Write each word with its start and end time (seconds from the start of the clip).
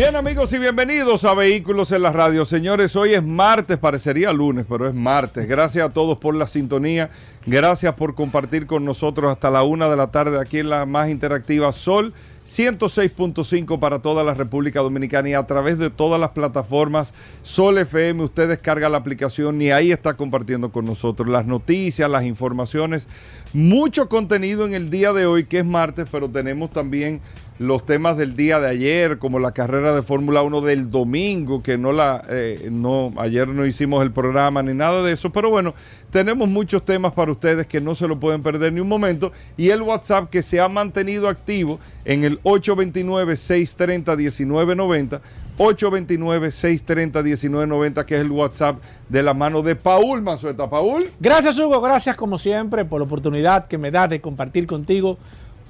Bien 0.00 0.16
amigos 0.16 0.50
y 0.54 0.58
bienvenidos 0.58 1.26
a 1.26 1.34
Vehículos 1.34 1.92
en 1.92 2.00
la 2.00 2.10
Radio. 2.10 2.46
Señores, 2.46 2.96
hoy 2.96 3.12
es 3.12 3.22
martes, 3.22 3.76
parecería 3.76 4.32
lunes, 4.32 4.64
pero 4.66 4.88
es 4.88 4.94
martes. 4.94 5.46
Gracias 5.46 5.86
a 5.86 5.92
todos 5.92 6.16
por 6.16 6.34
la 6.34 6.46
sintonía. 6.46 7.10
Gracias 7.44 7.92
por 7.96 8.14
compartir 8.14 8.66
con 8.66 8.82
nosotros 8.82 9.30
hasta 9.30 9.50
la 9.50 9.62
una 9.62 9.90
de 9.90 9.96
la 9.96 10.10
tarde 10.10 10.40
aquí 10.40 10.56
en 10.56 10.70
la 10.70 10.86
más 10.86 11.10
interactiva 11.10 11.70
Sol 11.74 12.14
106.5 12.46 13.78
para 13.78 13.98
toda 13.98 14.24
la 14.24 14.32
República 14.32 14.80
Dominicana 14.80 15.28
y 15.28 15.34
a 15.34 15.46
través 15.46 15.78
de 15.78 15.90
todas 15.90 16.18
las 16.18 16.30
plataformas 16.30 17.12
Sol 17.42 17.76
FM. 17.76 18.24
Usted 18.24 18.48
descarga 18.48 18.88
la 18.88 18.96
aplicación 18.96 19.60
y 19.60 19.70
ahí 19.70 19.92
está 19.92 20.14
compartiendo 20.14 20.72
con 20.72 20.86
nosotros 20.86 21.28
las 21.28 21.44
noticias, 21.44 22.10
las 22.10 22.24
informaciones. 22.24 23.06
Mucho 23.52 24.08
contenido 24.08 24.64
en 24.64 24.72
el 24.72 24.88
día 24.88 25.12
de 25.12 25.26
hoy, 25.26 25.44
que 25.44 25.58
es 25.58 25.66
martes, 25.66 26.08
pero 26.10 26.26
tenemos 26.30 26.70
también 26.70 27.20
los 27.60 27.84
temas 27.84 28.16
del 28.16 28.34
día 28.36 28.58
de 28.58 28.68
ayer, 28.68 29.18
como 29.18 29.38
la 29.38 29.52
carrera 29.52 29.94
de 29.94 30.02
Fórmula 30.02 30.40
1 30.40 30.62
del 30.62 30.90
domingo, 30.90 31.62
que 31.62 31.76
no 31.76 31.92
la, 31.92 32.24
eh, 32.30 32.70
no, 32.72 33.12
ayer 33.18 33.48
no 33.48 33.66
hicimos 33.66 34.02
el 34.02 34.12
programa 34.12 34.62
ni 34.62 34.72
nada 34.72 35.02
de 35.02 35.12
eso, 35.12 35.30
pero 35.30 35.50
bueno, 35.50 35.74
tenemos 36.08 36.48
muchos 36.48 36.82
temas 36.86 37.12
para 37.12 37.30
ustedes 37.30 37.66
que 37.66 37.78
no 37.78 37.94
se 37.94 38.08
lo 38.08 38.18
pueden 38.18 38.42
perder 38.42 38.72
ni 38.72 38.80
un 38.80 38.88
momento, 38.88 39.30
y 39.58 39.68
el 39.68 39.82
WhatsApp 39.82 40.30
que 40.30 40.42
se 40.42 40.58
ha 40.58 40.70
mantenido 40.70 41.28
activo 41.28 41.78
en 42.06 42.24
el 42.24 42.42
829-630-1990, 42.44 45.20
829-630-1990, 45.58 48.06
que 48.06 48.14
es 48.14 48.22
el 48.22 48.30
WhatsApp 48.30 48.78
de 49.10 49.22
la 49.22 49.34
mano 49.34 49.60
de 49.60 49.76
Paul 49.76 50.22
Mazueta. 50.22 50.70
Paul. 50.70 51.10
Gracias 51.20 51.58
Hugo, 51.58 51.78
gracias 51.82 52.16
como 52.16 52.38
siempre 52.38 52.86
por 52.86 53.00
la 53.00 53.04
oportunidad 53.04 53.66
que 53.66 53.76
me 53.76 53.90
da 53.90 54.08
de 54.08 54.22
compartir 54.22 54.66
contigo 54.66 55.18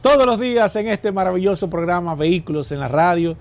todos 0.02 0.26
los 0.26 0.40
días 0.40 0.74
en 0.76 0.88
este 0.88 1.12
maravilloso 1.12 1.68
programa 1.68 2.14
Vehículos 2.14 2.72
en 2.72 2.80
la 2.80 2.88
Radio. 2.88 3.36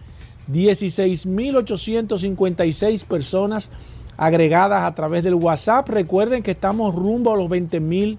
16.856 0.53 3.05
personas 3.05 3.71
agregadas 4.17 4.83
a 4.85 4.95
través 4.95 5.25
del 5.25 5.35
WhatsApp. 5.35 5.89
Recuerden 5.89 6.43
que 6.43 6.53
estamos 6.53 6.95
rumbo 6.95 7.33
a 7.33 7.37
los 7.37 7.49
20 7.49 7.81
mil 7.81 8.19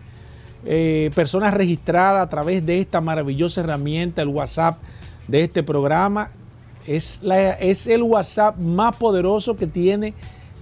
eh, 0.65 1.11
personas 1.13 1.53
registradas 1.53 2.25
a 2.25 2.29
través 2.29 2.65
de 2.65 2.79
esta 2.79 3.01
maravillosa 3.01 3.61
herramienta, 3.61 4.21
el 4.21 4.29
WhatsApp 4.29 4.77
de 5.27 5.43
este 5.43 5.63
programa. 5.63 6.31
Es, 6.87 7.21
es 7.59 7.87
el 7.87 8.03
WhatsApp 8.03 8.57
más 8.57 8.95
poderoso 8.95 9.55
que 9.55 9.67
tiene 9.67 10.13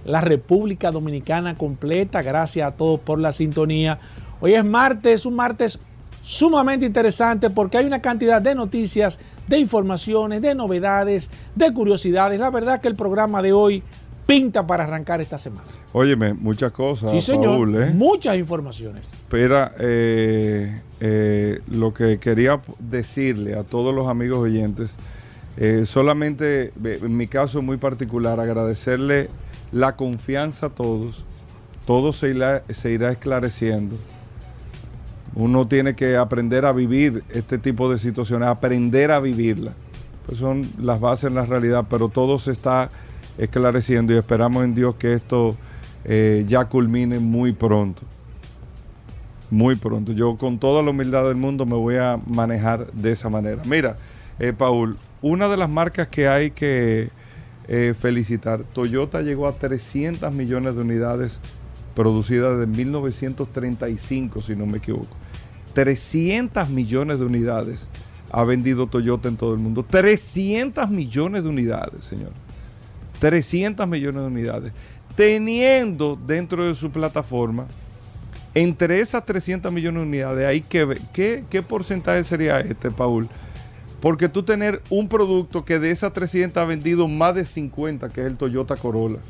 la 0.04 0.20
República 0.20 0.90
Dominicana 0.90 1.54
completa. 1.54 2.22
Gracias 2.22 2.66
a 2.66 2.76
todos 2.76 3.00
por 3.00 3.18
la 3.18 3.32
sintonía. 3.32 3.98
Hoy 4.40 4.54
es 4.54 4.64
martes, 4.64 5.26
un 5.26 5.36
martes 5.36 5.78
sumamente 6.22 6.86
interesante 6.86 7.50
porque 7.50 7.78
hay 7.78 7.86
una 7.86 8.00
cantidad 8.00 8.40
de 8.40 8.54
noticias, 8.54 9.18
de 9.46 9.58
informaciones, 9.58 10.40
de 10.42 10.54
novedades, 10.54 11.30
de 11.54 11.72
curiosidades. 11.72 12.40
La 12.40 12.50
verdad 12.50 12.80
que 12.80 12.88
el 12.88 12.96
programa 12.96 13.42
de 13.42 13.52
hoy 13.52 13.82
pinta 14.26 14.66
para 14.66 14.84
arrancar 14.84 15.20
esta 15.20 15.38
semana. 15.38 15.68
Óyeme, 15.92 16.34
muchas 16.34 16.72
cosas. 16.72 17.12
Sí, 17.12 17.20
señor. 17.20 17.68
¿eh? 17.82 17.92
Muchas 17.92 18.36
informaciones. 18.36 19.10
Pero 19.28 19.70
eh, 19.78 20.80
eh, 21.00 21.60
lo 21.68 21.92
que 21.92 22.18
quería 22.18 22.60
decirle 22.78 23.54
a 23.54 23.64
todos 23.64 23.94
los 23.94 24.08
amigos 24.08 24.38
oyentes, 24.38 24.96
solamente 25.84 26.72
en 26.82 27.16
mi 27.16 27.28
caso 27.28 27.62
muy 27.62 27.76
particular, 27.76 28.40
agradecerle 28.40 29.30
la 29.72 29.96
confianza 29.96 30.66
a 30.66 30.70
todos. 30.70 31.24
Todo 31.86 32.12
se 32.12 32.30
irá, 32.30 32.64
se 32.68 32.90
irá 32.90 33.12
esclareciendo. 33.12 33.96
Uno 35.36 35.66
tiene 35.66 35.94
que 35.94 36.16
aprender 36.16 36.64
a 36.64 36.72
vivir 36.72 37.24
este 37.28 37.58
tipo 37.58 37.90
de 37.90 37.98
situaciones, 37.98 38.48
aprender 38.48 39.10
a 39.10 39.20
vivirla. 39.20 39.74
Pues 40.26 40.38
son 40.38 40.68
las 40.78 41.00
bases 41.00 41.24
en 41.24 41.34
la 41.34 41.44
realidad, 41.44 41.84
pero 41.90 42.08
todo 42.08 42.38
se 42.38 42.52
está 42.52 42.88
esclareciendo 43.38 44.12
y 44.12 44.16
esperamos 44.16 44.64
en 44.64 44.74
Dios 44.74 44.94
que 44.96 45.12
esto 45.12 45.56
eh, 46.04 46.44
ya 46.46 46.64
culmine 46.66 47.18
muy 47.18 47.52
pronto. 47.52 48.02
Muy 49.50 49.76
pronto. 49.76 50.12
Yo 50.12 50.36
con 50.36 50.58
toda 50.58 50.82
la 50.82 50.90
humildad 50.90 51.24
del 51.24 51.36
mundo 51.36 51.66
me 51.66 51.76
voy 51.76 51.96
a 51.96 52.18
manejar 52.26 52.90
de 52.92 53.12
esa 53.12 53.28
manera. 53.28 53.62
Mira, 53.64 53.96
eh, 54.38 54.52
Paul, 54.52 54.96
una 55.22 55.48
de 55.48 55.56
las 55.56 55.70
marcas 55.70 56.08
que 56.08 56.28
hay 56.28 56.50
que 56.50 57.10
eh, 57.68 57.94
felicitar, 57.98 58.64
Toyota 58.72 59.22
llegó 59.22 59.46
a 59.46 59.52
300 59.52 60.32
millones 60.32 60.74
de 60.74 60.82
unidades 60.82 61.40
producidas 61.94 62.58
desde 62.58 62.66
1935, 62.66 64.42
si 64.42 64.56
no 64.56 64.66
me 64.66 64.78
equivoco. 64.78 65.16
300 65.74 66.68
millones 66.68 67.18
de 67.18 67.24
unidades 67.24 67.88
ha 68.30 68.44
vendido 68.44 68.86
Toyota 68.86 69.28
en 69.28 69.36
todo 69.36 69.54
el 69.54 69.60
mundo. 69.60 69.84
300 69.88 70.90
millones 70.90 71.44
de 71.44 71.48
unidades, 71.48 72.04
señor. 72.04 72.32
300 73.24 73.88
millones 73.88 74.20
de 74.20 74.26
unidades, 74.26 74.72
teniendo 75.16 76.14
dentro 76.26 76.62
de 76.62 76.74
su 76.74 76.90
plataforma, 76.90 77.66
entre 78.52 79.00
esas 79.00 79.24
300 79.24 79.72
millones 79.72 80.02
de 80.02 80.08
unidades, 80.08 80.46
hay 80.46 80.60
que 80.60 80.98
¿qué, 81.14 81.42
qué 81.48 81.62
porcentaje 81.62 82.22
sería 82.24 82.60
este, 82.60 82.90
Paul? 82.90 83.26
Porque 84.02 84.28
tú 84.28 84.42
tener 84.42 84.82
un 84.90 85.08
producto 85.08 85.64
que 85.64 85.78
de 85.78 85.90
esas 85.90 86.12
300 86.12 86.62
ha 86.62 86.66
vendido 86.66 87.08
más 87.08 87.34
de 87.34 87.46
50, 87.46 88.10
que 88.10 88.20
es 88.20 88.26
el 88.26 88.36
Toyota 88.36 88.76
Corolla. 88.76 89.20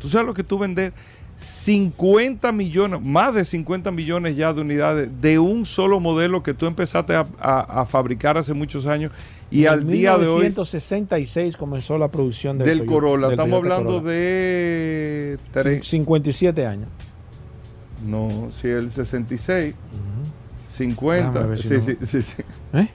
¿Tú 0.00 0.08
sabes 0.08 0.26
lo 0.26 0.34
que 0.34 0.42
tú 0.42 0.58
vendes? 0.58 0.92
50 1.36 2.50
millones, 2.50 3.00
más 3.00 3.32
de 3.32 3.44
50 3.44 3.92
millones 3.92 4.36
ya 4.36 4.52
de 4.52 4.60
unidades 4.60 5.08
de 5.20 5.38
un 5.38 5.64
solo 5.64 6.00
modelo 6.00 6.42
que 6.42 6.52
tú 6.52 6.66
empezaste 6.66 7.14
a, 7.14 7.86
fabricar 7.88 8.36
hace 8.36 8.54
muchos 8.54 8.86
años 8.86 9.12
y 9.50 9.66
al 9.66 9.86
día 9.86 10.16
de 10.16 10.26
hoy... 10.26 10.42
1966 10.42 11.56
comenzó 11.56 11.98
la 11.98 12.08
producción 12.08 12.58
del, 12.58 12.84
Corolla. 12.86 13.30
Estamos 13.30 13.58
hablando 13.58 14.00
de... 14.00 15.38
57 15.82 16.66
años. 16.66 16.88
No, 18.06 18.48
si 18.50 18.68
el 18.68 18.90
66, 18.90 19.74
50. 20.76 21.56
sí, 21.56 21.80
sí, 21.80 21.96
sí, 22.02 22.22
sí. 22.22 22.42
¿Eh? 22.72 22.88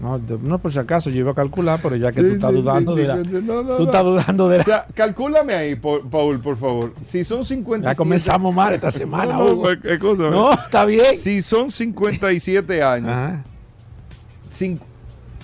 No, 0.00 0.18
no, 0.18 0.58
por 0.58 0.72
si 0.72 0.78
acaso 0.78 1.10
yo 1.10 1.18
iba 1.18 1.32
a 1.32 1.34
calcular, 1.34 1.78
pero 1.82 1.94
ya 1.94 2.10
que 2.10 2.22
tú 2.22 2.28
estás 2.28 2.52
dudando 2.52 2.94
de 2.94 3.06
la. 3.06 3.22
tú 3.22 3.84
estás 3.84 4.02
dudando 4.02 4.48
de 4.48 4.56
la. 4.56 4.62
O 4.62 4.66
sea, 4.66 4.86
calcúlame 4.94 5.52
ahí, 5.52 5.74
Paul, 5.74 6.40
por 6.40 6.56
favor. 6.56 6.94
Si 7.06 7.22
son 7.22 7.44
57. 7.44 7.84
Ya 7.84 7.94
comenzamos 7.94 8.54
mal 8.54 8.72
esta 8.72 8.90
semana, 8.90 9.34
no, 9.38 9.62
¿qué 9.82 9.98
cosa? 9.98 10.30
No, 10.30 10.52
está 10.52 10.86
bien. 10.86 11.14
Si 11.16 11.42
son 11.42 11.70
57 11.70 12.82
años, 12.82 13.40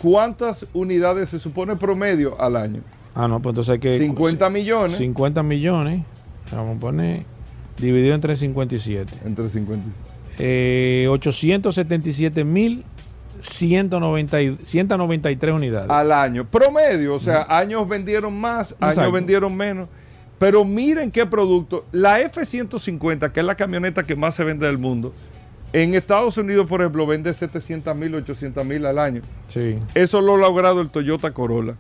¿cuántas 0.01 0.67
unidades 0.73 1.29
se 1.29 1.39
supone 1.39 1.77
promedio 1.77 2.41
al 2.41 2.57
año? 2.57 2.81
Ah, 3.15 3.29
no, 3.29 3.41
pues 3.41 3.53
entonces 3.53 3.73
hay 3.73 3.79
que. 3.79 3.99
50 3.99 4.51
millones. 4.51 4.99
50 4.99 5.43
millones. 5.43 6.03
Vamos 6.53 6.77
a 6.77 6.81
poner. 6.81 7.25
Dividido 7.79 8.15
entre 8.15 8.37
57. 8.37 9.13
Entre 9.25 9.49
57. 9.49 9.83
Eh, 10.39 11.07
877 11.09 12.45
mil 12.45 12.85
190, 13.41 14.37
193 14.63 15.55
unidades. 15.55 15.91
Al 15.91 16.13
año. 16.13 16.45
Promedio, 16.45 17.15
o 17.15 17.19
sea, 17.19 17.47
años 17.49 17.87
vendieron 17.89 18.39
más, 18.39 18.75
años 18.81 19.13
vendieron 19.13 19.57
menos. 19.57 19.89
Pero 20.39 20.65
miren 20.65 21.11
qué 21.11 21.25
producto. 21.25 21.87
La 21.93 22.21
F-150, 22.21 23.33
que 23.33 23.41
es 23.41 23.47
la 23.47 23.55
camioneta 23.55 24.03
que 24.03 24.17
más 24.17 24.35
se 24.35 24.45
vende 24.45 24.67
del 24.67 24.79
mundo, 24.79 25.15
en 25.83 25.95
Estados 25.95 26.39
Unidos, 26.39 26.67
por 26.67 26.81
ejemplo, 26.81 27.07
vende 27.07 27.35
700 27.35 27.95
mil, 27.95 28.15
800 28.15 28.65
mil 28.65 28.87
al 28.87 28.99
año. 28.99 29.21
Sí. 29.47 29.79
Eso 29.95 30.23
lo 30.23 30.37
ha 30.37 30.39
logrado 30.39 30.81
el 30.81 30.89
Toyota 30.89 31.33
Corolla. 31.33 31.77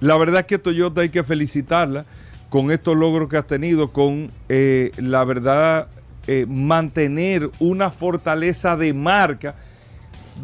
La 0.00 0.18
verdad 0.18 0.40
es 0.40 0.46
que 0.46 0.58
Toyota 0.58 1.00
hay 1.00 1.08
que 1.08 1.24
felicitarla 1.24 2.04
con 2.50 2.70
estos 2.70 2.94
logros 2.94 3.30
que 3.30 3.38
has 3.38 3.46
tenido, 3.46 3.90
con 3.90 4.30
eh, 4.50 4.92
la 4.98 5.24
verdad 5.24 5.88
eh, 6.26 6.44
mantener 6.46 7.50
una 7.58 7.90
fortaleza 7.90 8.76
de 8.76 8.92
marca 8.92 9.54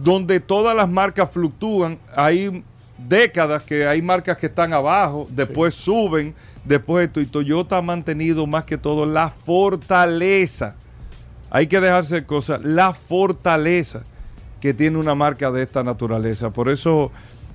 donde 0.02 0.40
todas 0.40 0.74
las 0.74 0.88
marcas 0.88 1.30
fluctúan. 1.30 1.98
Hay 2.14 2.64
décadas 2.96 3.64
que 3.64 3.86
hay 3.86 4.00
marcas 4.00 4.38
que 4.38 4.46
están 4.46 4.72
abajo, 4.72 5.28
después 5.28 5.74
suben, 5.74 6.34
después 6.64 7.06
esto. 7.06 7.20
Y 7.20 7.26
Toyota 7.26 7.76
ha 7.76 7.82
mantenido 7.82 8.46
más 8.46 8.64
que 8.64 8.78
todo 8.78 9.04
la 9.04 9.28
fortaleza. 9.28 10.74
Hay 11.56 11.68
que 11.68 11.80
dejarse 11.80 12.16
de 12.16 12.24
cosas, 12.26 12.62
la 12.62 12.92
fortaleza 12.92 14.02
que 14.60 14.74
tiene 14.74 14.98
una 14.98 15.14
marca 15.14 15.50
de 15.50 15.62
esta 15.62 15.82
naturaleza. 15.82 16.50
Por 16.50 16.68
eso 16.68 17.10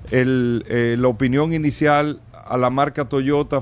eh, 0.10 0.96
la 0.98 1.08
opinión 1.08 1.54
inicial 1.54 2.20
a 2.34 2.58
la 2.58 2.72
marca 2.72 3.06
Toyota, 3.06 3.62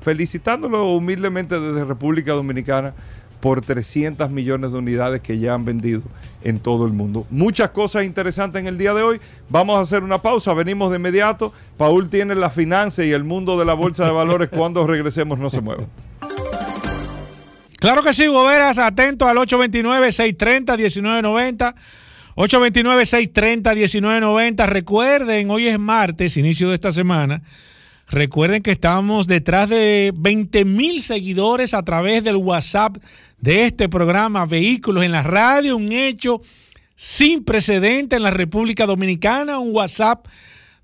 felicitándolo 0.00 0.86
humildemente 0.92 1.60
desde 1.60 1.84
República 1.84 2.32
Dominicana 2.32 2.94
por 3.40 3.60
300 3.60 4.30
millones 4.30 4.72
de 4.72 4.78
unidades 4.78 5.20
que 5.20 5.38
ya 5.38 5.52
han 5.52 5.66
vendido 5.66 6.00
en 6.42 6.58
todo 6.58 6.86
el 6.86 6.94
mundo. 6.94 7.26
Muchas 7.28 7.68
cosas 7.68 8.04
interesantes 8.04 8.58
en 8.58 8.68
el 8.68 8.78
día 8.78 8.94
de 8.94 9.02
hoy. 9.02 9.20
Vamos 9.50 9.76
a 9.76 9.82
hacer 9.82 10.02
una 10.02 10.22
pausa, 10.22 10.54
venimos 10.54 10.88
de 10.88 10.96
inmediato. 10.96 11.52
Paul 11.76 12.08
tiene 12.08 12.34
la 12.34 12.48
finanza 12.48 13.04
y 13.04 13.12
el 13.12 13.24
mundo 13.24 13.58
de 13.58 13.66
la 13.66 13.74
bolsa 13.74 14.06
de 14.06 14.12
valores. 14.12 14.48
Cuando 14.56 14.86
regresemos, 14.86 15.38
no 15.38 15.50
se 15.50 15.60
mueva. 15.60 15.84
Claro 17.78 18.02
que 18.02 18.14
sí, 18.14 18.26
Boberas, 18.26 18.78
atento 18.78 19.26
al 19.26 19.36
829-630-1990. 19.38 21.74
829-630-1990. 22.36 24.66
Recuerden, 24.66 25.50
hoy 25.50 25.68
es 25.68 25.78
martes, 25.78 26.36
inicio 26.36 26.68
de 26.68 26.74
esta 26.74 26.92
semana. 26.92 27.42
Recuerden 28.08 28.62
que 28.62 28.72
estamos 28.72 29.26
detrás 29.26 29.68
de 29.68 30.12
20 30.14 30.64
mil 30.64 31.02
seguidores 31.02 31.74
a 31.74 31.82
través 31.82 32.22
del 32.22 32.36
WhatsApp 32.36 32.98
de 33.40 33.66
este 33.66 33.88
programa 33.88 34.46
Vehículos 34.46 35.04
en 35.04 35.12
la 35.12 35.22
Radio, 35.22 35.76
un 35.76 35.92
hecho 35.92 36.40
sin 36.94 37.44
precedente 37.44 38.16
en 38.16 38.22
la 38.22 38.30
República 38.30 38.86
Dominicana, 38.86 39.58
un 39.58 39.74
WhatsApp 39.74 40.26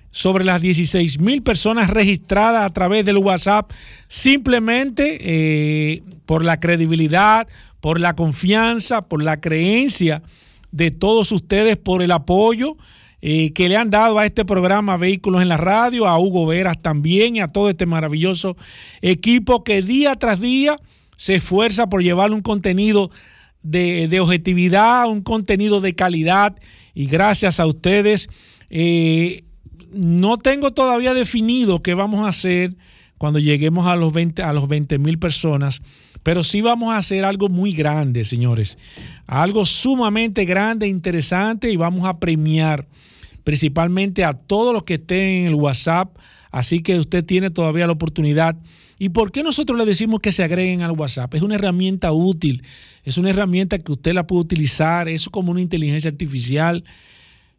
sobre 0.09 0.45
las 0.45 0.61
16 0.61 1.19
mil 1.19 1.43
personas 1.43 1.91
registradas 1.91 2.65
a 2.65 2.73
través 2.73 3.05
del 3.05 3.17
WhatsApp, 3.17 3.71
simplemente 4.07 5.17
eh, 5.19 6.01
por 6.25 6.43
la 6.43 6.59
credibilidad, 6.59 7.47
por 7.83 7.99
la 7.99 8.15
confianza, 8.15 9.09
por 9.09 9.21
la 9.21 9.41
creencia 9.41 10.23
de 10.71 10.89
todos 10.89 11.33
ustedes, 11.33 11.75
por 11.75 12.01
el 12.01 12.11
apoyo 12.11 12.77
eh, 13.21 13.51
que 13.51 13.67
le 13.67 13.75
han 13.75 13.89
dado 13.89 14.19
a 14.19 14.25
este 14.25 14.45
programa 14.45 14.95
Vehículos 14.95 15.41
en 15.41 15.49
la 15.49 15.57
Radio, 15.57 16.07
a 16.07 16.17
Hugo 16.17 16.45
Veras 16.45 16.81
también 16.81 17.35
y 17.35 17.41
a 17.41 17.49
todo 17.49 17.69
este 17.69 17.85
maravilloso 17.85 18.55
equipo 19.01 19.65
que 19.65 19.81
día 19.81 20.15
tras 20.15 20.39
día 20.39 20.77
se 21.17 21.35
esfuerza 21.35 21.87
por 21.87 22.01
llevar 22.01 22.31
un 22.31 22.39
contenido 22.39 23.11
de, 23.63 24.17
objetividad, 24.21 25.09
un 25.09 25.21
contenido 25.21 25.81
de 25.81 25.93
calidad 25.93 26.55
y 26.93 27.07
gracias 27.07 27.59
a 27.59 27.65
ustedes. 27.65 28.29
Eh, 28.69 29.43
no 29.91 30.37
tengo 30.37 30.71
todavía 30.71 31.13
definido 31.13 31.83
qué 31.83 31.95
vamos 31.95 32.25
a 32.25 32.29
hacer 32.29 32.77
cuando 33.17 33.39
lleguemos 33.39 33.87
a 33.87 33.97
los 33.97 34.13
20 34.13 34.41
a 34.41 34.53
los 34.53 34.67
20 34.67 34.99
mil 34.99 35.19
personas, 35.19 35.81
pero 36.23 36.41
sí 36.41 36.61
vamos 36.61 36.93
a 36.93 36.97
hacer 36.97 37.25
algo 37.25 37.49
muy 37.49 37.73
grande, 37.73 38.23
señores, 38.23 38.77
algo 39.27 39.65
sumamente 39.65 40.45
grande, 40.45 40.87
interesante 40.87 41.69
y 41.69 41.75
vamos 41.75 42.05
a 42.05 42.17
premiar 42.19 42.87
principalmente 43.43 44.23
a 44.23 44.33
todos 44.33 44.73
los 44.73 44.83
que 44.83 44.95
estén 44.95 45.25
en 45.25 45.47
el 45.47 45.55
WhatsApp. 45.55 46.17
Así 46.51 46.81
que 46.81 46.99
usted 46.99 47.25
tiene 47.25 47.49
todavía 47.49 47.87
la 47.87 47.93
oportunidad. 47.93 48.55
¿Y 48.99 49.09
por 49.09 49.31
qué 49.31 49.43
nosotros 49.43 49.77
le 49.77 49.85
decimos 49.85 50.21
que 50.21 50.31
se 50.31 50.43
agreguen 50.43 50.81
al 50.81 50.91
WhatsApp? 50.91 51.33
Es 51.33 51.41
una 51.41 51.55
herramienta 51.55 52.11
útil, 52.11 52.63
es 53.03 53.17
una 53.17 53.31
herramienta 53.31 53.79
que 53.79 53.91
usted 53.91 54.13
la 54.13 54.25
puede 54.25 54.41
utilizar, 54.41 55.09
es 55.09 55.27
como 55.27 55.51
una 55.51 55.61
inteligencia 55.61 56.09
artificial. 56.09 56.83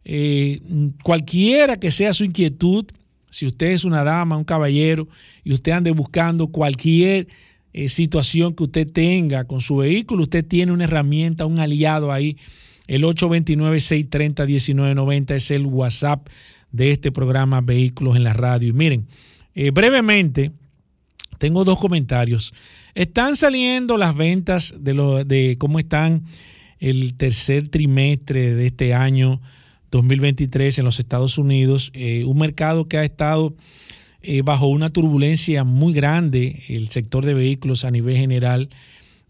Eh, 0.05 0.61
cualquiera 1.03 1.77
que 1.77 1.91
sea 1.91 2.13
su 2.13 2.23
inquietud, 2.23 2.85
si 3.29 3.45
usted 3.45 3.67
es 3.67 3.83
una 3.83 4.03
dama, 4.03 4.37
un 4.37 4.43
caballero, 4.43 5.07
y 5.43 5.53
usted 5.53 5.73
ande 5.73 5.91
buscando 5.91 6.47
cualquier 6.47 7.27
eh, 7.77 7.89
situación 7.89 8.55
que 8.55 8.63
usted 8.63 8.89
tenga 8.89 9.43
con 9.43 9.59
su 9.59 9.75
vehículo, 9.75 10.23
usted 10.23 10.45
tiene 10.45 10.71
una 10.71 10.85
herramienta, 10.85 11.45
un 11.45 11.59
aliado 11.59 12.13
ahí 12.13 12.37
el 12.87 13.03
829-630-1990 13.03 15.35
es 15.35 15.51
el 15.51 15.65
WhatsApp 15.65 16.25
de 16.71 16.91
este 16.91 17.11
programa 17.11 17.59
Vehículos 17.59 18.15
en 18.15 18.23
la 18.23 18.31
Radio. 18.31 18.69
Y 18.69 18.73
miren, 18.73 19.07
eh, 19.55 19.71
brevemente, 19.71 20.53
tengo 21.37 21.65
dos 21.65 21.77
comentarios. 21.79 22.53
Están 22.93 23.35
saliendo 23.35 23.97
las 23.97 24.15
ventas 24.15 24.73
de, 24.79 24.93
lo, 24.93 25.25
de 25.25 25.57
cómo 25.59 25.79
están 25.79 26.23
el 26.79 27.15
tercer 27.15 27.67
trimestre 27.67 28.55
de 28.55 28.67
este 28.67 28.93
año 28.93 29.41
2023 29.91 30.79
en 30.79 30.85
los 30.85 30.99
Estados 30.99 31.37
Unidos, 31.37 31.91
eh, 31.93 32.23
un 32.25 32.37
mercado 32.37 32.87
que 32.87 32.99
ha 32.99 33.03
estado 33.03 33.53
eh, 34.25 34.41
bajo 34.43 34.67
una 34.67 34.89
turbulencia 34.89 35.63
muy 35.63 35.93
grande, 35.93 36.63
el 36.67 36.89
sector 36.89 37.25
de 37.25 37.33
vehículos 37.33 37.85
a 37.85 37.91
nivel 37.91 38.17
general. 38.17 38.69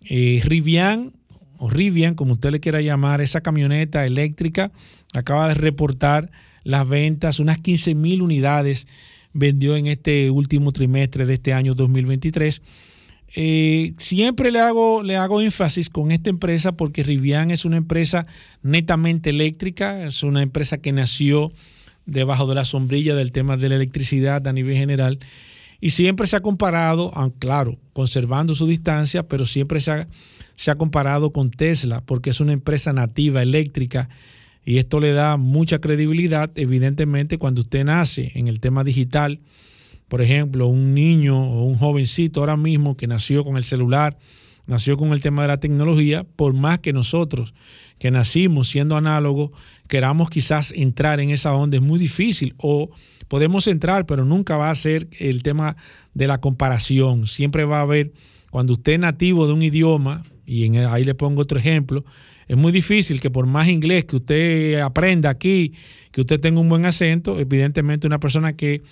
Rivian 0.08 1.14
o 1.58 1.70
Rivian, 1.70 2.16
como 2.16 2.34
usted 2.34 2.52
le 2.52 2.60
quiera 2.60 2.82
llamar, 2.82 3.22
esa 3.22 3.42
camioneta 3.42 4.06
eléctrica 4.06 4.72
acaba 5.14 5.48
de 5.48 5.56
reportar 5.56 6.30
las 6.64 6.88
ventas, 6.88 7.40
unas 7.40 7.60
15 7.60 7.96
mil 7.96 8.22
unidades 8.22 8.88
vendió 9.34 9.76
en 9.76 9.88
este 9.88 10.32
último 10.32 10.72
trimestre 10.72 11.26
de 11.26 11.36
este 11.36 11.54
año 11.54 11.74
2023. 11.74 12.62
Eh, 13.36 13.94
siempre 13.98 14.52
le 14.52 14.60
hago, 14.60 15.04
le 15.04 15.18
hago 15.18 15.42
énfasis 15.42 15.90
con 15.90 16.12
esta 16.12 16.30
empresa 16.30 16.72
porque 16.72 17.04
Rivian 17.04 17.52
es 17.52 17.66
una 17.66 17.78
empresa 17.78 18.28
netamente 18.64 19.30
eléctrica, 19.30 20.06
es 20.06 20.24
una 20.24 20.42
empresa 20.42 20.78
que 20.78 20.94
nació 20.94 21.52
debajo 22.06 22.48
de 22.48 22.56
la 22.56 22.66
sombrilla 22.66 23.16
del 23.16 23.32
tema 23.32 23.58
de 23.58 23.70
la 23.70 23.76
electricidad 23.76 24.48
a 24.48 24.54
nivel 24.54 24.76
general 24.76 25.20
y 25.82 25.92
siempre 25.92 26.28
se 26.28 26.36
ha 26.36 26.42
comparado, 26.42 27.12
claro, 27.40 27.78
conservando 27.94 28.56
su 28.56 28.68
distancia, 28.68 29.28
pero 29.28 29.46
siempre 29.46 29.80
se 29.80 29.92
ha, 29.92 30.08
se 30.56 30.72
ha 30.72 30.76
comparado 30.76 31.32
con 31.32 31.52
Tesla 31.52 32.02
porque 32.02 32.30
es 32.30 32.40
una 32.40 32.54
empresa 32.54 32.94
nativa 32.94 33.42
eléctrica 33.42 34.10
y 34.66 34.80
esto 34.80 35.00
le 35.00 35.14
da 35.14 35.38
mucha 35.38 35.80
credibilidad, 35.80 36.50
evidentemente, 36.56 37.38
cuando 37.38 37.62
usted 37.62 37.86
nace 37.86 38.32
en 38.34 38.48
el 38.48 38.60
tema 38.60 38.84
digital. 38.84 39.40
Por 40.08 40.22
ejemplo, 40.22 40.68
un 40.68 40.96
niño 40.96 41.38
o 41.38 41.66
un 41.66 41.78
jovencito 41.78 42.40
ahora 42.40 42.58
mismo 42.58 42.98
que 42.98 43.06
nació 43.06 43.44
con 43.44 43.58
el 43.58 43.64
celular, 43.64 44.18
nació 44.68 44.98
con 44.98 45.12
el 45.12 45.22
tema 45.22 45.44
de 45.44 45.50
la 45.50 45.60
tecnología, 45.60 46.26
por 46.36 46.54
más 46.54 46.80
que 46.80 46.94
nosotros 46.94 47.54
que 48.00 48.12
nacimos 48.12 48.68
siendo 48.68 48.98
análogos, 48.98 49.52
queramos 49.88 50.30
quizás 50.30 50.72
entrar 50.76 51.20
en 51.20 51.30
esa 51.30 51.54
onda, 51.54 51.78
es 51.78 51.84
muy 51.84 52.00
difícil. 52.00 52.54
O 52.58 52.90
podemos 53.28 53.68
entrar, 53.68 54.06
pero 54.06 54.26
nunca 54.26 54.58
va 54.58 54.70
a 54.70 54.76
ser 54.76 55.08
el 55.20 55.44
tema 55.44 55.76
de 56.14 56.28
la 56.28 56.40
comparación. 56.40 57.28
Siempre 57.28 57.66
va 57.66 57.80
a 57.80 57.82
haber, 57.82 58.12
cuando 58.52 58.74
usted 58.74 58.94
es 58.94 59.00
nativo 59.00 59.48
de 59.48 59.54
un 59.54 59.64
idioma, 59.64 60.24
y 60.46 60.76
ahí 60.78 61.04
le 61.04 61.16
pongo 61.16 61.42
otro 61.42 61.58
ejemplo, 61.58 62.04
es 62.48 62.58
muy 62.58 62.72
difícil 62.72 63.20
que 63.20 63.32
por 63.32 63.48
más 63.48 63.68
inglés 63.68 64.06
que 64.06 64.18
usted 64.18 64.80
aprenda 64.80 65.30
aquí, 65.30 65.74
que 66.12 66.22
usted 66.22 66.40
tenga 66.40 66.60
un 66.60 66.70
buen 66.70 66.86
acento, 66.86 67.40
evidentemente 67.40 68.06
una 68.06 68.20
persona 68.20 68.54
que 68.54 68.84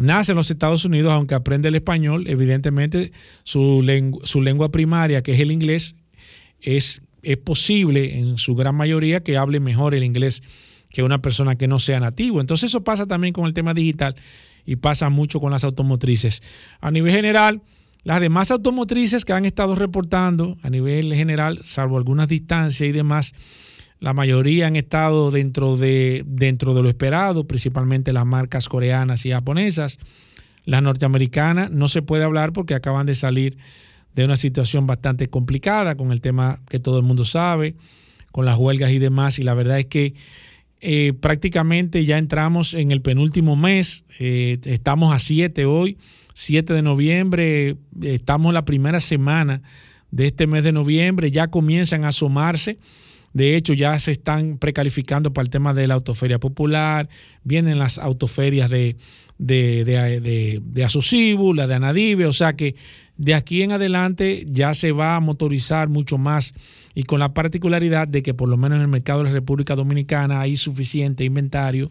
nace 0.00 0.32
en 0.32 0.36
los 0.36 0.50
Estados 0.50 0.84
Unidos, 0.84 1.12
aunque 1.12 1.34
aprende 1.34 1.68
el 1.68 1.74
español, 1.74 2.26
evidentemente 2.26 3.12
su, 3.44 3.84
su 4.24 4.42
lengua 4.42 4.70
primaria, 4.70 5.22
que 5.22 5.32
es 5.32 5.40
el 5.40 5.50
inglés, 5.52 5.96
es, 6.60 7.02
es 7.22 7.36
posible 7.36 8.18
en 8.18 8.38
su 8.38 8.54
gran 8.54 8.74
mayoría 8.74 9.22
que 9.22 9.36
hable 9.36 9.60
mejor 9.60 9.94
el 9.94 10.04
inglés 10.04 10.42
que 10.90 11.02
una 11.02 11.22
persona 11.22 11.56
que 11.56 11.68
no 11.68 11.78
sea 11.78 12.00
nativo. 12.00 12.40
Entonces 12.40 12.70
eso 12.70 12.82
pasa 12.82 13.06
también 13.06 13.32
con 13.32 13.46
el 13.46 13.54
tema 13.54 13.74
digital 13.74 14.16
y 14.66 14.76
pasa 14.76 15.08
mucho 15.08 15.40
con 15.40 15.52
las 15.52 15.64
automotrices. 15.64 16.42
A 16.80 16.90
nivel 16.90 17.12
general, 17.12 17.62
las 18.02 18.20
demás 18.20 18.50
automotrices 18.50 19.24
que 19.24 19.32
han 19.32 19.44
estado 19.44 19.74
reportando 19.74 20.58
a 20.62 20.70
nivel 20.70 21.14
general, 21.14 21.60
salvo 21.64 21.96
algunas 21.96 22.28
distancias 22.28 22.88
y 22.88 22.92
demás, 22.92 23.34
la 24.00 24.14
mayoría 24.14 24.66
han 24.66 24.76
estado 24.76 25.30
dentro 25.30 25.76
de, 25.76 26.24
dentro 26.26 26.74
de 26.74 26.82
lo 26.82 26.88
esperado, 26.88 27.44
principalmente 27.46 28.14
las 28.14 28.24
marcas 28.24 28.68
coreanas 28.68 29.26
y 29.26 29.30
japonesas. 29.30 29.98
Las 30.64 30.82
norteamericanas 30.82 31.70
no 31.70 31.86
se 31.86 32.00
puede 32.00 32.24
hablar 32.24 32.52
porque 32.52 32.74
acaban 32.74 33.06
de 33.06 33.14
salir 33.14 33.58
de 34.14 34.24
una 34.24 34.36
situación 34.36 34.86
bastante 34.86 35.28
complicada 35.28 35.96
con 35.96 36.12
el 36.12 36.22
tema 36.22 36.60
que 36.68 36.78
todo 36.78 36.98
el 36.98 37.04
mundo 37.04 37.24
sabe, 37.24 37.76
con 38.32 38.46
las 38.46 38.58
huelgas 38.58 38.90
y 38.90 38.98
demás. 38.98 39.38
Y 39.38 39.42
la 39.42 39.52
verdad 39.52 39.78
es 39.78 39.86
que 39.86 40.14
eh, 40.80 41.12
prácticamente 41.12 42.04
ya 42.06 42.16
entramos 42.16 42.72
en 42.72 42.90
el 42.92 43.02
penúltimo 43.02 43.54
mes, 43.54 44.04
eh, 44.18 44.58
estamos 44.64 45.12
a 45.12 45.18
7 45.18 45.66
hoy, 45.66 45.98
7 46.32 46.72
de 46.72 46.80
noviembre, 46.80 47.76
estamos 48.00 48.48
en 48.48 48.54
la 48.54 48.64
primera 48.64 48.98
semana 48.98 49.60
de 50.10 50.28
este 50.28 50.46
mes 50.46 50.64
de 50.64 50.72
noviembre, 50.72 51.30
ya 51.30 51.48
comienzan 51.48 52.06
a 52.06 52.08
asomarse. 52.08 52.78
De 53.32 53.56
hecho, 53.56 53.72
ya 53.74 53.98
se 53.98 54.10
están 54.10 54.58
precalificando 54.58 55.32
para 55.32 55.44
el 55.44 55.50
tema 55.50 55.72
de 55.72 55.86
la 55.86 55.94
autoferia 55.94 56.38
popular, 56.38 57.08
vienen 57.44 57.78
las 57.78 57.98
autoferias 57.98 58.70
de, 58.70 58.96
de, 59.38 59.84
de, 59.84 60.20
de, 60.20 61.54
la 61.54 61.66
de 61.66 61.74
Anadive, 61.74 62.26
o 62.26 62.32
sea 62.32 62.54
que 62.54 62.74
de 63.16 63.34
aquí 63.34 63.62
en 63.62 63.72
adelante 63.72 64.46
ya 64.48 64.74
se 64.74 64.92
va 64.92 65.16
a 65.16 65.20
motorizar 65.20 65.88
mucho 65.88 66.18
más 66.18 66.54
y 66.94 67.04
con 67.04 67.20
la 67.20 67.34
particularidad 67.34 68.08
de 68.08 68.22
que 68.22 68.34
por 68.34 68.48
lo 68.48 68.56
menos 68.56 68.76
en 68.76 68.82
el 68.82 68.88
mercado 68.88 69.20
de 69.20 69.26
la 69.26 69.32
República 69.32 69.76
Dominicana 69.76 70.40
hay 70.40 70.56
suficiente 70.56 71.24
inventario. 71.24 71.90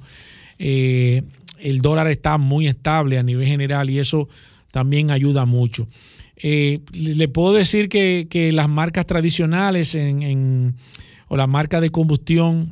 Eh, 0.57 1.21
el 1.59 1.81
dólar 1.81 2.07
está 2.07 2.37
muy 2.37 2.67
estable 2.67 3.17
a 3.17 3.23
nivel 3.23 3.47
general 3.47 3.89
y 3.89 3.99
eso 3.99 4.27
también 4.71 5.11
ayuda 5.11 5.45
mucho. 5.45 5.87
Eh, 6.35 6.79
le 6.93 7.27
puedo 7.27 7.53
decir 7.53 7.89
que, 7.89 8.51
las 8.53 8.69
marcas 8.69 9.05
tradicionales 9.05 9.95
en, 9.95 10.75
o 11.29 11.37
las 11.37 11.47
marcas 11.47 11.79
de 11.81 11.89
combustión 11.89 12.71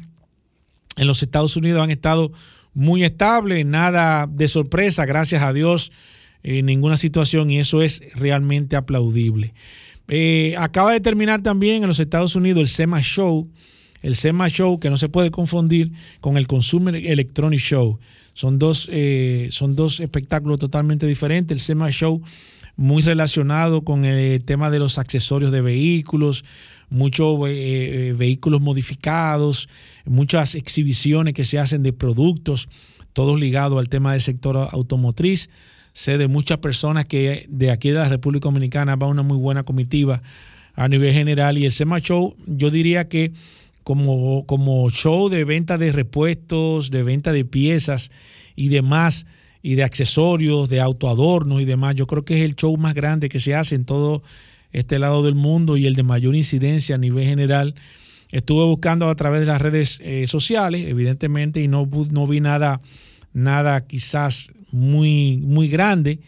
en 0.97 1.07
los 1.07 1.23
Estados 1.23 1.55
Unidos 1.55 1.81
han 1.81 1.91
estado 1.91 2.33
muy 2.73 3.03
estables, 3.03 3.65
nada 3.65 4.27
de 4.27 4.47
sorpresa, 4.47 5.05
gracias 5.05 5.41
a 5.41 5.53
Dios, 5.53 5.91
en 6.43 6.65
ninguna 6.65 6.97
situación 6.97 7.49
y 7.49 7.59
eso 7.59 7.81
es 7.81 8.01
realmente 8.15 8.75
aplaudible. 8.75 9.53
Eh, 10.09 10.55
acaba 10.57 10.93
de 10.93 10.99
terminar 10.99 11.41
también 11.41 11.83
en 11.83 11.87
los 11.87 11.99
Estados 11.99 12.35
Unidos 12.35 12.61
el 12.61 12.67
SEMA 12.67 13.01
Show, 13.01 13.49
el 14.01 14.15
SEMA 14.15 14.49
Show 14.49 14.79
que 14.79 14.89
no 14.89 14.97
se 14.97 15.09
puede 15.09 15.31
confundir 15.31 15.91
con 16.21 16.37
el 16.37 16.47
Consumer 16.47 16.95
Electronic 16.95 17.59
Show. 17.59 17.99
Son 18.33 18.59
dos, 18.59 18.87
eh, 18.91 19.47
son 19.51 19.75
dos 19.75 19.99
espectáculos 19.99 20.59
totalmente 20.59 21.07
diferentes. 21.07 21.55
El 21.55 21.59
SEMA 21.59 21.89
Show 21.91 22.21
muy 22.77 23.01
relacionado 23.01 23.81
con 23.81 24.05
el 24.05 24.43
tema 24.45 24.69
de 24.69 24.79
los 24.79 24.99
accesorios 24.99 25.51
de 25.51 25.61
vehículos, 25.61 26.45
muchos 26.89 27.37
eh, 27.47 28.13
vehículos 28.17 28.61
modificados, 28.61 29.69
muchas 30.05 30.55
exhibiciones 30.55 31.33
que 31.33 31.43
se 31.43 31.59
hacen 31.59 31.83
de 31.83 31.93
productos, 31.93 32.67
todos 33.13 33.39
ligados 33.39 33.79
al 33.79 33.89
tema 33.89 34.13
del 34.13 34.21
sector 34.21 34.69
automotriz. 34.71 35.49
Sé 35.93 36.17
de 36.17 36.27
muchas 36.27 36.59
personas 36.59 37.05
que 37.05 37.45
de 37.49 37.71
aquí 37.71 37.89
de 37.89 37.95
la 37.95 38.09
República 38.09 38.47
Dominicana 38.47 38.95
va 38.95 39.07
una 39.07 39.23
muy 39.23 39.37
buena 39.37 39.63
comitiva 39.63 40.21
a 40.75 40.87
nivel 40.87 41.13
general 41.13 41.57
y 41.57 41.65
el 41.65 41.71
SEMA 41.71 41.99
Show 41.99 42.35
yo 42.45 42.69
diría 42.69 43.09
que 43.09 43.33
como, 43.83 44.45
como 44.45 44.89
show 44.91 45.29
de 45.29 45.43
venta 45.43 45.77
de 45.77 45.91
repuestos, 45.91 46.91
de 46.91 47.03
venta 47.03 47.31
de 47.31 47.45
piezas 47.45 48.11
y 48.55 48.67
demás, 48.67 49.25
y 49.61 49.75
de 49.75 49.83
accesorios, 49.83 50.69
de 50.69 50.81
autoadornos 50.81 51.61
y 51.61 51.65
demás, 51.65 51.95
yo 51.95 52.07
creo 52.07 52.23
que 52.23 52.39
es 52.39 52.45
el 52.45 52.55
show 52.55 52.75
más 52.77 52.93
grande 52.93 53.29
que 53.29 53.39
se 53.39 53.55
hace 53.55 53.75
en 53.75 53.85
todo 53.85 54.23
este 54.79 54.99
lado 54.99 55.23
del 55.23 55.35
mundo 55.35 55.77
y 55.77 55.85
el 55.87 55.95
de 55.95 56.03
mayor 56.03 56.35
incidencia 56.35 56.95
a 56.95 56.97
nivel 56.97 57.25
general. 57.25 57.75
Estuve 58.31 58.65
buscando 58.65 59.09
a 59.09 59.15
través 59.15 59.41
de 59.41 59.45
las 59.45 59.61
redes 59.61 59.99
eh, 60.01 60.27
sociales, 60.27 60.85
evidentemente, 60.87 61.61
y 61.61 61.67
no, 61.67 61.89
no 62.11 62.27
vi 62.27 62.41
nada 62.41 62.81
nada 63.37 63.85
quizás 63.85 64.51
muy, 64.71 65.37
muy 65.37 65.67
grande, 65.67 66.19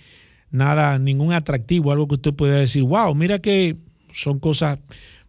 nada, 0.51 0.99
ningún 0.99 1.33
atractivo, 1.33 1.91
algo 1.91 2.07
que 2.07 2.15
usted 2.15 2.33
pueda 2.33 2.59
decir, 2.59 2.83
wow, 2.83 3.15
mira 3.15 3.39
que 3.39 3.77
son 4.11 4.39
cosas 4.39 4.77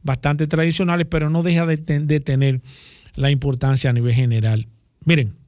bastante 0.02 0.46
tradicionales, 0.46 1.06
pero 1.10 1.30
no 1.30 1.42
deja 1.42 1.64
de, 1.64 1.78
tener 2.20 2.60
la 3.14 3.30
importancia 3.30 3.88
a 3.88 3.92
nivel 3.94 4.14
general. 4.14 4.68
Miren, 5.06 5.38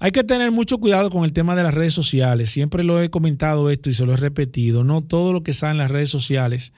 hay 0.00 0.10
que 0.10 0.24
tener 0.24 0.50
mucho 0.50 0.78
cuidado 0.78 1.10
con 1.10 1.24
el 1.24 1.32
tema 1.32 1.54
de 1.54 1.62
las 1.62 1.74
redes 1.74 1.94
sociales. 1.94 2.50
Siempre 2.50 2.82
lo 2.82 3.00
he 3.00 3.10
comentado 3.10 3.70
esto 3.70 3.90
y 3.90 3.92
se 3.92 4.04
lo 4.04 4.14
he 4.14 4.16
repetido. 4.16 4.82
No 4.82 5.02
todo 5.02 5.32
lo 5.32 5.42
que 5.44 5.52
sale 5.52 5.72
en 5.72 5.78
las 5.78 5.90
redes 5.90 6.10
sociales 6.10 6.72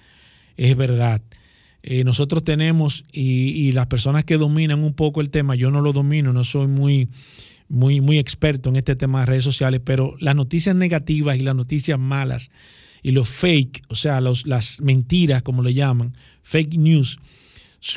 es 0.58 0.76
verdad. 0.76 1.22
Eh, 1.82 2.04
nosotros 2.04 2.44
tenemos, 2.44 3.04
y, 3.10 3.50
y, 3.50 3.72
las 3.72 3.86
personas 3.86 4.24
que 4.24 4.36
dominan 4.36 4.84
un 4.84 4.92
poco 4.92 5.20
el 5.20 5.30
tema, 5.30 5.56
yo 5.56 5.70
no 5.70 5.80
lo 5.80 5.92
domino, 5.92 6.32
no 6.32 6.44
soy 6.44 6.68
muy 6.68 7.08
muy, 7.72 8.02
muy 8.02 8.18
experto 8.18 8.68
en 8.68 8.76
este 8.76 8.96
tema 8.96 9.20
de 9.20 9.26
redes 9.26 9.44
sociales, 9.44 9.80
pero 9.82 10.14
las 10.20 10.36
noticias 10.36 10.76
negativas 10.76 11.38
y 11.38 11.40
las 11.40 11.56
noticias 11.56 11.98
malas 11.98 12.50
y 13.02 13.12
los 13.12 13.30
fake, 13.30 13.82
o 13.88 13.94
sea, 13.94 14.20
las 14.20 14.80
mentiras, 14.82 15.42
como 15.42 15.62
le 15.62 15.72
llaman, 15.72 16.14
fake 16.42 16.74
news, 16.74 17.18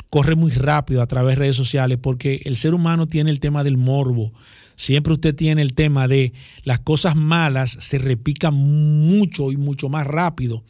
corre 0.08 0.34
muy 0.34 0.50
rápido 0.50 1.02
a 1.02 1.06
través 1.06 1.36
de 1.36 1.40
redes 1.40 1.56
sociales 1.56 1.98
porque 2.00 2.40
el 2.46 2.56
ser 2.56 2.72
humano 2.72 3.06
tiene 3.06 3.30
el 3.30 3.38
tema 3.38 3.64
del 3.64 3.76
morbo. 3.76 4.32
Siempre 4.76 5.14
usted 5.14 5.34
tiene 5.34 5.62
el 5.62 5.74
tema 5.74 6.06
de 6.06 6.32
las 6.64 6.80
cosas 6.80 7.16
malas 7.16 7.76
se 7.80 7.98
repican 7.98 8.54
mucho 8.54 9.50
y 9.50 9.56
mucho 9.56 9.88
más 9.88 10.06
rápido. 10.06 10.62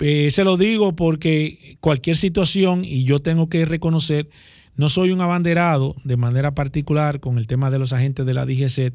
Eh, 0.00 0.30
se 0.30 0.44
lo 0.44 0.56
digo 0.56 0.94
porque 0.94 1.76
cualquier 1.80 2.16
situación, 2.16 2.84
y 2.84 3.04
yo 3.04 3.20
tengo 3.20 3.48
que 3.48 3.64
reconocer 3.64 4.28
no 4.76 4.88
soy 4.88 5.10
un 5.10 5.20
abanderado 5.20 5.96
de 6.04 6.16
manera 6.16 6.54
particular 6.54 7.20
con 7.20 7.38
el 7.38 7.46
tema 7.46 7.70
de 7.70 7.78
los 7.78 7.92
agentes 7.92 8.24
de 8.24 8.34
la 8.34 8.46
DGC, 8.46 8.94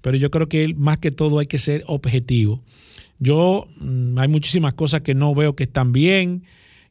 pero 0.00 0.16
yo 0.16 0.30
creo 0.30 0.48
que 0.48 0.74
más 0.74 0.98
que 0.98 1.10
todo 1.10 1.38
hay 1.38 1.46
que 1.46 1.58
ser 1.58 1.84
objetivo. 1.86 2.62
Yo 3.18 3.68
mm, 3.78 4.18
hay 4.18 4.28
muchísimas 4.28 4.72
cosas 4.74 5.02
que 5.02 5.14
no 5.14 5.34
veo 5.34 5.54
que 5.54 5.64
están 5.64 5.92
bien, 5.92 6.44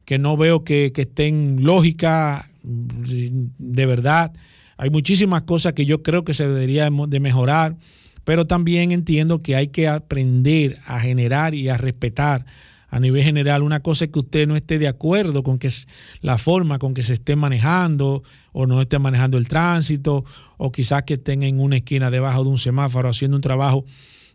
que 0.05 0.19
no 0.19 0.37
veo 0.37 0.63
que, 0.63 0.91
estén 0.95 1.63
lógicas, 1.63 2.45
mm, 2.63 3.45
de 3.57 3.85
verdad. 3.87 4.31
Hay 4.79 4.89
muchísimas 4.89 5.41
cosas 5.41 5.73
que 5.73 5.85
yo 5.85 6.03
creo 6.03 6.23
que 6.23 6.33
se 6.33 6.47
debería 6.47 6.89
de 6.89 7.19
mejorar, 7.19 7.75
pero 8.23 8.45
también 8.45 8.93
entiendo 8.93 9.41
que 9.41 9.57
hay 9.57 9.67
que 9.67 9.89
aprender 9.89 10.77
a 10.85 11.01
generar 11.01 11.53
y 11.53 11.67
a 11.67 11.75
respetar 11.75 12.45
a 12.87 12.97
nivel 13.01 13.21
general. 13.23 13.61
Una 13.61 13.81
cosa 13.81 14.05
es 14.05 14.11
que 14.11 14.19
usted 14.19 14.47
no 14.47 14.55
esté 14.55 14.79
de 14.79 14.87
acuerdo 14.87 15.43
con 15.43 15.59
que 15.59 15.67
es 15.67 15.89
la 16.21 16.37
forma 16.37 16.79
con 16.79 16.93
que 16.93 17.03
se 17.03 17.11
esté 17.11 17.35
manejando 17.35 18.23
o 18.53 18.67
no 18.67 18.81
esté 18.81 18.99
manejando 18.99 19.37
el 19.37 19.49
tránsito 19.49 20.23
o 20.55 20.71
quizás 20.71 21.03
que 21.03 21.15
estén 21.15 21.43
en 21.43 21.59
una 21.59 21.75
esquina 21.75 22.09
debajo 22.09 22.45
de 22.45 22.49
un 22.51 22.57
semáforo 22.57 23.09
haciendo 23.09 23.35
un 23.35 23.41
trabajo 23.41 23.83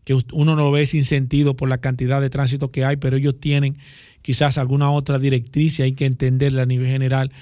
que 0.04 0.14
uno 0.34 0.56
no 0.56 0.70
ve 0.70 0.84
sin 0.84 1.06
sentido 1.06 1.56
por 1.56 1.70
la 1.70 1.78
cantidad 1.78 2.20
de 2.20 2.28
tránsito 2.28 2.70
que 2.70 2.84
hay, 2.84 2.96
pero 2.96 3.16
ellos 3.16 3.40
tienen 3.40 3.78
quizás 4.20 4.58
alguna 4.58 4.90
otra 4.90 5.18
directriz 5.18 5.78
y 5.78 5.84
hay 5.84 5.94
que 5.94 6.04
entenderla 6.04 6.64
a 6.64 6.66
nivel 6.66 6.88
general. 6.88 7.32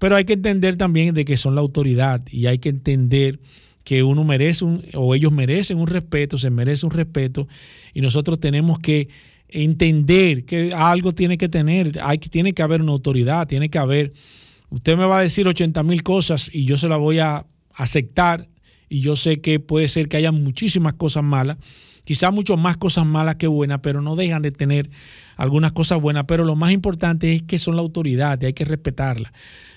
Pero 0.00 0.16
hay 0.16 0.24
que 0.24 0.32
entender 0.32 0.76
también 0.76 1.14
de 1.14 1.26
que 1.26 1.36
son 1.36 1.54
la 1.54 1.60
autoridad 1.60 2.22
y 2.30 2.46
hay 2.46 2.58
que 2.58 2.70
entender 2.70 3.38
que 3.84 4.02
uno 4.02 4.24
merece 4.24 4.64
un, 4.64 4.82
o 4.94 5.14
ellos 5.14 5.30
merecen 5.30 5.76
un 5.76 5.86
respeto, 5.86 6.38
se 6.38 6.48
merece 6.48 6.86
un 6.86 6.92
respeto 6.92 7.46
y 7.92 8.00
nosotros 8.00 8.40
tenemos 8.40 8.78
que 8.78 9.08
entender 9.48 10.46
que 10.46 10.70
algo 10.74 11.12
tiene 11.12 11.36
que 11.36 11.50
tener, 11.50 12.00
hay, 12.02 12.16
tiene 12.16 12.54
que 12.54 12.62
haber 12.62 12.80
una 12.80 12.92
autoridad, 12.92 13.46
tiene 13.46 13.68
que 13.68 13.76
haber, 13.78 14.14
usted 14.70 14.96
me 14.96 15.04
va 15.04 15.18
a 15.18 15.22
decir 15.22 15.46
80 15.46 15.82
mil 15.82 16.02
cosas 16.02 16.48
y 16.50 16.64
yo 16.64 16.78
se 16.78 16.88
la 16.88 16.96
voy 16.96 17.18
a 17.18 17.44
aceptar 17.74 18.48
y 18.88 19.00
yo 19.00 19.16
sé 19.16 19.42
que 19.42 19.60
puede 19.60 19.86
ser 19.86 20.08
que 20.08 20.16
haya 20.16 20.32
muchísimas 20.32 20.94
cosas 20.94 21.24
malas, 21.24 21.58
quizás 22.04 22.32
mucho 22.32 22.56
más 22.56 22.78
cosas 22.78 23.04
malas 23.04 23.36
que 23.36 23.48
buenas, 23.48 23.80
pero 23.82 24.00
no 24.00 24.16
dejan 24.16 24.40
de 24.40 24.50
tener 24.50 24.88
algunas 25.36 25.72
cosas 25.72 26.00
buenas, 26.00 26.24
pero 26.26 26.44
lo 26.44 26.56
más 26.56 26.72
importante 26.72 27.34
es 27.34 27.42
que 27.42 27.58
son 27.58 27.76
la 27.76 27.82
autoridad 27.82 28.40
y 28.40 28.46
hay 28.46 28.52
que 28.54 28.64
respetarla. 28.64 29.30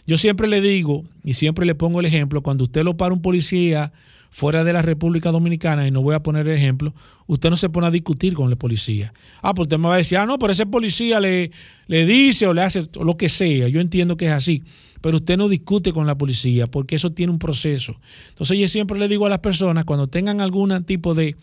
Yo 0.05 0.17
siempre 0.17 0.47
le 0.47 0.61
digo 0.61 1.03
y 1.23 1.33
siempre 1.33 1.65
le 1.65 1.75
pongo 1.75 1.99
el 1.99 2.05
ejemplo, 2.05 2.41
cuando 2.41 2.65
usted 2.65 2.83
lo 2.83 2.97
para 2.97 3.13
un 3.13 3.21
policía, 3.21 3.91
fuera 4.33 4.63
de 4.63 4.73
la 4.73 4.81
República 4.81 5.29
Dominicana, 5.29 5.87
y 5.87 5.91
no 5.91 6.01
voy 6.01 6.15
a 6.15 6.23
poner 6.23 6.47
el 6.47 6.57
ejemplo, 6.57 6.95
usted 7.27 7.51
no 7.51 7.55
se 7.55 7.69
pone 7.69 7.85
a 7.85 7.91
discutir 7.91 8.33
con 8.33 8.49
el 8.49 8.57
policía. 8.57 9.13
Ah, 9.43 9.53
pues 9.53 9.67
usted 9.67 9.77
me 9.77 9.87
va 9.87 9.93
a 9.93 9.97
decir, 9.97 10.17
ah, 10.17 10.25
no, 10.25 10.39
pero 10.39 10.51
ese 10.51 10.65
policía 10.65 11.19
le, 11.19 11.51
le 11.85 12.05
dice 12.07 12.47
o 12.47 12.53
le 12.53 12.63
hace 12.63 12.81
lo 12.99 13.15
que 13.15 13.29
sea. 13.29 13.67
Yo 13.67 13.79
entiendo 13.79 14.17
que 14.17 14.25
es 14.25 14.31
así, 14.31 14.63
pero 15.01 15.17
usted 15.17 15.37
no 15.37 15.49
discute 15.49 15.93
con 15.93 16.07
la 16.07 16.17
policía 16.17 16.65
porque 16.65 16.95
eso 16.95 17.11
tiene 17.11 17.31
un 17.31 17.37
proceso. 17.37 17.95
Entonces 18.29 18.57
yo 18.57 18.67
siempre 18.67 18.97
le 18.97 19.07
digo 19.07 19.27
a 19.27 19.29
las 19.29 19.37
personas, 19.37 19.85
cuando 19.85 20.07
tengan 20.07 20.41
algún 20.41 20.83
tipo 20.83 21.13
de 21.13 21.35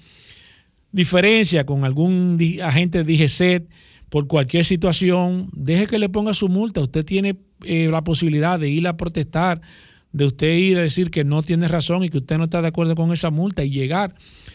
diferencia 0.90 1.64
con 1.64 1.85
algún 1.85 2.38
agente 2.61 3.05
de 3.05 3.17
DGCET 3.17 3.69
por 4.11 4.26
cualquier 4.26 4.64
situación, 4.64 5.49
deje 5.52 5.87
que 5.87 5.99
le 5.99 6.09
ponga 6.09 6.35
su 6.35 6.49
multa. 6.49 6.81
Usted 6.81 7.05
tiene 7.05 7.38
eh, 7.64 7.88
la 7.90 8.02
posibilidad 8.05 8.59
de 8.59 8.69
ir 8.69 8.87
a 8.87 8.97
protestar 8.97 9.62
de 10.12 10.25
usted 10.25 10.52
ir 10.55 10.79
a 10.79 10.83
decir 10.83 11.11
que 11.11 11.25
no 11.25 11.43
tiene 11.43 11.69
razón 11.69 12.02
y 12.02 12.11
que 12.11 12.19
usted 12.19 12.37
no 12.37 12.45
está 12.45 12.61
de 12.62 12.69
acuerdo 12.69 12.95
con 12.97 13.12
esa 13.12 13.31
multa 13.31 13.62
y 13.62 13.71
llegar 13.71 14.14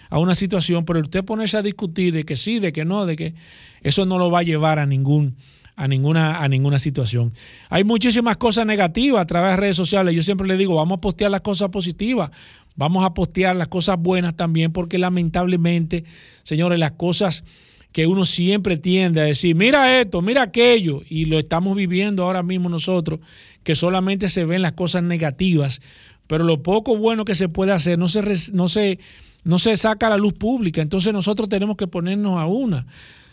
a 0.09 0.19
una 0.19 0.35
situación, 0.35 0.85
pero 0.85 0.99
usted 0.99 1.23
ponerse 1.23 1.57
a 1.57 1.61
discutir 1.61 2.13
de 2.13 2.25
que 2.25 2.35
sí, 2.35 2.59
de 2.59 2.73
que 2.73 2.85
no, 2.85 3.05
de 3.05 3.15
que 3.15 3.35
eso 3.81 4.05
no 4.05 4.17
lo 4.17 4.29
va 4.29 4.39
a 4.39 4.43
llevar 4.43 4.79
a 4.79 4.85
ningún 4.85 5.35
a 5.77 5.89
ninguna 5.89 6.39
a 6.41 6.47
ninguna 6.47 6.79
situación. 6.79 7.33
Hay 7.69 7.83
muchísimas 7.83 8.37
cosas 8.37 8.65
negativas 8.65 9.21
a 9.21 9.25
través 9.25 9.51
de 9.51 9.57
redes 9.57 9.75
sociales. 9.75 10.15
Yo 10.15 10.23
siempre 10.23 10.47
le 10.47 10.57
digo, 10.57 10.75
vamos 10.75 10.97
a 10.97 11.01
postear 11.01 11.31
las 11.31 11.41
cosas 11.41 11.69
positivas, 11.69 12.31
vamos 12.75 13.03
a 13.05 13.13
postear 13.13 13.55
las 13.55 13.67
cosas 13.67 13.97
buenas 13.99 14.35
también 14.35 14.71
porque 14.71 14.97
lamentablemente, 14.97 16.05
señores, 16.43 16.79
las 16.79 16.93
cosas 16.93 17.43
que 17.95 18.07
uno 18.07 18.25
siempre 18.25 18.77
tiende 18.77 19.21
a 19.21 19.23
decir, 19.23 19.55
mira 19.55 20.01
esto, 20.01 20.21
mira 20.21 20.41
aquello, 20.41 21.01
y 21.07 21.23
lo 21.23 21.39
estamos 21.39 21.77
viviendo 21.77 22.25
ahora 22.25 22.43
mismo 22.43 22.67
nosotros, 22.67 23.21
que 23.63 23.73
solamente 23.73 24.27
se 24.27 24.43
ven 24.43 24.63
las 24.63 24.73
cosas 24.73 25.01
negativas, 25.01 25.79
pero 26.27 26.43
lo 26.43 26.61
poco 26.61 26.97
bueno 26.97 27.23
que 27.23 27.35
se 27.35 27.47
puede 27.47 27.71
hacer 27.71 27.97
no 27.97 28.09
se, 28.09 28.21
no 28.51 28.67
se, 28.67 28.99
no 29.45 29.57
se 29.59 29.77
saca 29.77 30.07
a 30.07 30.09
la 30.09 30.17
luz 30.17 30.33
pública, 30.33 30.81
entonces 30.81 31.13
nosotros 31.13 31.47
tenemos 31.47 31.77
que 31.77 31.87
ponernos 31.87 32.37
a 32.37 32.47
una. 32.47 32.85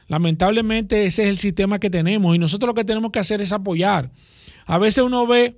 Lamentablemente 0.06 1.06
ese 1.06 1.24
es 1.24 1.30
el 1.30 1.38
sistema 1.38 1.80
que 1.80 1.90
tenemos 1.90 2.36
y 2.36 2.38
nosotros 2.38 2.68
lo 2.68 2.74
que 2.74 2.84
tenemos 2.84 3.10
que 3.10 3.18
hacer 3.18 3.42
es 3.42 3.50
apoyar. 3.50 4.12
A 4.66 4.78
veces 4.78 5.02
uno 5.02 5.26
ve 5.26 5.56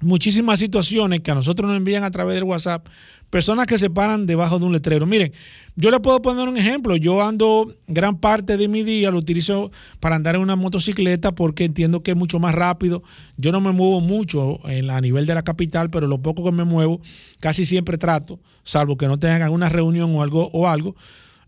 muchísimas 0.00 0.58
situaciones 0.58 1.20
que 1.20 1.30
a 1.30 1.34
nosotros 1.34 1.68
nos 1.68 1.76
envían 1.76 2.04
a 2.04 2.10
través 2.10 2.34
del 2.34 2.44
WhatsApp, 2.44 2.86
personas 3.28 3.66
que 3.66 3.78
se 3.78 3.90
paran 3.90 4.26
debajo 4.26 4.58
de 4.58 4.64
un 4.64 4.72
letrero. 4.72 5.06
Miren, 5.06 5.32
yo 5.76 5.90
le 5.90 6.00
puedo 6.00 6.20
poner 6.20 6.48
un 6.48 6.56
ejemplo. 6.56 6.96
Yo 6.96 7.22
ando 7.22 7.74
gran 7.86 8.18
parte 8.18 8.56
de 8.56 8.68
mi 8.68 8.82
día, 8.82 9.10
lo 9.10 9.18
utilizo 9.18 9.70
para 10.00 10.16
andar 10.16 10.34
en 10.34 10.40
una 10.40 10.56
motocicleta 10.56 11.32
porque 11.32 11.64
entiendo 11.64 12.02
que 12.02 12.12
es 12.12 12.16
mucho 12.16 12.38
más 12.38 12.54
rápido. 12.54 13.02
Yo 13.36 13.52
no 13.52 13.60
me 13.60 13.72
muevo 13.72 14.00
mucho 14.00 14.58
a 14.66 15.00
nivel 15.00 15.26
de 15.26 15.34
la 15.34 15.42
capital, 15.42 15.90
pero 15.90 16.06
lo 16.06 16.20
poco 16.20 16.44
que 16.44 16.52
me 16.52 16.64
muevo, 16.64 17.00
casi 17.38 17.64
siempre 17.64 17.98
trato, 17.98 18.40
salvo 18.62 18.96
que 18.96 19.06
no 19.06 19.18
tengan 19.18 19.42
alguna 19.42 19.68
reunión 19.68 20.14
o 20.16 20.22
algo, 20.22 20.50
o 20.52 20.68
algo 20.68 20.96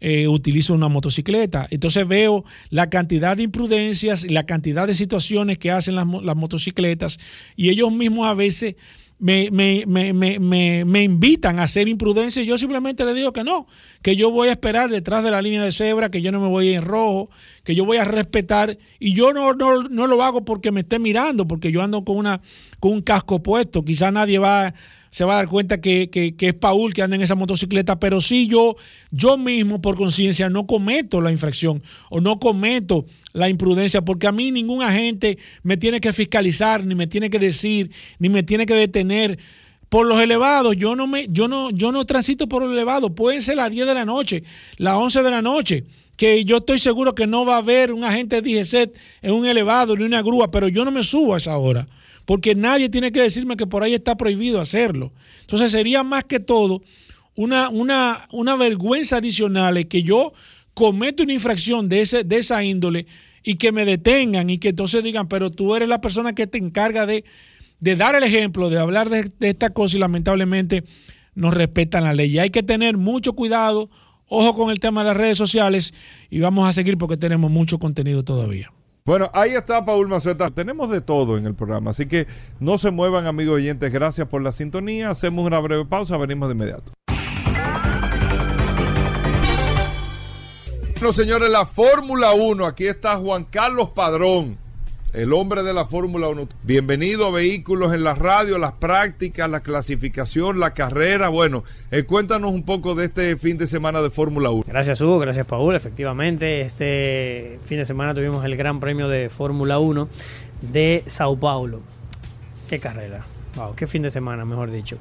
eh, 0.04 0.26
utilizo 0.26 0.74
una 0.74 0.88
motocicleta. 0.88 1.68
Entonces 1.70 2.08
veo 2.08 2.44
la 2.70 2.90
cantidad 2.90 3.36
de 3.36 3.44
imprudencias 3.44 4.24
y 4.24 4.30
la 4.30 4.46
cantidad 4.46 4.88
de 4.88 4.94
situaciones 4.94 5.58
que 5.58 5.70
hacen 5.70 5.94
las, 5.94 6.08
las 6.24 6.34
motocicletas 6.34 7.20
y 7.54 7.68
ellos 7.68 7.92
mismos 7.92 8.26
a 8.26 8.34
veces 8.34 8.74
me, 9.20 9.52
me, 9.52 9.84
me, 9.86 10.84
me, 10.84 11.02
invitan 11.04 11.60
a 11.60 11.62
hacer 11.62 11.86
imprudencia 11.86 12.42
y 12.42 12.46
yo 12.46 12.58
simplemente 12.58 13.04
le 13.04 13.14
digo 13.14 13.32
que 13.32 13.44
no, 13.44 13.68
que 14.02 14.16
yo 14.16 14.32
voy 14.32 14.48
a 14.48 14.52
esperar 14.52 14.90
detrás 14.90 15.22
de 15.22 15.30
la 15.30 15.40
línea 15.40 15.62
de 15.62 15.70
cebra, 15.70 16.10
que 16.10 16.20
yo 16.20 16.32
no 16.32 16.40
me 16.40 16.48
voy 16.48 16.74
en 16.74 16.82
rojo, 16.82 17.30
que 17.62 17.76
yo 17.76 17.84
voy 17.84 17.98
a 17.98 18.04
respetar 18.04 18.76
y 18.98 19.14
yo 19.14 19.32
no, 19.32 19.52
no, 19.52 19.84
no 19.84 20.08
lo 20.08 20.20
hago 20.24 20.44
porque 20.44 20.72
me 20.72 20.80
esté 20.80 20.98
mirando, 20.98 21.46
porque 21.46 21.70
yo 21.70 21.80
ando 21.80 22.04
con, 22.04 22.16
una, 22.16 22.40
con 22.80 22.90
un 22.90 23.02
casco 23.02 23.40
puesto, 23.40 23.84
quizás 23.84 24.12
nadie 24.12 24.40
va 24.40 24.74
se 25.12 25.26
va 25.26 25.34
a 25.34 25.36
dar 25.36 25.48
cuenta 25.48 25.78
que, 25.78 26.34
es 26.40 26.54
Paul 26.54 26.94
que 26.94 27.02
anda 27.02 27.16
en 27.16 27.22
esa 27.22 27.34
motocicleta, 27.34 28.00
pero 28.00 28.18
sí 28.18 28.46
yo, 28.46 28.76
yo 29.10 29.36
mismo 29.36 29.82
por 29.82 29.94
conciencia 29.94 30.48
no 30.48 30.66
cometo 30.66 31.20
la 31.20 31.30
infracción 31.30 31.82
o 32.08 32.22
no 32.22 32.40
cometo 32.40 33.04
la 33.34 33.50
imprudencia, 33.50 34.00
porque 34.00 34.26
a 34.26 34.32
mí 34.32 34.50
ningún 34.50 34.82
agente 34.82 35.36
me 35.62 35.76
tiene 35.76 36.00
que 36.00 36.14
fiscalizar, 36.14 36.86
ni 36.86 36.94
me 36.94 37.06
tiene 37.06 37.28
que 37.28 37.38
decir, 37.38 37.90
ni 38.18 38.30
me 38.30 38.42
tiene 38.42 38.64
que 38.64 38.74
detener. 38.74 39.38
Por 39.90 40.06
los 40.06 40.18
elevados, 40.18 40.74
yo 40.78 40.96
no 40.96 41.06
me, 41.06 41.26
yo 41.28 41.46
no, 41.46 41.70
yo 41.70 41.92
no 41.92 42.06
transito 42.06 42.48
por 42.48 42.62
los 42.62 42.72
elevados. 42.72 43.12
Pueden 43.14 43.42
ser 43.42 43.56
las 43.56 43.70
10 43.70 43.86
de 43.86 43.92
la 43.92 44.06
noche, 44.06 44.44
las 44.78 44.94
11 44.94 45.22
de 45.22 45.30
la 45.30 45.42
noche, 45.42 45.84
que 46.16 46.46
yo 46.46 46.56
estoy 46.56 46.78
seguro 46.78 47.14
que 47.14 47.26
no 47.26 47.44
va 47.44 47.56
a 47.56 47.58
haber 47.58 47.92
un 47.92 48.02
agente 48.02 48.40
de 48.40 48.50
DGCET 48.50 48.96
en 49.20 49.32
un 49.32 49.44
elevado 49.44 49.94
ni 49.94 50.04
una 50.04 50.22
grúa, 50.22 50.50
pero 50.50 50.68
yo 50.68 50.86
no 50.86 50.90
me 50.90 51.02
subo 51.02 51.34
a 51.34 51.36
esa 51.36 51.58
hora 51.58 51.86
porque 52.24 52.54
nadie 52.54 52.88
tiene 52.88 53.12
que 53.12 53.20
decirme 53.20 53.56
que 53.56 53.66
por 53.66 53.82
ahí 53.82 53.94
está 53.94 54.16
prohibido 54.16 54.60
hacerlo. 54.60 55.12
Entonces 55.40 55.72
sería 55.72 56.02
más 56.02 56.24
que 56.24 56.40
todo 56.40 56.82
una, 57.34 57.68
una, 57.68 58.28
una 58.32 58.56
vergüenza 58.56 59.16
adicional 59.16 59.86
que 59.86 60.02
yo 60.02 60.32
cometo 60.74 61.22
una 61.22 61.32
infracción 61.32 61.88
de, 61.88 62.00
ese, 62.00 62.24
de 62.24 62.38
esa 62.38 62.62
índole 62.62 63.06
y 63.42 63.56
que 63.56 63.72
me 63.72 63.84
detengan 63.84 64.50
y 64.50 64.58
que 64.58 64.70
entonces 64.70 65.02
digan, 65.02 65.28
pero 65.28 65.50
tú 65.50 65.74
eres 65.74 65.88
la 65.88 66.00
persona 66.00 66.34
que 66.34 66.46
te 66.46 66.58
encarga 66.58 67.06
de, 67.06 67.24
dar 67.80 68.14
el 68.14 68.22
ejemplo, 68.22 68.70
de 68.70 68.78
hablar 68.78 69.10
de, 69.10 69.30
de 69.38 69.48
esta 69.48 69.70
cosa 69.70 69.96
y 69.96 70.00
lamentablemente 70.00 70.84
no 71.34 71.50
respetan 71.50 72.04
la 72.04 72.12
ley. 72.12 72.30
Y 72.30 72.38
hay 72.38 72.50
que 72.50 72.62
tener 72.62 72.96
mucho 72.96 73.32
cuidado, 73.32 73.90
ojo 74.28 74.54
con 74.54 74.70
el 74.70 74.78
tema 74.78 75.02
de 75.02 75.08
las 75.08 75.16
redes 75.16 75.38
sociales 75.38 75.92
y 76.30 76.40
vamos 76.40 76.68
a 76.68 76.72
seguir 76.72 76.96
porque 76.98 77.16
tenemos 77.16 77.50
mucho 77.50 77.78
contenido 77.78 78.22
todavía. 78.22 78.70
Bueno, 79.04 79.30
ahí 79.34 79.54
está 79.54 79.84
Paul 79.84 80.06
Maceta. 80.06 80.50
Tenemos 80.50 80.88
de 80.88 81.00
todo 81.00 81.36
en 81.36 81.46
el 81.46 81.54
programa, 81.54 81.90
así 81.90 82.06
que 82.06 82.28
no 82.60 82.78
se 82.78 82.92
muevan, 82.92 83.26
amigos 83.26 83.56
oyentes. 83.56 83.92
Gracias 83.92 84.28
por 84.28 84.42
la 84.42 84.52
sintonía. 84.52 85.10
Hacemos 85.10 85.44
una 85.44 85.58
breve 85.58 85.84
pausa, 85.84 86.16
venimos 86.16 86.48
de 86.48 86.54
inmediato. 86.54 86.92
Bueno, 91.00 91.12
señores, 91.12 91.50
la 91.50 91.66
Fórmula 91.66 92.32
1. 92.32 92.64
Aquí 92.64 92.86
está 92.86 93.16
Juan 93.16 93.44
Carlos 93.44 93.90
Padrón 93.90 94.61
el 95.12 95.32
hombre 95.32 95.62
de 95.62 95.74
la 95.74 95.84
Fórmula 95.84 96.28
1. 96.28 96.48
Bienvenido 96.62 97.26
a 97.26 97.30
Vehículos 97.30 97.92
en 97.92 98.02
la 98.02 98.14
Radio, 98.14 98.58
las 98.58 98.72
prácticas, 98.72 99.48
la 99.50 99.60
clasificación, 99.60 100.58
la 100.58 100.72
carrera. 100.72 101.28
Bueno, 101.28 101.64
eh, 101.90 102.04
cuéntanos 102.04 102.52
un 102.52 102.64
poco 102.64 102.94
de 102.94 103.06
este 103.06 103.36
fin 103.36 103.58
de 103.58 103.66
semana 103.66 104.00
de 104.00 104.10
Fórmula 104.10 104.50
1. 104.50 104.64
Gracias, 104.66 105.00
Hugo. 105.00 105.18
Gracias, 105.18 105.46
Paul. 105.46 105.74
Efectivamente, 105.74 106.62
este 106.62 107.58
fin 107.62 107.78
de 107.78 107.84
semana 107.84 108.14
tuvimos 108.14 108.44
el 108.44 108.56
Gran 108.56 108.80
Premio 108.80 109.08
de 109.08 109.28
Fórmula 109.28 109.78
1 109.78 110.08
de 110.62 111.04
Sao 111.06 111.36
Paulo. 111.36 111.80
Qué 112.68 112.78
carrera. 112.78 113.24
Wow, 113.56 113.74
qué 113.74 113.86
fin 113.86 114.02
de 114.02 114.10
semana, 114.10 114.46
mejor 114.46 114.70
dicho. 114.70 114.96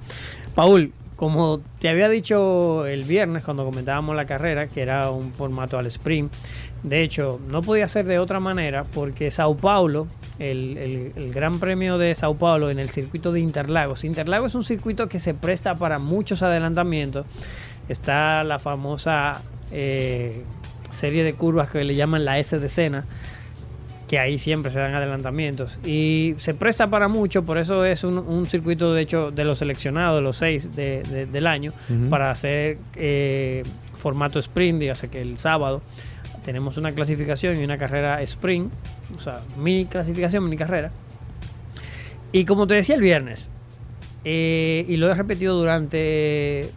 Paul, 0.56 0.92
como 1.16 1.62
te 1.80 1.88
había 1.88 2.10
dicho 2.10 2.86
el 2.86 3.04
viernes 3.04 3.44
cuando 3.44 3.64
comentábamos 3.64 4.16
la 4.16 4.26
carrera, 4.26 4.68
que 4.68 4.82
era 4.82 5.12
un 5.12 5.32
formato 5.34 5.78
al 5.78 5.86
sprint, 5.86 6.34
de 6.84 7.04
hecho, 7.04 7.40
no 7.48 7.62
podía 7.62 7.88
ser 7.88 8.06
de 8.06 8.18
otra 8.18 8.40
manera 8.40 8.86
porque 8.86 9.30
Sao 9.30 9.56
Paulo, 9.56 10.08
el, 10.40 11.14
Gran 11.34 11.60
Premio 11.60 12.00
de 12.00 12.16
Sao 12.16 12.36
Paulo 12.36 12.72
en 12.72 12.80
el 12.80 12.90
circuito 12.90 13.32
de 13.32 13.40
Interlagos, 13.40 14.04
Interlagos 14.04 14.52
es 14.52 14.56
un 14.56 14.64
circuito 14.64 15.08
que 15.08 15.20
se 15.20 15.34
presta 15.34 15.76
para 15.76 16.00
muchos 16.00 16.42
adelantamientos. 16.42 17.26
Está 17.88 18.44
la 18.44 18.58
famosa 18.58 19.42
eh, 19.72 20.44
serie 20.90 21.24
de 21.24 21.34
curvas 21.34 21.70
que 21.70 21.84
le 21.84 21.94
llaman 21.94 22.26
la 22.26 22.40
S 22.40 22.58
de 22.58 22.70
Sena, 22.70 23.06
que 24.08 24.18
ahí 24.18 24.40
siempre 24.40 24.72
se 24.72 24.80
dan 24.80 24.96
adelantamientos. 24.96 25.80
Y 25.86 26.34
se 26.38 26.56
presta 26.56 26.90
para 26.90 27.10
mucho, 27.10 27.44
por 27.44 27.60
eso 27.60 27.86
es 27.86 28.04
un, 28.04 28.46
circuito, 28.48 28.94
de 28.94 29.04
hecho, 29.04 29.30
de 29.30 29.46
los 29.46 29.60
seleccionados, 29.60 30.18
de 30.18 30.22
los 30.22 30.38
seis 30.38 30.76
del 30.76 31.48
año, 31.48 31.74
para 32.10 32.32
hacer 32.32 32.80
eh, 32.96 33.64
formato 33.94 34.40
sprint, 34.40 34.80
dígase 34.80 35.10
que 35.10 35.22
el 35.22 35.38
sábado 35.38 35.82
tenemos 36.44 36.78
una 36.78 36.92
clasificación 36.92 37.60
y 37.60 37.64
una 37.64 37.78
carrera 37.78 38.22
sprint, 38.22 38.72
o 39.18 39.22
sea, 39.22 39.42
mini 39.58 39.86
clasificación, 39.86 40.44
mini 40.44 40.58
carrera. 40.58 40.92
Y 42.32 42.46
como 42.46 42.68
te 42.68 42.76
decía 42.76 42.96
el 42.96 43.02
viernes, 43.02 43.50
eh, 44.24 44.86
y 44.88 44.98
lo 44.98 45.10
he 45.12 45.16
repetido 45.16 45.56
durante 45.58 46.70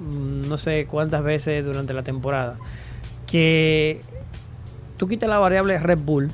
mm, 0.00 0.48
no 0.48 0.58
sé 0.58 0.86
cuántas 0.86 1.22
veces 1.22 1.64
durante 1.64 1.94
la 1.94 2.02
temporada, 2.02 2.56
que 3.26 4.00
tú 4.96 5.08
quitas 5.08 5.28
la 5.28 5.38
variable 5.38 5.78
Red 5.78 5.98
Bull 5.98 6.30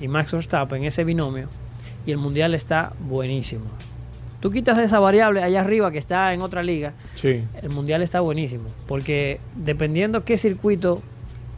y 0.00 0.08
Max 0.08 0.32
Verstappen, 0.32 0.84
ese 0.84 1.04
binomio, 1.04 1.48
y 2.06 2.12
el 2.12 2.18
mundial 2.18 2.54
está 2.54 2.92
buenísimo. 3.00 3.64
Tú 4.40 4.52
quitas 4.52 4.78
esa 4.78 5.00
variable 5.00 5.42
allá 5.42 5.62
arriba 5.62 5.90
que 5.90 5.98
está 5.98 6.32
en 6.32 6.42
otra 6.42 6.62
liga, 6.62 6.92
sí. 7.16 7.42
el 7.60 7.70
mundial 7.70 8.02
está 8.02 8.20
buenísimo, 8.20 8.68
porque 8.86 9.40
dependiendo 9.56 10.24
qué 10.24 10.38
circuito 10.38 11.02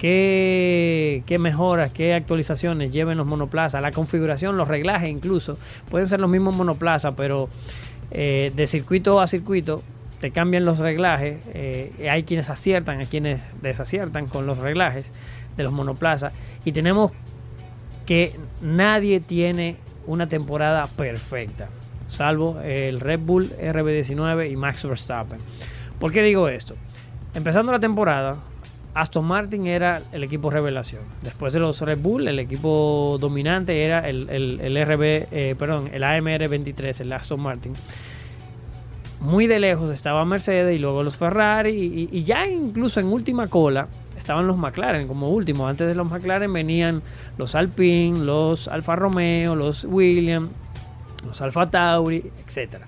qué, 0.01 1.37
mejoras, 1.39 1.93
qué 1.93 2.15
actualizaciones 2.15 2.91
lleven 2.91 3.19
los 3.19 3.27
monoplazas, 3.27 3.83
la 3.83 3.93
configuración, 3.93 4.57
los 4.57 4.67
reglajes 4.67 5.11
incluso. 5.11 5.59
Pueden 5.91 6.07
ser 6.07 6.21
los 6.21 6.31
mismos 6.31 6.57
monoplazas, 6.57 7.13
pero 7.17 7.49
eh, 8.11 8.51
de 8.57 8.67
circuito 8.67 9.21
a 9.21 9.27
circuito 9.27 9.83
te 10.19 10.31
cambian 10.31 10.65
los 10.65 10.79
reglajes. 10.79 11.45
Eh, 11.53 12.09
hay 12.11 12.23
quienes 12.23 12.49
aciertan, 12.49 13.01
hay 13.01 13.07
quienes 13.07 13.43
desaciertan 13.61 14.27
con 14.27 14.47
los 14.47 14.57
reglajes 14.59 15.05
de 15.59 15.65
los 15.65 15.73
monoplazas. 15.73 16.33
Y 16.65 16.73
tenemos 16.73 17.13
que 18.07 18.35
nadie 18.63 19.21
tiene 19.21 19.77
una 20.07 20.29
temporada 20.29 20.87
perfecta, 20.87 21.69
salvo 22.07 22.59
el 22.63 23.01
Red 23.01 23.21
Bull 23.21 23.51
RB19 23.51 24.51
y 24.51 24.57
Max 24.57 24.89
Verstappen. 24.89 25.39
¿Por 25.99 26.11
qué 26.11 26.23
digo 26.23 26.49
esto? 26.49 26.75
Empezando 27.35 27.71
la 27.71 27.79
temporada, 27.79 28.39
Aston 28.95 29.25
Martin 29.25 29.67
era 29.67 30.03
el 30.13 30.25
equipo 30.25 30.51
revelación. 30.51 31.03
Después 31.23 31.53
de 31.53 31.61
los 31.61 31.81
Red 31.81 31.99
Bull, 31.99 32.27
el 32.27 32.39
equipo 32.39 33.19
dominante 33.21 33.85
era 33.85 34.09
el, 34.09 34.27
RB, 34.27 35.29
eh, 35.31 35.55
perdón, 35.59 35.91
el 35.93 36.03
AMR 36.03 36.49
23, 36.49 37.01
el 37.01 37.13
Aston 37.13 37.41
Martin. 37.41 37.73
Muy 39.21 39.47
de 39.47 39.61
lejos 39.61 39.91
estaba 39.91 40.25
Mercedes 40.25 40.75
y 40.75 40.79
luego 40.79 41.03
los 41.03 41.19
Ferrari 41.19 42.09
y, 42.11 42.23
ya 42.25 42.49
incluso 42.49 43.01
en 43.01 43.07
última 43.07 43.49
cola 43.49 43.87
estaban 44.17 44.47
los 44.47 44.57
McLaren 44.57 45.07
como 45.07 45.29
último. 45.29 45.69
Antes 45.69 45.87
de 45.87 45.95
los 45.95 46.11
McLaren 46.11 46.53
venían 46.53 47.03
los 47.37 47.55
Alpine, 47.55 48.19
los 48.21 48.67
Alfa 48.67 48.97
Romeo, 48.97 49.55
los 49.55 49.85
Williams, 49.85 50.49
los 51.25 51.41
Alfa 51.43 51.71
Tauri, 51.71 52.33
etc. 52.47 52.83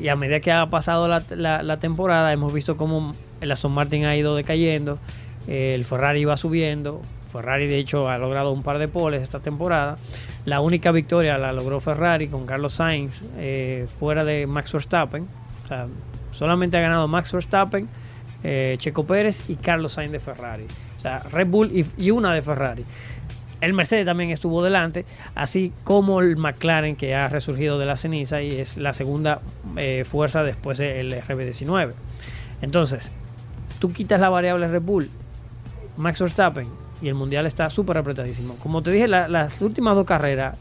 Y 0.00 0.08
a 0.08 0.16
medida 0.16 0.40
que 0.40 0.50
ha 0.50 0.66
pasado 0.70 1.06
la, 1.06 1.22
la 1.62 1.76
temporada 1.76 2.32
hemos 2.32 2.52
visto 2.52 2.76
cómo 2.76 3.14
el 3.44 3.52
Aston 3.52 3.72
Martin 3.72 4.04
ha 4.06 4.16
ido 4.16 4.34
decayendo, 4.34 4.98
el 5.46 5.84
Ferrari 5.84 6.24
va 6.24 6.36
subiendo, 6.36 7.02
Ferrari 7.34 7.66
de 7.66 7.78
hecho 7.78 8.08
ha 8.08 8.16
logrado 8.16 8.52
un 8.52 8.62
par 8.62 8.78
de 8.78 8.86
poles 8.86 9.20
esta 9.20 9.40
temporada. 9.40 9.96
La 10.44 10.60
única 10.60 10.92
victoria 10.92 11.36
la 11.36 11.52
logró 11.52 11.80
Ferrari 11.80 12.28
con 12.28 12.46
Carlos 12.46 12.74
Sainz 12.74 13.22
eh, 13.36 13.88
fuera 13.98 14.24
de 14.24 14.46
Max 14.46 14.72
Verstappen. 14.72 15.26
O 15.64 15.66
sea, 15.66 15.88
solamente 16.30 16.76
ha 16.76 16.80
ganado 16.80 17.08
Max 17.08 17.32
Verstappen, 17.32 17.88
eh, 18.44 18.76
Checo 18.78 19.04
Pérez 19.04 19.42
y 19.48 19.56
Carlos 19.56 19.92
Sainz 19.92 20.12
de 20.12 20.20
Ferrari. 20.20 20.66
sea, 20.96 21.20
Red 21.32 21.48
Bull 21.48 21.70
y, 21.72 21.84
y 21.98 22.12
una 22.12 22.32
de 22.32 22.40
Ferrari. 22.40 22.84
El 23.60 23.72
Mercedes 23.72 24.04
también 24.04 24.30
estuvo 24.30 24.62
delante, 24.62 25.04
así 25.34 25.72
como 25.82 26.20
el 26.20 26.36
McLaren 26.36 26.94
que 26.94 27.16
ha 27.16 27.28
resurgido 27.28 27.80
de 27.80 27.86
la 27.86 27.96
ceniza 27.96 28.42
y 28.42 28.60
es 28.60 28.76
la 28.76 28.92
segunda 28.92 29.40
eh, 29.76 30.04
fuerza 30.06 30.44
después 30.44 30.78
del 30.78 31.14
RB19. 31.14 31.94
Entonces, 32.62 33.10
tú 33.84 33.92
quitas 33.92 34.18
la 34.18 34.30
variable 34.30 34.66
Red 34.66 34.80
Bull, 34.80 35.10
Max 35.98 36.18
Verstappen 36.18 36.66
y 37.02 37.08
el 37.08 37.14
mundial 37.14 37.44
está 37.44 37.68
súper 37.68 37.98
apretadísimo. 37.98 38.54
Como 38.62 38.80
te 38.82 38.90
dije, 38.90 39.06
la- 39.06 39.28
las 39.28 39.60
últimas 39.60 39.94
dos 39.94 40.06
carreras 40.06 40.56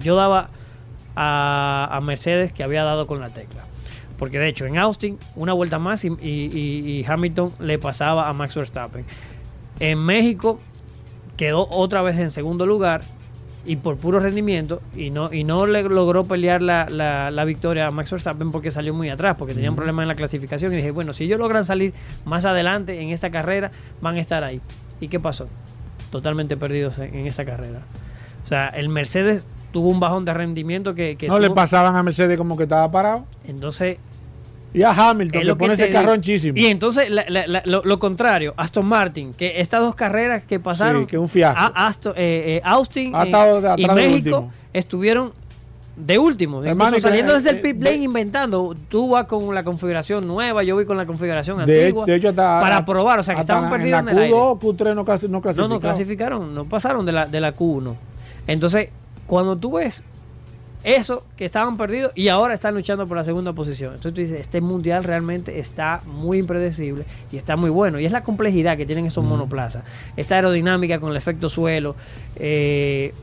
yo 0.00 0.16
daba 0.16 0.48
a, 1.14 2.00
Mercedes 2.02 2.52
que 2.52 2.64
había 2.64 2.82
dado 2.82 3.06
con 3.06 3.20
la 3.20 3.28
tecla. 3.30 3.62
Porque 4.18 4.40
de 4.40 4.48
hecho 4.48 4.66
en 4.66 4.78
Austin 4.78 5.16
una 5.36 5.52
vuelta 5.52 5.78
más 5.78 6.04
y- 6.04 6.08
y 6.20 7.04
Hamilton 7.06 7.52
le 7.60 7.78
pasaba 7.78 8.28
a 8.28 8.32
Max 8.32 8.56
Verstappen. 8.56 9.04
En 9.78 10.00
México 10.00 10.58
quedó 11.36 11.68
otra 11.70 12.02
vez 12.02 12.18
en 12.18 12.32
segundo 12.32 12.66
lugar 12.66 13.02
y 13.66 13.76
por 13.76 13.96
puro 13.96 14.20
rendimiento 14.20 14.82
y 14.94 15.10
no, 15.10 15.32
y 15.32 15.42
no 15.44 15.66
le 15.66 15.82
logró 15.84 16.24
pelear 16.24 16.60
la, 16.62 16.86
la- 16.90 17.30
la 17.30 17.44
victoria 17.44 17.86
a 17.86 17.90
Max 17.90 18.10
Verstappen 18.10 18.50
porque 18.50 18.70
salió 18.70 18.92
muy 18.92 19.08
atrás, 19.08 19.36
porque 19.38 19.54
tenían 19.54 19.74
problemas 19.74 20.02
en 20.04 20.08
la 20.08 20.14
clasificación 20.14 20.72
y 20.72 20.76
dije, 20.76 20.90
bueno, 20.90 21.12
si 21.12 21.24
ellos 21.24 21.38
logran 21.38 21.64
salir 21.64 21.94
más 22.24 22.44
adelante 22.44 23.00
en 23.00 23.08
esta 23.10 23.30
carrera, 23.30 23.70
van 24.00 24.16
a 24.16 24.20
estar 24.20 24.44
ahí. 24.44 24.60
¿Y 25.00 25.08
qué 25.08 25.18
pasó? 25.18 25.48
Totalmente 26.10 26.56
perdidos 26.56 26.98
en, 26.98 27.14
en 27.14 27.26
esta 27.26 27.44
carrera. 27.44 27.80
O 28.44 28.46
sea, 28.46 28.68
el 28.68 28.88
Mercedes 28.90 29.48
tuvo 29.72 29.88
un 29.88 29.98
bajón 30.00 30.24
de 30.26 30.34
rendimiento 30.34 30.94
que... 30.94 31.16
que 31.16 31.28
No 31.28 31.38
le 31.38 31.48
pasaban 31.50 31.96
a 31.96 32.02
Mercedes 32.02 32.36
como 32.36 32.56
que 32.58 32.64
estaba 32.64 32.90
parado. 32.90 33.24
Entonces, 33.46 33.96
Y 34.74 34.82
a 34.82 34.90
Hamilton, 34.90 35.40
que 35.40 35.44
lo 35.46 35.56
pone 35.56 35.76
que 35.76 35.84
ese 35.84 35.92
carro 35.92 36.12
anchísimo. 36.12 36.58
Y 36.58 36.66
entonces, 36.66 37.08
la- 37.08 37.24
la- 37.28 37.46
la- 37.46 37.62
lo, 37.64 37.82
lo 37.84 37.98
contrario, 38.00 38.52
Aston 38.56 38.84
Martin, 38.84 39.32
que 39.32 39.60
estas 39.60 39.80
dos 39.80 39.94
carreras 39.94 40.42
que 40.44 40.58
pasaron, 40.60 41.02
Sí, 41.02 41.06
que 41.06 41.18
un 41.18 41.28
fiasco. 41.28 41.60
a- 41.60 41.88
Aston- 41.88 42.14
eh, 42.16 42.56
eh, 42.56 42.60
Austin 42.64 43.14
eh, 43.14 43.30
de 43.30 43.74
y 43.82 43.86
México 43.86 44.50
estuvieron 44.72 45.32
de 45.96 46.18
último, 46.18 46.64
Hermano, 46.64 46.96
que- 46.96 47.02
saliendo 47.02 47.34
desde 47.34 47.50
el 47.50 47.60
pit 47.60 47.80
lane 47.80 47.98
inventando. 48.02 48.74
Tú 48.88 49.10
vas 49.10 49.26
con 49.26 49.54
la 49.54 49.62
configuración 49.62 50.26
nueva, 50.26 50.64
yo 50.64 50.74
voy 50.74 50.86
con 50.86 50.96
la 50.96 51.06
configuración 51.06 51.64
de, 51.64 51.82
antigua 51.82 52.04
de 52.04 52.16
hecho, 52.16 52.30
hasta, 52.30 52.58
para 52.60 52.84
probar, 52.84 53.20
o 53.20 53.22
sea, 53.22 53.36
que 53.36 53.42
estaban 53.42 53.64
en 53.66 53.70
perdidos 53.70 54.00
en 54.00 54.06
la 54.06 54.10
el 54.10 54.18
aire. 54.18 54.32
Q2, 54.34 54.58
Q3 54.58 54.94
no, 54.96 55.04
clasi- 55.04 55.28
no 55.28 55.28
No, 55.34 55.40
clasificaron. 55.40 55.70
no 55.70 55.78
clasificaron, 55.80 56.54
no 56.54 56.64
pasaron 56.64 57.06
de 57.06 57.12
la, 57.12 57.26
de 57.26 57.40
la 57.40 57.54
Q1. 57.54 57.94
Entonces, 58.48 58.88
cuando 59.28 59.56
tú 59.56 59.70
ves 59.76 60.02
eso, 60.84 61.24
que 61.36 61.46
estaban 61.46 61.76
perdidos 61.78 62.12
y 62.14 62.28
ahora 62.28 62.52
están 62.54 62.74
luchando 62.74 63.06
por 63.06 63.16
la 63.16 63.24
segunda 63.24 63.52
posición. 63.54 63.94
Entonces 63.94 64.14
tú 64.14 64.20
dices, 64.20 64.40
este 64.40 64.60
mundial 64.60 65.02
realmente 65.02 65.58
está 65.58 66.02
muy 66.04 66.38
impredecible 66.38 67.06
y 67.32 67.38
está 67.38 67.56
muy 67.56 67.70
bueno. 67.70 67.98
Y 67.98 68.04
es 68.04 68.12
la 68.12 68.22
complejidad 68.22 68.76
que 68.76 68.84
tienen 68.84 69.06
estos 69.06 69.24
monoplazas. 69.24 69.82
Esta 70.16 70.36
aerodinámica 70.36 71.00
con 71.00 71.10
el 71.10 71.16
efecto 71.16 71.48
suelo, 71.48 71.96
eh, 72.36 73.14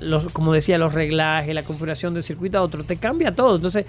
los, 0.00 0.30
como 0.32 0.52
decía, 0.52 0.76
los 0.76 0.92
reglajes, 0.92 1.54
la 1.54 1.62
configuración 1.62 2.12
del 2.12 2.22
circuito 2.22 2.58
a 2.58 2.62
otro, 2.62 2.84
te 2.84 2.98
cambia 2.98 3.34
todo. 3.34 3.56
Entonces, 3.56 3.86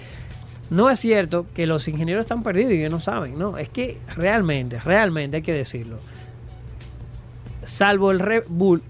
no 0.70 0.88
es 0.88 0.98
cierto 0.98 1.46
que 1.54 1.66
los 1.66 1.86
ingenieros 1.88 2.24
están 2.24 2.42
perdidos 2.42 2.72
y 2.72 2.78
que 2.78 2.88
no 2.88 2.98
saben. 2.98 3.38
No, 3.38 3.58
es 3.58 3.68
que 3.68 3.98
realmente, 4.16 4.80
realmente 4.80 5.36
hay 5.36 5.42
que 5.42 5.52
decirlo 5.52 5.98
salvo 7.64 8.10
el 8.10 8.18
Red 8.18 8.44
Bull, 8.48 8.82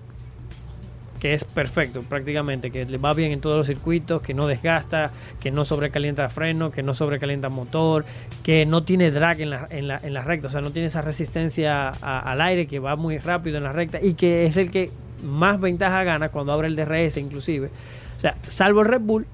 que 1.22 1.34
es 1.34 1.44
perfecto 1.44 2.02
prácticamente, 2.02 2.72
que 2.72 2.84
le 2.84 2.98
va 2.98 3.14
bien 3.14 3.30
en 3.30 3.40
todos 3.40 3.56
los 3.56 3.68
circuitos, 3.68 4.20
que 4.22 4.34
no 4.34 4.48
desgasta, 4.48 5.12
que 5.40 5.52
no 5.52 5.64
sobrecalienta 5.64 6.28
freno, 6.28 6.72
que 6.72 6.82
no 6.82 6.94
sobrecalienta 6.94 7.48
motor, 7.48 8.04
que 8.42 8.66
no 8.66 8.82
tiene 8.82 9.12
drag 9.12 9.40
en 9.40 9.50
la, 9.50 9.68
en 9.70 10.14
recta, 10.24 10.48
o 10.48 10.50
sea, 10.50 10.60
no 10.62 10.72
tiene 10.72 10.86
esa 10.86 11.00
resistencia 11.00 11.90
al 11.90 12.40
aire, 12.40 12.66
que 12.66 12.80
va 12.80 12.96
muy 12.96 13.18
rápido 13.18 13.58
en 13.58 13.62
la 13.62 13.72
recta 13.72 14.00
y 14.02 14.14
que 14.14 14.46
es 14.46 14.56
el 14.56 14.72
que 14.72 14.90
más 15.22 15.60
ventaja 15.60 16.02
gana 16.02 16.30
cuando 16.30 16.52
abre 16.52 16.66
el 16.66 16.74
DRS 16.74 17.16
inclusive. 17.18 17.70
O 18.16 18.20
sea, 18.20 18.34
salvo 18.48 18.80
el 18.80 18.88
Red 18.88 19.02
Bull, 19.02 19.24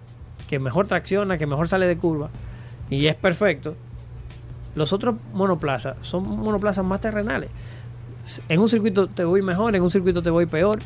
que 0.46 0.58
mejor 0.58 0.88
tracciona, 0.88 1.38
que 1.38 1.46
mejor 1.46 1.68
sale 1.68 1.86
de 1.86 1.96
curva 1.96 2.28
y 2.90 3.06
es 3.06 3.14
perfecto, 3.14 3.76
los 4.74 4.92
otros 4.92 5.14
monoplazas 5.32 5.96
son 6.02 6.28
monoplazas 6.28 6.84
más 6.84 7.00
terrenales 7.00 7.48
en 8.48 8.60
un 8.60 8.68
circuito 8.68 9.06
te 9.06 9.24
voy 9.24 9.42
mejor, 9.42 9.74
en 9.74 9.82
un 9.82 9.90
circuito 9.90 10.22
te 10.22 10.30
voy 10.30 10.46
peor. 10.46 10.78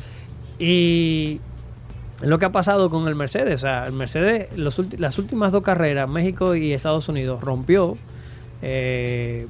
Y 0.59 1.39
lo 2.21 2.39
que 2.39 2.45
ha 2.45 2.51
pasado 2.51 2.89
con 2.89 3.07
el 3.07 3.15
Mercedes. 3.15 3.55
O 3.55 3.57
sea, 3.67 3.83
el 3.85 3.93
Mercedes, 3.93 4.47
las 4.57 5.17
últimas 5.19 5.51
dos 5.51 5.63
carreras, 5.63 6.07
México 6.09 6.55
y 6.55 6.73
Estados 6.73 7.07
Unidos, 7.09 7.41
rompió. 7.41 7.97
eh, 8.65 9.47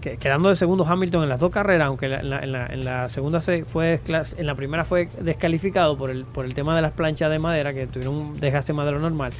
que- 0.00 0.16
quedando 0.16 0.48
de 0.48 0.54
segundo 0.54 0.86
Hamilton 0.86 1.24
en 1.24 1.28
las 1.28 1.40
dos 1.40 1.50
carreras, 1.50 1.88
aunque 1.88 2.06
en 2.06 2.84
la, 2.84 3.08
segunda 3.08 3.40
se 3.40 3.64
fue 3.64 4.00
en 4.06 4.46
la 4.46 4.54
primera 4.54 4.84
fue 4.84 5.08
descalificado 5.20 5.98
por 5.98 6.08
el, 6.10 6.24
por 6.24 6.44
el 6.46 6.54
tema 6.54 6.74
de 6.76 6.80
las 6.82 6.92
planchas 6.92 7.30
de 7.32 7.38
madera, 7.40 7.74
que 7.74 7.86
tuvieron 7.88 8.14
un 8.14 8.40
desgaste 8.40 8.72
más 8.72 8.86
de 8.86 8.92
lo 8.92 9.00
normal. 9.00 9.32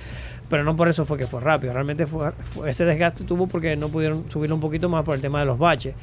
Pero 0.50 0.64
no 0.64 0.74
por 0.76 0.88
eso 0.88 1.04
fue 1.04 1.16
que 1.16 1.26
fue 1.28 1.40
rápido. 1.40 1.72
Realmente 1.72 2.06
fue, 2.06 2.32
ese 2.66 2.84
desgaste 2.84 3.22
tuvo 3.24 3.46
porque 3.46 3.76
no 3.76 3.88
pudieron 3.88 4.28
subirlo 4.30 4.56
un 4.56 4.60
poquito 4.60 4.88
más 4.88 5.04
por 5.04 5.14
el 5.14 5.20
tema 5.22 5.40
de 5.40 5.46
los 5.46 5.58
baches 5.58 5.94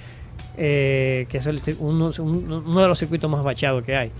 eh, 0.58 1.27
que 1.29 1.38
es 1.38 1.47
uno, 1.79 2.10
un- 2.19 2.63
uno 2.65 2.81
de 2.81 2.88
los 2.88 2.97
circuitos 2.97 3.29
más 3.29 3.43
bachados 3.43 3.84
que 3.84 3.95
hay. 3.95 4.12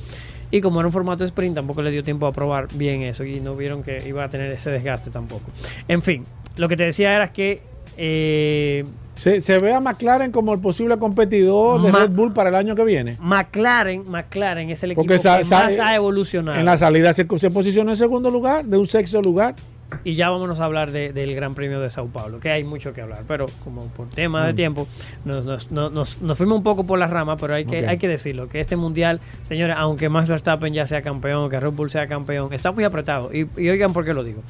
Y 0.52 0.62
como 0.62 0.80
era 0.80 0.88
un 0.88 0.94
formato 0.94 1.24
sprint, 1.24 1.56
tampoco 1.56 1.82
le 1.82 1.92
dio 1.92 2.04
tiempo 2.04 2.28
a 2.28 2.32
probar 2.32 2.68
bien 2.74 3.02
eso 3.02 3.24
y 3.26 3.40
no 3.40 3.56
vieron 3.56 3.84
que 3.84 4.02
iba 4.08 4.24
a 4.24 4.30
tener 4.30 4.52
ese 4.52 4.72
desgaste 4.72 5.10
tampoco. 5.10 5.52
En 5.88 6.02
fin, 6.02 6.24
lo 6.58 6.70
que 6.70 6.78
te 6.78 6.86
decía 6.86 7.16
era 7.16 7.32
que 7.34 7.62
eh, 7.98 8.86
Se, 9.16 9.42
se 9.42 9.58
ve 9.60 9.74
a 9.74 9.80
McLaren 9.80 10.32
como 10.32 10.54
el 10.54 10.60
posible 10.60 10.98
competidor 10.98 11.82
de 11.82 11.92
Red 11.92 12.10
Bull 12.10 12.34
para 12.34 12.50
el 12.50 12.56
año 12.56 12.76
que 12.76 12.84
viene. 12.84 13.18
McLaren, 13.20 14.10
McLaren 14.10 14.70
es 14.70 14.84
el 14.84 14.92
equipo 14.92 15.08
que 15.08 15.16
más 15.16 15.80
ha 15.80 15.96
evolucionado. 15.96 16.60
En 16.60 16.66
la 16.66 16.78
salida 16.78 17.14
se, 17.14 17.26
se 17.38 17.50
posicionó 17.50 17.92
en 17.92 17.98
segundo 17.98 18.30
lugar, 18.30 18.66
de 18.66 18.78
un 18.78 18.86
sexto 18.88 19.22
lugar. 19.22 19.56
Y 20.04 20.16
ya 20.16 20.30
vámonos 20.32 20.60
a 20.60 20.66
hablar 20.66 20.92
de- 20.92 21.14
del 21.14 21.36
Gran 21.36 21.54
Premio 21.54 21.80
de 21.80 21.90
Sao 21.92 22.08
Paulo, 22.08 22.40
que 22.40 22.50
hay 22.50 22.64
mucho 22.64 22.92
que 22.92 23.02
hablar, 23.02 23.24
pero 23.28 23.46
como 23.64 23.86
por 23.90 24.10
tema 24.10 24.46
de 24.46 24.54
Mm. 24.54 24.56
tiempo, 24.56 24.88
nos, 25.26 25.46
nos- 25.46 25.72
nos- 25.72 25.92
nos- 25.92 26.22
nos 26.22 26.38
fuimos 26.38 26.58
un 26.58 26.64
poco 26.64 26.86
por 26.88 26.98
las 26.98 27.12
ramas, 27.12 27.38
pero 27.40 27.54
hay 27.54 27.66
que, 27.66 27.88
hay 27.88 27.98
que 28.00 28.08
decirlo, 28.08 28.50
que 28.50 28.60
este 28.60 28.76
mundial, 28.76 29.22
señores, 29.44 29.76
aunque 29.78 30.10
Max 30.10 30.28
Verstappen 30.28 30.74
ya 30.74 30.88
sea 30.88 31.02
campeón, 31.04 31.50
que 31.52 31.60
Red 31.60 31.72
Bull 31.72 31.90
sea 31.92 32.08
campeón, 32.08 32.52
está 32.52 32.72
muy 32.72 32.84
apretado. 32.84 33.32
Y, 33.32 33.48
y 33.58 33.70
oigan 33.70 33.94
por 33.94 34.06
qué 34.06 34.14
lo 34.16 34.24
digo. 34.24 34.42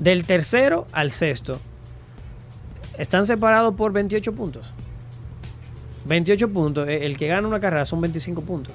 Del 0.00 0.24
tercero 0.24 0.86
al 0.92 1.12
sexto, 1.12 1.60
están 2.98 3.26
separados 3.26 3.74
por 3.76 3.92
28 3.92 4.34
puntos. 4.34 4.72
28 6.04 6.48
puntos. 6.52 6.88
Eh, 6.88 7.06
El 7.06 7.16
que 7.16 7.28
gana 7.28 7.46
una 7.46 7.60
carrera 7.60 7.84
son 7.84 8.00
25 8.00 8.42
puntos. 8.42 8.74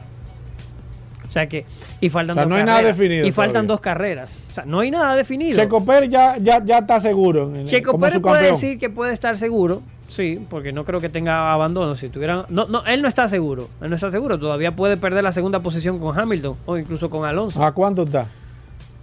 O 1.36 1.38
sea 1.38 1.50
que. 1.50 1.66
Y 2.00 2.08
faltan 2.08 2.32
O 2.32 2.34
sea, 2.36 2.44
dos 2.44 2.50
no 2.50 2.56
hay 2.56 2.64
nada 2.64 2.78
carreras. 2.78 2.98
definido 2.98 3.28
Y 3.28 3.32
faltan 3.34 3.52
todavía. 3.54 3.68
dos 3.68 3.82
carreras. 3.82 4.38
O 4.50 4.54
sea, 4.54 4.64
no 4.66 4.80
hay 4.80 4.90
nada 4.90 5.16
definido. 5.18 5.58
Checo 5.60 5.84
Pérez 5.84 6.10
ya, 6.10 6.38
ya, 6.38 6.64
ya 6.64 6.78
está 6.78 6.98
seguro. 7.02 7.52
Checo 7.66 8.00
Pérez 8.00 8.22
puede 8.22 8.52
decir 8.52 8.80
que 8.80 8.90
puede 8.90 9.12
estar 9.12 9.36
seguro, 9.36 9.82
sí, 10.08 10.40
porque 10.50 10.72
no 10.72 10.86
creo 10.86 11.02
que 11.02 11.10
tenga 11.10 11.52
abandono. 11.52 11.94
Si 11.96 12.08
tuvieran, 12.08 12.46
no, 12.48 12.68
no, 12.68 12.86
él 12.86 13.02
no 13.02 13.10
está 13.10 13.28
seguro, 13.28 13.68
él 13.82 13.90
no 13.90 13.96
está 13.96 14.10
seguro. 14.10 14.40
Todavía 14.40 14.78
puede 14.78 14.96
perder 14.96 15.26
la 15.26 15.34
segunda 15.34 15.60
posición 15.60 16.00
con 16.00 16.18
Hamilton 16.18 16.56
o 16.68 16.78
incluso 16.78 17.10
con 17.10 17.26
Alonso. 17.26 17.62
¿A 17.62 17.74
cuánto 17.74 18.04
está? 18.04 18.28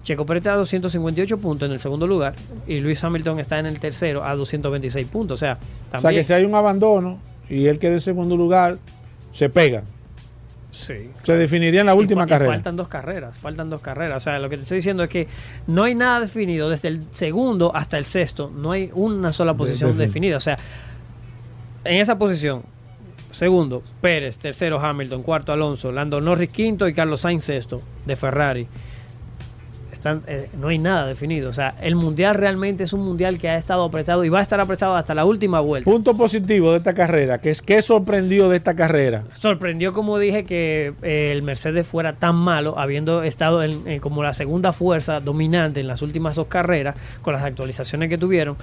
Checo 0.02 0.24
Pérez 0.24 0.40
está 0.40 0.54
a 0.54 0.56
258 0.56 1.36
puntos 1.36 1.68
en 1.68 1.74
el 1.74 1.80
segundo 1.80 2.06
lugar 2.06 2.34
y 2.66 2.80
Luis 2.80 3.04
Hamilton 3.04 3.40
está 3.40 3.58
en 3.58 3.66
el 3.66 3.78
tercero 3.78 4.24
a 4.24 4.34
226 4.34 5.06
puntos. 5.06 5.34
O 5.34 5.36
sea, 5.38 5.58
O 5.94 6.00
sea 6.00 6.10
que 6.12 6.24
si 6.24 6.32
hay 6.32 6.46
un 6.46 6.54
abandono 6.54 7.18
y 7.50 7.66
él 7.66 7.78
queda 7.78 7.92
en 7.92 8.00
segundo 8.00 8.38
lugar, 8.38 8.78
se 9.34 9.50
pega. 9.50 9.82
Sí. 10.72 11.10
Se 11.22 11.34
definiría 11.36 11.80
en 11.80 11.86
la 11.86 11.94
última 11.94 12.24
y 12.24 12.28
carrera. 12.28 12.50
faltan 12.52 12.74
dos 12.74 12.88
carreras, 12.88 13.38
faltan 13.38 13.70
dos 13.70 13.80
carreras. 13.80 14.16
O 14.16 14.20
sea, 14.20 14.40
lo 14.40 14.48
que 14.48 14.56
te 14.56 14.62
estoy 14.64 14.78
diciendo 14.78 15.04
es 15.04 15.08
que 15.10 15.28
no 15.68 15.84
hay 15.84 15.94
nada 15.94 16.18
definido 16.18 16.68
desde 16.68 16.88
el 16.88 17.04
segundo 17.12 17.70
hasta 17.76 17.96
el 17.98 18.04
sexto. 18.06 18.50
No 18.52 18.72
hay 18.72 18.90
una 18.94 19.30
sola 19.30 19.54
posición 19.54 19.92
defin- 19.92 19.96
definida. 19.98 20.36
O 20.38 20.40
sea, 20.40 20.58
en 21.84 21.96
esa 22.00 22.18
posición, 22.18 22.62
segundo, 23.30 23.82
Pérez, 24.00 24.38
tercero, 24.38 24.80
Hamilton, 24.80 25.22
cuarto, 25.22 25.52
Alonso, 25.52 25.92
Lando 25.92 26.20
Norris, 26.20 26.50
quinto 26.50 26.88
y 26.88 26.94
Carlos 26.94 27.20
Sainz, 27.20 27.44
sexto, 27.44 27.80
de 28.04 28.16
Ferrari. 28.16 28.66
Están, 30.02 30.24
eh, 30.26 30.48
no 30.58 30.66
hay 30.66 30.78
nada 30.78 31.06
definido. 31.06 31.48
O 31.48 31.52
sea, 31.52 31.76
el 31.80 31.94
mundial 31.94 32.34
realmente 32.34 32.82
es 32.82 32.92
un 32.92 33.04
mundial 33.04 33.38
que 33.38 33.48
ha 33.48 33.56
estado 33.56 33.84
apretado 33.84 34.24
y 34.24 34.30
va 34.30 34.40
a 34.40 34.42
estar 34.42 34.58
apretado 34.58 34.96
hasta 34.96 35.14
la 35.14 35.24
última 35.24 35.60
vuelta. 35.60 35.88
Punto 35.88 36.16
positivo 36.16 36.72
de 36.72 36.78
esta 36.78 36.92
carrera, 36.92 37.38
que 37.38 37.50
es 37.50 37.62
que 37.62 37.80
sorprendió 37.82 38.48
de 38.48 38.56
esta 38.56 38.74
carrera. 38.74 39.22
Sorprendió, 39.34 39.92
como 39.92 40.18
dije, 40.18 40.42
que 40.42 40.92
eh, 41.02 41.30
el 41.30 41.44
Mercedes 41.44 41.86
fuera 41.86 42.14
tan 42.14 42.34
malo, 42.34 42.76
habiendo 42.80 43.22
estado 43.22 43.62
en, 43.62 43.86
en 43.86 44.00
como 44.00 44.24
la 44.24 44.34
segunda 44.34 44.72
fuerza 44.72 45.20
dominante 45.20 45.78
en 45.78 45.86
las 45.86 46.02
últimas 46.02 46.34
dos 46.34 46.48
carreras, 46.48 46.96
con 47.22 47.34
las 47.34 47.44
actualizaciones 47.44 48.08
que 48.08 48.18
tuvieron, 48.18 48.56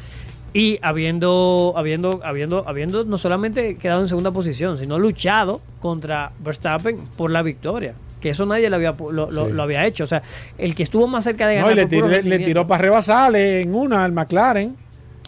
y 0.52 0.78
habiendo, 0.82 1.73
habiendo, 1.78 2.19
habiendo, 2.21 2.67
habiendo 2.67 3.06
no 3.06 3.17
solamente 3.17 3.78
quedado 3.78 4.02
en 4.02 4.10
segunda 4.10 4.32
posición, 4.32 4.78
sino 4.78 4.99
luchado 4.99 5.62
contra 5.80 6.34
Verstappen 6.43 6.97
por 7.15 7.32
la 7.32 7.41
victoria. 7.43 7.93
Que 8.19 8.29
eso 8.32 8.45
nadie 8.45 8.69
lo 8.69 8.75
había, 8.75 8.93
lo, 9.12 9.32
lo- 9.32 9.45
Sí. 9.47 9.51
lo 9.53 9.63
había 9.63 9.86
hecho. 9.86 10.03
O 10.03 10.08
sea, 10.08 10.21
el 10.58 10.75
que 10.75 10.84
estuvo 10.84 11.08
más 11.08 11.23
cerca 11.23 11.47
de 11.47 11.55
No, 11.58 11.62
ganar. 11.67 11.77
y 11.77 11.82
le, 11.82 11.88
tiró- 11.88 12.08
le- 12.08 12.10
le 12.10 12.15
rendimiento. 12.17 12.45
tiró 12.47 12.67
para 12.67 12.82
rebasarle 12.84 13.62
en 13.62 13.73
una 13.73 14.03
al 14.03 14.12
McLaren. 14.12 14.75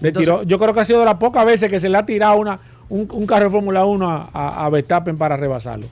Le 0.01 0.07
Entonces- 0.09 0.27
tiró, 0.33 0.43
yo 0.43 0.59
creo 0.59 0.73
que 0.73 0.79
ha 0.81 0.85
sido 0.85 0.99
de 0.99 1.05
las 1.05 1.15
pocas 1.15 1.45
veces 1.45 1.69
que 1.69 1.79
se 1.79 1.87
le 1.89 1.97
ha 1.97 2.05
tirado 2.05 2.37
una, 2.37 2.59
un, 2.89 3.07
un 3.11 3.25
carro 3.25 3.45
de 3.45 3.49
Fórmula 3.51 3.85
1 3.85 4.09
a, 4.09 4.29
a- 4.33 4.65
a 4.65 4.69
Verstappen 4.69 5.17
para 5.17 5.37
rebasarlo. 5.37 5.85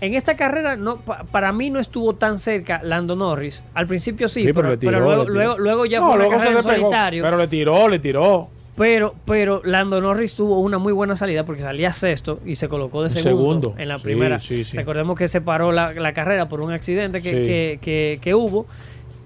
En 0.00 0.14
esta 0.14 0.36
carrera, 0.36 0.76
no, 0.76 0.96
pa- 0.98 1.24
para 1.24 1.52
mí 1.52 1.70
no 1.70 1.80
estuvo 1.80 2.14
tan 2.14 2.38
cerca 2.38 2.80
Lando 2.84 3.16
Norris. 3.16 3.64
Al 3.74 3.88
principio 3.88 4.28
sí, 4.28 4.42
Sí, 4.44 4.52
pero 4.52 4.68
pero, 4.68 4.78
tiró, 4.78 4.92
pero 4.92 5.04
luego, 5.04 5.24
luego, 5.28 5.58
luego 5.58 5.86
ya 5.86 5.98
No, 5.98 6.06
fue 6.06 6.14
una 6.14 6.24
luego 6.24 6.38
se 6.38 6.44
carrera 6.46 6.60
en 6.60 6.68
solitario. 6.80 7.22
Pero 7.24 7.36
le 7.36 7.48
tiró, 7.48 7.88
le 7.88 7.98
tiró. 7.98 8.48
Pero, 8.78 9.14
pero 9.26 9.60
Lando 9.64 10.00
Norris 10.00 10.34
tuvo 10.34 10.60
una 10.60 10.78
muy 10.78 10.92
buena 10.92 11.16
salida 11.16 11.44
porque 11.44 11.60
salía 11.62 11.92
sexto 11.92 12.38
y 12.46 12.54
se 12.54 12.68
colocó 12.68 13.02
de 13.02 13.10
segundo, 13.10 13.66
Segundo. 13.70 13.74
en 13.76 13.88
la 13.88 13.98
Sí, 13.98 14.04
primera. 14.04 14.38
sí, 14.38 14.64
sí. 14.64 14.76
Recordemos 14.76 15.18
que 15.18 15.26
se 15.28 15.40
paró 15.40 15.72
la, 15.72 15.92
la 15.94 16.12
carrera 16.12 16.48
por 16.48 16.60
un 16.60 16.72
accidente 16.72 17.20
que, 17.20 17.30
que- 17.32 17.78
que- 17.82 18.18
que 18.22 18.34
hubo. 18.34 18.66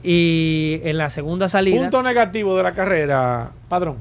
Y 0.02 0.80
en 0.82 0.98
la 0.98 1.10
segunda 1.10 1.46
salida. 1.48 1.80
Punto 1.80 2.02
negativo 2.02 2.56
de 2.56 2.62
la 2.62 2.72
carrera, 2.72 3.50
padrón. 3.68 3.96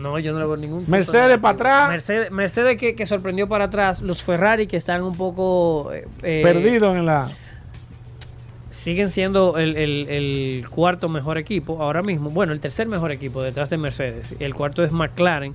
No, 0.00 0.18
yo 0.18 0.32
no 0.32 0.40
le 0.40 0.46
veo 0.46 0.56
ningún. 0.56 0.84
Mercedes 0.88 1.38
para 1.38 1.54
atrás. 1.54 1.88
Mercedes, 1.88 2.30
Mercedes 2.32 2.76
que, 2.76 2.96
que 2.96 3.06
sorprendió 3.06 3.48
para 3.48 3.66
atrás. 3.66 4.02
Los 4.02 4.22
Ferrari 4.24 4.66
que 4.66 4.76
están 4.76 5.02
un 5.04 5.14
poco. 5.16 5.92
eh, 5.92 6.08
eh, 6.22 6.40
Perdido 6.42 6.96
en 6.96 7.06
la. 7.06 7.28
Siguen 8.84 9.10
siendo 9.10 9.56
el, 9.56 9.76
el- 9.78 10.64
cuarto 10.68 11.08
mejor 11.08 11.38
equipo 11.38 11.82
ahora 11.82 12.02
mismo. 12.02 12.28
Bueno, 12.28 12.52
el 12.52 12.60
tercer 12.60 12.86
mejor 12.86 13.12
equipo 13.12 13.42
detrás 13.42 13.70
de 13.70 13.78
Mercedes. 13.78 14.34
El 14.38 14.52
cuarto 14.54 14.84
es 14.84 14.92
McLaren 14.92 15.52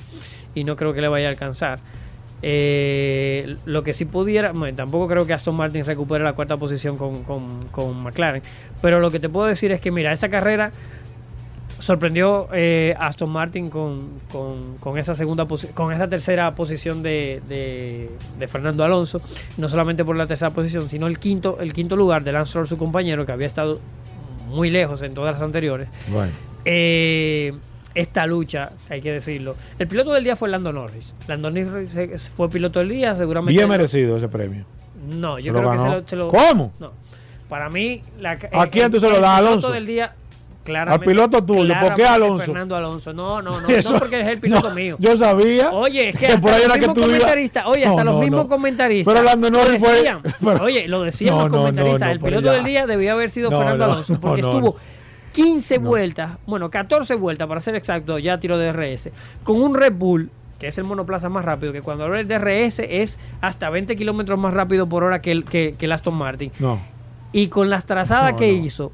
y 0.56 0.64
no 0.64 0.76
creo 0.76 0.94
que 0.94 1.02
le 1.02 1.08
vaya 1.08 1.28
a 1.28 1.30
alcanzar. 1.30 1.80
Eh, 2.42 3.56
lo 3.66 3.84
que 3.84 3.94
sí 3.94 4.06
pudiera, 4.06 4.52
bueno, 4.54 4.76
tampoco 4.76 5.08
creo 5.08 5.28
que 5.28 5.34
Aston 5.34 5.56
Martin 5.56 5.86
recupere 5.86 6.24
la 6.24 6.34
cuarta 6.34 6.58
posición 6.58 6.98
con, 6.98 7.24
con- 7.24 7.68
con 7.68 8.02
McLaren. 8.02 8.42
Pero 8.82 9.00
lo 9.00 9.12
que 9.12 9.20
te 9.20 9.30
puedo 9.30 9.46
decir 9.46 9.72
es 9.72 9.80
que, 9.80 9.92
mira, 9.92 10.12
esta 10.12 10.30
carrera 10.30 10.72
sorprendió 11.80 12.48
eh, 12.54 12.94
Aston 13.00 13.30
Martin 13.30 13.70
con, 13.70 14.20
con- 14.32 14.78
con 14.78 14.98
esa 14.98 15.16
segunda 15.16 15.48
con 15.74 15.94
esa 15.94 16.08
tercera 16.10 16.54
posición 16.54 17.02
de, 17.02 17.42
de- 17.48 18.10
de 18.38 18.48
Fernando 18.48 18.84
Alonso 18.84 19.22
no 19.58 19.68
solamente 19.70 20.04
por 20.06 20.16
la 20.18 20.28
tercera 20.28 20.52
posición 20.52 20.90
sino 20.90 21.08
el 21.08 21.20
quinto 21.20 21.58
el 21.62 21.72
quinto 21.74 21.96
lugar 21.96 22.24
de 22.24 22.32
Lance 22.34 22.50
Stroll 22.50 22.68
su 22.68 22.78
compañero 22.78 23.26
que 23.26 23.32
había 23.32 23.48
estado 23.48 23.80
muy 24.48 24.70
lejos 24.70 25.02
en 25.02 25.14
todas 25.14 25.36
las 25.36 25.42
anteriores 25.42 25.88
Bueno. 26.12 26.32
Eh, 26.66 27.54
esta 27.96 28.26
lucha 28.28 28.72
hay 28.90 29.02
que 29.02 29.12
decirlo 29.12 29.56
el 29.80 29.88
piloto 29.88 30.12
del 30.14 30.24
día 30.24 30.36
fue 30.36 30.50
Lando 30.50 30.72
Norris 30.74 31.16
Lando 31.28 31.50
Norris 31.50 32.32
fue 32.36 32.50
piloto 32.50 32.80
del 32.80 32.90
día 32.90 33.16
seguramente 33.16 33.58
Bien 33.58 33.70
merecido 33.70 34.18
ese 34.18 34.28
premio. 34.28 34.66
no 35.10 35.40
yo 35.40 35.54
creo 35.54 35.72
que 35.72 35.78
se 35.80 35.90
lo, 35.90 36.04
se 36.08 36.16
lo- 36.16 36.28
¿Cómo? 36.28 36.74
no 36.80 36.92
para 37.48 37.70
mí 37.70 38.02
la, 38.20 38.38
¿A 38.52 38.68
quién 38.68 38.92
tú 38.92 39.00
se 39.00 39.08
lo 39.10 39.20
das, 39.20 39.40
el 39.40 39.46
piloto 39.46 39.48
Alonso? 39.48 39.72
del 39.72 39.86
día 39.88 40.14
claramente, 40.64 41.06
Al 41.06 41.16
piloto 41.16 41.44
tuyo, 41.46 41.74
¿por 41.82 41.96
qué 41.96 42.04
Alonso? 42.06 42.46
Fernando 42.46 42.76
Alonso. 42.76 43.14
No, 43.14 43.42
no, 43.42 43.60
no, 43.62 43.68
Eso- 43.70 43.94
no 43.94 44.00
porque 44.00 44.20
es 44.22 44.28
el 44.28 44.40
piloto 44.40 44.70
no, 44.70 44.76
mío. 44.76 44.96
Yo 45.00 45.18
sabía. 45.18 45.72
Oye, 45.72 46.10
es 46.10 46.16
que 46.16 46.28
que 46.28 46.34
hasta 46.34 46.40
por 46.42 46.52
ahí 46.52 46.64
los 46.68 46.78
mismos 46.78 46.98
comentaristas, 47.00 47.64
oye, 47.66 47.86
hasta 47.86 48.04
No, 48.04 48.12
los 48.12 48.22
mismos 48.22 48.46
comentaristas. 48.48 49.14
Pero 49.14 49.26
Lando 49.26 49.50
Norris 49.50 49.80
fue- 49.82 49.94
decían. 49.94 50.22
pero- 50.44 50.64
oye, 50.64 50.88
lo 50.88 51.02
decían 51.04 51.38
los 51.38 51.50
comentaristas. 51.50 52.12
el 52.12 52.20
piloto 52.20 52.46
ya. 52.48 52.52
del 52.54 52.64
día 52.66 52.86
debió 52.88 53.12
haber 53.14 53.30
sido 53.30 53.50
Fernando 53.52 53.86
Alonso, 53.86 54.20
porque 54.20 54.42
estuvo 54.42 54.62
no. 54.62 54.76
15 55.34 55.78
vueltas, 55.78 56.32
bueno, 56.48 56.70
14 56.70 57.16
vueltas 57.16 57.48
para 57.48 57.62
ser 57.62 57.76
exacto, 57.76 58.18
ya 58.20 58.40
tiro 58.40 58.58
de 58.58 58.72
DRS, 58.74 59.12
con 59.44 59.62
un 59.62 59.76
Red 59.76 59.94
Bull 59.94 60.30
que 60.58 60.68
es 60.68 60.78
el 60.78 60.84
monoplaza 60.84 61.30
más 61.30 61.46
rápido, 61.46 61.72
que 61.72 61.82
cuando 61.82 62.04
habla 62.04 62.20
el 62.20 62.28
DRS 62.28 62.80
es 62.80 63.18
hasta 63.40 63.70
20 63.70 63.96
kilómetros 63.96 64.38
más 64.38 64.54
rápido 64.54 64.90
por 64.90 65.06
hora 65.06 65.22
que 65.22 65.32
el, 65.32 65.46
que, 65.46 65.76
que 65.78 65.86
el 65.86 65.92
Aston 65.94 66.14
Martin. 66.16 66.52
No. 66.60 66.82
Y 67.32 67.48
con 67.48 67.70
las 67.70 67.86
trazadas 67.86 68.34
No, 68.34 68.38
que 68.38 68.52
no. 68.52 68.66
hizo, 68.66 68.92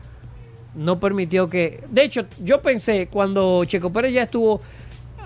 no 0.76 1.00
permitió 1.00 1.50
que. 1.50 1.84
De 1.90 2.04
hecho, 2.04 2.26
yo 2.44 2.62
pensé 2.62 3.08
cuando 3.08 3.64
Checo 3.66 3.92
Pérez 3.92 4.14
ya 4.14 4.22
estuvo 4.24 4.62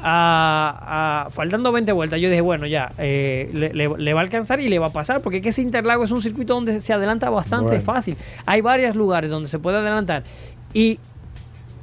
a, 0.01 1.25
a- 1.25 1.29
faltando 1.29 1.71
20 1.71 1.91
vueltas, 1.91 2.19
yo 2.21 2.29
dije, 2.29 2.41
bueno, 2.41 2.65
ya, 2.67 2.91
eh, 2.97 3.49
le, 3.53 3.73
le- 3.73 3.97
le 3.97 4.13
va 4.13 4.21
a 4.21 4.23
alcanzar 4.23 4.59
y 4.59 4.67
le 4.69 4.79
va 4.79 4.87
a 4.87 4.93
pasar, 4.93 5.21
porque 5.21 5.37
es 5.37 5.43
que 5.43 5.49
ese 5.49 5.61
Interlago 5.61 6.03
es 6.03 6.11
un 6.11 6.21
circuito 6.21 6.53
donde 6.53 6.79
se 6.81 6.93
adelanta 6.93 7.29
bastante 7.29 7.65
Bueno. 7.71 7.81
fácil. 7.83 8.15
Hay 8.45 8.61
varios 8.61 8.95
lugares 8.95 9.29
donde 9.29 9.49
se 9.49 9.59
puede 9.59 9.77
adelantar. 9.77 10.23
Y 10.73 10.99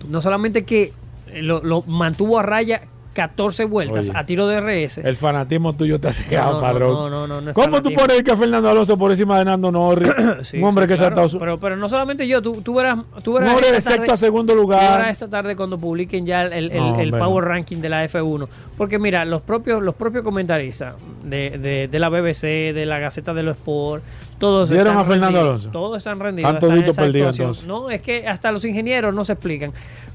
no 0.09 0.21
solamente 0.21 0.65
que 0.65 0.93
lo, 1.35 1.63
lo 1.63 1.83
mantuvo 1.83 2.39
a 2.39 2.43
raya 2.43 2.83
14 3.17 3.65
vueltas 3.65 4.11
Oye. 4.11 4.19
a 4.19 4.27
tiro 4.27 4.47
de 4.47 4.61
RS. 4.61 4.99
El 4.99 5.17
fanatismo 5.17 5.73
tuyo 5.73 5.99
te 5.99 6.09
ha 6.09 6.13
cegado, 6.13 6.51
no, 6.53 6.57
no, 6.57 6.61
padrón. 6.63 7.11
no, 7.11 7.27
no, 7.27 7.41
no, 7.41 7.53
¿Cómo 7.55 7.81
tú 7.81 7.91
pones 7.95 8.23
que 8.23 8.37
Fernando 8.37 8.69
Alonso 8.69 8.99
por 8.99 9.11
encima 9.11 9.39
de 9.39 9.47
Nando 9.47 9.73
Norris? 9.73 10.13
Sí, 10.43 10.59
un 10.59 10.65
hombre 10.65 10.85
sí, 10.85 10.89
que 10.91 10.97
se 10.99 11.05
ha 11.05 11.07
claro, 11.09 11.25
estado. 11.25 11.41
pero, 11.41 11.59
pero 11.59 11.77
no 11.77 11.89
solamente 11.89 12.29
yo, 12.29 12.43
tú, 12.43 12.61
tú 12.61 12.75
verás, 12.75 12.99
tú 13.23 13.33
verás 13.33 13.51
hombre 13.53 13.71
de 13.73 13.79
esta 13.79 13.91
tarde- 13.91 14.01
sexto 14.03 14.15
a 14.15 14.17
segundo 14.19 14.53
tú 14.55 14.67
verás 14.69 14.91
lugar. 14.97 15.09
esta 15.09 15.29
tarde 15.29 15.57
cuando 15.57 15.79
publiquen 15.79 16.27
ya 16.27 16.43
el, 16.43 16.71
el- 16.71 17.11
Power. 17.19 17.45
Ranking 17.47 17.79
de 17.79 17.89
la 17.89 18.05
F1. 18.05 18.47
Porque 18.77 18.99
mira, 18.99 19.25
los 19.25 19.41
propios, 19.43 19.83
los 19.83 19.95
propios 19.95 20.23
comentaristas 20.23 20.95
de, 21.25 21.59
de- 21.59 21.89
de 21.89 21.99
la 21.99 22.09
BBC, 22.11 22.73
de 22.75 22.85
la 22.87 22.99
Gaceta 22.99 23.33
de 23.33 23.43
los 23.43 23.57
Sport, 23.57 24.03
todos 24.39 24.69
¿Dieron 24.69 24.89
están 24.89 25.01
a 25.01 25.05
Fernando 25.05 25.27
rendidos, 25.39 25.49
Alonso? 25.63 25.71
Todos 25.71 25.97
están 25.97 26.21
rendidos. 26.21 26.55
Están 26.55 26.69
toditos 26.71 26.97
perdidos. 26.97 27.67
No, 27.67 27.89
es 27.91 28.03
que 28.03 28.29
hasta 28.29 28.53
los 28.53 28.65
ingenieros 28.67 29.15
no 29.15 29.25
se 29.25 29.33
explican 29.33 29.73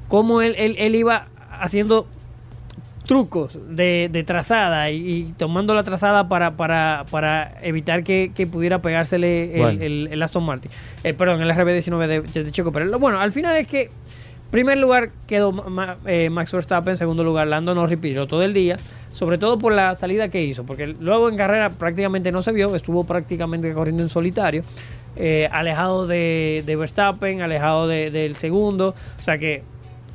cómo 0.08 0.42
él, 0.42 0.54
él- 0.58 0.76
él 0.78 0.94
iba 0.96 1.26
haciendo 1.60 2.06
trucos 3.12 3.60
de, 3.70 4.08
de 4.10 4.24
trazada 4.24 4.90
y, 4.90 4.96
y 5.06 5.24
tomando 5.38 5.74
la 5.74 5.84
trazada 5.84 6.30
para, 6.30 6.56
para, 6.56 7.04
para 7.12 7.58
evitar 7.62 8.06
que, 8.06 8.32
que 8.34 8.48
pudiera 8.48 8.82
pegársele 8.82 9.54
el, 9.54 9.60
Bueno. 9.60 9.84
el- 9.84 10.08
el 10.14 10.24
Aston 10.24 10.46
Martin. 10.46 10.72
Eh, 11.04 11.14
perdón, 11.14 11.42
el 11.42 11.52
RB19 11.52 12.08
de, 12.08 12.22
de 12.44 12.52
Checo. 12.54 12.72
Lo- 12.80 13.00
Bueno, 13.00 13.20
al 13.20 13.34
final 13.34 13.58
es 13.58 13.68
que 13.68 13.90
primer 14.50 14.78
lugar 14.78 15.10
quedó 15.28 15.52
eh, 16.06 16.30
Max 16.30 16.54
Verstappen, 16.54 16.96
segundo 16.96 17.26
lugar 17.26 17.48
Lando 17.48 17.76
Norris, 17.76 18.00
piloto 18.00 18.40
del 18.40 18.54
día, 18.54 18.78
sobre 19.12 19.38
todo 19.38 19.60
por 19.60 19.74
la 19.74 19.94
salida 19.96 20.30
que 20.30 20.42
hizo, 20.42 20.66
porque 20.66 20.88
luego 20.88 21.28
en 21.28 21.36
carrera 21.36 21.70
prácticamente 21.70 22.32
no 22.32 22.42
se 22.42 22.54
vio, 22.54 22.74
estuvo 22.78 23.04
prácticamente 23.04 23.74
corriendo 23.74 24.04
en 24.04 24.10
solitario, 24.10 24.64
eh, 25.18 25.50
alejado 25.52 26.08
de, 26.08 26.64
de 26.66 26.76
Verstappen, 26.78 27.42
alejado 27.42 27.90
de- 27.90 28.10
del 28.10 28.38
segundo, 28.38 28.96
o 29.20 29.22
sea 29.22 29.38
que 29.38 29.64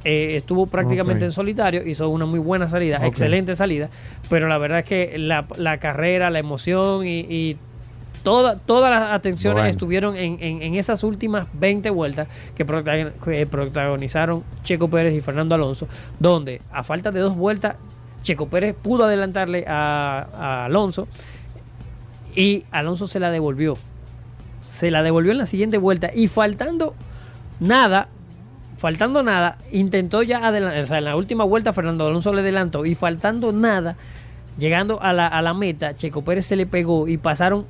eh, 0.07 0.37
estuvo 0.37 0.67
prácticamente 0.67 1.25
en 1.25 1.33
solitario, 1.33 1.87
hizo 1.87 2.09
una 2.09 2.27
muy 2.27 2.39
buena 2.39 2.69
salida, 2.69 3.05
excelente 3.07 3.57
salida, 3.57 3.91
pero 4.31 4.47
la 4.49 4.57
verdad 4.59 4.79
es 4.81 4.85
que 4.85 5.19
la, 5.19 5.47
la 5.59 5.79
carrera, 5.79 6.31
la 6.31 6.39
emoción 6.39 7.07
y, 7.07 7.27
y 7.29 7.57
toda- 8.23 8.57
todas 8.59 8.91
las 8.91 9.13
atenciones 9.13 9.57
Bueno. 9.57 9.69
estuvieron 9.71 10.17
en, 10.17 10.39
en- 10.41 10.63
en 10.63 10.75
esas 10.77 11.03
últimas 11.05 11.49
20 11.55 11.91
vueltas 11.91 12.29
que, 12.57 12.67
protagon- 12.67 13.13
que 13.25 13.47
protagonizaron 13.47 14.45
Checo 14.63 14.89
Pérez 14.89 15.15
y 15.15 15.21
Fernando 15.21 15.55
Alonso, 15.55 15.89
donde 16.21 16.61
a 16.73 16.83
falta 16.85 17.11
de 17.11 17.21
dos 17.21 17.35
vueltas 17.37 17.77
Checo 18.23 18.49
Pérez 18.49 18.75
pudo 18.81 19.05
adelantarle 19.05 19.65
a, 19.69 20.27
a 20.35 20.65
Alonso 20.67 21.07
y 22.35 22.65
Alonso 22.71 23.07
se 23.07 23.21
la 23.21 23.31
devolvió. 23.31 23.77
Se 24.69 24.91
la 24.91 25.03
devolvió 25.03 25.33
en 25.33 25.39
la 25.39 25.47
siguiente 25.47 25.79
vuelta 25.79 26.11
y 26.15 26.27
faltando 26.29 26.95
nada, 27.61 28.09
faltando 28.77 29.23
nada, 29.23 29.59
intentó 29.73 30.23
ya 30.23 30.47
adelantar, 30.47 30.85
o 30.85 30.87
sea, 30.87 30.99
en 30.99 31.05
la 31.05 31.17
última 31.17 31.45
vuelta 31.45 31.73
Fernando 31.73 32.07
Alonso 32.07 32.33
le 32.33 32.41
adelantó 32.43 32.85
y 32.85 32.95
faltando 32.95 33.53
nada, 33.53 33.97
llegando 34.59 35.01
a 35.03 35.13
la, 35.13 35.27
a 35.27 35.43
la 35.43 35.55
meta, 35.55 35.95
Checo 35.97 36.23
Pérez 36.23 36.47
se 36.47 36.57
le 36.57 36.67
pegó 36.67 37.09
y 37.09 37.17
pasaron 37.19 37.65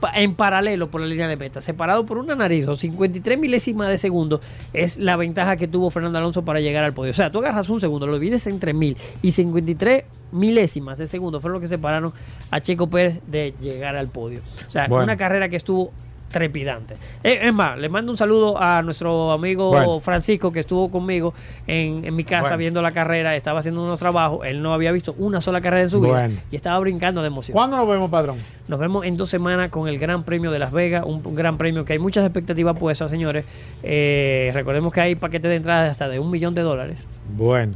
pa- 0.00 0.12
en 0.14 0.34
paralelo 0.34 0.88
por 0.90 1.00
la 1.00 1.06
línea 1.08 1.26
de 1.28 1.36
meta, 1.36 1.60
separado 1.60 2.06
por 2.06 2.18
una 2.18 2.34
nariz 2.36 2.66
o 2.68 2.74
53 2.76 3.38
milésimas 3.38 3.88
de 3.88 3.98
segundo, 3.98 4.40
es 4.72 4.98
la 4.98 5.16
ventaja 5.16 5.56
que 5.56 5.66
tuvo 5.68 5.90
Fernando 5.90 6.18
Alonso 6.18 6.44
para 6.44 6.60
llegar 6.60 6.84
al 6.84 6.92
podio. 6.92 7.10
O 7.10 7.14
sea, 7.14 7.30
tú 7.32 7.38
agarras 7.40 7.68
un 7.68 7.80
segundo, 7.80 8.06
lo 8.06 8.18
divides 8.18 8.46
entre 8.46 8.72
mil 8.74 8.96
y 9.22 9.32
53 9.32 10.04
milésimas 10.30 10.98
de 10.98 11.06
segundo 11.08 11.40
fueron 11.40 11.54
los 11.54 11.62
que 11.62 11.68
separaron 11.68 12.12
a 12.50 12.60
Checo 12.60 12.88
Pérez 12.88 13.20
de 13.26 13.54
llegar 13.60 13.96
al 13.96 14.08
podio. 14.08 14.40
O 14.66 14.70
sea, 14.70 14.86
Bueno. 14.86 15.04
una 15.04 15.16
carrera 15.16 15.48
que 15.48 15.56
estuvo 15.56 15.90
trepidante. 16.30 16.94
Eh, 17.24 17.40
es 17.42 17.54
más, 17.54 17.78
le 17.78 17.88
mando 17.88 18.12
un 18.12 18.16
saludo 18.18 18.60
a 18.60 18.82
nuestro 18.82 19.32
amigo 19.32 19.70
Bueno. 19.70 20.00
Francisco 20.00 20.52
que 20.52 20.60
estuvo 20.60 20.90
conmigo 20.90 21.32
en, 21.66 22.04
en 22.04 22.14
mi 22.14 22.24
casa 22.24 22.42
Bueno. 22.42 22.56
viendo 22.58 22.82
la 22.82 22.92
carrera, 22.92 23.34
estaba 23.34 23.60
haciendo 23.60 23.82
unos 23.82 23.98
trabajos, 23.98 24.46
él 24.46 24.60
no 24.62 24.74
había 24.74 24.92
visto 24.92 25.14
una 25.18 25.40
sola 25.40 25.60
carrera 25.60 25.82
en 25.82 25.88
su 25.88 26.00
vida 26.00 26.12
Bueno. 26.12 26.40
y 26.50 26.56
estaba 26.56 26.78
brincando 26.80 27.22
de 27.22 27.28
emoción. 27.28 27.54
¿Cuándo 27.54 27.76
nos 27.76 27.88
vemos, 27.88 28.10
padrón? 28.10 28.36
Nos 28.68 28.78
vemos 28.78 29.06
en 29.06 29.16
dos 29.16 29.30
semanas 29.30 29.70
con 29.70 29.88
el 29.88 29.98
Gran 29.98 30.22
Premio 30.24 30.50
de 30.50 30.58
Las 30.58 30.70
Vegas, 30.72 31.04
un, 31.06 31.22
un 31.24 31.34
gran 31.34 31.56
premio 31.56 31.84
que 31.84 31.94
hay 31.94 31.98
muchas 31.98 32.24
expectativas 32.24 32.78
puestas, 32.78 33.10
señores. 33.10 33.46
Eh, 33.82 34.50
recordemos 34.52 34.92
que 34.92 35.00
hay 35.00 35.14
paquetes 35.14 35.48
de 35.48 35.56
entrada 35.56 35.84
de 35.84 35.90
hasta 35.90 36.08
de 36.08 36.18
un 36.18 36.30
millón 36.30 36.54
de 36.54 36.62
dólares. 36.62 36.98
Bueno. 37.34 37.72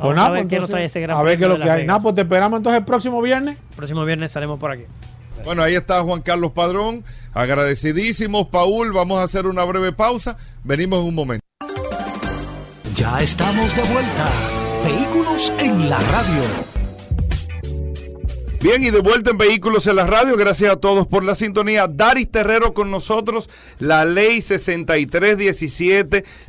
Vamos 0.00 0.18
a 0.18 0.30
ver 0.30 0.46
qué 0.46 0.60
nos 0.60 0.70
trae 0.70 0.84
ese 0.84 1.00
Gran 1.00 1.18
A 1.18 1.22
ver 1.22 1.36
qué 1.36 1.42
es 1.42 1.48
lo 1.48 1.58
que 1.58 1.68
hay. 1.68 1.86
Pues 2.00 2.14
te 2.14 2.20
esperamos 2.20 2.58
entonces 2.58 2.78
el 2.78 2.84
próximo 2.86 3.20
viernes. 3.20 3.58
Próximo 3.76 4.04
viernes 4.04 4.30
salimos 4.32 4.58
por 4.58 4.70
aquí. 4.70 4.84
Bueno, 5.44 5.62
ahí 5.62 5.74
está 5.74 6.02
Juan 6.02 6.22
Carlos 6.22 6.52
Padrón. 6.52 7.04
Agradecidísimos, 7.32 8.48
Paul. 8.48 8.92
Vamos 8.92 9.20
a 9.20 9.24
hacer 9.24 9.46
una 9.46 9.64
breve 9.64 9.92
pausa. 9.92 10.36
Venimos 10.64 11.00
en 11.00 11.06
un 11.06 11.14
momento. 11.14 11.44
Ya 12.94 13.20
estamos 13.20 13.74
de 13.76 13.82
vuelta. 13.82 14.30
Vehículos 14.84 15.52
en 15.58 15.88
la 15.88 16.00
radio. 16.00 16.42
Bien, 18.60 18.82
y 18.82 18.90
de 18.90 19.00
vuelta 19.00 19.30
en 19.30 19.38
Vehículos 19.38 19.86
en 19.86 19.94
la 19.94 20.04
Radio. 20.04 20.36
Gracias 20.36 20.72
a 20.72 20.76
todos 20.76 21.06
por 21.06 21.22
la 21.22 21.36
sintonía. 21.36 21.86
Daris 21.86 22.28
Terrero 22.28 22.74
con 22.74 22.90
nosotros. 22.90 23.48
La 23.78 24.04
ley 24.04 24.42
6317 24.42 26.24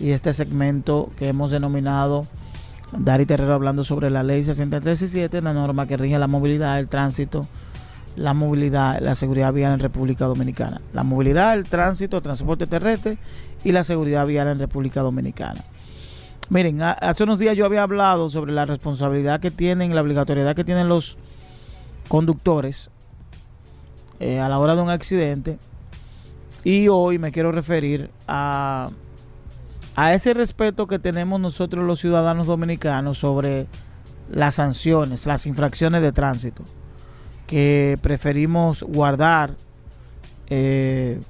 y 0.00 0.10
este 0.10 0.32
segmento 0.32 1.10
que 1.16 1.28
hemos 1.28 1.50
denominado 1.50 2.26
Dari 2.96 3.26
Terrero 3.26 3.54
hablando 3.54 3.82
sobre 3.82 4.08
la 4.10 4.22
ley 4.22 4.44
6317, 4.44 5.42
la 5.42 5.52
norma 5.52 5.86
que 5.86 5.96
rige 5.96 6.18
la 6.18 6.28
movilidad, 6.28 6.78
el 6.78 6.88
tránsito, 6.88 7.46
la 8.14 8.34
movilidad, 8.34 9.00
la 9.00 9.16
seguridad 9.16 9.52
vial 9.52 9.72
en 9.74 9.80
República 9.80 10.26
Dominicana. 10.26 10.80
La 10.92 11.02
movilidad, 11.02 11.54
el 11.54 11.64
tránsito, 11.64 12.18
el 12.18 12.22
transporte 12.22 12.66
terrestre 12.66 13.18
y 13.64 13.72
la 13.72 13.82
seguridad 13.82 14.26
vial 14.26 14.48
en 14.48 14.60
República 14.60 15.00
Dominicana. 15.00 15.64
Miren, 16.50 16.82
hace 16.82 17.24
unos 17.24 17.38
días 17.38 17.56
yo 17.56 17.64
había 17.64 17.82
hablado 17.82 18.30
sobre 18.30 18.52
la 18.52 18.64
responsabilidad 18.64 19.40
que 19.40 19.50
tienen, 19.50 19.94
la 19.94 20.02
obligatoriedad 20.02 20.54
que 20.54 20.64
tienen 20.64 20.88
los 20.88 21.16
conductores 22.06 22.90
eh, 24.20 24.38
a 24.38 24.48
la 24.48 24.58
hora 24.58 24.76
de 24.76 24.82
un 24.82 24.90
accidente. 24.90 25.58
Y 26.62 26.86
hoy 26.88 27.18
me 27.18 27.32
quiero 27.32 27.50
referir 27.50 28.10
a 28.28 28.90
a 29.96 30.14
ese 30.14 30.34
respeto 30.34 30.86
que 30.86 30.98
tenemos 30.98 31.40
nosotros 31.40 31.84
los 31.84 32.00
ciudadanos 32.00 32.46
dominicanos 32.46 33.18
sobre 33.18 33.66
las 34.30 34.56
sanciones, 34.56 35.26
las 35.26 35.46
infracciones 35.46 36.02
de 36.02 36.12
tránsito, 36.12 36.64
que 37.46 37.98
preferimos 38.02 38.82
guardar 38.82 39.54
eh, 40.48 41.20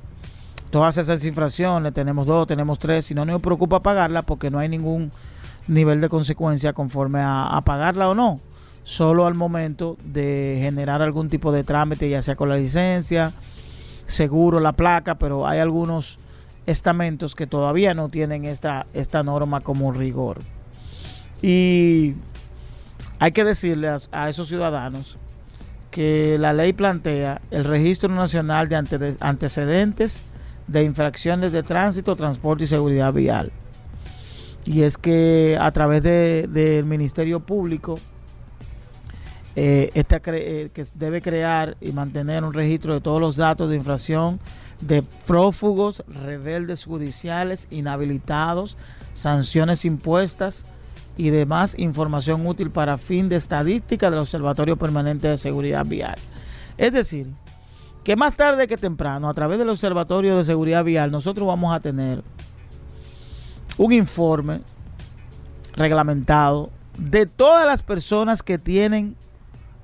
todas 0.70 0.96
esas 0.96 1.24
infracciones, 1.24 1.92
tenemos 1.92 2.26
dos, 2.26 2.46
tenemos 2.46 2.78
tres, 2.78 3.10
y 3.10 3.14
no 3.14 3.24
nos 3.24 3.40
preocupa 3.40 3.80
pagarla 3.80 4.22
porque 4.22 4.50
no 4.50 4.58
hay 4.58 4.68
ningún 4.68 5.12
nivel 5.66 6.00
de 6.00 6.08
consecuencia 6.08 6.72
conforme 6.72 7.20
a, 7.20 7.46
a 7.46 7.60
pagarla 7.62 8.08
o 8.08 8.14
no, 8.14 8.40
solo 8.82 9.26
al 9.26 9.34
momento 9.34 9.96
de 10.04 10.58
generar 10.60 11.02
algún 11.02 11.28
tipo 11.28 11.52
de 11.52 11.64
trámite, 11.64 12.08
ya 12.08 12.22
sea 12.22 12.36
con 12.36 12.48
la 12.48 12.56
licencia, 12.56 13.32
seguro, 14.06 14.60
la 14.60 14.72
placa, 14.72 15.16
pero 15.16 15.46
hay 15.46 15.58
algunos 15.58 16.18
estamentos 16.66 17.34
que 17.34 17.46
todavía 17.46 17.94
no 17.94 18.08
tienen 18.08 18.44
esta, 18.44 18.86
esta 18.94 19.22
norma 19.22 19.60
como 19.60 19.92
rigor. 19.92 20.38
Y 21.42 22.14
hay 23.18 23.32
que 23.32 23.44
decirle 23.44 23.96
a, 24.10 24.28
esos 24.28 24.48
ciudadanos 24.48 25.18
que 25.90 26.36
la 26.38 26.52
ley 26.52 26.72
plantea 26.72 27.40
el 27.50 27.64
registro 27.64 28.08
nacional 28.08 28.68
de 28.68 29.16
antecedentes 29.20 30.22
de 30.66 30.82
infracciones 30.82 31.52
de 31.52 31.62
tránsito, 31.62 32.16
transporte 32.16 32.64
y 32.64 32.66
seguridad 32.66 33.12
vial. 33.12 33.52
Y 34.66 34.82
es 34.82 34.96
que 34.96 35.58
a 35.60 35.70
través 35.72 36.02
del 36.02 36.84
Ministerio 36.84 37.40
Público, 37.40 37.98
eh, 39.56 39.90
eh, 39.94 40.70
que 40.72 40.84
debe 40.94 41.22
crear 41.22 41.76
y 41.80 41.92
mantener 41.92 42.42
un 42.44 42.52
registro 42.52 42.94
de 42.94 43.00
todos 43.00 43.20
los 43.20 43.36
datos 43.36 43.70
de 43.70 43.76
infracción 43.76 44.40
de 44.80 45.02
prófugos, 45.02 46.02
rebeldes 46.06 46.84
judiciales, 46.84 47.68
inhabilitados, 47.70 48.76
sanciones 49.12 49.84
impuestas 49.84 50.66
y 51.16 51.30
demás 51.30 51.74
información 51.78 52.46
útil 52.46 52.70
para 52.70 52.98
fin 52.98 53.28
de 53.28 53.36
estadística 53.36 54.10
del 54.10 54.20
Observatorio 54.20 54.76
Permanente 54.76 55.28
de 55.28 55.38
Seguridad 55.38 55.86
Vial. 55.86 56.16
Es 56.76 56.92
decir, 56.92 57.28
que 58.02 58.16
más 58.16 58.36
tarde 58.36 58.66
que 58.66 58.76
temprano, 58.76 59.28
a 59.28 59.34
través 59.34 59.58
del 59.58 59.70
Observatorio 59.70 60.36
de 60.36 60.44
Seguridad 60.44 60.84
Vial, 60.84 61.10
nosotros 61.10 61.46
vamos 61.46 61.74
a 61.74 61.80
tener 61.80 62.22
un 63.78 63.92
informe 63.92 64.60
reglamentado 65.74 66.70
de 66.98 67.26
todas 67.26 67.66
las 67.66 67.82
personas 67.82 68.42
que 68.42 68.58
tienen 68.58 69.16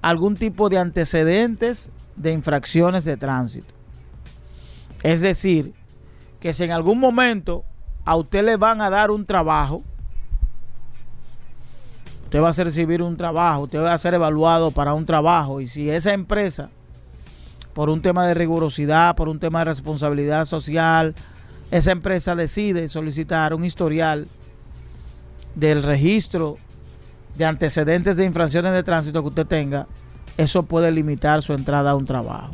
algún 0.03 0.37
tipo 0.37 0.69
de 0.69 0.79
antecedentes 0.79 1.91
de 2.17 2.33
infracciones 2.33 3.05
de 3.05 3.17
tránsito. 3.17 3.80
Es 5.03 5.21
decir, 5.21 5.73
que 6.41 6.53
si 6.53 6.65
en 6.65 6.73
algún 6.73 6.99
momento 6.99 7.65
a 8.05 8.17
usted 8.17 8.45
le 8.45 8.57
van 8.57 8.81
a 8.81 8.91
dar 8.91 9.11
un 9.11 9.25
trabajo, 9.25 9.83
usted 12.25 12.43
va 12.43 12.51
a 12.51 12.53
recibir 12.53 13.03
un 13.03 13.17
trabajo, 13.17 13.63
usted 13.63 13.81
va 13.81 13.93
a 13.93 13.99
ser 13.99 14.15
evaluado 14.15 14.71
para 14.71 14.95
un 14.95 15.07
trabajo. 15.07 15.61
Y 15.61 15.67
si 15.67 15.91
esa 15.91 16.13
empresa, 16.13 16.71
por 17.75 17.89
un 17.89 18.03
tema 18.03 18.27
de 18.27 18.35
rigurosidad, 18.35 19.17
por 19.17 19.29
un 19.29 19.39
tema 19.39 19.61
de 19.61 19.67
responsabilidad 19.67 20.45
social, 20.45 21.15
esa 21.71 21.93
empresa 21.93 22.35
decide 22.35 22.89
solicitar 22.89 23.55
un 23.55 23.65
historial 23.65 24.29
del 25.55 25.83
registro 25.83 26.59
de 27.37 27.45
antecedentes 27.45 28.17
de 28.17 28.25
infracciones 28.25 28.73
de 28.73 28.83
tránsito 28.83 29.23
que 29.23 29.29
usted 29.29 29.47
tenga, 29.47 29.87
eso 30.37 30.63
puede 30.63 30.91
limitar 30.91 31.43
su 31.43 31.53
entrada 31.53 31.91
a 31.91 31.95
un 31.95 32.07
trabajo 32.07 32.53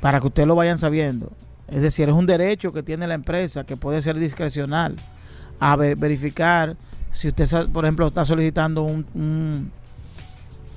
para 0.00 0.20
que 0.20 0.26
ustedes 0.26 0.48
lo 0.48 0.56
vayan 0.56 0.78
sabiendo. 0.78 1.32
Es 1.68 1.82
decir, 1.82 2.08
es 2.08 2.14
un 2.14 2.26
derecho 2.26 2.72
que 2.72 2.82
tiene 2.82 3.06
la 3.06 3.14
empresa 3.14 3.64
que 3.64 3.76
puede 3.76 4.02
ser 4.02 4.18
discrecional 4.18 4.96
a 5.60 5.76
verificar 5.76 6.76
si 7.12 7.28
usted, 7.28 7.68
por 7.70 7.84
ejemplo, 7.84 8.06
está 8.06 8.24
solicitando 8.24 8.82
un, 8.82 9.70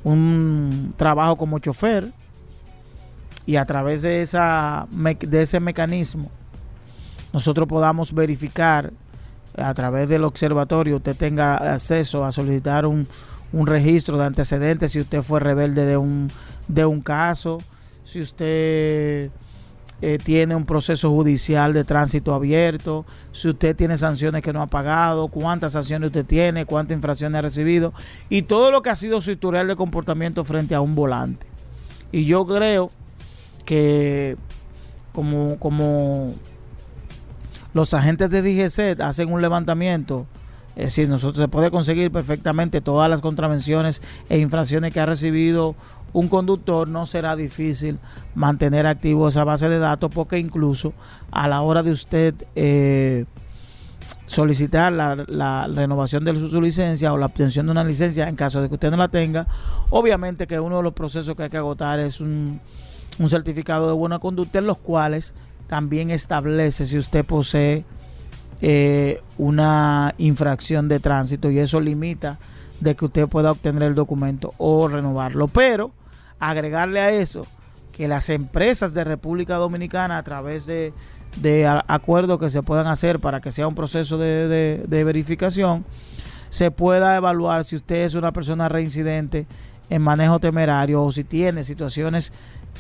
un, 0.04 0.94
trabajo 0.98 1.36
como 1.36 1.60
chofer 1.60 2.12
y 3.46 3.56
a 3.56 3.66
través 3.66 4.02
de, 4.02 4.22
esa, 4.22 4.88
de 4.92 5.42
ese 5.42 5.60
mecanismo 5.60 6.32
nosotros 7.34 7.68
podamos 7.68 8.14
verificar 8.14 8.92
a 9.58 9.74
través 9.74 10.08
del 10.10 10.24
observatorio 10.24 10.98
usted 10.98 11.16
tenga 11.16 11.56
acceso 11.56 12.24
a 12.24 12.32
solicitar 12.32 12.86
un, 12.86 13.08
un 13.52 13.68
registro 13.68 14.18
de 14.18 14.26
antecedentes 14.26 14.92
si 14.92 15.02
usted 15.02 15.22
fue 15.22 15.40
rebelde 15.40 15.86
de 15.86 15.98
un, 15.98 16.32
de 16.68 16.86
un 16.86 17.02
caso 17.02 17.60
si 18.04 18.22
usted 18.22 19.32
eh, 20.02 20.18
tiene 20.22 20.56
un 20.56 20.66
proceso 20.66 21.10
judicial 21.12 21.72
de 21.72 21.84
tránsito 21.84 22.34
abierto, 22.34 23.06
si 23.32 23.50
usted 23.50 23.76
tiene 23.76 23.96
sanciones 23.98 24.42
que 24.42 24.52
no 24.52 24.62
ha 24.62 24.68
pagado, 24.68 25.30
cuántas 25.30 25.74
sanciones 25.74 26.08
usted 26.08 26.26
tiene, 26.26 26.66
cuántas 26.66 26.96
infracciones 26.96 27.40
ha 27.40 27.42
recibido 27.42 27.94
y 28.30 28.42
todo 28.42 28.70
lo 28.70 28.82
que 28.82 28.90
ha 28.90 28.96
sido 28.96 29.22
su 29.22 29.32
historial 29.32 29.68
de 29.68 29.76
comportamiento 29.76 30.44
frente 30.44 30.76
a 30.76 30.82
un 30.82 30.94
volante. 30.94 31.48
Y 32.12 32.26
yo 32.26 32.46
creo 32.46 32.92
que 33.66 34.36
como, 35.14 35.58
como 35.58 36.36
los 37.74 37.94
agentes 37.94 38.30
de 38.30 38.42
DGC 38.42 39.00
hacen 39.02 39.32
un 39.32 39.42
levantamiento, 39.42 40.28
es 40.76 40.86
decir, 40.86 41.08
nosotros 41.08 41.42
se 41.42 41.48
puede 41.48 41.72
conseguir 41.72 42.12
perfectamente 42.12 42.82
todas 42.82 43.10
las 43.10 43.22
contravenciones 43.22 44.02
e 44.28 44.40
infracciones 44.40 44.92
que 44.92 45.00
ha 45.00 45.06
recibido 45.06 45.76
un 46.14 46.28
conductor, 46.28 46.88
no 46.88 47.06
será 47.06 47.36
difícil 47.36 48.00
mantener 48.36 48.86
activo 48.88 49.28
esa 49.28 49.44
base 49.44 49.68
de 49.68 49.80
datos 49.80 50.12
porque 50.14 50.38
incluso 50.40 50.94
a 51.32 51.48
la 51.48 51.62
hora 51.62 51.84
de 51.84 51.92
usted 51.92 52.36
eh, 52.56 53.26
solicitar 54.28 54.94
la, 54.94 55.68
renovación 55.68 56.24
de 56.24 56.36
su, 56.36 56.62
licencia 56.62 57.14
o 57.14 57.18
la 57.18 57.26
obtención 57.26 57.66
de 57.66 57.72
una 57.72 57.84
licencia 57.84 58.30
en 58.30 58.36
caso 58.36 58.62
de 58.62 58.68
que 58.68 58.76
usted 58.76 58.92
no 58.92 58.98
la 58.98 59.08
tenga, 59.08 59.48
obviamente 59.90 60.48
que 60.48 60.60
uno 60.60 60.78
de 60.78 60.84
los 60.84 60.94
procesos 60.94 61.36
que 61.36 61.44
hay 61.44 61.50
que 61.50 61.58
agotar 61.58 62.00
es 62.00 62.22
un, 62.22 62.60
certificado 63.28 63.88
de 63.88 63.94
buena 63.94 64.20
conducta 64.20 64.60
en 64.60 64.68
los 64.68 64.78
cuales 64.78 65.34
también 65.68 66.10
establece 66.10 66.86
si 66.86 66.98
usted 66.98 67.26
posee 67.26 67.86
eh, 68.62 69.22
una 69.38 70.14
infracción 70.18 70.88
de 70.88 71.00
tránsito 71.00 71.52
y 71.52 71.60
eso 71.60 71.80
limita 71.80 72.40
de 72.80 72.96
que 72.96 73.06
usted 73.06 73.28
pueda 73.28 73.52
obtener 73.52 73.84
el 73.84 73.96
documento 73.96 74.54
o 74.58 74.88
renovarlo. 74.88 75.48
Pero 75.48 75.92
agregarle 76.50 77.00
a 77.00 77.12
eso 77.12 77.46
que 77.92 78.08
las 78.08 78.30
empresas 78.30 78.94
de 78.94 79.04
República 79.04 79.56
Dominicana 79.56 80.18
a 80.18 80.24
través 80.24 80.66
de, 80.66 80.94
acuerdos 81.88 82.40
que 82.40 82.50
se 82.50 82.64
puedan 82.64 82.88
hacer 82.88 83.20
para 83.20 83.40
que 83.40 83.52
sea 83.52 83.68
un 83.68 83.76
proceso 83.76 84.18
de, 84.18 84.86
verificación, 84.90 85.86
se 86.50 86.72
pueda 86.72 87.16
evaluar 87.16 87.66
si 87.66 87.76
usted 87.76 88.04
es 88.04 88.16
una 88.16 88.32
persona 88.32 88.70
reincidente 88.70 89.48
en 89.90 90.02
manejo 90.02 90.40
temerario 90.40 91.04
o 91.04 91.12
si 91.12 91.24
tiene 91.24 91.64
situaciones 91.64 92.32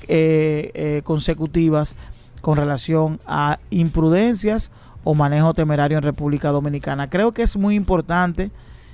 eh, 0.07 0.71
eh, 0.73 1.01
consecutivas 1.03 1.95
con 2.41 2.57
relación 2.57 3.19
a 3.25 3.59
imprudencias 3.69 4.71
o 5.03 5.13
manejo 5.13 5.53
temerario 5.53 5.97
en 5.97 6.03
República 6.03 6.49
Dominicana. 6.49 7.09
Creo 7.09 7.33
que 7.33 7.43
es 7.43 7.57
muy 7.57 7.75
importante 7.75 8.51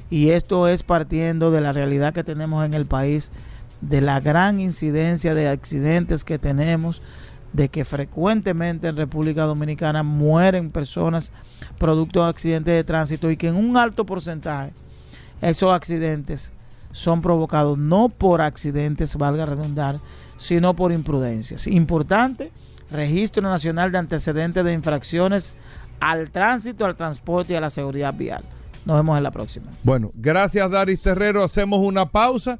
y 0.10 0.32
esto 0.32 0.68
es 0.68 0.84
partiendo 0.84 1.52
de 1.52 1.62
la 1.62 1.72
realidad 1.72 2.14
que 2.14 2.24
tenemos 2.24 2.66
en 2.66 2.74
el 2.74 2.86
país 2.86 3.32
de 3.82 4.02
la 4.02 4.20
gran 4.20 4.60
incidencia 4.60 5.34
de 5.34 5.48
accidentes 5.48 6.24
que 6.24 6.40
tenemos, 6.40 7.02
de 7.54 7.70
que 7.70 7.86
frecuentemente 7.86 8.88
en 8.88 8.98
República 8.98 9.44
Dominicana 9.44 10.04
mueren 10.04 10.72
personas 10.72 11.32
producto 11.78 12.24
de 12.24 12.30
accidentes 12.30 12.74
de 12.76 12.84
tránsito 12.84 13.32
y 13.32 13.38
que 13.38 13.48
en 13.48 13.56
un 13.56 13.78
alto 13.78 14.06
porcentaje 14.06 14.72
esos 15.42 15.74
accidentes 15.74 16.52
son 16.92 17.22
provocados 17.22 17.78
no 17.78 18.10
por 18.10 18.42
accidentes, 18.42 19.16
valga 19.16 19.46
redundar, 19.46 20.00
sino 20.38 20.76
por 20.76 20.92
imprudencias. 20.92 21.68
Importante, 21.68 22.52
Registro 22.92 23.44
Nacional 23.44 23.92
de 23.92 24.00
Antecedentes 24.00 24.64
de 24.66 24.74
Infracciones 24.74 25.54
al 26.00 26.32
Tránsito, 26.32 26.86
al 26.86 26.96
Transporte 26.96 27.54
y 27.54 27.56
a 27.56 27.62
la 27.62 27.70
Seguridad 27.70 28.14
Vial. 28.14 28.44
Nos 28.86 28.98
vemos 28.98 29.18
en 29.18 29.24
la 29.24 29.32
próxima. 29.32 29.68
Bueno, 29.84 30.12
gracias 30.16 30.70
Daris 30.72 31.02
Terrero. 31.02 31.44
Hacemos 31.44 31.80
una 31.80 32.06
pausa. 32.08 32.60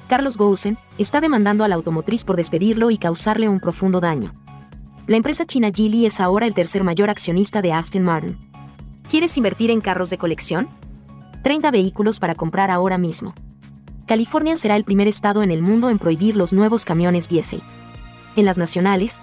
Carlos 0.11 0.35
Gousen, 0.35 0.77
está 0.97 1.21
demandando 1.21 1.63
a 1.63 1.69
la 1.69 1.75
automotriz 1.75 2.25
por 2.25 2.35
despedirlo 2.35 2.91
y 2.91 2.97
causarle 2.97 3.47
un 3.47 3.61
profundo 3.61 4.01
daño. 4.01 4.33
La 5.07 5.15
empresa 5.15 5.45
china 5.45 5.71
Geely 5.73 6.05
es 6.05 6.19
ahora 6.19 6.45
el 6.45 6.53
tercer 6.53 6.83
mayor 6.83 7.09
accionista 7.09 7.61
de 7.61 7.71
Aston 7.71 8.03
Martin. 8.03 8.37
¿Quieres 9.09 9.37
invertir 9.37 9.71
en 9.71 9.79
carros 9.79 10.09
de 10.09 10.17
colección? 10.17 10.67
30 11.43 11.71
vehículos 11.71 12.19
para 12.19 12.35
comprar 12.35 12.71
ahora 12.71 12.97
mismo. 12.97 13.33
California 14.05 14.57
será 14.57 14.75
el 14.75 14.83
primer 14.83 15.07
estado 15.07 15.43
en 15.43 15.49
el 15.49 15.61
mundo 15.61 15.89
en 15.89 15.97
prohibir 15.97 16.35
los 16.35 16.51
nuevos 16.51 16.83
camiones 16.83 17.29
diésel. 17.29 17.61
En 18.35 18.43
las 18.43 18.57
nacionales, 18.57 19.21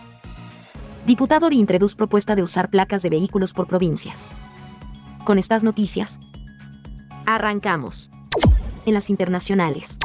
diputado 1.06 1.50
introduce 1.50 1.96
propuesta 1.96 2.34
de 2.34 2.42
usar 2.42 2.70
placas 2.70 3.02
de 3.02 3.10
vehículos 3.10 3.52
por 3.52 3.66
provincias. 3.66 4.30
Con 5.26 5.38
estas 5.38 5.62
noticias, 5.64 6.18
arrancamos. 7.26 8.10
En 8.86 8.94
las 8.94 9.10
internacionales 9.10 9.98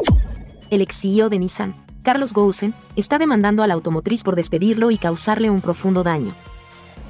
el 0.74 0.82
ex 0.82 1.00
CEO 1.00 1.30
de 1.30 1.38
Nissan, 1.38 1.76
Carlos 2.04 2.34
Gousen, 2.34 2.74
está 2.96 3.20
demandando 3.20 3.64
a 3.64 3.68
la 3.68 3.76
automotriz 3.76 4.24
por 4.24 4.36
despedirlo 4.36 4.92
y 4.92 4.98
causarle 4.98 5.50
un 5.50 5.62
profundo 5.62 6.04
daño. 6.04 6.34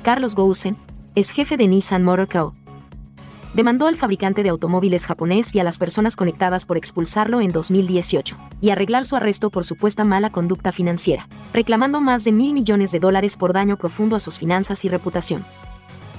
Carlos 0.03 0.35
Gousen, 0.35 0.75
es 1.15 1.31
jefe 1.31 1.55
de 1.55 1.67
Nissan 1.67 2.03
Motor 2.03 2.27
Co. 2.27 2.53
Demandó 3.53 3.87
al 3.87 3.95
fabricante 3.95 4.43
de 4.43 4.49
automóviles 4.49 5.05
japonés 5.05 5.53
y 5.55 5.59
a 5.59 5.63
las 5.63 5.77
personas 5.77 6.15
conectadas 6.15 6.65
por 6.65 6.75
expulsarlo 6.75 7.39
en 7.39 7.51
2018 7.51 8.35
y 8.61 8.71
arreglar 8.71 9.05
su 9.05 9.15
arresto 9.15 9.49
por 9.49 9.63
supuesta 9.63 10.03
mala 10.03 10.29
conducta 10.29 10.71
financiera, 10.71 11.27
reclamando 11.53 12.01
más 12.01 12.23
de 12.23 12.31
mil 12.31 12.53
millones 12.53 12.91
de 12.91 12.99
dólares 12.99 13.37
por 13.37 13.53
daño 13.53 13.77
profundo 13.77 14.15
a 14.15 14.19
sus 14.19 14.39
finanzas 14.39 14.83
y 14.85 14.89
reputación. 14.89 15.45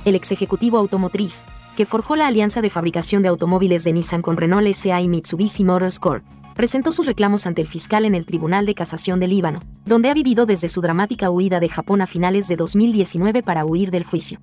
El 0.05 0.15
ex 0.15 0.33
ejecutivo 0.33 0.79
automotriz, 0.79 1.45
que 1.77 1.87
forjó 1.87 2.15
la 2.17 2.29
alianza 2.29 2.63
de 2.63 2.71
fabricación 2.71 3.23
de 3.23 3.29
automóviles 3.29 3.85
de 3.85 3.93
Nissan 3.93 4.23
con 4.23 4.37
Renault 4.37 4.73
SA 4.73 5.01
y 5.01 5.09
Mitsubishi 5.09 5.65
Motors 5.65 5.99
Corp., 5.99 6.25
presentó 6.55 6.93
sus 6.93 7.07
reclamos 7.07 7.47
ante 7.47 7.63
el 7.63 7.69
fiscal 7.69 8.05
en 8.05 8.15
el 8.15 8.27
Tribunal 8.27 8.67
de 8.67 8.75
Casación 8.75 9.21
de 9.21 9.29
Líbano, 9.29 9.61
donde 9.85 10.09
ha 10.09 10.15
vivido 10.15 10.47
desde 10.47 10.69
su 10.69 10.81
dramática 10.81 11.31
huida 11.31 11.61
de 11.61 11.69
Japón 11.69 12.01
a 12.01 12.07
finales 12.07 12.49
de 12.49 12.57
2019 12.57 13.43
para 13.43 13.65
huir 13.65 13.91
del 13.91 14.05
juicio. 14.05 14.41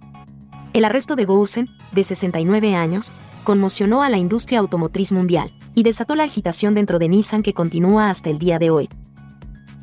El 0.73 0.85
arresto 0.85 1.15
de 1.15 1.25
Gousen, 1.25 1.69
de 1.91 2.03
69 2.03 2.75
años, 2.75 3.13
conmocionó 3.43 4.03
a 4.03 4.09
la 4.09 4.17
industria 4.17 4.59
automotriz 4.59 5.11
mundial 5.11 5.51
y 5.75 5.83
desató 5.83 6.15
la 6.15 6.23
agitación 6.23 6.73
dentro 6.73 6.99
de 6.99 7.09
Nissan 7.09 7.43
que 7.43 7.53
continúa 7.53 8.09
hasta 8.09 8.29
el 8.29 8.39
día 8.39 8.59
de 8.59 8.69
hoy. 8.69 8.89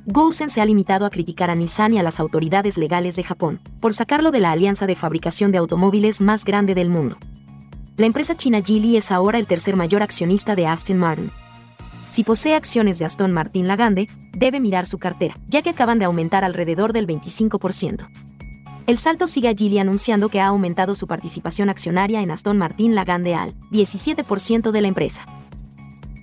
Gousen 0.06 0.48
se 0.48 0.62
ha 0.62 0.64
limitado 0.64 1.04
a 1.04 1.10
criticar 1.10 1.50
a 1.50 1.54
Nissan 1.54 1.92
y 1.92 1.98
a 1.98 2.02
las 2.02 2.20
autoridades 2.20 2.78
legales 2.78 3.16
de 3.16 3.24
Japón 3.24 3.60
por 3.80 3.92
sacarlo 3.92 4.30
de 4.30 4.40
la 4.40 4.52
alianza 4.52 4.86
de 4.86 4.94
fabricación 4.94 5.52
de 5.52 5.58
automóviles 5.58 6.22
más 6.22 6.44
grande 6.44 6.74
del 6.74 6.88
mundo. 6.88 7.18
La 7.98 8.06
empresa 8.06 8.36
china 8.36 8.62
Geely 8.62 8.96
es 8.96 9.12
ahora 9.12 9.38
el 9.38 9.46
tercer 9.46 9.76
mayor 9.76 10.02
accionista 10.02 10.54
de 10.54 10.66
Aston 10.66 10.98
Martin, 10.98 11.30
si 12.08 12.24
posee 12.24 12.54
acciones 12.54 12.98
de 12.98 13.04
Aston 13.04 13.32
Martin 13.32 13.68
Lagande, 13.68 14.08
debe 14.32 14.60
mirar 14.60 14.86
su 14.86 14.98
cartera, 14.98 15.36
ya 15.46 15.62
que 15.62 15.70
acaban 15.70 15.98
de 15.98 16.06
aumentar 16.06 16.44
alrededor 16.44 16.92
del 16.92 17.06
25%. 17.06 18.08
El 18.86 18.96
salto 18.96 19.26
sigue 19.26 19.48
a 19.48 19.54
Gili 19.54 19.78
anunciando 19.78 20.30
que 20.30 20.40
ha 20.40 20.46
aumentado 20.46 20.94
su 20.94 21.06
participación 21.06 21.68
accionaria 21.68 22.22
en 22.22 22.30
Aston 22.30 22.56
Martin 22.56 22.94
Lagande 22.94 23.34
al 23.34 23.54
17% 23.70 24.70
de 24.70 24.80
la 24.80 24.88
empresa. 24.88 25.26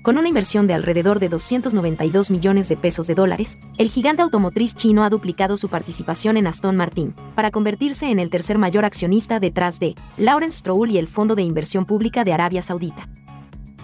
Con 0.02 0.18
una 0.18 0.28
inversión 0.28 0.66
de 0.66 0.74
alrededor 0.74 1.20
de 1.20 1.30
292 1.30 2.32
millones 2.32 2.68
de 2.70 2.78
pesos 2.78 3.06
de 3.08 3.16
dólares, 3.16 3.60
el 3.78 3.90
gigante 3.90 4.24
automotriz 4.24 4.76
chino 4.76 5.04
ha 5.04 5.10
duplicado 5.10 5.58
su 5.58 5.70
participación 5.70 6.38
en 6.38 6.48
Aston 6.48 6.76
Martin, 6.76 7.14
para 7.36 7.52
convertirse 7.52 8.10
en 8.10 8.20
el 8.20 8.32
tercer 8.32 8.58
mayor 8.58 8.86
accionista 8.86 9.40
detrás 9.40 9.80
de 9.80 9.96
Lawrence 10.18 10.60
Stroll 10.60 10.90
y 10.90 10.98
el 10.98 11.08
Fondo 11.08 11.36
de 11.36 11.44
Inversión 11.44 11.86
Pública 11.86 12.24
de 12.24 12.34
Arabia 12.34 12.64
Saudita 12.64 13.08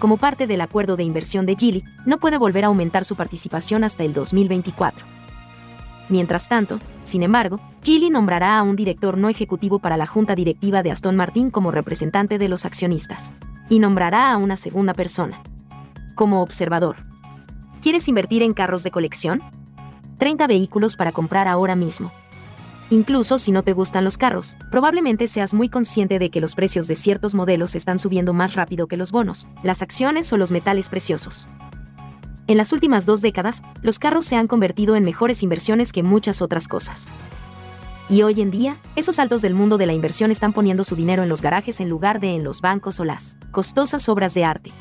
como 0.02 0.18
parte 0.18 0.48
del 0.48 0.62
acuerdo 0.62 0.98
de 0.98 1.04
inversión 1.04 1.46
de 1.46 1.56
Geely, 1.56 1.84
no 2.08 2.18
puede 2.18 2.40
volver 2.40 2.64
a 2.64 2.70
aumentar 2.70 3.06
su 3.06 3.16
participación 3.16 3.84
hasta 3.84 4.04
el 4.04 4.14
2024. 4.14 5.06
Mientras 6.10 6.50
tanto, 6.50 6.80
sin 7.04 7.22
embargo, 7.22 7.60
Geely 7.84 8.10
nombrará 8.10 8.58
a 8.58 8.64
un 8.64 8.76
director 8.76 9.16
no 9.16 9.30
ejecutivo 9.30 9.78
para 9.78 9.98
la 9.98 10.08
junta 10.08 10.34
directiva 10.34 10.82
de 10.82 10.90
Aston 10.90 11.16
Martin 11.16 11.52
como 11.52 11.70
representante 11.70 12.40
de 12.40 12.50
los 12.50 12.66
accionistas, 12.66 13.36
y 13.70 13.78
nombrará 13.78 14.32
a 14.32 14.38
una 14.38 14.58
segunda 14.58 14.96
persona. 14.96 15.44
Como 16.16 16.42
observador. 16.42 16.96
¿Quieres 17.84 18.08
invertir 18.08 18.42
en 18.42 18.54
carros 18.54 18.82
de 18.82 18.90
colección? 18.90 19.44
30 20.18 20.48
vehículos 20.48 20.96
para 20.96 21.12
comprar 21.12 21.48
ahora 21.48 21.76
mismo. 21.76 22.12
Incluso 22.92 23.38
si 23.38 23.54
no 23.54 23.64
te 23.64 23.72
gustan 23.72 24.04
los 24.04 24.18
carros, 24.18 24.58
probablemente 24.70 25.26
seas 25.28 25.54
muy 25.54 25.70
consciente 25.70 26.20
de 26.20 26.30
que 26.30 26.42
los 26.42 26.56
precios 26.56 26.88
de 26.88 26.98
ciertos 26.98 27.34
modelos 27.34 27.74
están 27.74 28.00
subiendo 28.00 28.34
más 28.34 28.56
rápido 28.56 28.88
que 28.88 28.98
los 28.98 29.14
bonos, 29.14 29.48
las 29.64 29.82
acciones 29.82 30.32
o 30.34 30.38
los 30.38 30.52
metales 30.52 30.90
preciosos. 30.90 31.48
En 32.48 32.58
las 32.58 32.74
últimas 32.74 33.06
dos 33.06 33.22
décadas, 33.22 33.62
los 33.82 33.98
carros 33.98 34.26
se 34.26 34.36
han 34.36 34.48
convertido 34.48 34.98
en 34.98 35.06
mejores 35.06 35.42
inversiones 35.42 35.94
que 35.94 36.04
muchas 36.04 36.42
otras 36.42 36.68
cosas. 36.68 37.08
Y 38.10 38.24
hoy 38.24 38.42
en 38.42 38.52
día, 38.52 38.76
esos 38.98 39.20
altos 39.20 39.42
del 39.42 39.54
mundo 39.54 39.78
de 39.78 39.86
la 39.86 39.94
inversión 39.94 40.30
están 40.30 40.52
poniendo 40.52 40.84
su 40.84 40.98
dinero 40.98 41.24
en 41.24 41.30
los 41.30 41.42
garajes 41.42 41.80
en 41.80 41.88
lugar 41.88 42.20
de 42.20 42.36
en 42.36 42.44
los 42.44 42.60
bancos 42.60 43.00
o 43.00 43.06
las 43.06 43.38
costosas 43.52 44.10
obras 44.10 44.34
de 44.34 44.44
arte. 44.44 44.74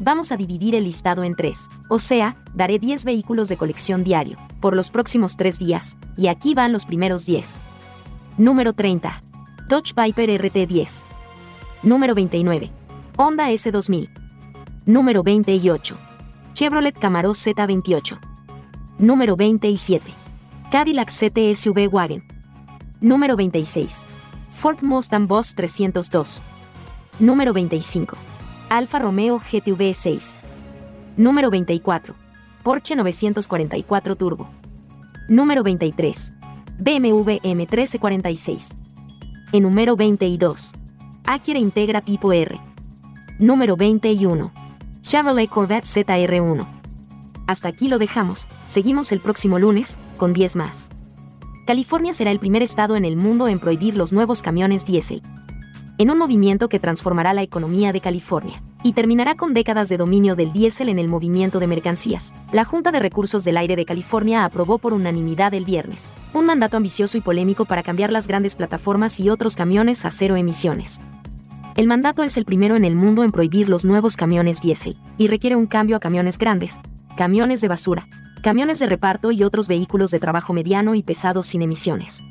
Vamos 0.00 0.30
a 0.30 0.36
dividir 0.36 0.76
el 0.76 0.84
listado 0.84 1.24
en 1.24 1.34
tres, 1.34 1.68
o 1.88 1.98
sea, 1.98 2.36
daré 2.54 2.78
10 2.78 3.04
vehículos 3.04 3.48
de 3.48 3.56
colección 3.56 4.04
diario, 4.04 4.38
por 4.60 4.76
los 4.76 4.90
próximos 4.90 5.36
tres 5.36 5.58
días, 5.58 5.96
y 6.16 6.28
aquí 6.28 6.54
van 6.54 6.72
los 6.72 6.86
primeros 6.86 7.26
10. 7.26 7.60
Número 8.38 8.72
30. 8.72 9.20
Dodge 9.68 9.94
Viper 9.94 10.40
RT10. 10.40 11.04
Número 11.82 12.14
29. 12.14 12.70
Honda 13.16 13.50
S2000. 13.50 14.08
Número 14.86 15.24
28. 15.24 15.96
Chevrolet 16.54 16.96
Camaro 16.96 17.30
Z28. 17.30 18.18
Número 18.98 19.34
27. 19.34 20.12
Cadillac 20.70 21.10
CTSV 21.10 21.88
Wagon. 21.92 22.22
Número 23.00 23.34
26. 23.34 24.06
Ford 24.52 24.78
Mustang 24.82 25.26
Boss 25.26 25.56
302. 25.56 26.42
Número 27.18 27.52
25. 27.52 28.16
Alfa 28.70 28.98
Romeo 28.98 29.40
GTV 29.40 29.94
6. 29.94 30.40
Número 31.16 31.48
24. 31.48 32.14
Porsche 32.62 32.96
944 32.96 34.14
Turbo. 34.16 34.50
Número 35.30 35.62
23. 35.62 36.34
BMW 36.78 37.38
M1346. 37.42 38.76
En 39.52 39.62
número 39.62 39.96
22. 39.96 40.74
Acura 41.24 41.58
Integra 41.58 42.02
tipo 42.02 42.30
R. 42.30 42.60
Número 43.38 43.74
21. 43.74 44.52
Chevrolet 45.00 45.48
Corvette 45.48 45.86
ZR1. 45.86 46.66
Hasta 47.46 47.68
aquí 47.68 47.88
lo 47.88 47.98
dejamos, 47.98 48.48
seguimos 48.66 49.12
el 49.12 49.20
próximo 49.20 49.58
lunes, 49.58 49.98
con 50.18 50.34
10 50.34 50.56
más. 50.56 50.90
California 51.66 52.12
será 52.12 52.32
el 52.32 52.38
primer 52.38 52.62
estado 52.62 52.96
en 52.96 53.06
el 53.06 53.16
mundo 53.16 53.48
en 53.48 53.60
prohibir 53.60 53.96
los 53.96 54.12
nuevos 54.12 54.42
camiones 54.42 54.84
diésel 54.84 55.22
en 55.98 56.10
un 56.10 56.18
movimiento 56.18 56.68
que 56.68 56.78
transformará 56.78 57.34
la 57.34 57.42
economía 57.42 57.92
de 57.92 58.00
California. 58.00 58.62
y 58.84 58.92
terminará 58.92 59.34
con 59.34 59.54
décadas 59.54 59.88
de 59.88 59.96
dominio 59.96 60.36
del 60.36 60.52
diésel 60.52 60.88
en 60.88 61.00
el 61.00 61.08
movimiento 61.08 61.58
de 61.58 61.66
mercancías. 61.66 62.32
La 62.52 62.64
Junta 62.64 62.92
de 62.92 63.00
Recursos 63.00 63.42
del 63.42 63.56
Aire 63.56 63.74
de 63.74 63.84
California 63.84 64.44
aprobó 64.44 64.78
por 64.78 64.94
unanimidad 64.94 65.52
el 65.52 65.64
viernes 65.64 66.14
un 66.32 66.46
mandato 66.46 66.76
ambicioso 66.76 67.18
y 67.18 67.20
polémico 67.20 67.64
para 67.64 67.82
cambiar 67.82 68.12
las 68.12 68.28
grandes 68.28 68.54
plataformas 68.54 69.18
y 69.18 69.30
otros 69.30 69.56
camiones 69.56 70.04
a 70.04 70.12
cero 70.12 70.36
emisiones. 70.36 71.00
El 71.76 71.88
mandato 71.88 72.22
es 72.22 72.36
el 72.36 72.44
primero 72.44 72.76
en 72.76 72.84
el 72.84 72.94
mundo 72.94 73.24
en 73.24 73.32
prohibir 73.32 73.68
los 73.68 73.84
nuevos 73.84 74.16
camiones 74.16 74.60
diésel 74.60 74.96
y 75.16 75.26
requiere 75.26 75.56
un 75.56 75.66
cambio 75.66 75.96
a 75.96 76.00
camiones 76.00 76.38
grandes, 76.38 76.78
camiones 77.16 77.60
de 77.60 77.68
basura, 77.68 78.06
camiones 78.42 78.78
de 78.78 78.86
reparto 78.86 79.32
y 79.32 79.42
otros 79.42 79.66
vehículos 79.66 80.12
de 80.12 80.20
trabajo 80.20 80.52
mediano 80.52 80.94
y 80.94 81.02
pesado 81.02 81.42
sin 81.42 81.62
emisiones. 81.62 82.22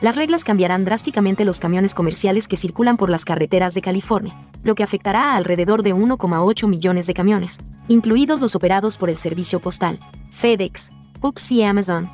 Las 0.00 0.16
reglas 0.16 0.44
cambiarán 0.44 0.86
drásticamente 0.86 1.44
los 1.44 1.60
camiones 1.60 1.94
comerciales 1.94 2.48
que 2.48 2.56
circulan 2.56 2.96
por 2.96 3.10
las 3.10 3.26
carreteras 3.26 3.74
de 3.74 3.82
California, 3.82 4.34
lo 4.62 4.74
que 4.74 4.82
afectará 4.82 5.32
a 5.32 5.36
alrededor 5.36 5.82
de 5.82 5.94
1,8 5.94 6.68
millones 6.68 7.06
de 7.06 7.12
camiones, 7.12 7.58
incluidos 7.86 8.40
los 8.40 8.54
operados 8.54 8.96
por 8.96 9.10
el 9.10 9.18
servicio 9.18 9.60
postal, 9.60 9.98
FedEx, 10.30 10.90
UPS 11.20 11.52
y 11.52 11.62
Amazon. 11.64 12.08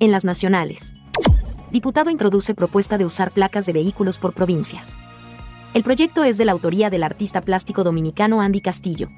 En 0.00 0.10
las 0.10 0.24
nacionales. 0.24 0.94
Diputado 1.70 2.08
introduce 2.08 2.54
propuesta 2.54 2.96
de 2.96 3.04
usar 3.04 3.30
placas 3.30 3.66
de 3.66 3.74
vehículos 3.74 4.18
por 4.18 4.32
provincias. 4.32 4.96
El 5.74 5.82
proyecto 5.82 6.24
es 6.24 6.38
de 6.38 6.46
la 6.46 6.52
autoría 6.52 6.88
del 6.88 7.02
artista 7.02 7.42
plástico 7.42 7.84
dominicano 7.84 8.40
Andy 8.40 8.62
Castillo. 8.62 9.08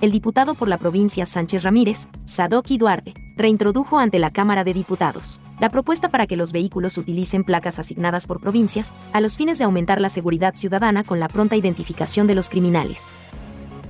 El 0.00 0.12
diputado 0.12 0.54
por 0.54 0.68
la 0.68 0.78
provincia 0.78 1.24
Sánchez 1.26 1.62
Ramírez, 1.62 2.08
Sadoki 2.26 2.76
Duarte, 2.76 3.14
reintrodujo 3.36 3.98
ante 3.98 4.18
la 4.18 4.30
Cámara 4.30 4.62
de 4.62 4.74
Diputados 4.74 5.40
la 5.58 5.70
propuesta 5.70 6.08
para 6.08 6.26
que 6.26 6.36
los 6.36 6.52
vehículos 6.52 6.98
utilicen 6.98 7.44
placas 7.44 7.78
asignadas 7.78 8.26
por 8.26 8.40
provincias, 8.40 8.92
a 9.12 9.20
los 9.20 9.36
fines 9.36 9.58
de 9.58 9.64
aumentar 9.64 10.00
la 10.00 10.10
seguridad 10.10 10.54
ciudadana 10.54 11.02
con 11.02 11.20
la 11.20 11.28
pronta 11.28 11.56
identificación 11.56 12.26
de 12.26 12.34
los 12.34 12.50
criminales. 12.50 13.08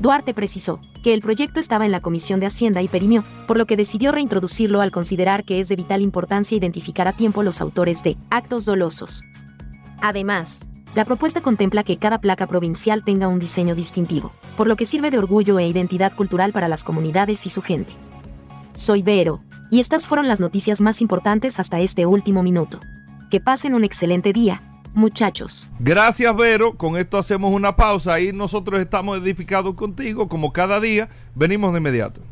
Duarte 0.01 0.35
precisó 0.35 0.79
que 1.03 1.15
el 1.15 1.23
proyecto 1.23 1.59
estaba 1.59 1.87
en 1.87 1.93
la 1.93 2.01
Comisión 2.01 2.39
de 2.39 2.47
Hacienda 2.47 2.83
y 2.83 2.89
perimió, 2.89 3.25
por 3.47 3.57
lo 3.57 3.67
que 3.67 3.77
decidió 3.77 4.13
reintroducirlo 4.13 4.81
al 4.81 4.93
considerar 4.93 5.45
que 5.45 5.59
es 5.61 5.69
de 5.69 5.77
vital 5.77 6.03
importancia 6.03 6.57
identificar 6.57 7.09
a 7.09 7.13
tiempo 7.13 7.43
los 7.43 7.61
autores 7.61 8.03
de 8.03 8.17
actos 8.31 8.67
dolosos. 8.67 9.25
Además, 10.03 10.69
la 10.97 11.05
propuesta 11.05 11.43
contempla 11.43 11.85
que 11.85 11.99
cada 11.99 12.23
placa 12.23 12.47
provincial 12.47 13.05
tenga 13.05 13.29
un 13.29 13.39
diseño 13.39 13.75
distintivo, 13.75 14.33
por 14.57 14.67
lo 14.67 14.77
que 14.77 14.87
sirve 14.87 15.11
de 15.11 15.19
orgullo 15.19 15.59
e 15.59 15.69
identidad 15.69 16.15
cultural 16.15 16.53
para 16.53 16.69
las 16.69 16.85
comunidades 16.85 17.45
y 17.45 17.51
su 17.51 17.61
gente. 17.61 17.93
Soy 18.73 19.03
Vero, 19.03 19.41
y 19.71 19.81
estas 19.81 20.07
fueron 20.07 20.27
las 20.27 20.41
noticias 20.41 20.81
más 20.81 21.03
importantes 21.03 21.61
hasta 21.61 21.81
este 21.81 22.07
último 22.07 22.43
minuto. 22.43 22.81
Que 23.31 23.41
pasen 23.41 23.75
un 23.75 23.85
excelente 23.85 24.33
día, 24.33 24.63
muchachos. 24.95 25.69
Gracias, 25.81 26.35
Vero. 26.35 26.79
Con 26.79 26.97
esto 26.97 27.19
hacemos 27.19 27.53
una 27.53 27.77
pausa 27.77 28.19
y 28.19 28.33
nosotros 28.33 28.81
estamos 28.81 29.19
edificados 29.19 29.75
contigo, 29.75 30.31
como 30.31 30.55
cada 30.55 30.81
día. 30.81 31.11
Venimos 31.35 31.73
de 31.73 31.79
inmediato. 31.79 32.23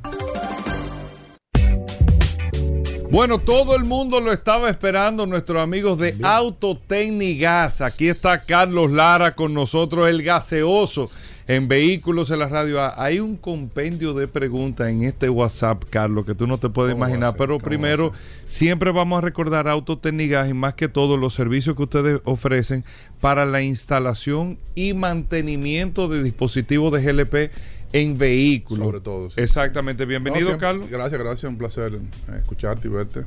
Bueno, 3.11 3.38
todo 3.38 3.76
el 3.76 3.84
mundo 3.84 4.20
lo 4.20 4.32
estaba 4.32 4.68
esperando, 4.68 5.26
nuestros 5.26 5.62
amigos 5.62 5.98
de 5.98 6.16
Autotecnigas. 6.22 7.80
Aquí 7.80 8.09
está 8.09 8.42
Carlos 8.44 8.90
Lara 8.90 9.34
con 9.34 9.55
nosotros, 9.55 10.09
el 10.09 10.22
gaseoso 10.22 11.09
en 11.46 11.68
Vehículos 11.68 12.30
en 12.30 12.38
la 12.40 12.48
Radio. 12.48 12.80
A. 12.80 12.94
Hay 13.02 13.20
un 13.20 13.36
compendio 13.36 14.14
de 14.14 14.26
preguntas 14.26 14.88
en 14.88 15.02
este 15.02 15.28
WhatsApp, 15.28 15.84
Carlos, 15.90 16.24
que 16.24 16.34
tú 16.34 16.46
no 16.46 16.59
te 16.59 16.70
puedes 16.70 16.94
¿Cómo 16.94 17.02
va 17.02 17.07
a 17.07 17.11
imaginar. 17.11 17.34
Pero 17.36 17.55
¿Cómo 17.55 17.59
va 17.59 17.62
a 17.62 17.68
primero, 17.68 18.12
siempre 18.46 18.90
vamos 18.90 19.18
a 19.18 19.20
recordar 19.20 19.68
Autotecnigas 19.68 20.48
y 20.48 20.55
más 20.55 20.74
que 20.74 20.88
todo 20.88 21.16
los 21.16 21.34
servicios 21.34 21.76
que 21.76 21.82
ustedes 21.82 22.20
ofrecen 22.24 22.84
para 23.20 23.46
la 23.46 23.62
instalación 23.62 24.59
y 24.74 24.94
mantenimiento 24.94 26.09
de 26.09 26.22
dispositivos 26.22 26.92
de 26.92 27.02
GLP 27.02 27.52
en 27.95 28.18
vehículos. 28.18 28.84
Sobre 28.86 29.01
todo, 29.01 29.30
sí. 29.30 29.40
Exactamente. 29.40 30.05
Bienvenido, 30.05 30.40
No, 30.42 30.47
siempre- 30.49 30.66
Carlos. 30.66 30.90
Gracias, 30.90 31.20
gracias. 31.20 31.49
Un 31.51 31.57
placer 31.59 31.95
eh, 31.95 32.38
escucharte 32.40 32.88
y 32.88 32.90
verte. 32.90 33.22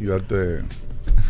Y 0.00 0.06
darte, 0.06 0.60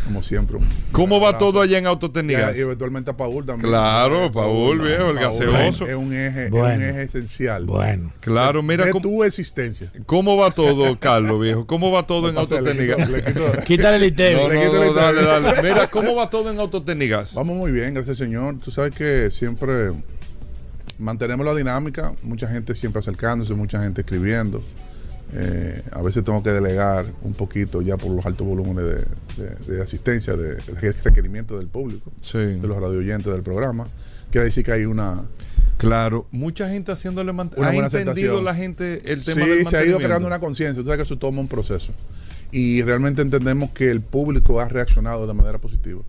como 0.05 0.23
siempre. 0.23 0.59
¿Cómo 0.93 1.21
va 1.21 1.37
todo 1.39 1.61
allá 1.61 1.79
en 1.79 1.85
Y, 1.85 1.87
Autotecnigas? 1.89 2.57
y 2.57 2.61
eventualmente 2.61 3.11
a 3.11 3.17
Paul 3.17 3.45
también. 3.45 3.69
Claro, 3.69 4.31
Paul, 4.31 4.81
viejo, 4.81 5.09
el 5.11 5.17
gaseoso. 5.19 5.87
Es 5.89 5.97
un 5.97 6.13
eje, 6.15 6.47
es 6.47 6.53
un 6.53 6.83
eje 6.83 7.03
esencial. 7.03 7.65
Bueno. 7.67 8.13
Claro, 8.21 8.63
mira 8.63 8.85
de 8.85 8.93
cómo, 8.93 9.03
tu 9.03 9.25
existencia. 9.25 9.91
cómo 10.07 10.37
va 10.37 10.53
todo, 10.53 10.97
Carlos, 11.01 11.41
viejo. 11.41 11.67
¿Cómo 11.67 11.91
va 11.91 12.07
todo 12.07 12.29
en 12.29 12.37
quito- 12.37 13.65
Quítale 13.67 13.97
el 13.97 14.05
ITEM. 14.05 14.37
No, 14.39 14.49
Le 14.49 14.55
no, 14.55 14.61
quito 14.63 14.85
no, 14.85 14.95
la 14.95 15.03
dale, 15.03 15.23
dale. 15.23 15.63
Mira, 15.63 15.87
¿cómo 15.89 16.15
va 16.15 16.31
todo 16.31 16.51
en 16.51 16.61
Autotecnigas? 16.61 17.35
Vamos 17.35 17.57
muy 17.57 17.73
bien, 17.73 17.93
gracias 17.95 18.17
Señor. 18.19 18.59
Tú 18.65 18.71
sabes 18.71 18.95
que 18.95 19.31
siempre 19.33 19.91
mantenemos 21.03 21.45
la 21.45 21.55
dinámica, 21.55 22.13
mucha 22.23 22.49
gente 22.49 22.75
siempre 22.75 23.01
acercándose, 23.01 23.55
mucha 23.55 23.81
gente 23.83 24.01
escribiendo. 24.03 24.63
Eh, 25.35 25.83
a 25.93 26.03
veces 26.03 26.23
tengo 26.25 26.43
que 26.43 26.51
delegar 26.51 27.07
un 27.23 27.33
poquito 27.33 27.81
ya 27.81 27.97
por 27.97 28.11
los 28.11 28.25
altos 28.27 28.47
volúmenes 28.47 28.85
de, 28.85 29.45
de- 29.45 29.75
de 29.77 29.83
asistencia, 29.83 30.37
de, 30.37 30.57
de 30.57 30.93
requerimiento 31.03 31.57
del 31.59 31.69
público, 31.69 32.13
Sí, 32.21 32.39
de 32.39 32.67
los 32.67 32.79
radioyentes 32.79 33.33
del 33.33 33.43
programa. 33.43 33.87
Quiere 34.31 34.47
decir 34.47 34.63
que 34.65 34.73
hay 34.73 34.85
una... 34.85 35.23
claro. 35.79 36.27
Mucha 36.33 36.69
gente 36.69 36.93
haciéndole 36.93 37.33
mantenimiento. 37.33 37.71
¿Ha 37.71 37.73
buena 37.73 37.87
entendido 37.87 38.39
aceptación. 38.39 38.45
la 38.45 38.55
gente 38.55 39.13
el 39.13 39.19
sí, 39.19 39.33
tema 39.33 39.47
del 39.47 39.49
se 39.49 39.55
ha 39.55 39.61
ido 39.61 39.65
mantenimiento? 39.65 39.99
creando 40.07 40.27
una 40.29 40.41
conciencia. 40.41 40.83
Tú 40.83 40.87
sabes 40.87 40.99
que 40.99 41.03
eso 41.05 41.19
toma 41.19 41.41
un 41.41 41.49
proceso. 41.49 41.93
Y 42.51 42.83
realmente 42.83 43.23
entendemos 43.23 43.71
que 43.71 43.91
el 43.91 44.03
público 44.03 44.61
ha 44.61 44.67
reaccionado 44.69 45.27
de 45.27 45.33
manera 45.33 45.57
positiva. 45.59 46.03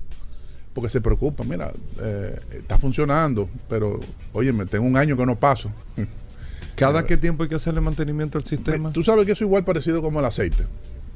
Porque 0.74 0.90
se 0.90 1.02
preocupa, 1.02 1.44
mira, 1.44 1.72
eh, 2.00 2.40
está 2.52 2.80
funcionando, 2.80 3.48
pero 3.70 4.00
oye, 4.34 4.52
me 4.52 4.66
tengo 4.66 4.86
un 4.86 4.98
año 4.98 5.16
que 5.16 5.26
no 5.26 5.40
paso. 5.40 5.72
¿Cada 6.76 7.06
qué 7.06 7.18
tiempo 7.18 7.44
hay 7.44 7.50
que 7.50 7.56
hacerle 7.56 7.82
mantenimiento 7.82 8.38
al 8.38 8.46
sistema? 8.46 8.92
Tú 8.92 9.04
sabes 9.04 9.26
que 9.26 9.34
eso 9.34 9.44
es 9.44 9.48
igual 9.48 9.64
parecido 9.64 10.02
como 10.02 10.20
el 10.20 10.26
aceite. 10.26 10.66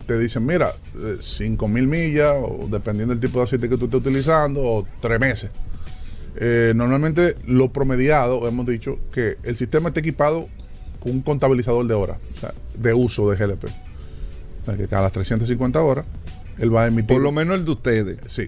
Te 0.06 0.18
dicen, 0.18 0.46
mira, 0.46 0.74
5 1.20 1.68
mil 1.68 1.88
millas, 1.88 2.34
o 2.40 2.68
dependiendo 2.70 3.14
del 3.14 3.20
tipo 3.20 3.40
de 3.40 3.46
aceite 3.46 3.68
que 3.68 3.78
tú 3.78 3.86
estés 3.86 4.00
utilizando, 4.00 4.62
o 4.62 4.88
tres 5.02 5.20
meses. 5.20 5.50
Eh, 6.36 6.74
normalmente 6.76 7.36
lo 7.48 7.74
promediado, 7.74 8.48
hemos 8.48 8.66
dicho, 8.68 9.00
que 9.12 9.38
el 9.44 9.58
sistema 9.58 9.90
esté 9.90 10.02
equipado 10.02 10.48
con 11.00 11.14
un 11.14 11.22
contabilizador 11.22 11.88
de 11.88 11.96
horas, 11.96 12.20
o 12.38 12.40
sea, 12.40 12.54
de 12.78 12.94
uso 12.94 13.30
de 13.30 13.38
GLP. 13.38 13.66
O 13.66 14.66
sea, 14.66 14.78
que 14.78 14.88
cada 14.88 15.10
350 15.10 15.82
horas, 15.82 16.06
él 16.60 16.74
va 16.74 16.84
a 16.84 16.88
emitir... 16.88 17.16
Por 17.16 17.24
lo 17.24 17.32
menos 17.32 17.58
el 17.58 17.66
de 17.66 17.72
ustedes. 17.72 18.18
Sí. 18.28 18.48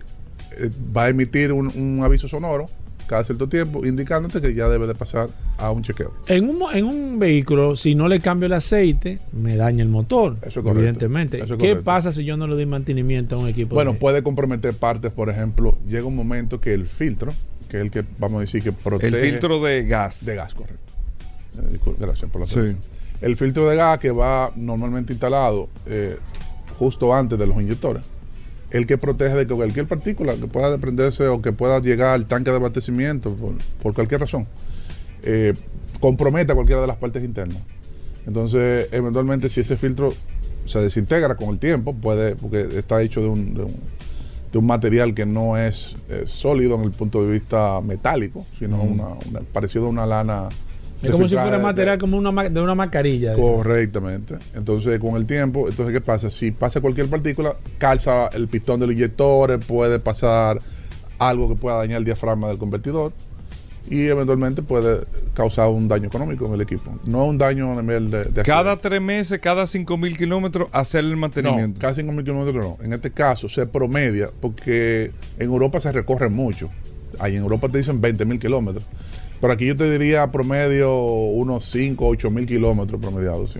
Va 0.95 1.05
a 1.05 1.10
emitir 1.10 1.51
un, 1.51 1.68
un 1.68 2.03
aviso 2.03 2.28
sonoro 2.28 2.70
cada 3.07 3.24
cierto 3.24 3.49
tiempo, 3.49 3.84
indicándote 3.86 4.39
que 4.39 4.53
ya 4.53 4.70
debe 4.70 4.86
de 4.86 4.93
pasar 4.93 5.30
a 5.57 5.72
un 5.72 5.82
chequeo. 5.82 6.14
En 6.28 6.47
un, 6.47 6.62
en 6.76 6.86
un 6.86 7.18
vehículo, 7.18 7.76
si 7.76 7.95
no 7.95 8.07
le 8.07 8.20
cambio 8.20 8.45
el 8.45 8.53
aceite, 8.53 9.20
me 9.34 9.55
daña 9.55 9.82
el 9.82 9.89
motor. 9.89 10.38
Eso 10.41 10.47
es 10.47 10.53
correcto. 10.57 10.72
evidentemente. 10.78 11.38
Eso 11.38 11.55
es 11.55 11.60
¿Qué 11.60 11.70
correcto. 11.70 11.84
pasa 11.86 12.12
si 12.12 12.24
yo 12.24 12.38
no 12.38 12.45
le 12.45 12.53
doy 12.53 12.68
mantenimiento 12.68 13.36
a 13.36 13.39
un 13.39 13.47
equipo? 13.47 13.74
Bueno, 13.74 13.93
de- 13.93 13.97
puede 13.99 14.22
comprometer 14.22 14.76
partes, 14.76 15.12
por 15.12 15.30
ejemplo, 15.32 15.78
llega 15.88 16.05
un 16.05 16.16
momento 16.16 16.62
que 16.62 16.72
el 16.76 16.86
filtro, 16.86 17.34
que 17.68 17.78
es 17.78 17.84
el 17.84 17.89
que 17.89 18.03
vamos 18.20 18.38
a 18.38 18.41
decir 18.41 18.62
que 18.62 18.72
protege 18.74 19.07
El 19.18 19.32
filtro 19.32 19.60
de 19.60 19.86
gas. 19.86 20.24
de 20.26 20.36
gas, 20.36 20.53
correcto. 20.53 20.93
Eh, 21.57 21.80
gracias 21.99 22.30
por 22.30 22.41
la 22.41 22.47
Sí. 22.47 22.60
atención. 22.60 22.80
El 23.22 23.38
filtro 23.38 23.68
de 23.68 23.76
gas 23.76 23.97
que 23.97 24.12
va 24.12 24.51
normalmente 24.55 25.14
instalado 25.14 25.68
eh, 25.88 26.18
justo 26.78 27.12
antes 27.14 27.39
de 27.39 27.47
los 27.47 27.60
inyectores, 27.60 28.03
el 28.72 28.86
que 28.86 28.97
protege 28.97 29.36
de 29.36 29.47
que 29.47 29.53
cualquier 29.55 29.88
partícula 29.88 30.36
que 30.36 30.47
pueda 30.47 30.70
desprenderse 30.70 31.28
o 31.28 31.41
que 31.41 31.51
pueda 31.51 31.80
llegar 31.80 32.09
al 32.13 32.26
tanque 32.28 32.51
de 32.51 32.57
abastecimiento 32.57 33.34
por, 33.34 33.53
por 33.82 33.93
cualquier 33.93 34.22
razón, 34.22 34.45
eh, 35.24 35.53
comprometa 35.99 36.53
cualquiera 36.55 36.82
de 36.82 36.88
las 36.88 36.97
partes 36.97 37.24
internas. 37.24 37.57
Entonces, 38.28 38.88
eventualmente, 38.91 39.49
si 39.49 39.61
ese 39.61 39.76
filtro 39.76 40.13
se 40.65 40.80
desintegra 40.80 41.36
con 41.36 41.49
el 41.49 41.57
tiempo, 41.59 41.93
puede, 41.95 42.36
porque 42.36 42.67
está 42.78 43.01
hecho 43.01 43.22
de 43.22 43.28
un, 43.28 43.53
de 43.55 43.63
un, 43.63 43.76
de 44.51 44.57
un 44.59 44.65
material 44.67 45.13
que 45.15 45.26
no 45.26 45.57
es 45.57 45.95
eh, 46.09 46.24
sólido 46.28 46.76
en 46.76 46.82
el 46.84 46.91
punto 46.91 47.24
de 47.26 47.32
vista 47.32 47.82
metálico, 47.82 48.45
sino 48.59 48.82
una, 48.84 49.07
una- 49.28 49.39
parecido 49.51 49.88
a 49.88 49.89
una 49.89 50.05
lana. 50.05 50.49
Es 51.01 51.11
como 51.11 51.27
si 51.27 51.35
fuera 51.35 51.57
de- 51.57 51.63
material 51.63 51.97
como 51.97 52.17
una, 52.17 52.49
de 52.49 52.61
una 52.61 52.75
mascarilla. 52.75 53.33
de 53.33 53.41
esa. 53.41 53.51
Correctamente. 53.51 54.35
Entonces, 54.53 54.99
con 54.99 55.15
el 55.15 55.25
tiempo, 55.25 55.67
entonces, 55.69 55.93
¿qué 55.93 56.01
pasa? 56.01 56.29
Si 56.31 56.51
pasa 56.51 56.81
cualquier 56.81 57.07
partícula, 57.07 57.55
calza 57.77 58.27
el 58.29 58.47
pistón 58.47 58.79
del 58.79 58.91
inyector, 58.91 59.59
puede 59.61 59.99
pasar 59.99 60.59
algo 61.17 61.49
que 61.49 61.55
pueda 61.55 61.77
dañar 61.77 61.99
el 61.99 62.05
diafragma 62.05 62.47
del 62.47 62.57
convertidor 62.57 63.11
y 63.89 64.05
eventualmente 64.07 64.61
puede 64.61 65.01
causar 65.33 65.69
un 65.69 65.87
daño 65.87 66.07
económico 66.07 66.45
en 66.45 66.53
el 66.53 66.61
equipo. 66.61 66.97
No 67.07 67.25
un 67.25 67.37
daño 67.37 67.71
a 67.77 67.81
nivel 67.81 68.11
de... 68.11 68.25
de 68.25 68.43
Cada 68.43 68.77
tres 68.77 69.01
meses, 69.01 69.39
cada 69.39 69.65
cinco 69.65 69.97
mil 69.97 70.15
kilómetros, 70.17 70.67
hacerle 70.71 71.09
el 71.11 71.15
No, 71.15 71.21
mantenimiento. 71.21 71.79
casi 71.81 72.01
5.000 72.03 72.23
kilómetros 72.23 72.55
no. 72.63 72.77
En 72.85 72.93
este 72.93 73.09
caso 73.11 73.49
se 73.49 73.65
promedia 73.65 74.29
porque 74.41 75.11
en 75.39 75.49
Europa 75.49 75.79
se 75.79 75.91
recorre 75.91 76.29
mucho. 76.29 76.69
Ahí 77.17 77.35
en 77.35 77.41
Europa 77.43 77.67
te 77.69 77.79
dicen 77.79 77.99
20.000 78.01 78.37
kilómetros. 78.39 78.85
Pero 79.39 79.53
aquí 79.53 79.67
yo 79.67 79.75
te 79.75 79.89
diría 79.89 80.31
promedio 80.31 80.93
unos 81.01 81.65
5, 81.65 82.05
8 82.07 82.31
mil 82.31 82.45
kilómetros 82.45 82.99
promediados, 82.99 83.51
sí. 83.51 83.59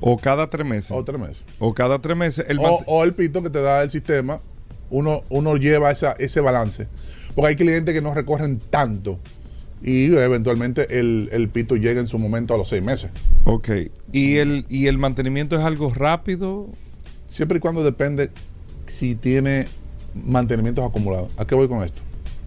O 0.00 0.18
cada 0.18 0.50
tres 0.50 0.66
meses. 0.66 0.90
O 0.90 1.02
tres 1.02 1.18
meses. 1.18 1.38
O 1.58 1.72
cada 1.72 1.98
tres 1.98 2.16
meses. 2.16 2.44
El 2.48 2.58
o, 2.58 2.82
o 2.86 3.04
el 3.04 3.14
pito 3.14 3.42
que 3.42 3.50
te 3.50 3.62
da 3.62 3.82
el 3.82 3.90
sistema, 3.90 4.40
uno, 4.90 5.22
uno 5.30 5.56
lleva 5.56 5.90
esa, 5.90 6.12
ese 6.18 6.40
balance. 6.40 6.88
Porque 7.34 7.48
hay 7.48 7.56
clientes 7.56 7.94
que 7.94 8.02
no 8.02 8.12
recorren 8.12 8.60
tanto 8.70 9.18
y 9.84 10.06
eventualmente 10.16 10.98
el, 10.98 11.28
el 11.30 11.50
pito 11.50 11.76
llega 11.76 12.00
en 12.00 12.06
su 12.06 12.18
momento 12.18 12.54
a 12.54 12.58
los 12.58 12.68
seis 12.68 12.82
meses. 12.82 13.10
Ok. 13.44 13.68
¿Y 14.12 14.36
el, 14.36 14.64
¿Y 14.70 14.86
el 14.86 14.96
mantenimiento 14.96 15.56
es 15.56 15.62
algo 15.62 15.92
rápido? 15.92 16.68
Siempre 17.26 17.58
y 17.58 17.60
cuando 17.60 17.84
depende 17.84 18.30
si 18.86 19.14
tiene 19.14 19.66
mantenimientos 20.14 20.88
acumulados. 20.88 21.32
¿A 21.36 21.46
qué 21.46 21.54
voy 21.54 21.68
con 21.68 21.84
esto? 21.84 22.00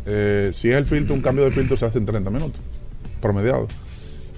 Eh, 0.08 0.52
si 0.54 0.70
es 0.70 0.76
el 0.76 0.86
filtro, 0.86 1.14
un 1.14 1.22
cambio 1.22 1.44
de 1.44 1.52
filtro 1.52 1.76
se 1.76 1.86
hace 1.86 1.98
en 1.98 2.06
30 2.06 2.30
minutos, 2.30 2.60
promediado, 3.22 3.68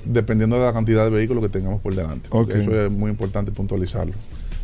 dependiendo 0.04 0.58
de 0.58 0.66
la 0.66 0.74
cantidad 0.74 1.04
de 1.06 1.12
vehículos 1.12 1.44
que 1.44 1.50
tengamos 1.50 1.80
por 1.82 1.96
delante. 1.96 2.30
Eso 2.30 2.86
es 2.86 2.92
muy 2.92 3.12
importante 3.12 3.52
puntualizarlo. 3.52 4.14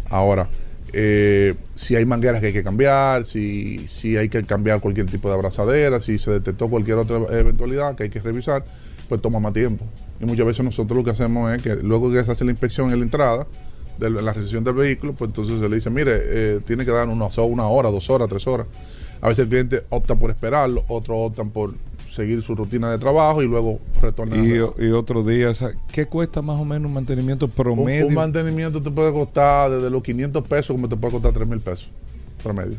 Ahora, 0.10 0.49
eh, 0.93 1.56
si 1.76 1.95
hay 1.95 2.06
mangueras 2.06 2.41
que 2.41 2.47
hay 2.47 2.53
que 2.53 2.64
cambiar, 2.64 3.26
si, 3.26 3.88
si 3.88 4.18
hay 4.18 4.30
que 4.30 4.43
cambiar 4.43 4.82
cualquier 4.82 5.06
tipo 5.06 5.30
de 5.30 5.36
abrazadera, 5.36 5.99
si 5.99 6.18
se 6.18 6.32
detectó 6.32 6.70
cualquier 6.70 6.97
otra 6.97 7.18
eventualidad 7.38 7.95
que 7.95 8.03
hay 8.03 8.10
que 8.10 8.20
revisar, 8.20 8.64
pues 9.08 9.22
toma 9.22 9.39
más 9.39 9.53
tiempo. 9.53 9.86
Y 10.20 10.26
muchas 10.26 10.47
veces 10.47 10.66
nosotros 10.66 10.97
lo 10.97 11.03
que 11.03 11.12
hacemos 11.12 11.53
es 11.53 11.62
que 11.62 11.76
luego 11.76 12.12
que 12.12 12.24
se 12.24 12.32
hace 12.32 12.45
la 12.45 12.51
inspección 12.51 12.91
en 12.91 12.99
la 12.99 13.06
entrada, 13.06 13.47
de 13.97 14.10
la 14.10 14.34
recepción 14.34 14.64
del 14.64 14.74
vehículo, 14.74 15.14
pues 15.14 15.30
entonces 15.30 15.60
se 15.60 15.70
le 15.70 15.76
dice, 15.76 15.89
mire, 15.89 16.12
eh, 16.16 16.60
tiene 16.66 16.86
que 16.86 16.91
dar 16.91 17.08
una, 17.08 17.28
una 17.28 17.68
hora, 17.68 17.89
dos 17.91 18.10
horas, 18.10 18.28
tres 18.28 18.45
horas. 18.47 18.68
A 19.26 19.30
veces 19.30 19.45
el 19.45 19.49
cliente 19.49 19.84
opta 19.89 20.13
por 20.15 20.30
esperarlo, 20.30 20.86
otros 20.88 21.17
optan 21.19 21.49
por 21.49 21.73
seguir 22.13 22.43
su 22.43 22.53
rutina 22.53 22.91
de 22.91 22.99
trabajo 22.99 23.41
y 23.41 23.47
luego 23.47 23.80
retornar. 23.99 24.38
Y, 24.38 24.57
y 24.86 24.91
otro 24.91 25.23
día, 25.23 25.49
o 25.49 25.53
sea, 25.55 25.71
¿qué 25.91 26.05
cuesta 26.05 26.43
más 26.43 26.59
o 26.59 26.63
menos 26.63 26.86
un 26.89 26.93
mantenimiento 26.93 27.47
un, 27.47 27.51
promedio? 27.51 28.05
un 28.05 28.13
mantenimiento 28.13 28.80
te 28.84 28.91
puede 28.91 29.11
costar 29.11 29.71
desde 29.71 29.89
los 29.89 30.03
500 30.03 30.47
pesos 30.47 30.76
como 30.76 30.88
te 30.88 30.95
puede 30.95 31.13
costar 31.13 31.34
3 31.34 31.47
mil 31.47 31.59
pesos 31.59 31.89
promedio. 32.43 32.78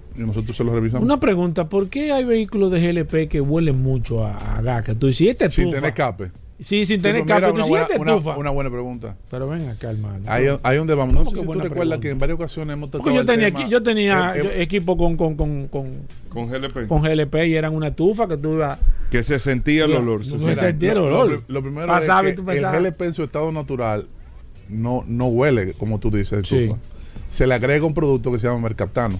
y 0.15 0.21
nosotros 0.21 0.55
se 0.57 0.63
lo 0.63 0.73
revisamos. 0.73 1.03
Una 1.03 1.19
pregunta, 1.19 1.69
¿por 1.69 1.89
qué 1.89 2.11
hay 2.11 2.23
vehículos 2.25 2.71
de 2.71 2.79
GLP 2.81 3.29
que 3.29 3.41
huelen 3.41 3.81
mucho 3.81 4.25
a, 4.25 4.57
a 4.57 4.61
gas? 4.61 4.83
Que 4.83 4.95
tú 4.95 5.07
dices, 5.07 5.29
este 5.29 5.49
sin 5.49 5.69
tener 5.71 5.85
escape. 5.89 6.31
Sí, 6.59 6.85
sin 6.85 6.97
Sí, 6.97 7.01
tener 7.01 7.23
pues 7.25 7.35
escape. 7.37 7.47
Tú 7.47 7.55
una, 7.55 7.65
buena, 7.65 7.85
este 7.85 7.99
una- 7.99 8.37
una 8.37 8.49
buena 8.51 8.69
pregunta. 8.69 9.15
Pero 9.31 9.47
ven 9.47 9.67
acá, 9.67 9.89
hermano. 9.89 10.19
Ahí, 10.27 10.45
ahí 10.61 10.77
donde 10.77 10.93
vamos. 10.93 11.15
No 11.15 11.19
¿Cómo 11.23 11.31
sé 11.31 11.35
que 11.37 11.41
si 11.41 11.47
tú 11.47 11.53
recuerdas 11.53 11.71
pregunta? 11.71 11.99
que 12.01 12.09
en 12.11 12.19
varias 12.19 12.35
ocasiones 12.35 12.73
hemos 12.73 12.91
tocado 12.91 13.03
Porque 13.03 13.15
yo 13.15 13.21
el 13.21 13.25
tenía, 13.25 13.51
tema. 13.51 13.67
yo 13.69 13.81
tenía 13.81 14.33
Eh, 14.35 14.41
eh, 14.59 14.61
equipo 14.61 14.95
con, 14.95 15.17
con, 15.17 15.35
con, 15.35 15.67
con, 15.69 15.89
Con 16.29 16.47
GLP. 16.49 16.87
con 16.87 17.01
GLP 17.01 17.35
y 17.47 17.55
eran 17.55 17.73
una 17.73 17.87
estufa 17.87 18.27
que 18.27 18.37
tú 18.37 18.53
ibas... 18.53 18.77
que 19.09 19.23
se 19.23 19.39
sentía 19.39 19.85
el 19.85 19.93
olor. 19.93 20.19
no 20.19 20.23
se 20.39 20.45
me 20.45 20.55
sentía. 20.55 20.91
el 20.91 20.99
lo, 20.99 21.05
olor. 21.05 21.29
lo- 21.31 21.43
lo 21.47 21.61
primero 21.63 21.87
Pasaba 21.87 22.27
y 22.27 22.31
es 22.31 22.35
tú 22.35 22.45
que 22.45 22.53
el. 22.59 22.63
GLP 22.63 23.01
en 23.05 23.13
su 23.15 23.23
estado 23.23 23.51
natural 23.51 24.05
no, 24.69 25.03
no 25.07 25.25
huele, 25.27 25.73
como 25.73 25.99
tú 25.99 26.11
dices, 26.11 26.47
Sí. 26.47 26.57
estufa. 26.59 26.79
Se 27.31 27.47
le 27.47 27.55
agrega 27.55 27.85
un 27.87 27.93
producto 27.95 28.31
que 28.31 28.37
se 28.37 28.45
llama 28.47 28.59
mercaptano, 28.59 29.19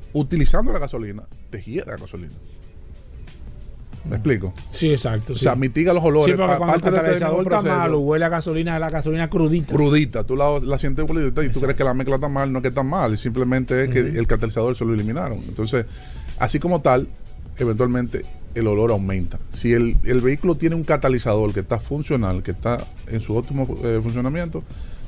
utilizando 0.13 0.71
la 0.73 0.79
gasolina, 0.79 1.23
te 1.49 1.61
gira 1.61 1.85
la 1.85 1.97
gasolina. 1.97 2.33
¿Me 4.03 4.15
explico? 4.15 4.53
Sí, 4.71 4.89
exacto. 4.89 5.33
O 5.33 5.35
sí. 5.35 5.43
sea, 5.43 5.55
mitiga 5.55 5.93
los 5.93 6.03
olores. 6.03 6.33
Sí, 6.33 6.33
porque 6.37 6.57
cuando 6.57 6.75
el 6.75 6.81
catalizador 6.81 7.43
está 7.43 7.61
malo, 7.61 7.99
huele 7.99 8.25
a 8.25 8.29
gasolina, 8.29 8.79
la 8.79 8.89
gasolina 8.89 9.29
crudita. 9.29 9.73
crudita, 9.73 10.23
tú 10.23 10.35
la, 10.35 10.59
la 10.59 10.77
sientes 10.79 11.05
crudita 11.05 11.43
y 11.43 11.49
tú 11.49 11.61
crees 11.61 11.75
que 11.75 11.83
la 11.83 11.93
mezcla 11.93 12.15
está 12.15 12.27
mal, 12.27 12.51
no 12.51 12.59
es 12.59 12.61
que 12.63 12.69
está 12.69 12.83
mal, 12.83 13.17
simplemente 13.17 13.83
es 13.83 13.89
que 13.89 13.99
el 13.99 14.25
catalizador 14.25 14.75
se 14.75 14.85
lo 14.85 14.93
eliminaron. 14.93 15.37
Entonces, 15.47 15.85
así 16.39 16.59
como 16.59 16.81
tal, 16.81 17.07
eventualmente 17.57 18.25
el 18.55 18.67
olor 18.67 18.91
aumenta. 18.91 19.39
Si 19.49 19.71
el, 19.73 19.97
el 20.03 20.21
vehículo 20.21 20.55
tiene 20.55 20.75
un 20.75 20.83
catalizador 20.83 21.53
que 21.53 21.59
está 21.59 21.79
funcional, 21.79 22.41
que 22.41 22.51
está 22.51 22.85
en 23.07 23.21
su 23.21 23.35
óptimo 23.35 23.67
eh, 23.83 23.99
funcionamiento, 24.01 24.63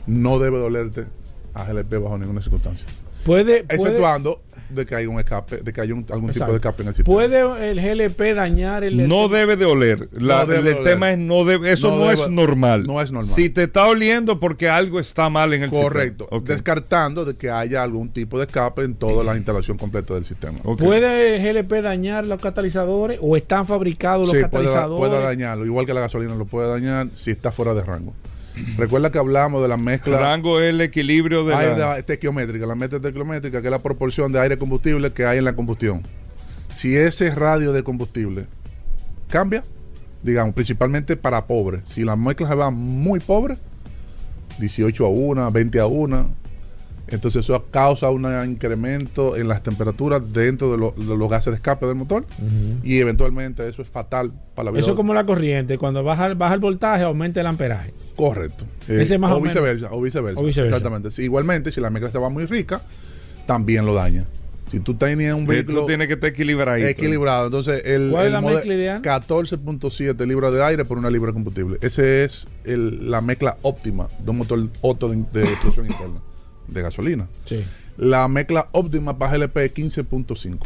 no 0.06 0.39
debe 0.39 0.60
dolerte 0.60 1.06
a 1.54 1.66
GLP 1.66 1.93
bajo 1.95 2.18
ninguna 2.18 2.41
circunstancia. 2.41 2.86
Puede, 3.26 3.64
puede, 3.64 3.82
Exceptuando 3.82 4.41
de 4.74 4.86
que 4.86 4.95
haya 4.95 5.09
un 5.09 5.19
escape, 5.19 5.57
de 5.57 5.74
que 5.74 5.82
haya 5.82 5.93
un- 5.93 6.05
algún 6.11 6.32
tipo 6.32 6.45
de 6.47 6.55
escape 6.55 6.82
en 6.84 6.88
el 6.89 6.95
sistema. 6.95 7.13
¿Puede 7.15 7.69
el 7.69 7.80
GLP 7.82 8.34
dañar 8.34 8.84
el... 8.84 9.07
No 9.07 9.28
debe 9.30 9.55
de 9.55 9.65
oler. 9.65 10.09
La- 10.13 10.39
No 10.39 10.45
debe 10.47 10.71
el 10.71 10.78
oler. 10.80 10.84
tema 10.93 11.11
es 11.11 11.17
no 11.17 11.43
debe, 11.45 11.71
eso 11.71 11.91
No 11.91 11.97
no, 11.97 12.01
debe- 12.05 12.13
es 12.24 12.30
normal. 12.30 12.84
no 12.86 13.01
es 13.01 13.11
normal. 13.11 13.34
Si 13.34 13.49
te 13.49 13.63
está 13.63 13.88
oliendo 13.88 14.39
porque 14.39 14.69
algo 14.69 14.99
está 14.99 15.30
mal 15.30 15.53
en 15.53 15.63
el 15.63 15.69
Correcto. 15.69 16.26
sistema. 16.26 16.39
Ok. 16.41 16.47
Descartando 16.47 17.26
de 17.26 17.36
que 17.36 17.49
haya 17.49 17.84
algún 17.84 18.09
tipo 18.09 18.38
de 18.38 18.45
escape 18.45 18.84
en 18.84 18.95
toda 18.95 19.24
la 19.24 19.36
instalación 19.36 19.78
completa 19.78 20.13
del 20.13 20.26
sistema. 20.26 20.57
Ok. 20.63 20.82
¿Puede 20.82 21.36
el 21.36 21.41
GLP 21.63 21.82
dañar 21.82 22.26
los 22.26 22.41
catalizadores 22.41 23.19
o 23.21 23.38
están 23.38 23.65
fabricados 23.65 24.28
los 24.28 24.32
Sí, 24.32 24.38
puede, 24.38 24.65
catalizadores? 24.65 25.09
puede 25.09 25.24
dañarlo. 25.24 25.65
Igual 25.65 25.86
que 25.86 25.93
la 25.93 26.01
gasolina 26.01 26.36
lo 26.36 26.45
puede 26.45 26.67
dañar 26.69 27.07
si 27.13 27.32
está 27.32 27.51
fuera 27.51 27.74
de 27.74 27.82
rango. 27.84 28.13
Recuerda 28.78 29.12
que 29.12 29.18
hablamos 29.18 29.62
de 29.62 29.68
la 29.68 29.78
mezcla 29.78 30.20
Rango 30.20 30.60
es 30.60 30.70
el 30.70 30.82
equilibrio 30.82 31.43
de 31.43 31.56
aire 31.56 31.78
la... 31.78 31.97
estequiométrica, 31.97 32.66
la 32.66 32.76
mezcla 32.76 32.97
estequiométrica, 32.97 33.62
que 33.62 33.68
es 33.68 33.72
la 33.72 33.82
proporción 33.82 34.32
de 34.32 34.39
aire 34.39 34.58
combustible 34.58 35.12
que 35.12 35.26
hay 35.26 35.39
en 35.39 35.45
la 35.45 35.56
combustión. 35.56 36.04
Si 36.74 36.95
ese 36.95 37.34
radio 37.34 37.72
de 37.72 37.84
combustible 37.84 38.47
cambia, 39.28 39.64
digamos, 40.22 40.54
principalmente 40.54 41.16
para 41.18 41.45
pobres, 41.45 41.84
si 41.86 42.04
la 42.04 42.16
mezcla 42.16 42.47
se 42.47 42.56
va 42.56 42.72
muy 42.72 43.20
pobre, 43.20 43.58
18 44.60 45.06
a 45.06 45.10
1, 45.10 45.51
20 45.51 45.80
a 45.80 45.86
1, 45.86 46.43
entonces 47.08 47.43
eso 47.43 47.66
causa 47.70 48.10
un 48.10 48.26
incremento 48.49 49.36
en 49.36 49.47
las 49.47 49.62
temperaturas 49.62 50.22
dentro 50.34 50.72
de, 50.72 50.78
lo- 50.78 50.93
de 50.97 51.18
los 51.18 51.30
gases 51.30 51.51
de 51.51 51.56
escape 51.56 51.86
del 51.86 51.95
motor 51.95 52.26
y 52.84 52.97
eventualmente 52.99 53.68
eso 53.68 53.82
es 53.82 53.89
fatal 53.89 54.32
para 54.56 54.66
la 54.66 54.72
vida. 54.72 54.82
Eso 54.82 54.91
es 54.91 54.95
como 54.95 55.14
la 55.14 55.26
corriente. 55.26 55.78
Cuando 55.78 56.04
baja, 56.04 56.34
baja 56.34 56.54
el 56.54 56.60
voltaje, 56.60 57.04
aumenta 57.04 57.41
el 57.41 57.47
amperaje. 57.47 57.93
Correcto. 58.16 58.66
Ese 58.88 59.18
más 59.18 59.32
o, 59.32 59.41
viceversa, 59.41 59.89
o 59.91 60.01
viceversa. 60.01 60.39
O 60.39 60.43
viceversa. 60.45 60.76
Exactamente. 60.76 61.12
Sí, 61.12 61.24
igualmente, 61.24 61.72
si 61.72 61.82
la 61.82 61.89
mezcla 61.89 62.10
se 62.12 62.18
va 62.20 62.30
muy 62.30 62.45
rica, 62.45 62.82
también 63.45 63.86
lo 63.86 63.93
daña. 63.93 64.26
Si 64.72 64.80
tú 64.80 64.95
tenías 64.95 65.36
un 65.36 65.45
vehículo 65.45 65.80
Esto 65.80 65.88
tiene 65.88 66.08
que 66.08 66.14
estar 66.14 66.30
equilibrado. 66.30 66.78
equilibrado, 66.78 67.45
entonces 67.45 67.84
el, 67.86 68.10
¿Cuál 68.12 68.22
es 68.24 68.28
el 68.28 68.34
la 68.34 68.41
mode- 68.41 68.54
mezcla 68.56 68.74
ideal? 68.74 69.01
14.7 69.01 70.26
libras 70.26 70.54
de 70.54 70.64
aire 70.64 70.86
por 70.86 70.97
una 70.97 71.10
libra 71.10 71.28
de 71.28 71.34
combustible. 71.34 71.78
Ese 71.82 72.24
es 72.24 72.47
el- 72.64 73.12
la 73.12 73.22
mezcla 73.22 73.58
óptima 73.62 74.08
de 74.24 74.32
un 74.32 74.38
motor 74.38 74.68
Otto 74.82 75.10
de, 75.10 75.18
de 75.34 75.43
explosión 75.43 75.86
interna 75.86 76.20
de 76.68 76.82
gasolina. 76.82 77.28
Sí. 77.45 77.64
La 77.97 78.28
mezcla 78.28 78.70
óptima 78.72 79.18
para 79.18 79.38
GLP 79.38 79.57
es 79.66 79.74
15.5 79.74 80.57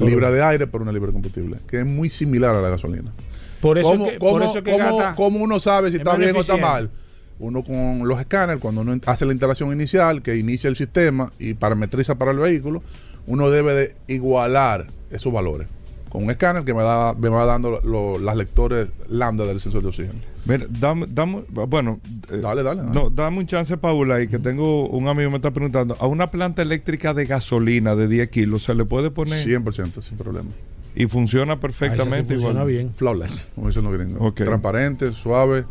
libras 0.00 0.32
de 0.32 0.42
aire 0.42 0.66
por 0.66 0.82
una 0.82 0.90
libra 0.92 1.08
de 1.08 1.12
combustible, 1.12 1.58
que 1.66 1.80
es 1.80 1.86
muy 1.86 2.08
similar 2.08 2.54
a 2.54 2.60
la 2.60 2.70
gasolina. 2.70 3.12
Por 3.60 3.78
eso 3.78 3.90
¿Cómo, 3.90 4.06
que, 4.06 4.12
por 4.18 4.32
cómo- 4.40 4.44
eso 4.50 4.62
que 4.62 4.70
cómo- 4.72 4.96
gasta- 4.98 5.14
cómo 5.14 5.38
uno 5.40 5.60
sabe 5.60 5.88
si 5.88 5.94
es 5.94 6.00
está 6.00 6.16
bien 6.16 6.34
o 6.34 6.40
está 6.40 6.56
mal? 6.56 6.90
Uno 7.38 7.62
con 7.62 8.06
los 8.08 8.18
escáneres, 8.20 8.60
cuando 8.60 8.80
uno 8.80 8.98
hace 9.06 9.24
la 9.26 9.32
instalación 9.32 9.72
inicial, 9.72 10.22
que 10.22 10.36
inicia 10.36 10.68
el 10.68 10.76
sistema 10.76 11.32
y 11.38 11.54
parametriza 11.54 12.16
para 12.16 12.30
el 12.30 12.38
vehículo, 12.38 12.82
uno 13.26 13.50
debe 13.50 13.74
de 13.74 13.94
igualar 14.08 14.86
esos 15.10 15.32
valores. 15.32 15.68
Con 16.12 16.24
un 16.24 16.30
escáner 16.30 16.62
que 16.64 16.74
me, 16.74 16.82
da, 16.82 17.14
me 17.14 17.30
va 17.30 17.46
dando 17.46 17.80
lo- 17.82 18.18
las 18.18 18.36
lectores 18.36 18.88
lambda 19.08 19.46
del 19.46 19.62
sensor 19.62 19.80
de 19.80 19.88
oxígeno. 19.88 20.18
Mira, 20.44 20.66
dame, 20.68 21.06
dame- 21.08 21.42
bueno, 21.66 22.00
eh, 22.30 22.36
Dale, 22.36 22.62
dale. 22.62 22.82
no, 22.82 23.08
dame 23.08 23.38
un 23.38 23.46
chance, 23.46 23.78
Paula, 23.78 24.20
y 24.20 24.28
que 24.28 24.38
tengo 24.38 24.88
un 24.88 25.08
amigo 25.08 25.30
me 25.30 25.36
está 25.36 25.52
preguntando, 25.52 25.96
a 25.98 26.06
una 26.06 26.30
planta 26.30 26.60
eléctrica 26.60 27.14
de 27.14 27.24
gasolina 27.24 27.96
de 27.96 28.08
10 28.08 28.28
kilos 28.28 28.64
se 28.64 28.74
le 28.74 28.84
puede 28.84 29.10
poner 29.10 29.42
100% 29.42 30.02
sin 30.02 30.18
problema. 30.18 30.50
y 30.94 31.06
funciona 31.06 31.54
Ah, 31.54 31.56
ese 31.56 31.62
sí 31.72 31.78
perfectamente 31.80 32.34
funciona 32.34 32.60
igual. 32.60 32.66
bien. 32.66 32.92
Flawless, 32.94 33.46
como 33.54 33.68
dicen 33.68 33.84
los 33.84 33.94
gringos. 33.94 34.34
Transparente, 34.34 35.12
suave. 35.14 35.64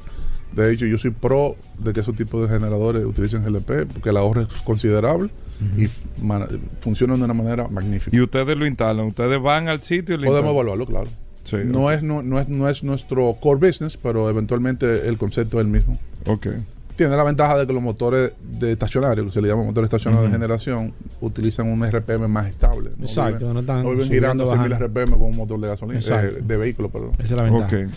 De 0.53 0.73
hecho, 0.73 0.87
yo 0.87 0.97
soy 0.97 1.11
pro 1.11 1.55
de 1.77 1.93
que 1.93 1.99
esos 1.99 2.15
tipos 2.15 2.41
de 2.41 2.51
generadores 2.53 3.05
utilicen 3.05 3.43
GLP 3.45 3.85
porque 3.93 4.09
el 4.09 4.17
ahorro 4.17 4.41
es 4.41 4.47
considerable 4.63 5.29
y 5.77 5.87
man- 6.23 6.47
funcionan 6.79 7.19
de 7.19 7.25
una 7.25 7.33
manera 7.33 7.67
magnífica. 7.67 8.15
Y 8.15 8.19
ustedes 8.21 8.57
lo 8.57 8.65
instalan, 8.65 9.05
ustedes 9.05 9.41
van 9.41 9.67
al 9.69 9.81
sitio 9.83 10.15
y 10.15 10.17
lo 10.17 10.25
Podemos 10.27 10.49
instalan. 10.51 10.55
evaluarlo, 10.55 10.85
claro. 10.85 11.07
Sí, 11.43 11.57
no, 11.65 11.89
es, 11.91 12.03
no, 12.03 12.21
no 12.23 12.39
es, 12.39 12.47
no 12.49 12.69
es 12.69 12.83
nuestro 12.83 13.33
core 13.41 13.67
business, 13.67 13.97
pero 13.97 14.29
eventualmente 14.29 15.07
el 15.07 15.17
concepto 15.17 15.59
es 15.59 15.65
el 15.65 15.71
mismo. 15.71 15.97
Ok. 16.25 16.47
Tiene 17.01 17.15
la 17.17 17.23
ventaja 17.23 17.57
de 17.57 17.65
que 17.65 17.73
los 17.73 17.81
motores 17.81 18.31
de 18.59 18.73
estacionario, 18.73 19.25
que 19.25 19.31
se 19.31 19.41
le 19.41 19.47
llama 19.47 19.63
motores 19.63 19.85
estacionarios 19.87 20.29
de 20.29 20.37
generación, 20.37 20.93
utilizan 21.19 21.67
un 21.67 21.83
RPM 21.83 22.27
más 22.27 22.47
estable. 22.47 22.91
No 22.95 23.05
Exacto, 23.07 23.45
viven- 23.47 23.53
no 23.55 23.59
están 23.61 23.83
no 23.83 23.89
viven 23.89 24.07
girando 24.07 24.43
a 24.43 24.47
6.000 24.55 24.69
bajando. 24.69 24.85
RPM 24.87 25.11
con 25.17 25.23
un 25.23 25.35
motor 25.35 25.59
de 25.59 25.67
gasolina, 25.67 25.99
eh, 25.99 26.41
de 26.43 26.57
vehículo, 26.57 26.89
perdón. 26.89 27.11
Esa 27.13 27.23
es 27.23 27.31
la 27.31 27.43
ventaja. 27.43 27.87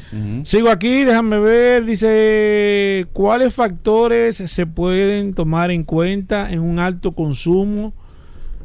Sigo 0.45 0.71
aquí, 0.71 1.05
déjame 1.05 1.39
ver. 1.39 1.85
Dice: 1.85 3.07
¿Cuáles 3.13 3.53
factores 3.53 4.37
se 4.37 4.67
pueden 4.67 5.35
tomar 5.35 5.71
en 5.71 5.85
cuenta 5.85 6.51
en 6.51 6.61
un 6.61 6.79
alto 6.79 7.13
consumo 7.13 7.93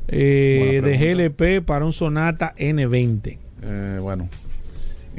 eh, 0.07 0.81
de. 0.81 0.97
GLP 1.31 1.65
para 1.65 1.83
un 1.83 1.91
Sonata 1.91 2.53
N20? 2.57 3.37
Eh, 3.61 3.99
bueno, 4.01 4.29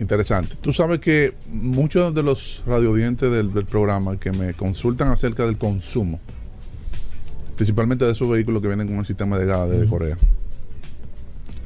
interesante. 0.01 0.57
Tú 0.61 0.73
sabes 0.73 0.99
que 0.99 1.35
muchos 1.49 2.13
de 2.15 2.23
los 2.23 2.63
radiodientes 2.67 3.31
del, 3.31 3.53
del 3.53 3.67
programa 3.67 4.17
que 4.19 4.33
me 4.33 4.55
consultan 4.55 5.09
acerca 5.09 5.45
del 5.47 5.59
consumo, 5.59 6.19
principalmente 7.57 8.05
de 8.07 8.13
esos 8.13 8.29
vehículos 8.29 8.63
que 8.63 8.69
vienen 8.69 8.89
con 8.89 8.97
el 8.99 9.07
sistema 9.07 9.39
de 9.39 9.47
gas 9.47 9.69
de 9.71 9.87
Corea, 9.87 10.17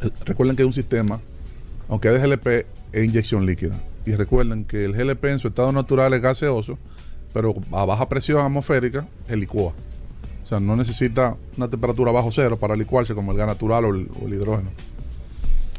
eh, 0.03 0.11
recuerden 0.24 0.57
que 0.57 0.62
es 0.62 0.66
un 0.66 0.72
sistema, 0.72 1.20
aunque 1.89 2.09
es 2.14 2.20
de 2.20 2.28
GLP, 2.28 2.66
es 2.93 3.05
inyección 3.05 3.47
líquida. 3.47 3.78
Y 4.07 4.12
recuerden 4.16 4.64
que 4.64 4.85
el 4.85 4.93
GLP 4.93 5.24
en 5.30 5.39
su 5.39 5.49
estado 5.49 5.72
natural 5.72 6.12
es 6.12 6.20
gaseoso, 6.20 6.78
pero 7.32 7.55
a 7.72 7.85
baja 7.85 8.09
presión 8.09 8.45
atmosférica, 8.45 9.07
el 9.28 9.41
licúa. 9.41 9.72
O 10.43 10.47
sea, 10.47 10.61
no 10.61 10.76
necesita 10.76 11.37
una 11.57 11.68
temperatura 11.70 12.12
bajo 12.12 12.30
cero 12.30 12.59
para 12.59 12.76
licuarse 12.76 13.14
como 13.14 13.32
el 13.32 13.39
gas 13.39 13.47
natural 13.47 13.85
o 13.87 13.95
el- 13.95 14.09
o 14.20 14.26
el 14.26 14.35
hidrógeno. 14.35 14.70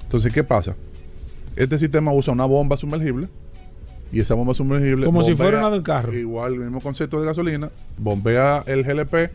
Entonces, 0.04 0.34
¿qué 0.34 0.44
pasa? 0.44 0.76
Este 1.56 1.80
sistema 1.80 2.12
usa 2.12 2.34
una 2.34 2.46
bomba 2.46 2.78
sumergible 2.78 3.30
y 4.12 4.20
esa 4.20 4.34
bomba 4.34 4.54
sumergible. 4.54 5.06
Como 5.06 5.24
si 5.24 5.36
fuera 5.36 5.60
una 5.60 5.70
del 5.70 5.84
carro. 5.84 6.14
Igual, 6.14 6.54
el 6.54 6.60
mismo 6.60 6.82
concepto 6.82 7.20
de 7.20 7.26
gasolina, 7.26 7.70
bombea 7.98 8.64
el 8.68 8.84
GLP 8.84 9.32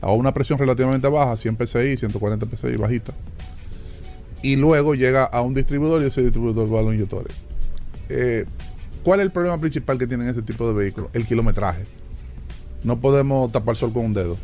a 0.00 0.12
una 0.12 0.34
presión 0.34 0.58
relativamente 0.58 1.08
baja, 1.08 1.36
100 1.36 1.56
psi, 1.66 1.96
140 1.96 2.46
psi, 2.56 2.76
bajita. 2.76 3.14
Y 4.42 4.56
luego 4.56 4.94
llega 4.94 5.24
a 5.24 5.40
un 5.40 5.54
distribuidor 5.54 6.02
y 6.02 6.06
ese 6.06 6.22
distribuidor 6.22 6.72
va 6.72 6.80
a 6.80 6.82
los 6.82 6.94
inyectores. 6.94 7.34
Eh, 8.10 8.44
¿Cuál 9.02 9.20
es 9.20 9.26
el 9.26 9.32
problema 9.32 9.58
principal 9.58 9.98
que 9.98 10.06
tienen 10.06 10.28
este 10.28 10.42
tipo 10.42 10.66
de 10.68 10.74
vehículos? 10.74 11.10
El 11.14 11.26
kilometraje. 11.26 11.84
No 12.82 13.00
podemos 13.00 13.50
tapar 13.52 13.76
sol 13.76 13.92
con 13.92 14.04
un 14.04 14.14
dedo. 14.14 14.36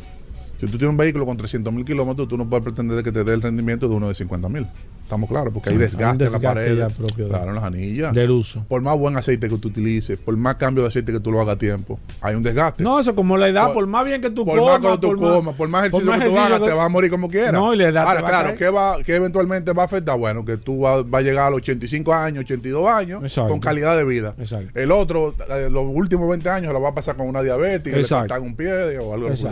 Si 0.59 0.65
tú 0.67 0.77
tienes 0.77 0.89
un 0.89 0.97
vehículo 0.97 1.25
con 1.25 1.37
300 1.37 1.71
mil 1.73 1.85
kilómetros, 1.85 2.27
tú 2.27 2.37
no 2.37 2.47
puedes 2.47 2.63
pretender 2.63 3.03
que 3.03 3.11
te 3.11 3.23
dé 3.23 3.33
el 3.33 3.41
rendimiento 3.41 3.87
de 3.87 3.95
uno 3.95 4.07
de 4.07 4.15
50 4.15 4.49
mil. 4.49 4.67
Estamos 5.11 5.29
claros, 5.29 5.53
porque 5.53 5.71
hay 5.71 5.75
Sí, 5.75 5.81
desgaste, 5.81 6.23
hay 6.23 6.27
en 6.27 6.31
la 6.33 6.39
pared. 6.39 6.87
claro, 7.27 7.49
en 7.49 7.55
las 7.55 7.63
anillas. 7.65 8.13
Del 8.13 8.31
uso. 8.31 8.63
Por 8.69 8.81
más 8.81 8.97
buen 8.97 9.17
aceite 9.17 9.49
que 9.49 9.57
tú 9.57 9.67
utilices, 9.67 10.17
por 10.17 10.37
más 10.37 10.55
cambio 10.55 10.83
de 10.83 10.87
aceite 10.87 11.11
que 11.11 11.19
tú 11.19 11.33
lo 11.33 11.41
hagas 11.41 11.55
a 11.55 11.57
tiempo, 11.57 11.99
hay 12.21 12.33
un 12.35 12.43
desgaste. 12.43 12.81
No, 12.81 12.97
eso 12.97 13.13
como 13.13 13.35
la 13.35 13.49
edad, 13.49 13.65
Por- 13.65 13.73
por, 13.73 13.87
más 13.87 14.05
bien 14.05 14.21
que 14.21 14.29
tú 14.29 14.45
por 14.45 14.57
comas. 14.57 14.79
más 14.81 14.91
que 14.93 14.97
tú 15.05 15.17
comas, 15.17 15.53
por 15.55 15.67
más 15.67 15.81
ejercicio 15.87 16.13
que 16.13 16.25
tú 16.29 16.39
hagas, 16.39 16.61
te 16.61 16.71
vas 16.71 16.85
a 16.85 16.87
morir 16.87 17.11
como 17.11 17.27
quieras. 17.29 17.51
No, 17.51 17.73
y 17.73 17.77
la 17.77 17.89
edad 17.89 18.07
Ahora, 18.07 18.21
claro. 18.23 18.55
¿qué, 18.57 18.69
va, 18.69 19.03
¿qué 19.03 19.15
eventualmente 19.15 19.73
va 19.73 19.81
a 19.83 19.85
afectar? 19.87 20.17
Bueno, 20.17 20.45
que 20.45 20.55
tú 20.55 20.79
vas 20.79 21.03
va 21.03 21.17
a 21.17 21.21
llegar 21.21 21.47
a 21.47 21.49
los 21.49 21.57
85 21.57 22.13
años, 22.13 22.45
82 22.45 22.87
años, 22.89 23.21
Exacto. 23.21 23.49
con 23.51 23.59
calidad 23.59 23.97
de 23.97 24.05
vida. 24.05 24.33
Exacto. 24.37 24.79
El 24.79 24.93
otro, 24.93 25.35
eh, 25.49 25.67
los 25.69 25.83
últimos 25.89 26.29
20 26.29 26.47
años, 26.49 26.71
lo 26.71 26.79
va 26.81 26.89
a 26.91 26.95
pasar 26.95 27.17
con 27.17 27.27
una 27.27 27.41
diabetes, 27.43 27.91
le 27.93 27.99
Exacto. 27.99 28.29
cortan 28.29 28.43
un 28.47 28.55
pie 28.55 28.97
o 28.99 29.13
algo 29.13 29.27
así. 29.27 29.45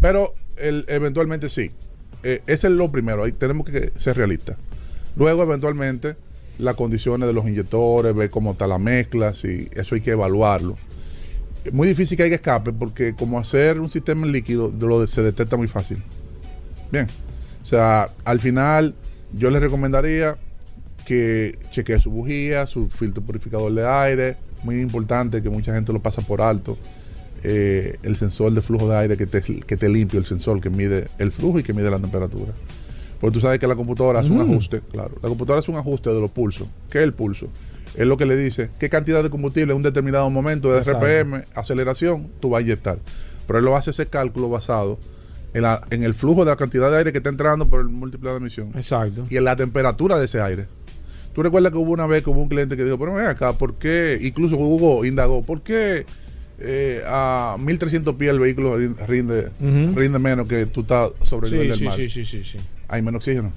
Pero 0.00 0.34
el- 0.56 0.84
eventualmente 0.88 1.48
sí. 1.48 1.70
Eh, 2.24 2.42
ese 2.48 2.66
es 2.66 2.72
lo 2.72 2.90
primero, 2.90 3.22
ahí 3.22 3.30
tenemos 3.30 3.64
que 3.64 3.92
ser 3.94 4.16
realistas. 4.16 4.56
Luego, 5.18 5.42
eventualmente, 5.42 6.16
las 6.58 6.76
condiciones 6.76 7.26
de 7.26 7.32
los 7.32 7.46
inyectores, 7.46 8.14
ver 8.14 8.30
cómo 8.30 8.52
está 8.52 8.66
la 8.66 8.78
mezcla, 8.78 9.34
si 9.34 9.68
eso 9.74 9.94
hay 9.94 10.00
que 10.00 10.12
evaluarlo. 10.12 10.76
Es 11.64 11.72
muy 11.72 11.88
difícil 11.88 12.16
que 12.16 12.22
haya 12.22 12.36
escape 12.36 12.72
porque 12.72 13.14
como 13.14 13.38
hacer 13.38 13.80
un 13.80 13.90
sistema 13.90 14.26
en 14.26 14.32
líquido 14.32 14.72
se 15.06 15.22
detecta 15.22 15.56
muy 15.56 15.68
fácil. 15.68 15.98
Bien. 16.90 17.06
O 17.62 17.66
sea, 17.66 18.08
al 18.24 18.40
final 18.40 18.94
yo 19.32 19.50
les 19.50 19.60
recomendaría 19.60 20.38
que 21.04 21.58
chequee 21.70 21.98
su 21.98 22.10
bujía, 22.10 22.66
su 22.66 22.88
filtro 22.88 23.22
purificador 23.22 23.74
de 23.74 23.86
aire. 23.86 24.36
Muy 24.62 24.80
importante 24.80 25.42
que 25.42 25.50
mucha 25.50 25.74
gente 25.74 25.92
lo 25.92 26.00
pasa 26.00 26.22
por 26.22 26.40
alto. 26.40 26.78
Eh, 27.42 27.98
el 28.02 28.16
sensor 28.16 28.52
de 28.52 28.62
flujo 28.62 28.88
de 28.88 28.96
aire 28.96 29.16
que 29.16 29.26
te, 29.26 29.42
que 29.42 29.76
te 29.76 29.88
limpia, 29.88 30.18
el 30.18 30.26
sensor 30.26 30.60
que 30.60 30.70
mide 30.70 31.08
el 31.18 31.30
flujo 31.30 31.58
y 31.58 31.62
que 31.62 31.72
mide 31.72 31.90
la 31.90 31.98
temperatura. 31.98 32.52
Porque 33.20 33.34
tú 33.34 33.40
sabes 33.40 33.58
que 33.58 33.66
la 33.66 33.74
computadora 33.76 34.20
hace 34.20 34.30
un 34.30 34.38
Mm. 34.38 34.50
ajuste, 34.52 34.80
claro. 34.92 35.12
La 35.22 35.28
computadora 35.28 35.60
hace 35.60 35.70
un 35.70 35.76
ajuste 35.78 36.10
de 36.10 36.20
los 36.20 36.30
pulsos. 36.30 36.68
¿Qué 36.90 36.98
es 36.98 37.04
el 37.04 37.12
pulso? 37.12 37.48
Es 37.96 38.06
lo 38.06 38.16
que 38.16 38.26
le 38.26 38.36
dice 38.36 38.70
qué 38.78 38.88
cantidad 38.88 39.22
de 39.22 39.30
combustible 39.30 39.72
en 39.72 39.76
un 39.78 39.82
determinado 39.82 40.28
momento 40.30 40.70
de 40.72 40.78
Exacto. 40.78 41.04
RPM, 41.04 41.42
aceleración, 41.54 42.28
tú 42.40 42.50
vas 42.50 42.60
a 42.60 42.62
inyectar. 42.62 42.98
Pero 43.46 43.58
él 43.58 43.64
lo 43.64 43.76
hace 43.76 43.90
ese 43.90 44.06
cálculo 44.06 44.48
basado 44.48 44.98
en, 45.54 45.62
la- 45.62 45.82
en 45.90 46.04
el 46.04 46.14
flujo 46.14 46.44
de 46.44 46.50
la 46.50 46.56
cantidad 46.56 46.90
de 46.90 46.98
aire 46.98 47.10
que 47.12 47.18
está 47.18 47.30
entrando 47.30 47.66
por 47.66 47.80
el 47.80 47.88
múltiple 47.88 48.30
de 48.30 48.36
emisión 48.36 48.70
Exacto. 48.74 49.26
y 49.30 49.36
en 49.36 49.44
la 49.44 49.56
temperatura 49.56 50.18
de 50.18 50.26
ese 50.26 50.40
aire. 50.40 50.66
Tú 51.34 51.42
recuerdas 51.42 51.72
que 51.72 51.78
hubo 51.78 51.90
una 51.92 52.06
vez 52.06 52.22
que 52.22 52.30
hubo 52.30 52.42
un 52.42 52.48
cliente 52.48 52.76
que 52.76 52.84
dijo, 52.84 52.98
pero 52.98 53.14
ven 53.14 53.26
acá, 53.26 53.52
¿por 53.54 53.74
qué? 53.76 54.18
Incluso 54.22 54.56
Hugo 54.56 55.04
indagó, 55.04 55.42
¿por 55.42 55.62
qué 55.62 56.04
eh, 56.60 57.02
a 57.06 57.56
1300 57.58 58.14
pies 58.16 58.30
el 58.32 58.38
vehículo 58.40 58.76
rin- 58.76 58.96
rinde, 59.06 59.48
rinde 59.60 60.18
menos 60.18 60.46
que 60.48 60.66
tú 60.66 60.80
estás 60.80 61.10
sobre 61.22 61.46
el 61.46 61.50
Sí, 61.50 61.54
nivel 61.56 61.68
del 61.70 61.78
sí, 61.78 61.84
mar? 61.84 61.94
sí, 61.96 62.08
sí, 62.08 62.24
sí, 62.24 62.42
sí. 62.44 62.58
Hay 62.88 63.02
menos 63.02 63.18
oxígeno. 63.20 63.52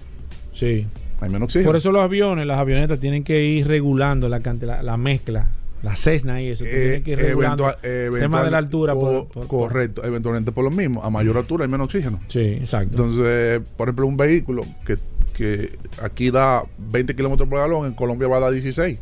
Sí. 0.53 0.85
Hay 1.21 1.29
menos 1.29 1.47
oxígeno. 1.47 1.67
Por 1.69 1.75
eso 1.75 1.91
los 1.91 2.01
aviones, 2.01 2.45
las 2.45 2.57
avionetas 2.59 2.99
tienen 2.99 3.23
que 3.23 3.43
ir 3.43 3.67
regulando 3.67 4.27
la, 4.29 4.39
la, 4.39 4.83
la 4.83 4.97
mezcla, 4.97 5.47
la 5.83 5.95
Cessna 5.95 6.41
y 6.41 6.49
eso. 6.49 6.63
Eh, 6.65 6.69
tienen 6.69 7.03
que 7.03 7.11
ir 7.11 7.19
regulando 7.19 7.65
eventual- 7.83 8.13
el 8.15 8.19
tema 8.21 8.43
de 8.43 8.51
la 8.51 8.57
altura. 8.57 8.93
por- 8.93 9.03
co- 9.03 9.27
por- 9.27 9.47
por- 9.47 9.59
correcto, 9.69 10.03
eventualmente 10.03 10.51
por 10.51 10.63
lo 10.63 10.71
mismo. 10.71 11.03
A 11.03 11.09
mayor 11.09 11.37
altura 11.37 11.63
hay 11.65 11.71
menos 11.71 11.85
oxígeno. 11.85 12.19
Sí, 12.27 12.39
exacto. 12.39 13.03
Entonces, 13.03 13.61
por 13.77 13.87
ejemplo, 13.87 14.07
un 14.07 14.17
vehículo 14.17 14.63
que, 14.85 14.97
que 15.33 15.77
aquí 16.01 16.29
da 16.31 16.63
20 16.77 17.15
kilómetros 17.15 17.47
por 17.47 17.59
galón, 17.59 17.85
en 17.87 17.93
Colombia 17.93 18.27
va 18.27 18.37
a 18.37 18.41
dar 18.41 18.51
16. 18.51 18.97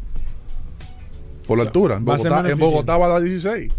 Por 1.48 1.58
la 1.58 1.64
O 1.64 1.66
sea, 1.66 1.70
altura. 1.70 1.96
En 1.96 2.06
Bogotá, 2.06 2.50
en 2.52 2.58
Bogotá 2.60 2.98
va 2.98 3.06
a 3.08 3.10
dar 3.10 3.22
16. 3.24 3.72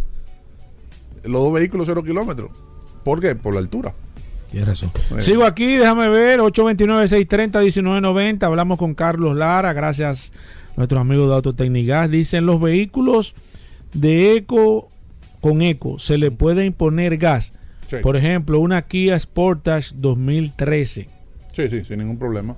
los 1.25 1.43
dos 1.43 1.53
vehículos 1.53 1.87
cero 1.87 2.03
kilómetros. 2.03 2.51
¿Por 3.05 3.21
qué? 3.21 3.35
Por 3.37 3.55
la 3.55 3.61
altura. 3.61 3.95
Tienes 4.51 4.69
razón. 4.69 4.91
Sigo 5.19 5.45
aquí, 5.45 5.77
déjame 5.77 6.09
ver, 6.09 6.41
829-630-1990. 6.41 8.43
Hablamos 8.43 8.79
con 8.79 8.95
Carlos 8.95 9.37
Lara, 9.37 9.73
gracias 9.73 10.33
a 10.73 10.77
nuestros 10.77 11.01
amigos 11.01 11.29
de 11.29 11.35
Autotecnigas. 11.37 12.11
Dicen 12.11 12.47
los 12.47 12.61
vehículos 12.61 13.35
de 13.93 14.37
eco 14.37 14.89
con 15.41 15.63
eco, 15.63 15.99
¿se 15.99 16.19
le 16.19 16.31
puede 16.31 16.65
imponer 16.65 17.17
gas? 17.17 17.55
Sí. 17.89 17.97
Por 18.03 18.17
ejemplo, 18.17 18.61
una 18.61 18.83
Kia 18.83 19.19
Sportage 19.19 19.95
2013. 19.97 21.09
Sí, 21.53 21.69
sí, 21.69 21.85
sin 21.85 21.99
ningún 21.99 22.19
problema. 22.19 22.57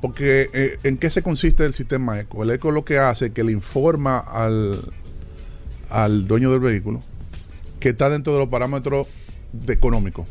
Porque 0.00 0.48
eh, 0.54 0.78
¿en 0.84 0.96
qué 0.96 1.10
se 1.10 1.22
consiste 1.22 1.64
el 1.64 1.74
sistema 1.74 2.20
ECO? 2.20 2.44
El 2.44 2.50
ECO 2.50 2.70
lo 2.70 2.84
que 2.84 2.98
hace 2.98 3.26
es 3.26 3.30
que 3.32 3.44
le 3.44 3.52
informa 3.52 4.18
al, 4.18 4.80
al 5.90 6.26
dueño 6.26 6.50
del 6.50 6.60
vehículo 6.60 7.02
que 7.80 7.90
está 7.90 8.10
dentro 8.10 8.32
de 8.32 8.40
los 8.40 8.48
parámetros 8.48 9.06
de 9.52 9.72
económicos. 9.72 10.28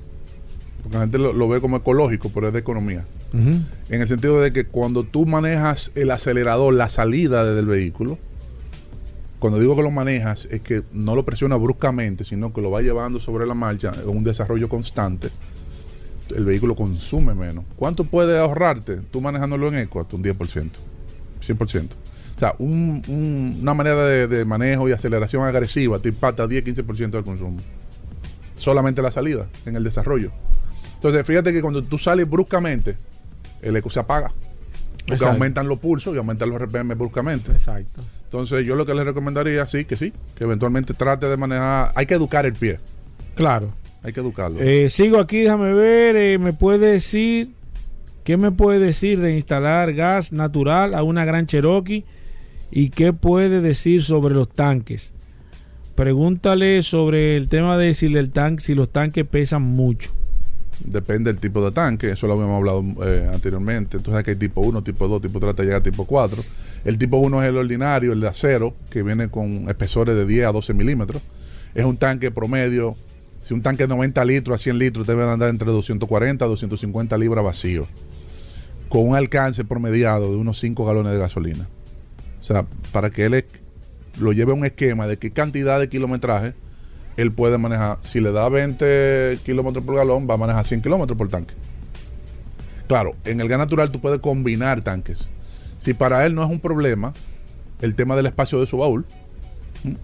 Porque 0.88 0.96
la 1.00 1.04
gente 1.04 1.18
lo, 1.18 1.34
lo 1.34 1.50
ve 1.50 1.60
como 1.60 1.76
ecológico, 1.76 2.30
pero 2.34 2.48
es 2.48 2.54
de 2.54 2.60
economía. 2.60 3.04
En 3.34 3.66
el 4.02 4.08
sentido 4.08 4.40
de 4.40 4.54
que 4.54 4.66
cuando 4.68 5.04
tú 5.04 5.26
manejas 5.26 5.92
el 5.96 6.12
acelerador, 6.12 6.74
la 6.74 6.88
salida 6.88 7.44
del 7.44 7.66
vehículo, 7.66 8.18
cuando 9.40 9.60
digo 9.60 9.76
que 9.76 9.84
lo 9.84 9.92
manejas, 9.92 10.48
es 10.50 10.62
que 10.62 10.84
no 10.94 11.14
lo 11.14 11.26
presiona 11.26 11.58
bruscamente, 11.58 12.24
sino 12.24 12.54
que 12.54 12.62
lo 12.62 12.72
va 12.72 12.82
llevando 12.82 13.20
sobre 13.20 13.46
la 13.46 13.54
marcha 13.54 13.92
en 14.02 14.08
un 14.08 14.24
desarrollo 14.24 14.70
constante. 14.70 15.28
El 16.34 16.46
vehículo 16.46 16.74
consume 16.74 17.34
menos. 17.36 17.66
¿Cuánto 17.76 18.06
puede 18.06 18.40
ahorrarte 18.40 18.96
tú 19.12 19.20
manejándolo 19.20 19.68
en 19.68 19.80
eco? 19.80 20.00
Hasta 20.00 20.16
un 20.16 20.24
10%, 20.24 20.70
100%. 21.46 21.90
O 22.36 22.40
sea, 22.40 22.56
un- 22.60 23.04
un- 23.10 23.58
una 23.62 23.74
manera 23.74 24.06
de, 24.06 24.28
de 24.28 24.46
manejo 24.46 24.88
y 24.88 24.94
aceleración 24.94 25.44
agresiva 25.44 26.00
te 26.00 26.10
impacta 26.10 26.48
10-15% 26.48 27.12
del 27.12 27.24
consumo. 27.26 27.58
Solamente 28.56 29.02
la 29.02 29.12
salida, 29.12 29.48
en 29.66 29.76
el 29.76 29.84
desarrollo. 29.84 30.32
Entonces, 30.98 31.26
fíjate 31.26 31.54
que 31.54 31.62
cuando 31.62 31.82
tú 31.84 31.98
sales 31.98 32.30
bruscamente, 32.30 32.96
el 33.62 33.76
eco 33.76 33.90
se 33.90 34.00
apaga. 34.00 34.28
Porque 34.30 35.14
Exacto. 35.14 35.34
aumentan 35.34 35.68
los 35.68 35.80
pulsos 35.80 36.14
y 36.14 36.18
aumentan 36.18 36.50
los 36.50 36.60
RPM 36.62 36.94
bruscamente. 36.96 37.52
Exacto. 37.52 38.04
Entonces, 38.26 38.66
yo 38.66 38.76
lo 38.76 38.86
que 38.86 38.94
les 38.94 39.06
recomendaría, 39.06 39.66
sí, 39.68 39.86
que 39.86 39.96
sí, 39.96 40.12
que 40.36 40.44
eventualmente 40.44 40.94
trate 40.94 41.28
de 41.28 41.38
manejar. 41.38 41.94
Hay 41.96 42.06
que 42.06 42.14
educar 42.16 42.46
el 42.46 42.54
pie, 42.54 42.80
Claro. 43.36 43.70
hay 44.04 44.12
que 44.12 44.20
educarlo. 44.20 44.60
Eh, 44.60 44.90
sigo 44.90 45.20
aquí, 45.20 45.40
déjame 45.44 45.74
ver. 45.74 46.16
eh, 46.18 46.38
¿Me 46.38 46.52
puede 46.52 46.92
decir 46.92 47.54
qué 48.26 48.36
me 48.36 48.52
puede 48.52 48.80
decir 48.80 49.22
de 49.22 49.34
instalar 49.34 49.94
gas 49.94 50.34
natural 50.34 50.94
a 50.94 51.04
una 51.04 51.24
gran 51.24 51.46
Cherokee? 51.48 52.04
¿Y 52.70 52.90
qué 52.90 53.14
puede 53.14 53.62
decir 53.62 54.04
sobre 54.04 54.36
los 54.36 54.50
tanques? 54.50 55.14
Pregúntale 55.96 56.82
sobre 56.84 57.38
el 57.38 57.48
tema 57.48 57.78
de 57.78 57.94
si, 57.94 58.08
el 58.14 58.30
tanque, 58.32 58.62
si 58.62 58.76
los 58.76 58.90
tanques 58.92 59.26
pesan 59.26 59.62
mucho. 59.62 60.12
Depende 60.80 61.32
del 61.32 61.40
tipo 61.40 61.64
de 61.64 61.72
tanque, 61.72 62.12
eso 62.12 62.28
lo 62.28 62.34
habíamos 62.34 62.58
hablado 62.58 62.84
eh, 63.04 63.30
anteriormente. 63.34 63.98
Entonces, 63.98 64.24
que 64.24 64.32
hay 64.32 64.36
tipo 64.36 64.62
1, 64.62 64.84
tipo 64.84 65.08
2, 65.08 65.22
tipo 65.22 65.40
3, 65.40 65.50
hasta 65.50 65.64
llegar 65.64 65.80
a 65.80 65.84
tipo 65.84 66.06
4. 66.06 66.44
El 66.86 66.98
tipo 66.98 67.18
1 67.18 67.44
es 67.44 67.50
el 67.50 67.58
ordinario, 67.58 68.14
el 68.14 68.22
de 68.22 68.28
acero, 68.28 68.76
que 68.90 69.02
viene 69.02 69.30
con 69.30 69.70
espesores 69.70 70.16
de 70.16 70.26
10 70.26 70.46
a 70.46 70.52
12 70.52 70.74
milímetros. 70.74 71.22
Es 71.74 71.84
un 71.86 71.98
tanque 71.98 72.32
promedio. 72.32 72.96
Si 73.42 73.54
un 73.54 73.62
tanque 73.62 73.84
de 73.84 73.90
90 73.90 74.24
litros 74.26 74.60
a 74.60 74.64
100 74.64 74.78
litros, 74.78 75.08
debe 75.08 75.24
andar 75.24 75.50
entre 75.50 75.72
240 75.72 76.46
a 76.46 76.48
250 76.48 77.18
libras 77.18 77.44
vacío. 77.44 77.88
Con 78.90 79.08
un 79.08 79.16
alcance 79.16 79.66
promediado 79.66 80.30
de 80.32 80.38
unos 80.38 80.60
5 80.60 80.86
galones 80.86 81.14
de 81.14 81.20
gasolina. 81.20 81.68
O 82.40 82.44
sea, 82.44 82.66
para 82.92 83.10
que 83.10 83.26
él 83.26 83.46
lo 84.20 84.32
lleve 84.32 84.52
a 84.52 84.56
un 84.56 84.66
esquema 84.66 85.08
de 85.08 85.18
qué 85.18 85.32
cantidad 85.32 85.80
de 85.80 85.90
kilometraje 85.90 86.54
él 87.18 87.32
puede 87.32 87.58
manejar. 87.58 87.98
Si 88.02 88.22
le 88.22 88.32
da 88.32 88.48
20 88.50 89.40
kilómetros 89.46 89.84
por 89.84 89.96
galón, 89.96 90.28
va 90.30 90.36
a 90.36 90.38
manejar 90.38 90.66
100 90.66 90.82
kilómetros 90.82 91.18
por 91.18 91.28
tanque. 91.30 91.54
Claro, 92.88 93.16
en 93.26 93.42
el 93.42 93.50
gas 93.50 93.60
natural 93.60 93.92
tú 93.92 94.00
puedes 94.00 94.20
combinar 94.20 94.82
tanques. 94.82 95.20
Si 95.80 95.94
para 95.94 96.26
él 96.26 96.34
no 96.36 96.44
es 96.44 96.50
un 96.50 96.60
problema 96.60 97.14
el 97.82 97.96
tema 97.96 98.16
del 98.16 98.26
espacio 98.28 98.60
de 98.60 98.68
su 98.68 98.78
baúl, 98.78 99.06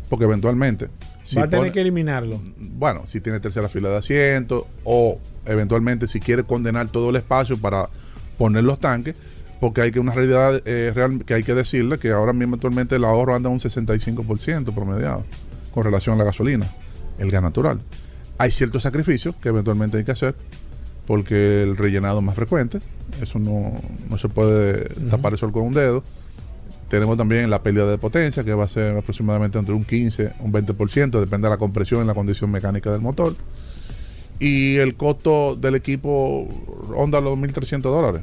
porque 0.09 0.25
eventualmente. 0.25 0.89
si 1.23 1.37
Va 1.37 1.43
a 1.43 1.47
tener 1.47 1.61
pone- 1.61 1.71
que 1.71 1.81
eliminarlo. 1.81 2.41
bueno, 2.57 3.03
si 3.07 3.21
tiene 3.21 3.39
tercera 3.39 3.69
fila 3.69 3.89
de 3.89 3.97
asientos 3.97 4.65
o 4.83 5.17
eventualmente 5.45 6.07
si 6.07 6.19
quiere 6.19 6.43
condenar 6.43 6.89
todo 6.89 7.09
el 7.09 7.15
espacio 7.15 7.57
para 7.57 7.89
poner 8.37 8.63
los 8.63 8.79
tanques, 8.79 9.15
porque 9.59 9.81
hay 9.81 9.91
que 9.91 9.99
una 9.99 10.11
realidad 10.11 10.61
eh, 10.65 10.91
real 10.93 11.23
que 11.25 11.33
hay 11.35 11.43
que 11.43 11.53
decirle 11.53 11.97
que 11.97 12.11
ahora 12.11 12.33
mismo 12.33 12.55
actualmente 12.55 12.95
el 12.97 13.05
ahorro 13.05 13.33
anda 13.35 13.49
un 13.49 13.59
65% 13.59 14.73
promediado 14.75 15.23
con 15.73 15.85
relación 15.85 16.15
a 16.15 16.17
la 16.19 16.25
gasolina, 16.25 16.67
el 17.17 17.31
gas 17.31 17.41
natural. 17.41 17.79
Hay 18.37 18.51
ciertos 18.51 18.83
sacrificios 18.83 19.35
que 19.41 19.49
eventualmente 19.49 19.97
hay 19.97 20.03
que 20.03 20.11
hacer 20.11 20.35
porque 21.05 21.63
el 21.63 21.75
rellenado 21.77 22.19
es 22.19 22.23
más 22.25 22.35
frecuente, 22.35 22.79
eso 23.21 23.37
no, 23.39 23.73
no 24.09 24.17
se 24.17 24.29
puede 24.29 24.85
tapar 25.09 25.33
el 25.33 25.37
sol 25.39 25.51
con 25.51 25.63
un 25.63 25.73
dedo. 25.73 26.03
Tenemos 26.87 27.17
también 27.17 27.49
la 27.49 27.61
pérdida 27.63 27.85
de 27.89 27.97
potencia, 27.97 28.43
que 28.43 28.53
va 28.53 28.65
a 28.65 28.67
ser 28.67 28.95
aproximadamente 28.97 29.57
entre 29.57 29.73
un 29.73 29.83
15, 29.83 30.33
un 30.39 30.53
20%, 30.53 31.19
depende 31.19 31.47
de 31.47 31.49
la 31.49 31.57
compresión 31.57 32.03
y 32.03 32.07
la 32.07 32.13
condición 32.13 32.51
mecánica 32.51 32.91
del 32.91 33.01
motor. 33.01 33.35
Y 34.39 34.77
el 34.77 34.95
costo 34.95 35.55
del 35.55 35.75
equipo 35.75 36.47
ronda 36.89 37.19
los 37.21 37.37
1.300 37.37 37.81
dólares. 37.81 38.21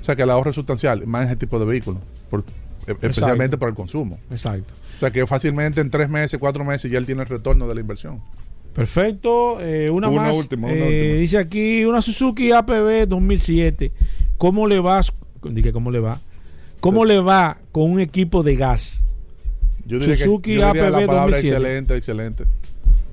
O 0.00 0.04
sea 0.04 0.16
que 0.16 0.22
el 0.22 0.30
ahorro 0.30 0.50
es 0.50 0.56
sustancial, 0.56 1.06
más 1.06 1.22
en 1.22 1.28
ese 1.28 1.36
tipo 1.36 1.58
de 1.58 1.64
vehículos, 1.66 2.00
por- 2.28 2.44
especialmente 2.92 3.56
por 3.58 3.68
el 3.68 3.74
consumo. 3.74 4.18
Exacto. 4.30 4.74
O 4.96 5.00
sea 5.00 5.10
que 5.10 5.26
fácilmente 5.26 5.80
en 5.80 5.90
tres 5.90 6.08
meses, 6.08 6.38
cuatro 6.38 6.64
meses 6.64 6.90
ya 6.90 6.98
él 6.98 7.06
tiene 7.06 7.22
el 7.22 7.28
retorno 7.28 7.66
de 7.68 7.74
la 7.74 7.80
inversión. 7.80 8.20
Perfecto. 8.74 9.58
eh, 9.60 9.90
una, 9.90 10.08
Una 10.08 10.22
más. 10.22 10.36
última, 10.36 10.68
una 10.68 10.76
Eh, 10.76 10.82
última. 10.82 11.20
Dice 11.20 11.38
aquí 11.38 11.84
una 11.84 12.00
Suzuki 12.00 12.52
APB 12.52 13.06
2007. 13.08 13.92
¿Cómo 14.38 14.66
le 14.66 14.78
va? 14.80 15.00
Dije, 15.42 15.72
¿cómo 15.72 15.90
le 15.90 16.00
va? 16.00 16.20
¿Cómo 16.80 17.04
le 17.04 17.20
va 17.20 17.58
con 17.72 17.90
un 17.90 18.00
equipo 18.00 18.42
de 18.42 18.56
gas? 18.56 19.02
Yo 19.86 19.98
diría 19.98 20.16
Suzuki 20.16 20.50
que, 20.52 20.58
yo 20.58 20.66
diría 20.72 20.84
APB 20.84 20.90
la 20.92 21.06
palabra 21.06 21.22
2007. 21.36 21.48
excelente, 21.56 21.96
excelente. 21.96 22.44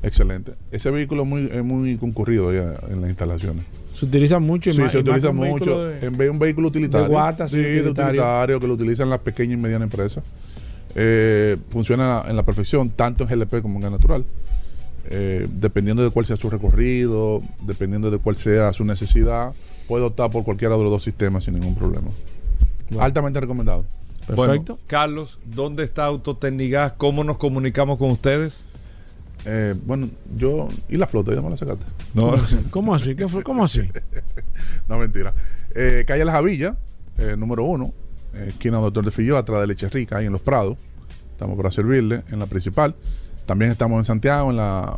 Excelente. 0.03 0.51
Ese 0.71 0.91
vehículo 0.91 1.23
es 1.23 1.27
muy, 1.29 1.45
es 1.51 1.63
muy 1.63 1.97
concurrido 1.97 2.53
ya 2.53 2.75
en 2.89 3.01
las 3.01 3.09
instalaciones. 3.09 3.65
Se 3.97 4.05
utiliza 4.05 4.39
mucho. 4.39 4.69
y 4.69 4.73
Sí, 4.73 4.79
más- 4.81 4.91
se 4.91 4.99
y 4.99 5.03
más 5.03 5.09
utiliza 5.09 5.31
mucho. 5.33 5.83
de- 5.85 6.05
En 6.05 6.11
vez 6.11 6.19
de 6.27 6.29
un 6.29 6.39
vehículo 6.39 6.67
utilitario. 6.67 7.07
de 7.07 7.13
guata, 7.13 7.47
sí, 7.47 7.55
sí, 7.55 7.61
de 7.61 7.79
utilitario. 7.81 8.09
utilitario, 8.21 8.59
que 8.59 8.67
lo 8.67 8.73
utilizan 8.75 9.09
las 9.09 9.19
pequeñas 9.19 9.53
y 9.57 9.61
medianas 9.61 9.85
empresas. 9.87 10.23
Eh, 10.95 11.57
funciona 11.69 12.23
en 12.27 12.35
la 12.35 12.43
perfección, 12.43 12.89
tanto 12.89 13.23
en 13.23 13.29
GLP 13.29 13.61
como 13.61 13.75
en 13.75 13.81
gas 13.81 13.91
natural. 13.91 14.23
Eh, 15.09 15.47
dependiendo 15.51 16.03
de 16.03 16.09
cuál 16.09 16.25
sea 16.25 16.35
su 16.35 16.49
recorrido, 16.49 17.41
dependiendo 17.63 18.11
de 18.11 18.17
cuál 18.19 18.35
sea 18.35 18.73
su 18.73 18.83
necesidad, 18.83 19.53
puede 19.87 20.03
optar 20.03 20.29
por 20.31 20.43
cualquiera 20.43 20.75
de 20.75 20.83
los 20.83 20.91
dos 20.91 21.03
sistemas 21.03 21.45
sin 21.45 21.53
ningún 21.55 21.75
problema. 21.75 22.09
Altamente 22.99 23.39
recomendado. 23.39 23.85
Perfecto. 24.27 24.73
Bueno, 24.73 24.79
Carlos, 24.87 25.39
¿dónde 25.45 25.83
está 25.83 26.05
Autotecnigas? 26.05 26.93
¿Cómo 26.97 27.23
nos 27.23 27.37
comunicamos 27.37 27.97
con 27.97 28.11
ustedes? 28.11 28.61
Eh, 29.49 29.75
bueno, 29.85 30.09
yo. 30.35 30.67
¿Y 30.89 30.97
la 30.97 31.07
flota? 31.07 31.33
¿Ya 31.33 31.41
me 31.41 31.49
la 31.49 31.55
sacaste? 31.55 31.85
No, 32.13 32.33
¿Cómo 32.69 32.93
así? 32.93 33.15
¿Qué 33.15 33.27
fue? 33.29 33.43
¿Cómo 33.43 33.63
así? 33.63 33.81
No, 34.89 34.97
mentira. 34.97 35.33
Eh, 35.75 36.03
calle 36.07 36.25
Las 36.25 36.35
Javillas, 36.35 36.75
eh, 37.17 37.35
número 37.37 37.63
uno, 37.63 37.93
eh, 38.33 38.47
esquina 38.49 38.77
Doctor 38.77 39.05
de 39.05 39.11
Filló, 39.11 39.37
atrás 39.37 39.61
de 39.61 39.67
Leche 39.67 39.87
Rica, 39.89 40.17
ahí 40.17 40.25
en 40.25 40.31
Los 40.31 40.41
Prados. 40.41 40.77
Estamos 41.31 41.55
para 41.55 41.71
servirle 41.71 42.23
en 42.29 42.39
la 42.39 42.47
principal. 42.47 42.95
También 43.45 43.71
estamos 43.71 43.99
en 43.99 44.05
Santiago, 44.05 44.49
en 44.49 44.57
la, 44.57 44.97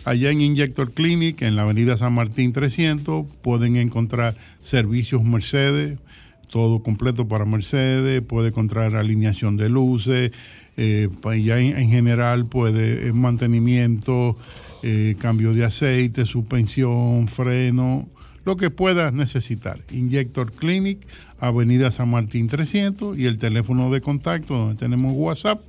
Allá 0.07 0.31
en 0.31 0.39
Injector 0.39 0.93
Clinic, 0.93 1.41
en 1.41 1.57
la 1.57 1.63
avenida 1.63 1.97
San 1.97 2.13
Martín 2.13 2.53
300, 2.53 3.25
pueden 3.41 3.75
encontrar 3.75 4.37
servicios 4.61 5.21
Mercedes, 5.25 5.99
todo 6.49 6.81
completo 6.81 7.27
para 7.27 7.43
Mercedes, 7.43 8.21
puede 8.21 8.47
encontrar 8.47 8.95
alineación 8.95 9.57
de 9.57 9.67
luces, 9.67 10.31
eh, 10.77 11.09
en, 11.25 11.77
en, 11.77 11.89
general 11.89 12.45
puede 12.45 13.11
mantenimiento, 13.11 14.37
eh, 14.81 15.15
cambio 15.19 15.53
de 15.53 15.65
aceite, 15.65 16.23
suspensión, 16.23 17.27
freno, 17.27 18.07
lo 18.45 18.55
que 18.55 18.69
puedas 18.69 19.11
necesitar. 19.11 19.81
Injector 19.91 20.53
Clinic, 20.53 21.05
Avenida 21.37 21.91
San 21.91 22.09
Martín 22.09 22.47
300 22.47 23.19
y 23.19 23.25
el 23.25 23.37
teléfono 23.37 23.91
de 23.91 23.99
contacto 23.99 24.53
donde 24.53 24.79
tenemos 24.79 25.11
WhatsApp 25.17 25.59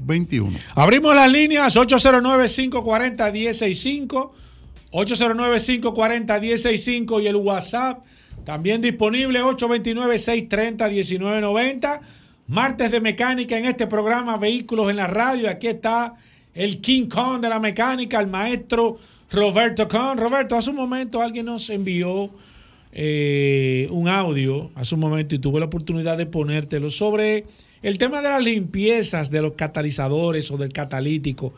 829-342-5821. 0.00 0.58
Abrimos 0.74 1.14
las 1.14 1.30
líneas 1.30 1.76
809-540-165, 1.76 4.30
809-540-165 4.92 7.22
y 7.22 7.26
el 7.26 7.36
WhatsApp 7.36 8.02
también 8.44 8.80
disponible 8.80 9.42
829-630-1990. 9.42 12.00
Martes 12.46 12.90
de 12.90 13.00
mecánica 13.00 13.56
en 13.56 13.64
este 13.64 13.86
programa 13.86 14.36
Vehículos 14.36 14.90
en 14.90 14.96
la 14.96 15.06
Radio. 15.06 15.48
Aquí 15.48 15.68
está 15.68 16.14
el 16.52 16.82
King 16.82 17.08
Kong 17.08 17.40
de 17.40 17.48
la 17.48 17.58
mecánica, 17.58 18.20
el 18.20 18.26
maestro 18.26 18.98
Roberto 19.30 19.88
Kong. 19.88 20.18
Roberto, 20.18 20.54
hace 20.56 20.68
un 20.70 20.76
momento 20.76 21.22
alguien 21.22 21.46
nos 21.46 21.70
envió 21.70 22.28
eh, 22.92 23.88
un 23.90 24.08
audio, 24.08 24.70
hace 24.74 24.94
un 24.94 25.00
momento, 25.00 25.34
y 25.34 25.38
tuve 25.38 25.58
la 25.58 25.64
oportunidad 25.66 26.18
de 26.18 26.26
ponértelo 26.26 26.90
sobre 26.90 27.46
el 27.84 27.98
tema 27.98 28.22
de 28.22 28.30
las 28.30 28.42
limpiezas 28.42 29.30
de 29.30 29.42
los 29.42 29.52
catalizadores 29.52 30.50
o 30.50 30.56
del 30.56 30.72
catalítico. 30.72 31.52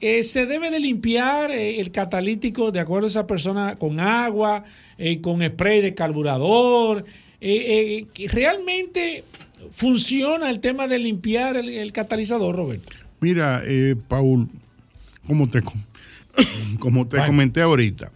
Eh, 0.00 0.24
se 0.24 0.44
debe 0.44 0.72
de 0.72 0.80
limpiar 0.80 1.52
eh, 1.52 1.80
el 1.80 1.92
catalítico 1.92 2.72
de 2.72 2.80
acuerdo 2.80 3.06
a 3.06 3.10
esa 3.10 3.26
persona 3.28 3.76
con 3.76 4.00
agua, 4.00 4.64
eh, 4.98 5.20
con 5.20 5.40
spray 5.40 5.80
de 5.80 5.94
carburador. 5.94 7.04
Realmente 7.40 9.22
funciona 9.70 10.50
el 10.50 10.58
tema 10.58 10.88
de 10.88 10.98
limpiar 10.98 11.56
el, 11.56 11.68
el 11.68 11.92
catalizador, 11.92 12.56
Roberto. 12.56 12.92
Mira, 13.20 13.62
Paul, 14.08 14.48
como 15.28 15.48
te, 15.48 15.62
como 16.80 17.06
te 17.06 17.24
comenté 17.24 17.62
ahorita, 17.62 18.10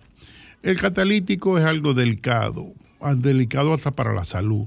el 0.65 0.79
catalítico 0.79 1.59
es 1.59 1.65
algo 1.65 1.95
delicado, 1.95 2.73
delicado 3.19 3.73
hasta 3.73 3.93
para 3.93 4.13
la 4.13 4.25
salud. 4.25 4.67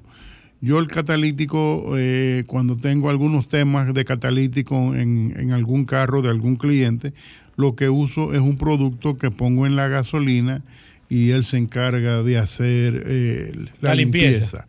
Yo 0.63 0.79
el 0.79 0.87
catalítico, 0.87 1.95
eh, 1.97 2.45
cuando 2.47 2.77
tengo 2.77 3.09
algunos 3.09 3.49
temas 3.49 3.93
de 3.93 4.05
catalítico 4.05 4.95
en, 4.95 5.33
en, 5.37 5.51
algún 5.51 5.83
carro 5.83 6.21
de 6.21 6.29
algún 6.29 6.55
cliente, 6.55 7.11
lo 7.57 7.75
que 7.75 7.89
uso 7.89 8.33
es 8.33 8.39
un 8.39 8.57
producto 8.57 9.17
que 9.17 9.29
pongo 9.29 9.65
en 9.65 9.75
la 9.75 9.89
gasolina 9.89 10.63
y 11.09 11.31
él 11.31 11.43
se 11.43 11.57
encarga 11.57 12.23
de 12.23 12.37
hacer 12.37 13.03
eh, 13.05 13.51
la, 13.81 13.89
la 13.89 13.95
limpieza. 13.95 14.29
limpieza. 14.39 14.67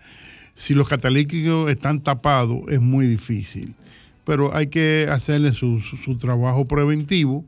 Si 0.55 0.75
los 0.75 0.89
catalíticos 0.89 1.71
están 1.71 2.01
tapados 2.01 2.63
es 2.71 2.81
muy 2.81 3.07
difícil, 3.07 3.77
pero 4.25 4.53
hay 4.53 4.67
que 4.67 5.07
hacerle 5.09 5.53
su, 5.53 5.79
su, 5.79 5.97
su 5.97 6.19
trabajo 6.19 6.65
preventivo 6.65 7.45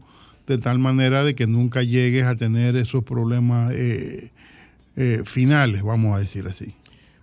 de 0.47 0.59
tal 0.59 0.79
manera 0.79 1.25
de 1.25 1.35
que 1.35 1.49
nunca 1.49 1.83
llegues 1.83 2.27
a 2.27 2.37
tener 2.37 2.77
esos 2.77 3.03
problemas 3.03 3.73
eh, 3.75 4.31
eh, 4.95 5.23
finales, 5.25 5.83
vamos 5.83 6.15
a 6.17 6.21
decir 6.21 6.47
así. 6.47 6.77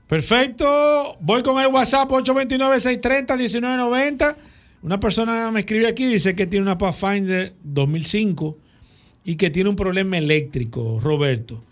Perfecto. 0.07 1.17
Voy 1.21 1.43
con 1.43 1.61
el 1.61 1.67
WhatsApp 1.67 2.09
829-630-1990. 2.09 4.35
Una 4.83 4.99
persona 4.99 5.49
me 5.51 5.61
escribe 5.61 5.87
aquí, 5.87 6.05
dice 6.05 6.35
que 6.35 6.45
tiene 6.45 6.65
una 6.65 6.77
Pathfinder 6.77 7.53
2005 7.63 8.57
y 9.23 9.35
que 9.35 9.49
tiene 9.49 9.69
un 9.69 9.75
problema 9.75 10.17
eléctrico, 10.17 10.99
Roberto. 11.01 11.63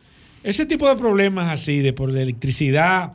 Ese 0.44 0.66
tipo 0.66 0.88
de 0.88 0.96
problemas 0.96 1.50
así, 1.50 1.80
de 1.80 1.94
por 1.94 2.12
la 2.12 2.22
electricidad, 2.22 3.14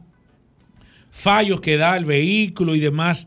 fallos 1.10 1.60
que 1.60 1.76
da 1.76 1.96
el 1.96 2.04
vehículo 2.04 2.74
y 2.74 2.80
demás, 2.80 3.26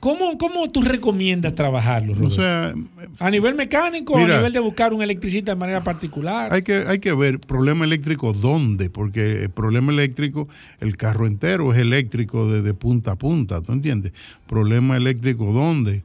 ¿Cómo, 0.00 0.38
¿Cómo 0.38 0.70
tú 0.70 0.80
recomiendas 0.80 1.54
trabajarlo, 1.54 2.14
Roberto? 2.14 2.34
O 2.34 2.36
sea, 2.36 2.74
¿A 3.18 3.30
nivel 3.30 3.54
mecánico 3.54 4.16
mira, 4.16 4.28
o 4.28 4.32
a 4.32 4.36
nivel 4.38 4.52
de 4.54 4.58
buscar 4.58 4.94
un 4.94 5.02
electricista 5.02 5.52
de 5.52 5.56
manera 5.56 5.84
particular? 5.84 6.50
Hay 6.52 6.62
que, 6.62 6.84
hay 6.86 7.00
que 7.00 7.12
ver 7.12 7.38
problema 7.38 7.84
eléctrico 7.84 8.32
dónde, 8.32 8.88
porque 8.88 9.42
el 9.42 9.50
problema 9.50 9.92
eléctrico, 9.92 10.48
el 10.80 10.96
carro 10.96 11.26
entero 11.26 11.74
es 11.74 11.78
eléctrico 11.78 12.50
de, 12.50 12.62
de 12.62 12.72
punta 12.72 13.12
a 13.12 13.16
punta, 13.16 13.60
¿tú 13.60 13.72
entiendes? 13.72 14.12
Problema 14.46 14.96
eléctrico 14.96 15.52
dónde. 15.52 16.02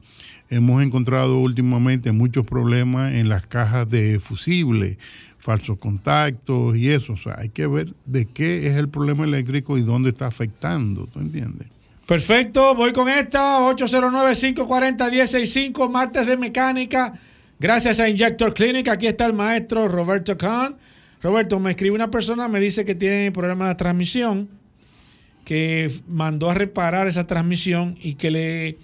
Hemos 0.50 0.82
encontrado 0.82 1.38
últimamente 1.38 2.12
muchos 2.12 2.44
problemas 2.46 3.14
en 3.14 3.30
las 3.30 3.46
cajas 3.46 3.88
de 3.88 4.20
fusible, 4.20 4.98
falsos 5.38 5.78
contactos 5.78 6.76
y 6.76 6.90
eso. 6.90 7.14
O 7.14 7.16
sea, 7.16 7.36
hay 7.38 7.48
que 7.48 7.66
ver 7.66 7.94
de 8.04 8.26
qué 8.26 8.68
es 8.68 8.76
el 8.76 8.90
problema 8.90 9.24
eléctrico 9.24 9.78
y 9.78 9.80
dónde 9.80 10.10
está 10.10 10.26
afectando, 10.26 11.06
¿tú 11.06 11.18
entiendes? 11.18 11.68
Perfecto, 12.06 12.74
voy 12.76 12.92
con 12.92 13.08
esta, 13.08 13.58
809-540-165, 13.58 15.90
martes 15.90 16.24
de 16.24 16.36
mecánica, 16.36 17.14
gracias 17.58 17.98
a 17.98 18.08
Injector 18.08 18.54
Clinic, 18.54 18.86
aquí 18.86 19.08
está 19.08 19.26
el 19.26 19.32
maestro 19.32 19.88
Roberto 19.88 20.38
Kahn. 20.38 20.76
Roberto, 21.20 21.58
me 21.58 21.70
escribe 21.70 21.96
una 21.96 22.08
persona, 22.08 22.46
me 22.46 22.60
dice 22.60 22.84
que 22.84 22.94
tiene 22.94 23.32
problema 23.32 23.66
de 23.66 23.74
transmisión, 23.74 24.48
que 25.44 25.90
mandó 26.06 26.48
a 26.48 26.54
reparar 26.54 27.08
esa 27.08 27.26
transmisión 27.26 27.98
y 28.00 28.14
que 28.14 28.30
le 28.30 28.78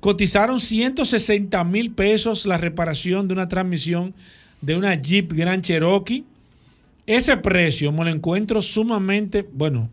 cotizaron 0.00 0.58
160 0.58 1.62
mil 1.64 1.90
pesos 1.90 2.46
la 2.46 2.56
reparación 2.56 3.28
de 3.28 3.34
una 3.34 3.48
transmisión 3.48 4.14
de 4.62 4.76
una 4.76 4.94
Jeep 4.94 5.30
Grand 5.34 5.62
Cherokee. 5.62 6.24
Ese 7.06 7.36
precio 7.36 7.92
me 7.92 8.06
lo 8.06 8.10
encuentro 8.10 8.62
sumamente, 8.62 9.46
bueno, 9.52 9.90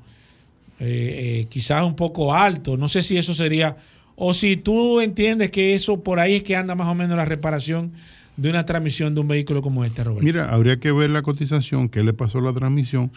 eh, 0.85 1.39
eh, 1.41 1.47
quizás 1.49 1.83
un 1.83 1.95
poco 1.95 2.33
alto. 2.33 2.75
No 2.75 2.89
sé 2.89 3.01
si 3.01 3.17
eso 3.17 3.33
sería, 3.33 3.77
o 4.17 4.33
si 4.33 4.57
tú 4.57 4.99
entiendes 4.99 5.49
que 5.49 5.73
eso 5.73 6.03
por 6.03 6.19
ahí 6.19 6.35
es 6.35 6.43
que 6.43 6.57
anda 6.57 6.75
más 6.75 6.87
o 6.87 6.93
menos 6.93 7.15
la 7.15 7.23
reparación 7.23 7.93
de 8.35 8.49
una 8.49 8.65
transmisión 8.65 9.15
de 9.15 9.21
un 9.21 9.29
vehículo 9.29 9.61
como 9.61 9.85
este, 9.85 10.03
Roberto. 10.03 10.25
Mira, 10.25 10.51
habría 10.51 10.77
que 10.81 10.91
ver 10.91 11.09
la 11.09 11.21
cotización, 11.21 11.87
qué 11.87 12.03
le 12.03 12.13
pasó 12.13 12.39
a 12.39 12.41
la 12.41 12.53
transmisión, 12.53 13.11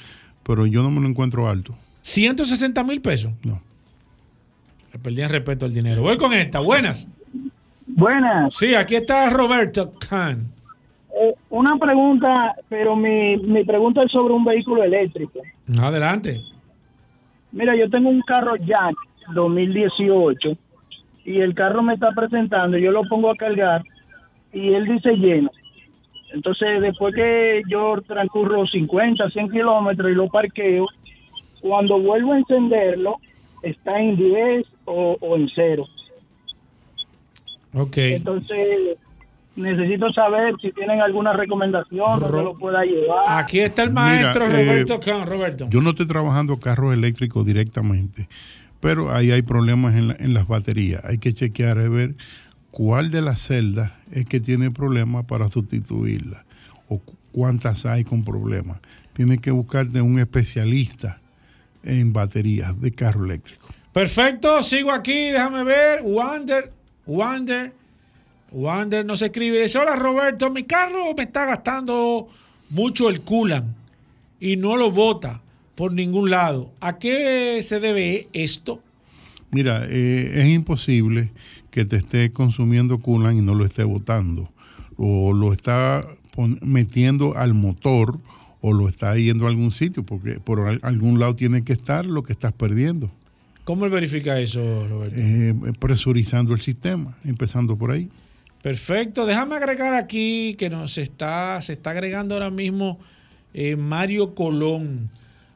pero 0.44 0.66
yo 0.66 0.82
no 0.84 0.92
me 0.92 1.00
lo 1.00 1.08
encuentro 1.08 1.48
alto. 1.48 1.74
¿160 2.04 2.86
mil 2.86 3.00
pesos? 3.00 3.32
No. 3.42 3.60
Le 4.92 4.98
perdí 5.00 5.22
el 5.22 5.30
respeto 5.30 5.64
al 5.64 5.74
dinero. 5.74 6.02
Voy 6.02 6.16
con 6.16 6.32
esta. 6.34 6.60
Buenas. 6.60 7.08
Buenas. 7.88 8.54
Sí, 8.54 8.76
aquí 8.76 8.94
está 8.94 9.28
Roberto 9.30 9.92
Khan. 9.98 10.52
Eh, 11.20 11.34
una 11.50 11.76
pregunta, 11.78 12.54
pero 12.68 12.94
mi, 12.94 13.38
mi 13.38 13.64
pregunta 13.64 14.04
es 14.04 14.12
sobre 14.12 14.34
un 14.34 14.44
vehículo 14.44 14.84
eléctrico. 14.84 15.40
Adelante. 15.80 16.40
Mira, 17.56 17.74
yo 17.74 17.88
tengo 17.88 18.10
un 18.10 18.20
carro 18.20 18.54
Jack 18.56 18.94
2018 19.32 20.58
y 21.24 21.40
el 21.40 21.54
carro 21.54 21.82
me 21.82 21.94
está 21.94 22.10
presentando, 22.12 22.76
yo 22.76 22.92
lo 22.92 23.02
pongo 23.04 23.30
a 23.30 23.34
cargar 23.34 23.82
y 24.52 24.74
él 24.74 24.84
dice 24.84 25.16
lleno. 25.16 25.50
Entonces, 26.34 26.82
después 26.82 27.14
que 27.14 27.62
yo 27.66 27.96
transcurro 28.06 28.66
50, 28.66 29.30
100 29.30 29.50
kilómetros 29.50 30.10
y 30.10 30.14
lo 30.14 30.28
parqueo, 30.28 30.86
cuando 31.62 31.98
vuelvo 31.98 32.34
a 32.34 32.38
encenderlo, 32.38 33.16
está 33.62 34.00
en 34.00 34.16
10 34.16 34.66
o, 34.84 35.16
o 35.18 35.36
en 35.36 35.48
0. 35.54 35.86
Ok. 37.72 37.96
Entonces, 37.96 38.98
necesito 39.56 40.12
saber 40.12 40.54
si 40.60 40.70
tienen 40.72 41.00
alguna 41.00 41.32
recomendación 41.32 42.20
donde 42.20 42.42
lo 42.44 42.54
pueda 42.58 42.84
llevar. 42.84 43.24
Aquí 43.42 43.60
está 43.60 43.82
el 43.82 43.90
maestro 43.90 44.46
Mira, 44.46 44.60
eh, 44.60 44.66
Roberto 44.66 45.00
Khan. 45.00 45.26
Roberto. 45.26 45.66
Yo 45.70 45.80
no 45.80 45.90
estoy 45.90 46.06
trabajando 46.06 46.58
carros 46.58 46.92
eléctricos 46.94 47.44
directamente, 47.46 48.28
pero 48.80 49.12
ahí 49.12 49.30
hay 49.32 49.42
problemas 49.42 49.94
en, 49.94 50.08
la- 50.08 50.16
en 50.18 50.34
las 50.34 50.46
baterías. 50.46 51.04
Hay 51.04 51.18
que 51.18 51.32
chequear 51.32 51.78
y 51.78 51.88
ver 51.88 52.14
cuál 52.70 53.10
de 53.10 53.22
las 53.22 53.40
celdas 53.40 53.92
es 54.12 54.26
que 54.26 54.40
tiene 54.40 54.70
problemas 54.70 55.24
para 55.24 55.48
sustituirla 55.48 56.44
o 56.88 56.98
cu- 56.98 57.14
cuántas 57.32 57.86
hay 57.86 58.04
con 58.04 58.24
problemas. 58.24 58.78
Tienes 59.14 59.40
que 59.40 59.50
buscarte 59.50 60.02
un 60.02 60.18
especialista 60.18 61.20
en 61.82 62.12
baterías 62.12 62.78
de 62.80 62.92
carro 62.92 63.24
eléctrico. 63.24 63.68
Perfecto, 63.92 64.62
sigo 64.62 64.92
aquí, 64.92 65.30
déjame 65.30 65.64
ver. 65.64 66.00
Wander, 66.04 66.70
Wander, 67.06 67.72
Wander 68.52 69.04
nos 69.04 69.22
escribe. 69.22 69.62
Dice, 69.62 69.78
hola 69.78 69.96
Roberto, 69.96 70.50
mi 70.50 70.64
carro 70.64 71.14
me 71.16 71.24
está 71.24 71.44
gastando 71.46 72.28
mucho 72.70 73.08
el 73.08 73.20
culan 73.20 73.74
y 74.40 74.56
no 74.56 74.76
lo 74.76 74.90
bota 74.90 75.40
por 75.74 75.92
ningún 75.92 76.30
lado. 76.30 76.70
¿A 76.80 76.98
qué 76.98 77.60
se 77.62 77.80
debe 77.80 78.28
esto? 78.32 78.80
Mira, 79.50 79.86
eh, 79.88 80.32
es 80.42 80.48
imposible 80.48 81.30
que 81.70 81.84
te 81.84 81.96
esté 81.96 82.30
consumiendo 82.32 82.98
culan 82.98 83.36
y 83.36 83.42
no 83.42 83.54
lo 83.54 83.64
esté 83.64 83.84
botando. 83.84 84.48
O 84.96 85.32
lo 85.34 85.52
está 85.52 86.06
metiendo 86.62 87.36
al 87.36 87.54
motor 87.54 88.18
o 88.62 88.72
lo 88.72 88.88
está 88.88 89.14
yendo 89.16 89.46
a 89.46 89.50
algún 89.50 89.70
sitio, 89.70 90.02
porque 90.02 90.40
por 90.40 90.60
al- 90.66 90.80
algún 90.82 91.18
lado 91.20 91.34
tiene 91.34 91.62
que 91.62 91.72
estar 91.72 92.06
lo 92.06 92.22
que 92.22 92.32
estás 92.32 92.52
perdiendo. 92.52 93.10
¿Cómo 93.64 93.84
él 93.84 93.90
verifica 93.90 94.38
eso, 94.40 94.86
Roberto? 94.88 95.16
Eh, 95.18 95.54
presurizando 95.78 96.54
el 96.54 96.60
sistema, 96.60 97.16
empezando 97.24 97.76
por 97.76 97.90
ahí. 97.90 98.08
Perfecto, 98.66 99.26
déjame 99.26 99.54
agregar 99.54 99.94
aquí 99.94 100.56
que 100.58 100.68
nos 100.68 100.98
está, 100.98 101.62
se 101.62 101.74
está 101.74 101.90
agregando 101.90 102.34
ahora 102.34 102.50
mismo 102.50 102.98
eh, 103.54 103.76
Mario 103.76 104.34
Colón 104.34 105.08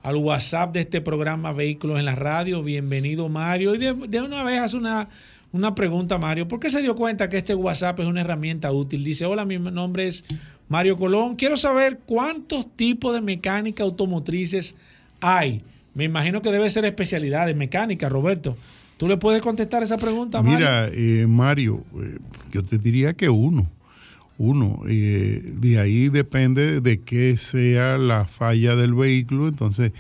al 0.05 0.15
WhatsApp 0.15 0.73
de 0.75 0.83
este 0.83 1.01
programa 1.01 1.53
Vehículos 1.53 1.99
en 1.99 2.05
la 2.05 2.15
Radio. 2.15 2.63
Bienvenido 2.63 3.29
Mario. 3.29 3.75
Y 3.75 3.79
de, 3.79 4.21
una 4.23 4.45
vez 4.45 4.61
hace 4.61 4.77
una, 4.77 5.09
una 5.51 5.75
pregunta 5.75 6.19
Mario. 6.19 6.47
¿Por 6.47 6.61
qué 6.61 6.71
se 6.71 6.83
dio 6.83 6.95
cuenta 6.95 7.29
que 7.29 7.39
este 7.39 7.53
WhatsApp 7.53 7.99
es 7.99 8.07
una 8.07 8.21
herramienta 8.21 8.71
útil? 8.71 9.03
Dice, 9.03 9.27
hola, 9.27 9.45
mi 9.45 9.59
nombre 9.59 10.07
es 10.07 10.25
Mario 10.69 10.97
Colón. 10.97 11.35
Quiero 11.35 11.57
saber 11.57 11.99
cuántos 12.07 12.77
tipos 12.77 13.13
de 13.13 13.23
mecánica 13.23 13.83
automotrices 13.83 14.77
hay. 15.21 15.65
Me 15.95 16.05
imagino 16.05 16.43
que 16.43 16.53
debe 16.53 16.71
ser 16.71 16.85
especialidad 16.85 17.47
de 17.47 17.55
mecánica, 17.55 18.09
Roberto. 18.09 18.57
¿Tú 19.01 19.09
le 19.09 19.17
puedes 19.17 19.41
contestar 19.41 19.83
esa 19.83 19.97
pregunta, 19.97 20.43
Mario? 20.43 20.59
Mira, 20.59 20.89
eh, 20.93 21.27
Mario, 21.27 21.83
eh, 21.99 22.19
yo 22.53 22.63
te 22.63 22.77
diría 22.77 23.15
que 23.15 23.31
uno. 23.31 23.67
Uno. 24.37 24.83
eh, 24.91 25.41
de 25.43 25.79
ahí 25.79 26.11
depende 26.11 26.83
de 26.83 27.01
qué 27.01 27.39
sea 27.39 27.97
la 27.97 28.27
falla 28.27 28.77
del 28.77 28.93
vehículo. 28.93 29.49
Entonces 29.49 29.93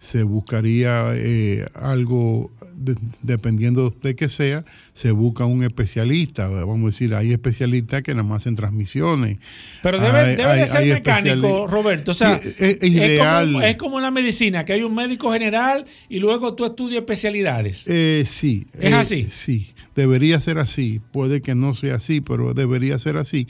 se 0.00 0.24
buscaría 0.24 1.12
eh, 1.14 1.64
algo, 1.76 2.50
de- 2.80 2.96
dependiendo 3.22 3.94
de 4.02 4.16
qué 4.16 4.28
sea, 4.28 4.64
se 4.92 5.10
busca 5.12 5.44
un 5.44 5.62
especialista. 5.62 6.48
Vamos 6.48 6.82
a 6.82 6.86
decir, 6.86 7.14
hay 7.14 7.32
especialistas 7.32 8.02
que 8.02 8.12
nada 8.14 8.26
más 8.26 8.42
hacen 8.42 8.56
transmisiones. 8.56 9.38
Pero 9.82 10.00
debe, 10.00 10.18
Hay- 10.18 10.36
debe 10.36 10.56
de 10.56 10.66
ser 10.66 10.76
hay 10.78 10.88
mecánico, 10.90 11.66
Roberto. 11.66 12.10
O 12.10 12.14
sea, 12.14 12.38
Sí, 12.38 12.48
es- 12.58 12.78
es 12.80 12.90
ideal. 12.90 13.46
como, 13.52 13.62
es 13.62 13.76
como 13.76 14.00
la 14.00 14.10
medicina, 14.10 14.64
que 14.64 14.72
hay 14.72 14.82
un 14.82 14.94
médico 14.94 15.32
general 15.32 15.84
y 16.08 16.18
luego 16.18 16.54
tú 16.54 16.64
estudias 16.64 17.00
especialidades. 17.00 17.84
Eh, 17.86 18.24
sí. 18.26 18.66
¿Es 18.78 18.92
eh, 18.92 18.94
así? 18.94 19.26
Sí, 19.30 19.72
debería 19.94 20.40
ser 20.40 20.58
así. 20.58 21.00
Puede 21.12 21.40
que 21.42 21.54
no 21.54 21.74
sea 21.74 21.96
así, 21.96 22.20
pero 22.20 22.54
debería 22.54 22.98
ser 22.98 23.16
así. 23.18 23.46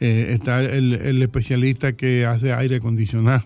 Eh, 0.00 0.26
está 0.30 0.62
el, 0.62 0.92
el 0.92 1.22
especialista 1.22 1.92
que 1.96 2.26
hace 2.26 2.52
aire 2.52 2.76
acondicionado. 2.76 3.44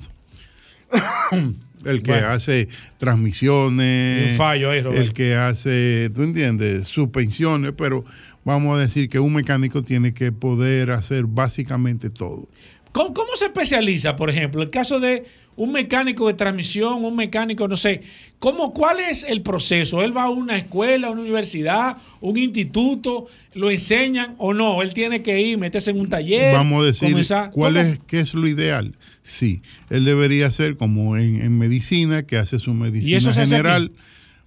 el 1.84 2.02
que 2.02 2.12
Bueno. 2.12 2.28
hace 2.28 2.68
transmisiones. 2.98 4.32
Un 4.32 4.36
fallo 4.36 4.70
ahí, 4.70 4.82
Roberto. 4.82 5.02
El 5.02 5.12
que 5.12 5.34
hace, 5.36 6.10
tú 6.14 6.22
entiendes, 6.22 6.88
suspensiones, 6.88 7.72
pero 7.76 8.04
vamos 8.44 8.76
a 8.76 8.80
decir 8.80 9.08
que 9.08 9.18
un 9.18 9.34
mecánico 9.34 9.82
tiene 9.82 10.12
que 10.14 10.32
poder 10.32 10.90
hacer 10.90 11.24
básicamente 11.26 12.10
todo. 12.10 12.48
¿Cómo, 12.92 13.14
cómo 13.14 13.28
se 13.36 13.46
especializa, 13.46 14.16
por 14.16 14.30
ejemplo? 14.30 14.62
El 14.62 14.70
caso 14.70 14.98
de 14.98 15.24
un 15.56 15.72
mecánico 15.72 16.26
de 16.26 16.34
transmisión, 16.34 17.04
un 17.04 17.14
mecánico, 17.14 17.68
no 17.68 17.76
sé, 17.76 18.00
¿cómo, 18.38 18.72
¿cuál 18.72 18.98
es 18.98 19.24
el 19.24 19.42
proceso? 19.42 20.02
¿Él 20.02 20.16
va 20.16 20.24
a 20.24 20.30
una 20.30 20.56
escuela, 20.56 21.08
a 21.08 21.10
una 21.10 21.20
universidad, 21.20 21.98
un 22.20 22.36
instituto, 22.36 23.26
lo 23.54 23.70
enseñan 23.70 24.34
o 24.38 24.54
no? 24.54 24.82
Él 24.82 24.92
tiene 24.94 25.22
que 25.22 25.40
ir, 25.40 25.58
meterse 25.58 25.90
en 25.90 26.00
un 26.00 26.08
taller. 26.08 26.52
Vamos 26.54 26.82
a 26.82 26.86
decir, 26.86 27.10
comenzar- 27.12 27.50
¿cuál 27.50 27.74
¿Cómo? 27.74 27.86
es, 27.86 28.00
qué 28.06 28.20
es 28.20 28.34
lo 28.34 28.48
ideal? 28.48 28.96
Sí, 29.22 29.60
él 29.90 30.04
debería 30.04 30.50
ser 30.50 30.76
como 30.76 31.16
en, 31.16 31.42
en 31.42 31.58
medicina, 31.58 32.24
que 32.24 32.38
hace 32.38 32.58
su 32.58 32.72
medicina 32.74 33.18
eso 33.18 33.32
se 33.32 33.42
hace 33.42 33.56
general. 33.56 33.92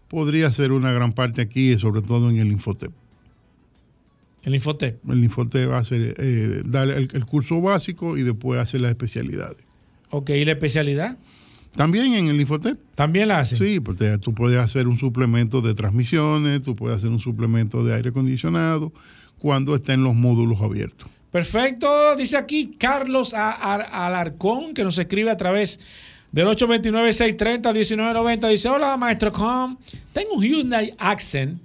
Podría 0.10 0.52
ser 0.52 0.72
una 0.72 0.92
gran 0.92 1.14
parte 1.14 1.42
aquí, 1.42 1.78
sobre 1.80 2.02
todo 2.02 2.30
en 2.30 2.38
el 2.40 2.48
Infotep. 2.52 2.92
El 4.44 4.56
Infotep. 4.56 5.10
El 5.10 5.24
Infotep 5.24 5.72
hace, 5.72 6.14
eh, 6.18 6.62
dar 6.66 6.90
el, 6.90 7.10
el 7.14 7.26
curso 7.26 7.62
básico 7.62 8.18
y 8.18 8.24
después 8.24 8.60
hace 8.60 8.78
las 8.80 8.90
especialidades. 8.92 9.58
Ok, 10.10 10.32
¿y 10.32 10.44
la 10.46 10.52
especialidad? 10.52 11.18
También 11.76 12.14
en 12.14 12.28
el 12.28 12.40
Infotep. 12.40 12.78
¿También 12.94 13.30
la 13.30 13.40
hace? 13.40 13.56
Sí, 13.58 13.80
porque 13.80 14.18
tú 14.20 14.36
puedes 14.36 14.60
hacer 14.60 14.88
un 14.88 14.98
suplemento 14.98 15.62
de 15.62 15.74
transmisiones, 15.74 16.62
tú 16.62 16.76
puedes 16.76 16.98
hacer 16.98 17.10
un 17.10 17.20
suplemento 17.20 17.84
de 17.84 17.96
aire 17.96 18.10
acondicionado 18.10 18.92
cuando 19.40 19.74
estén 19.76 20.04
los 20.04 20.14
módulos 20.14 20.62
abiertos. 20.62 21.10
Perfecto, 21.32 22.16
dice 22.16 22.38
aquí 22.38 22.76
Carlos 22.78 23.34
A- 23.34 23.52
A- 23.52 24.06
Alarcón, 24.06 24.76
que 24.76 24.84
nos 24.84 25.00
escribe 25.00 25.32
a 25.32 25.38
través 25.38 25.80
del 26.32 26.46
829-630-1990. 26.48 28.50
Dice, 28.50 28.70
hola 28.70 28.98
maestro 28.98 29.32
Com, 29.32 29.78
tengo 30.14 30.34
un 30.36 30.44
Hyundai 30.44 30.94
Accent 30.98 31.60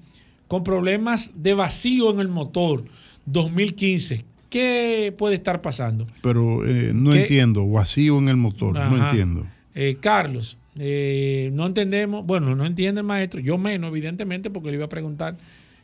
con 0.49 0.65
problemas 0.65 1.31
de 1.35 1.55
vacío 1.55 2.11
en 2.11 2.21
el 2.21 2.29
motor 2.29 2.85
2015. 3.27 4.25
¿Qué 4.51 5.15
puede 5.17 5.35
estar 5.35 5.61
pasando? 5.61 6.07
Pero 6.23 6.67
eh, 6.67 6.93
no 6.95 7.11
¿Qué? 7.13 7.21
entiendo, 7.21 7.67
vacío 7.69 8.19
en 8.19 8.29
el 8.29 8.37
motor, 8.39 8.75
no 8.75 8.97
entiendo. 9.07 9.47
Eh, 9.75 9.99
Carlos, 10.01 10.57
eh, 10.79 11.51
no 11.53 11.67
entendemos, 11.67 12.25
bueno, 12.25 12.57
no 12.57 12.65
entiende 12.65 13.03
el 13.03 13.07
maestro, 13.07 13.41
yo 13.41 13.59
menos, 13.59 13.91
evidentemente, 13.91 14.49
porque 14.49 14.71
le 14.71 14.77
iba 14.77 14.87
a 14.87 14.89
preguntar 14.89 15.37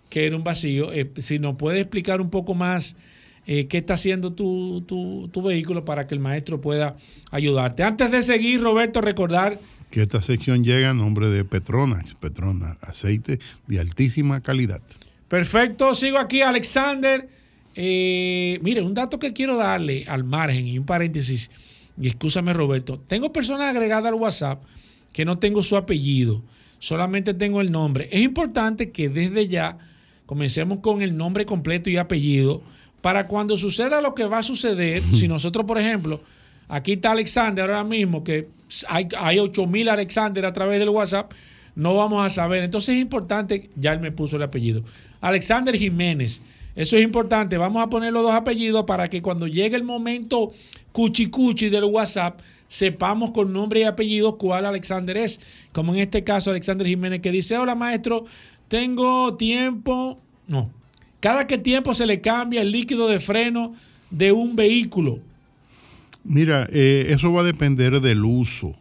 que 0.09 0.27
era 0.27 0.35
un 0.37 0.45
vacío. 0.45 0.93
Eh, 0.93 1.11
si 1.19 1.39
nos 1.39 1.57
puede 1.57 1.81
explicar 1.81 2.21
un 2.23 2.31
poco 2.31 2.55
más 2.55 2.97
eh, 3.47 3.67
qué 3.67 3.77
está 3.77 3.95
haciendo 3.95 4.33
tu, 4.33 4.81
tu- 4.87 5.29
tu 5.31 5.43
vehículo 5.43 5.85
para 5.85 6.07
que 6.07 6.15
el 6.15 6.21
maestro 6.21 6.63
pueda 6.63 6.97
ayudarte. 7.31 7.83
Antes 7.83 8.11
de 8.11 8.23
seguir, 8.23 8.63
Roberto, 8.63 9.03
recordar 9.03 9.59
que 9.95 10.03
esta 10.03 10.21
sección 10.21 10.65
llega 10.65 10.91
a 10.91 10.95
nombre 10.95 11.29
de 11.29 11.45
Petronas. 11.45 12.15
Petronas, 12.15 12.77
aceite 12.81 13.39
de 13.69 13.79
altísima 13.79 14.41
calidad. 14.41 14.81
Perfecto, 15.29 15.95
sigo 15.95 16.19
aquí, 16.19 16.43
Alexander. 16.43 17.29
Eh, 17.77 18.59
mire, 18.61 18.83
un 18.83 18.93
dato 18.93 19.21
que 19.21 19.33
quiero 19.33 19.57
darle 19.57 20.05
al 20.09 20.25
margen 20.25 20.67
y 20.67 20.81
un 20.81 20.85
paréntesis, 20.85 21.49
y 21.97 22.09
escúchame 22.09 22.53
Roberto, 22.53 22.99
tengo 23.07 23.33
personas 23.33 23.71
agregadas 23.71 24.07
al 24.07 24.15
WhatsApp 24.15 24.65
que 25.13 25.25
no 25.25 25.39
tengo 25.39 25.63
su 25.63 25.77
apellido, 25.77 26.43
solamente 26.81 27.33
tengo 27.33 27.61
el 27.61 27.71
nombre. 27.71 28.09
Es 28.11 28.21
importante 28.21 28.91
que 28.91 29.09
desde 29.09 29.47
ya 29.47 29.79
comencemos 30.27 30.81
con 30.81 31.03
el 31.03 31.17
nombre 31.17 31.47
completo 31.47 31.89
y 31.89 31.99
apellido 31.99 32.63
para 33.01 33.29
cuando 33.29 33.57
suceda 33.57 34.01
lo 34.01 34.13
que 34.17 34.25
va 34.25 34.39
a 34.39 34.43
suceder, 34.43 35.03
si 35.13 35.29
nosotros, 35.29 35.65
por 35.67 35.79
ejemplo, 35.79 36.21
aquí 36.67 36.95
está 36.95 37.13
Alexander 37.13 37.71
ahora 37.71 37.85
mismo, 37.85 38.25
que 38.25 38.49
hay, 38.89 39.09
hay 39.19 39.39
8000 39.39 39.89
Alexander 39.89 40.47
a 40.47 40.53
través 40.53 40.79
del 40.79 40.89
WhatsApp, 40.89 41.33
no 41.75 41.97
vamos 41.97 42.25
a 42.25 42.31
saber. 42.31 42.63
Entonces 42.63 42.97
es 42.97 43.01
importante, 43.01 43.71
ya 43.77 43.93
él 43.93 44.01
me 44.01 44.13
puso 44.13 44.37
el 44.37 44.43
apellido, 44.43 44.83
Alexander 45.21 45.77
Jiménez. 45.77 46.41
Eso 46.77 46.97
es 46.97 47.05
importante. 47.05 47.57
Vamos 47.57 47.83
a 47.83 47.89
poner 47.89 48.13
los 48.13 48.25
dos 48.25 48.35
apellidos 48.35 48.85
para 48.85 49.07
que 49.07 49.23
cuando 49.23 49.47
llegue 49.47 49.77
el 49.77 49.85
momento 49.85 50.53
cuchi 50.93 51.27
cuchi 51.27 51.69
del 51.69 51.85
WhatsApp, 51.85 52.41
sepamos 52.67 53.31
con 53.31 53.53
nombre 53.53 53.81
y 53.81 53.85
apellido 53.85 54.37
cuál 54.37 54.67
Alexander 54.67 55.17
es. 55.17 55.41
Como 55.73 55.95
en 55.95 56.01
este 56.01 56.25
caso, 56.25 56.51
Alexander 56.51 56.87
Jiménez 56.87 57.21
que 57.21 57.31
dice, 57.31 57.57
hola 57.57 57.75
maestro, 57.75 58.25
tengo 58.69 59.37
tiempo, 59.37 60.19
no, 60.49 60.71
cada 61.21 61.47
que 61.47 61.59
tiempo 61.59 61.95
se 61.95 62.07
le 62.07 62.21
cambia 62.21 62.63
el 62.63 62.73
líquido 62.73 63.09
de 63.09 63.21
freno 63.21 63.75
de 64.11 64.33
un 64.33 64.57
vehículo. 64.57 65.21
Mira, 66.25 66.67
eh, 66.73 67.07
eso 67.11 67.33
va 67.33 67.43
a 67.43 67.45
depender 67.45 68.01
del 68.01 68.25
uso, 68.25 68.75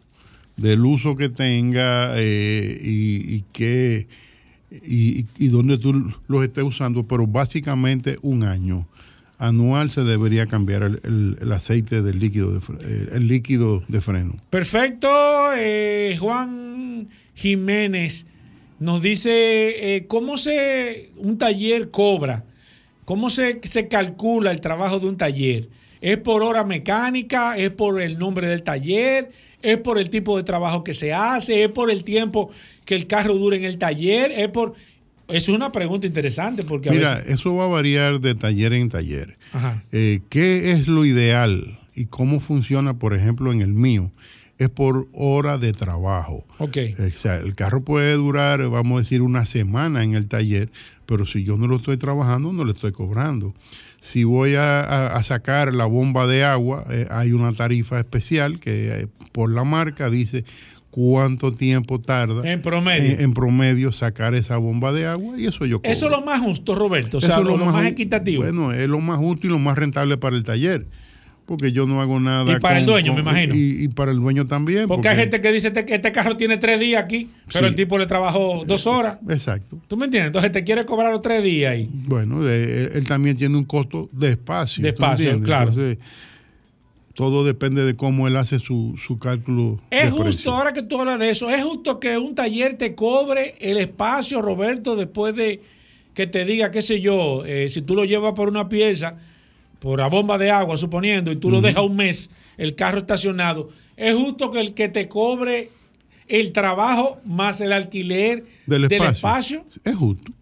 del 0.56 0.84
uso 0.84 1.14
que 1.16 1.28
tenga 1.28 2.14
eh, 2.16 2.80
y, 2.82 3.34
y 3.36 3.44
y, 5.38 5.48
dónde 5.48 5.78
tú 5.78 5.92
los 6.26 6.42
estés 6.44 6.64
usando, 6.64 7.06
pero 7.06 7.26
básicamente 7.26 8.18
un 8.22 8.42
año 8.42 8.88
anual 9.38 9.90
se 9.90 10.02
debería 10.02 10.46
cambiar 10.46 10.82
el, 10.82 11.36
el- 11.40 11.52
aceite 11.52 12.02
del 12.02 12.18
líquido 12.18 12.50
de, 12.58 13.08
el 13.12 13.28
líquido 13.28 13.84
de 13.88 14.00
freno. 14.00 14.34
Perfecto. 14.50 15.08
eh, 15.56 16.16
Juan 16.18 17.08
Jiménez 17.34 18.26
nos 18.80 19.00
dice 19.02 19.96
eh, 19.96 20.06
cómo 20.06 20.36
se 20.38 21.10
un 21.18 21.38
taller 21.38 21.90
cobra, 21.90 22.44
cómo 23.04 23.30
se, 23.30 23.60
se 23.64 23.86
calcula 23.88 24.50
el 24.50 24.60
trabajo 24.60 24.98
de 24.98 25.06
un 25.06 25.16
taller. 25.16 25.68
¿Es 26.04 26.18
por 26.18 26.42
hora 26.42 26.64
mecánica? 26.64 27.56
¿Es 27.56 27.70
por 27.70 28.02
el 28.02 28.18
nombre 28.18 28.46
del 28.46 28.62
taller? 28.62 29.30
¿Es 29.62 29.78
por 29.78 29.98
el 29.98 30.10
tipo 30.10 30.36
de 30.36 30.42
trabajo 30.42 30.84
que 30.84 30.92
se 30.92 31.14
hace? 31.14 31.64
¿Es 31.64 31.70
por 31.70 31.90
el 31.90 32.04
tiempo 32.04 32.50
que 32.84 32.94
el 32.94 33.06
carro 33.06 33.32
dura 33.32 33.56
en 33.56 33.64
el 33.64 33.78
taller? 33.78 34.30
¿Es 34.30 34.50
por... 34.50 34.74
Es 35.28 35.48
una 35.48 35.72
pregunta 35.72 36.06
interesante 36.06 36.62
porque 36.62 36.90
a 36.90 36.92
Mira, 36.92 37.14
veces... 37.14 37.36
eso 37.36 37.54
va 37.54 37.64
a 37.64 37.68
variar 37.68 38.20
de 38.20 38.34
taller 38.34 38.74
en 38.74 38.90
taller. 38.90 39.38
Ajá. 39.54 39.82
Eh, 39.92 40.20
¿Qué 40.28 40.72
es 40.72 40.88
lo 40.88 41.06
ideal 41.06 41.80
y 41.94 42.04
cómo 42.04 42.40
funciona, 42.40 42.98
por 42.98 43.14
ejemplo, 43.14 43.50
en 43.50 43.62
el 43.62 43.72
mío? 43.72 44.12
Es 44.64 44.70
por 44.70 45.08
hora 45.12 45.58
de 45.58 45.72
trabajo. 45.72 46.44
Ok. 46.58 46.76
O 46.98 47.10
sea, 47.16 47.36
el 47.36 47.54
carro 47.54 47.82
puede 47.84 48.14
durar, 48.14 48.68
vamos 48.68 48.96
a 48.96 48.98
decir, 49.00 49.22
una 49.22 49.44
semana 49.44 50.02
en 50.02 50.14
el 50.14 50.28
taller, 50.28 50.70
pero 51.06 51.26
si 51.26 51.44
yo 51.44 51.56
no 51.56 51.66
lo 51.66 51.76
estoy 51.76 51.96
trabajando, 51.96 52.52
no 52.52 52.64
le 52.64 52.72
estoy 52.72 52.92
cobrando. 52.92 53.54
Si 54.00 54.24
voy 54.24 54.54
a, 54.54 54.80
a- 54.80 55.16
a 55.16 55.22
sacar 55.22 55.72
la 55.72 55.86
bomba 55.86 56.26
de 56.26 56.44
agua, 56.44 56.84
eh, 56.90 57.06
hay 57.10 57.32
una 57.32 57.52
tarifa 57.52 57.98
especial 57.98 58.60
que 58.60 59.02
eh, 59.02 59.06
por 59.32 59.50
la 59.50 59.64
marca 59.64 60.10
dice 60.10 60.44
cuánto 60.90 61.50
tiempo 61.52 62.00
tarda 62.00 62.48
En 62.48 62.62
promedio. 62.62 63.12
en, 63.14 63.20
en 63.20 63.34
promedio 63.34 63.90
sacar 63.92 64.34
esa 64.34 64.58
bomba 64.58 64.92
de 64.92 65.06
agua 65.06 65.38
y 65.40 65.46
eso 65.46 65.64
yo 65.66 65.78
cobro. 65.80 65.90
Eso 65.90 66.06
es 66.06 66.10
lo 66.12 66.20
más 66.22 66.40
justo, 66.40 66.74
Roberto. 66.74 67.16
O 67.16 67.18
Eso 67.18 67.26
sea, 67.26 67.38
es 67.38 67.44
lo, 67.44 67.56
lo 67.56 67.64
más 67.66 67.84
equitativo. 67.86 68.42
Bueno, 68.44 68.72
es 68.72 68.88
lo 68.88 69.00
más 69.00 69.18
útil 69.20 69.50
y 69.50 69.52
lo 69.54 69.58
más 69.58 69.76
rentable 69.76 70.16
para 70.18 70.36
el 70.36 70.44
taller. 70.44 70.86
Porque 71.46 71.72
yo 71.72 71.84
no 71.86 72.00
hago 72.00 72.18
nada. 72.20 72.50
Y 72.50 72.58
para 72.58 72.78
el 72.78 72.86
dueño, 72.86 73.12
me 73.12 73.20
imagino. 73.20 73.54
Y, 73.54 73.84
y 73.84 73.88
para 73.88 74.12
el 74.12 74.18
dueño 74.18 74.46
también. 74.46 74.88
porque, 74.88 75.08
hay 75.08 75.16
gente 75.16 75.42
que 75.42 75.52
dice 75.52 75.68
este- 75.68 75.84
que 75.84 75.94
este 75.94 76.10
carro 76.10 76.36
tiene 76.38 76.56
tres 76.56 76.80
días 76.80 77.04
aquí, 77.04 77.28
pero 77.52 77.66
Sí. 77.66 77.70
el 77.70 77.74
tipo 77.76 77.98
le 77.98 78.06
trabajó 78.06 78.64
dos 78.66 78.86
horas. 78.86 79.18
Exacto. 79.28 79.78
¿Tú 79.86 79.96
me 79.98 80.06
entiendes? 80.06 80.28
Entonces 80.28 80.52
te 80.52 80.64
quiere 80.64 80.86
cobrar 80.86 81.12
los 81.12 81.20
tres 81.20 81.42
días 81.42 81.72
ahí. 81.72 81.90
Bueno, 81.92 82.40
eh, 82.48 82.90
él 82.94 83.06
también 83.06 83.36
tiene 83.36 83.56
un 83.58 83.64
costo 83.64 84.08
de 84.12 84.30
espacio. 84.30 84.82
De 84.82 84.92
¿tú 84.92 85.02
espacio, 85.02 85.40
claro. 85.42 85.68
Entonces, 85.70 85.98
todo 87.14 87.44
depende 87.44 87.84
de 87.84 87.94
cómo 87.94 88.26
él 88.26 88.36
hace 88.36 88.58
su, 88.58 88.98
su 89.06 89.18
cálculo. 89.18 89.78
Es 89.90 90.04
de 90.06 90.10
justo, 90.10 90.24
precio. 90.24 90.52
ahora 90.54 90.72
que 90.72 90.82
tú 90.82 90.98
hablas 91.00 91.18
de 91.20 91.30
eso, 91.30 91.48
es 91.50 91.62
justo 91.62 92.00
que 92.00 92.18
un 92.18 92.34
taller 92.34 92.74
te 92.74 92.94
cobre 92.94 93.54
el 93.60 93.76
espacio, 93.76 94.42
Roberto, 94.42 94.96
después 94.96 95.34
de 95.36 95.60
que 96.14 96.26
te 96.26 96.44
diga, 96.44 96.70
qué 96.70 96.80
sé 96.82 97.00
yo, 97.00 97.44
eh, 97.44 97.68
si 97.68 97.82
tú 97.82 97.94
lo 97.94 98.04
llevas 98.04 98.32
por 98.32 98.48
una 98.48 98.68
pieza, 98.68 99.16
por 99.84 99.98
la 100.00 100.06
bomba 100.06 100.38
de 100.38 100.50
agua, 100.50 100.78
suponiendo, 100.78 101.30
y 101.30 101.36
tú 101.36 101.50
lo 101.50 101.60
dejas 101.60 101.84
un 101.84 101.94
mes, 101.94 102.30
el 102.56 102.74
carro 102.74 102.96
estacionado, 102.96 103.68
es 103.98 104.14
justo 104.14 104.50
que 104.50 104.60
el 104.60 104.72
que 104.72 104.88
te 104.88 105.08
cobre 105.08 105.68
el 106.26 106.52
trabajo 106.52 107.18
más 107.26 107.60
el 107.60 107.70
alquiler 107.70 108.44
Del 108.66 108.84
espacio. 108.84 109.12
espacio. 109.12 109.64
Es 109.84 109.94
justo. 109.94 110.32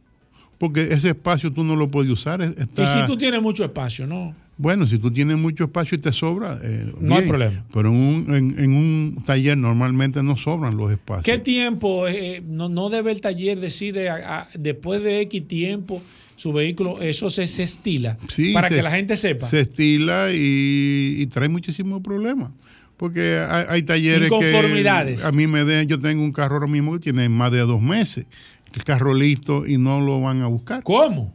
Porque 0.59 0.82
ese 0.93 1.09
espacio 1.09 1.52
tú 1.52 1.64
no 1.64 1.74
lo 1.74 1.89
puedes 1.89 2.09
usar. 2.12 2.40
Está, 2.40 2.85
Y 2.85 2.86
si 2.86 3.05
tú 3.05 3.16
tienes 3.16 3.43
mucho 3.43 3.64
espacio, 3.64 4.06
¿no? 4.06 4.32
Bueno, 4.56 4.86
si 4.86 4.98
tú 5.01 5.10
tienes 5.10 5.36
mucho 5.36 5.64
espacio 5.64 5.98
y 5.98 6.01
te 6.01 6.12
sobra, 6.12 6.60
eh, 6.62 6.93
No 7.01 7.16
hay 7.16 7.27
problema. 7.27 7.64
Pero 7.74 7.89
en 7.89 7.97
un, 7.97 8.35
en, 8.36 8.59
en 8.60 8.74
un 8.77 9.23
taller 9.27 9.59
normalmente 9.59 10.23
no 10.23 10.36
sobran 10.36 10.77
los 10.77 10.93
espacios. 10.93 11.24
¿Qué 11.24 11.39
tiempo 11.39 12.06
eh, 12.06 12.40
no, 12.47 12.69
no 12.69 12.90
debe 12.90 13.10
el 13.10 13.20
taller 13.20 13.59
decir 13.59 13.98
eh, 13.98 14.09
a- 14.09 14.43
a- 14.43 14.48
después 14.56 15.02
de 15.02 15.20
X 15.23 15.48
tiempo 15.48 16.01
su 16.43 16.52
vehículo, 16.52 17.01
eso 17.01 17.31
se, 17.31 17.47
se 17.47 17.62
estila? 17.62 18.19
Sí, 18.28 18.52
para 18.52 18.69
se- 18.69 18.74
que 18.77 18.82
la 18.82 18.90
gente 18.90 19.16
sepa. 19.16 19.47
Se 19.48 19.60
estila 19.60 20.32
y, 20.32 21.16
y 21.19 21.27
trae 21.28 21.48
muchísimos 21.48 22.02
problemas. 22.02 22.51
Porque 22.97 23.44
hay, 23.48 23.64
hay 23.69 23.82
talleres 23.82 24.27
Inconformidades. 24.31 25.23
que 25.23 25.27
a 25.27 25.32
mí 25.32 25.47
me 25.47 25.64
den, 25.64 25.86
yo 25.89 26.01
tengo 26.01 26.23
un 26.23 26.32
carro 26.32 26.55
ahora 26.56 26.66
mismo 26.66 26.93
que 26.94 26.98
tiene 27.01 27.28
más 27.28 27.51
de 27.52 27.60
dos 27.60 27.81
meses, 27.81 28.27
el 28.74 28.85
carro 28.85 29.12
listo 29.14 29.66
y 29.66 29.77
no 29.78 30.01
lo 30.01 30.20
van 30.20 30.43
a 30.43 30.47
buscar. 30.48 30.82
¿Cómo? 30.82 31.32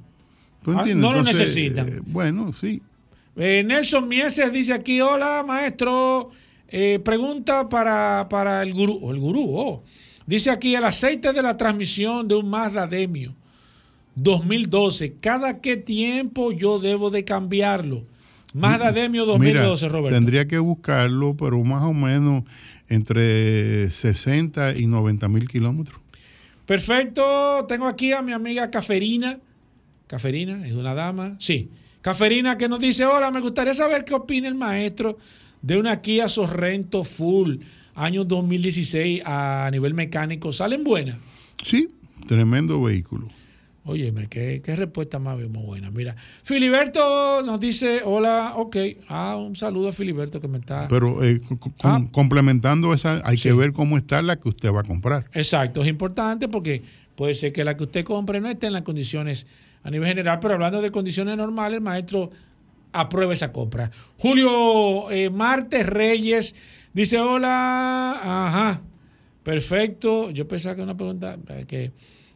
¿Tú 0.64 0.72
Ah, 0.72 0.86
no 0.96 1.14
lo 1.14 1.20
Entonces, 1.20 1.38
necesitan. 1.40 1.88
eh, 1.90 2.00
bueno, 2.06 2.52
sí. 2.54 2.82
Eh, 3.38 3.64
Nelson 3.66 4.08
Mieses 4.08 4.52
dice 4.52 4.74
aquí, 4.74 5.00
hola 5.02 5.44
maestro, 5.48 6.32
Eh, 6.70 7.00
pregunta 7.04 7.70
para, 7.70 8.28
para 8.30 8.62
el 8.62 8.74
gurú, 8.74 9.10
el 9.12 9.20
gurú, 9.20 9.46
oh. 9.56 9.84
dice 10.26 10.50
aquí, 10.52 10.76
el 10.76 10.84
aceite 10.84 11.32
de 11.32 11.42
la 11.42 11.56
transmisión 11.56 12.28
de 12.28 12.36
un 12.36 12.50
Mazda 12.50 12.86
Demio 12.88 13.34
2012, 14.18 15.18
¿cada 15.22 15.62
qué 15.62 15.78
tiempo 15.78 16.52
yo 16.52 16.80
debo 16.80 17.12
de 17.12 17.24
cambiarlo? 17.24 18.04
Mazda 18.54 18.92
Demio 18.92 19.26
2012, 19.26 19.86
Mira, 19.86 19.94
Roberto. 19.94 20.18
Tendría 20.18 20.48
que 20.48 20.58
buscarlo, 20.58 21.36
pero 21.38 21.64
más 21.64 21.84
o 21.84 21.94
menos 21.94 22.44
entre 22.90 23.92
60 23.92 24.76
y 24.78 24.88
90 24.88 25.28
mil 25.30 25.48
kilómetros. 25.48 26.00
Perfecto, 26.66 27.66
tengo 27.68 27.86
aquí 27.86 28.12
a 28.12 28.24
mi 28.24 28.32
amiga 28.34 28.72
Caferina. 28.72 29.40
Caferina, 30.08 30.66
es 30.66 30.74
una 30.74 30.96
dama. 30.96 31.36
Sí, 31.38 31.70
Caferina 32.02 32.58
que 32.58 32.68
nos 32.68 32.80
dice, 32.80 33.06
hola, 33.06 33.30
me 33.30 33.42
gustaría 33.42 33.76
saber 33.76 34.04
qué 34.04 34.16
opina 34.16 34.48
el 34.48 34.56
maestro 34.56 35.20
de 35.62 35.78
una 35.78 36.02
Kia 36.02 36.28
Sorrento 36.28 37.04
Full, 37.04 37.58
año 37.94 38.24
2016 38.24 39.22
a 39.26 39.70
nivel 39.72 39.94
mecánico. 39.94 40.52
¿Salen 40.52 40.84
buenas? 40.84 41.18
Sí, 41.62 41.90
tremendo 42.28 42.82
vehículo. 42.82 43.28
Óyeme, 43.88 44.28
qué, 44.28 44.62
qué 44.64 44.76
respuesta 44.76 45.18
más, 45.18 45.38
bien, 45.38 45.52
más 45.52 45.64
buena. 45.64 45.90
Mira, 45.90 46.16
Filiberto 46.44 47.42
nos 47.44 47.60
dice, 47.62 48.02
hola, 48.04 48.54
ok. 48.58 48.76
Ah, 49.08 49.38
un 49.38 49.56
saludo 49.56 49.88
a 49.90 49.92
Filiberto 49.94 50.42
que 50.42 50.48
me 50.50 50.58
está... 50.58 50.88
Pero 50.90 51.24
eh, 51.24 51.40
com- 51.78 52.08
complementando 52.10 52.94
esa, 52.94 53.22
hay 53.24 53.38
que 53.38 53.54
ver 53.54 53.72
cómo 53.72 53.98
está 53.98 54.22
la 54.22 54.36
que 54.40 54.50
usted 54.50 54.74
va 54.74 54.82
a 54.82 54.84
comprar. 54.84 55.26
Exacto, 55.34 55.82
es 55.82 55.88
importante 55.88 56.48
porque 56.50 56.84
puede 57.16 57.34
ser 57.34 57.54
que 57.54 57.64
la 57.64 57.78
que 57.78 57.84
usted 57.84 58.04
compre 58.04 58.42
no 58.42 58.50
esté 58.50 58.68
en 58.68 58.74
las 58.74 58.82
condiciones 58.84 59.48
a 59.84 59.90
nivel 59.90 60.08
general, 60.08 60.40
pero 60.42 60.56
hablando 60.56 60.82
de 60.82 60.92
condiciones 60.92 61.38
normales, 61.38 61.78
el 61.78 61.82
maestro 61.84 62.30
aprueba 62.92 63.32
esa 63.32 63.52
compra. 63.54 63.90
Julio 64.18 65.10
eh, 65.12 65.30
Martes 65.30 65.86
Reyes 65.86 66.56
dice, 66.94 67.20
hola, 67.20 68.20
ajá, 68.22 68.82
perfecto. 69.44 70.30
Yo 70.32 70.48
pensaba 70.48 70.76
que 70.76 70.82
una 70.82 70.98
pregunta, 70.98 71.38
eh, 71.50 71.66
que 71.68 71.92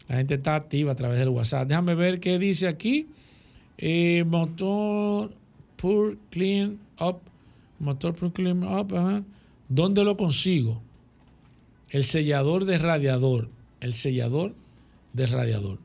la 0.08 0.18
gente 0.18 0.36
está 0.36 0.56
activa 0.56 0.92
a 0.92 0.96
través 0.96 1.20
del 1.20 1.30
WhatsApp. 1.30 1.68
Déjame 1.68 1.96
ver 1.96 2.20
qué 2.20 2.38
dice 2.40 2.68
aquí. 2.68 3.08
Eh, 3.78 4.24
motor 4.28 5.32
Pure 5.78 6.18
Clean 6.30 6.78
Up, 7.00 7.18
motor 7.80 8.14
Pure 8.14 8.32
Clean 8.34 8.64
Up, 8.64 8.96
ajá. 8.96 9.24
¿Dónde 9.70 10.04
lo 10.04 10.18
consigo? 10.18 10.82
El 11.90 12.04
sellador 12.04 12.66
de 12.66 12.78
radiador. 12.78 13.50
El 13.80 13.94
sellador 13.94 14.54
de 15.14 15.26
radiador. 15.28 15.80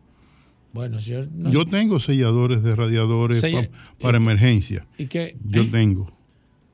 Bueno, 0.72 1.00
señor. 1.00 1.28
no- 1.32 1.50
Yo 1.50 1.64
tengo 1.64 1.98
selladores 2.00 2.62
de 2.62 2.74
radiadores 2.74 3.40
Sella- 3.40 3.70
pa- 3.70 3.76
para 4.00 4.18
emergencia. 4.18 4.86
¿Y 4.98 5.06
qué, 5.06 5.34
Yo 5.48 5.62
eh? 5.62 5.68
tengo. 5.70 6.12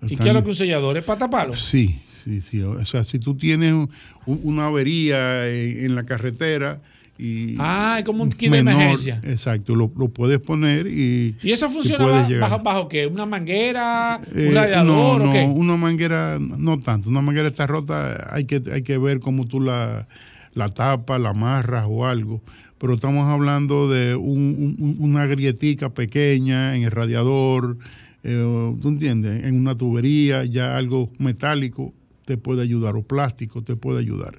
¿Y 0.03 0.17
qué 0.17 0.29
es 0.29 0.35
lo 0.35 0.43
que 0.43 0.49
un 0.51 0.57
sellador? 0.57 0.97
¿Es 0.99 1.05
para 1.05 1.21
taparlo? 1.21 1.55
Sí, 1.55 2.01
sí, 2.25 2.41
sí. 2.41 2.61
O 2.63 2.85
sea, 2.85 3.05
si 3.05 3.21
tú 3.21 3.37
tienes 3.37 3.73
un- 3.73 3.89
una 4.27 4.67
avería 4.67 5.49
en, 5.49 5.85
en 5.85 5.95
la 5.95 6.03
carretera 6.03 6.81
y... 7.19 7.57
Ah, 7.59 7.97
es 8.01 8.05
como 8.05 8.23
un 8.25 8.31
kit 8.31 8.51
de 8.51 8.59
emergencia. 8.59 9.21
Exacto, 9.23 9.75
lo, 9.77 9.93
lo 9.97 10.09
puedes 10.09 10.39
poner 10.39 10.87
y... 10.87 11.37
¿Y 11.43 11.53
eso 11.53 11.69
funciona 11.69 12.05
puedes 12.05 12.23
ba- 12.23 12.29
llegar. 12.29 12.51
bajo, 12.51 12.63
bajo 12.65 12.89
qué? 12.89 13.07
¿Una 13.07 13.27
manguera? 13.27 14.21
Eh, 14.35 14.47
¿Un 14.49 14.55
radiador 14.55 14.87
no, 14.87 15.11
o 15.13 15.27
no, 15.27 15.33
qué? 15.33 15.43
una 15.45 15.77
manguera 15.77 16.39
no 16.41 16.81
tanto. 16.81 17.09
Una 17.11 17.21
manguera 17.21 17.49
está 17.49 17.67
rota, 17.67 18.29
hay 18.35 18.45
que, 18.47 18.63
hay 18.73 18.83
que 18.83 18.99
ver 18.99 19.21
cómo 19.21 19.47
tú 19.47 19.61
la, 19.61 20.09
la 20.55 20.69
tapas, 20.75 21.21
la 21.21 21.31
amarras 21.31 21.85
o 21.89 22.07
algo. 22.07 22.43
Pero 22.79 22.95
estamos 22.95 23.29
hablando 23.29 23.89
de 23.89 24.17
un- 24.17 24.77
un- 24.81 24.97
una 24.99 25.27
grietica 25.27 25.91
pequeña 25.91 26.75
en 26.75 26.83
el 26.83 26.91
radiador, 26.91 27.77
eh, 28.25 28.75
¿tú 28.81 28.89
entiendes? 28.89 29.45
En 29.45 29.55
una 29.61 29.77
tubería, 29.77 30.45
ya 30.45 30.77
algo 30.77 31.11
metálico 31.19 31.93
te 32.25 32.37
puede 32.37 32.63
ayudar, 32.63 32.97
o 32.97 33.03
plástico 33.03 33.63
te 33.63 33.77
puede 33.77 34.01
ayudar. 34.01 34.39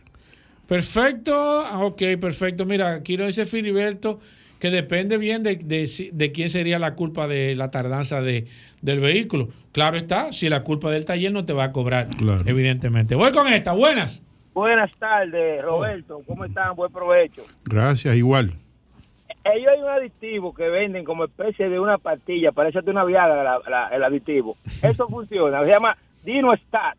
Perfecto, 0.77 1.35
ah, 1.35 1.85
ok, 1.85 2.01
perfecto. 2.19 2.65
Mira, 2.65 2.95
aquí 2.95 3.15
dice 3.15 3.45
Filiberto 3.45 4.19
que 4.57 4.71
depende 4.71 5.17
bien 5.19 5.43
de, 5.43 5.55
de 5.57 6.31
quién 6.31 6.49
sería 6.49 6.79
la 6.79 6.95
culpa 6.95 7.27
de 7.27 7.53
la 7.55 7.69
tardanza 7.69 8.21
de, 8.23 8.47
del 8.81 8.99
vehículo. 8.99 9.49
Claro 9.71 9.97
está, 9.97 10.33
si 10.33 10.49
la 10.49 10.63
culpa 10.63 10.89
del 10.89 11.05
taller 11.05 11.31
no 11.31 11.45
te 11.45 11.53
va 11.53 11.65
a 11.65 11.71
cobrar, 11.71 12.07
Claro. 12.17 12.41
evidentemente. 12.47 13.13
Voy 13.13 13.31
con 13.31 13.53
esta, 13.53 13.73
buenas. 13.73 14.23
Buenas 14.55 14.89
tardes, 14.97 15.61
Roberto. 15.61 16.23
¿Cómo 16.25 16.43
están? 16.43 16.75
Buen 16.75 16.91
provecho. 16.91 17.43
Gracias, 17.65 18.15
igual. 18.15 18.53
Ellos 19.43 19.67
hay 19.75 19.79
un 19.79 19.89
aditivo 19.89 20.55
que 20.55 20.63
venden 20.69 21.03
como 21.05 21.25
especie 21.25 21.69
de 21.69 21.79
una 21.79 21.99
pastilla, 21.99 22.51
parece 22.51 22.81
de 22.81 22.89
una 22.89 23.03
viagra 23.03 23.43
la- 23.43 23.59
la- 23.69 23.87
el 23.89 24.03
aditivo. 24.03 24.57
Eso 24.81 25.07
funciona, 25.07 25.63
se 25.65 25.71
llama 25.71 25.95
Dino 26.23 26.49
Stat. 26.67 26.97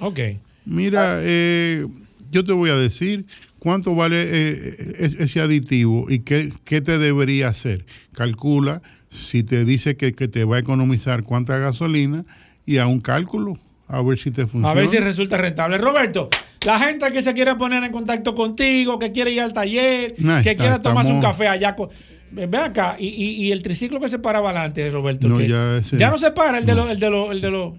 Ok. 0.00 0.18
Mira, 0.66 1.18
eh, 1.20 1.86
yo 2.34 2.44
te 2.44 2.52
voy 2.52 2.70
a 2.70 2.76
decir 2.76 3.26
cuánto 3.58 3.94
vale 3.94 4.22
eh, 4.26 4.94
es- 4.98 5.14
ese 5.14 5.40
aditivo 5.40 6.06
y 6.08 6.18
qué, 6.20 6.52
qué 6.64 6.80
te 6.80 6.98
debería 6.98 7.48
hacer. 7.48 7.86
Calcula 8.12 8.82
si 9.08 9.42
te 9.44 9.64
dice 9.64 9.96
que, 9.96 10.12
que 10.14 10.26
te 10.28 10.44
va 10.44 10.56
a 10.56 10.58
economizar 10.58 11.22
cuánta 11.22 11.56
gasolina 11.58 12.24
y 12.66 12.78
a 12.78 12.86
un 12.86 13.00
cálculo, 13.00 13.58
a 13.86 14.02
ver 14.02 14.18
si 14.18 14.30
te 14.32 14.42
funciona. 14.42 14.70
A 14.70 14.74
ver 14.74 14.88
si 14.88 14.98
resulta 14.98 15.36
rentable. 15.36 15.78
Roberto, 15.78 16.28
la 16.66 16.78
gente 16.80 17.10
que 17.12 17.22
se 17.22 17.32
quiere 17.34 17.54
poner 17.54 17.84
en 17.84 17.92
contacto 17.92 18.34
contigo, 18.34 18.98
que 18.98 19.12
quiere 19.12 19.30
ir 19.30 19.40
al 19.40 19.52
taller, 19.52 20.14
No, 20.18 20.42
que 20.42 20.56
quiera 20.56 20.80
tomarse 20.80 21.12
un 21.12 21.20
café 21.22 21.46
allá. 21.48 21.76
Con... 21.76 21.88
Ven 22.32 22.54
acá, 22.56 22.96
y, 22.98 23.06
y- 23.06 23.44
y 23.46 23.52
el 23.52 23.62
triciclo 23.62 24.00
que 24.00 24.08
se 24.08 24.18
paraba 24.18 24.50
adelante, 24.50 24.90
Roberto. 24.90 25.28
No, 25.28 25.40
ya 25.40 25.76
ese- 25.76 25.96
no 25.96 26.18
se 26.18 26.32
para 26.32 26.58
el 26.58 26.66
de 26.66 26.74
los... 26.74 26.86
Los 26.98 27.30
el 27.30 27.40
de 27.40 27.50
los... 27.50 27.74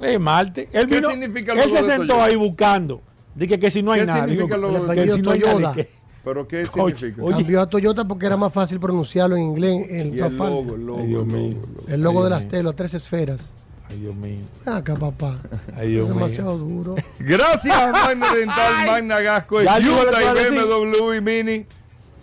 Eh, 0.01 0.17
Marte. 0.17 0.69
Él, 0.73 0.87
¿Qué 0.87 0.95
vino- 0.95 1.11
significa 1.11 1.55
el 1.55 1.59
él 1.59 1.71
se 1.73 1.83
sentó 1.83 2.23
ahí 2.23 2.37
buscando. 2.37 3.01
Dije 3.35 3.59
que 3.59 3.69
si 3.69 3.83
no 3.83 3.91
hay 3.91 4.03
¿Qué 4.03 4.07
nada. 4.07 4.21
significa 4.29 4.55
el 4.55 4.61
Digo, 4.61 4.73
logo 4.79 4.87
de 4.87 4.95
que 4.95 5.09
si 5.09 5.21
no 5.23 5.31
hay 5.33 5.41
Toyota? 5.41 5.61
nada, 5.61 5.75
que- 5.75 5.89
¿Pero 6.25 6.47
qué 6.47 6.67
significa? 6.67 7.21
oye. 7.25 7.35
Cambió 7.39 7.61
a 7.61 7.67
Toyota 7.69 8.05
porque 8.07 8.27
era 8.27 8.37
más 8.37 8.53
fácil 8.53 8.79
pronunciarlo 8.79 9.35
en 9.37 9.43
inglés. 9.43 9.87
El, 9.91 10.15
Y 10.15 10.21
el 10.21 10.37
logo, 10.37 10.75
el 10.77 10.87
logo, 10.87 11.01
el 11.03 11.11
logo, 11.11 11.23
el 11.23 11.53
logo. 11.53 11.83
el 11.89 12.01
logo 12.01 12.23
de 12.25 12.31
las 12.31 12.47
telas, 12.47 12.77
tres 12.77 12.95
esferas. 12.95 13.53
Ay, 13.91 14.01
Dios 14.01 14.15
mío. 14.15 14.41
Acá, 14.67 14.95
papá. 14.97 15.39
Ay, 15.77 15.93
Dios 15.93 16.07
mío. 16.09 16.15
demasiado 16.15 16.59
duro. 16.59 16.97
Gracias 17.19 17.93
Magna 17.93 18.35
Dental, 18.35 18.87
Magna 18.87 19.21
Gasco, 19.21 19.57
puedo 19.61 20.35
decir. 20.35 20.53
BMW 20.53 21.13
y 21.15 21.21
Mini. 21.21 21.67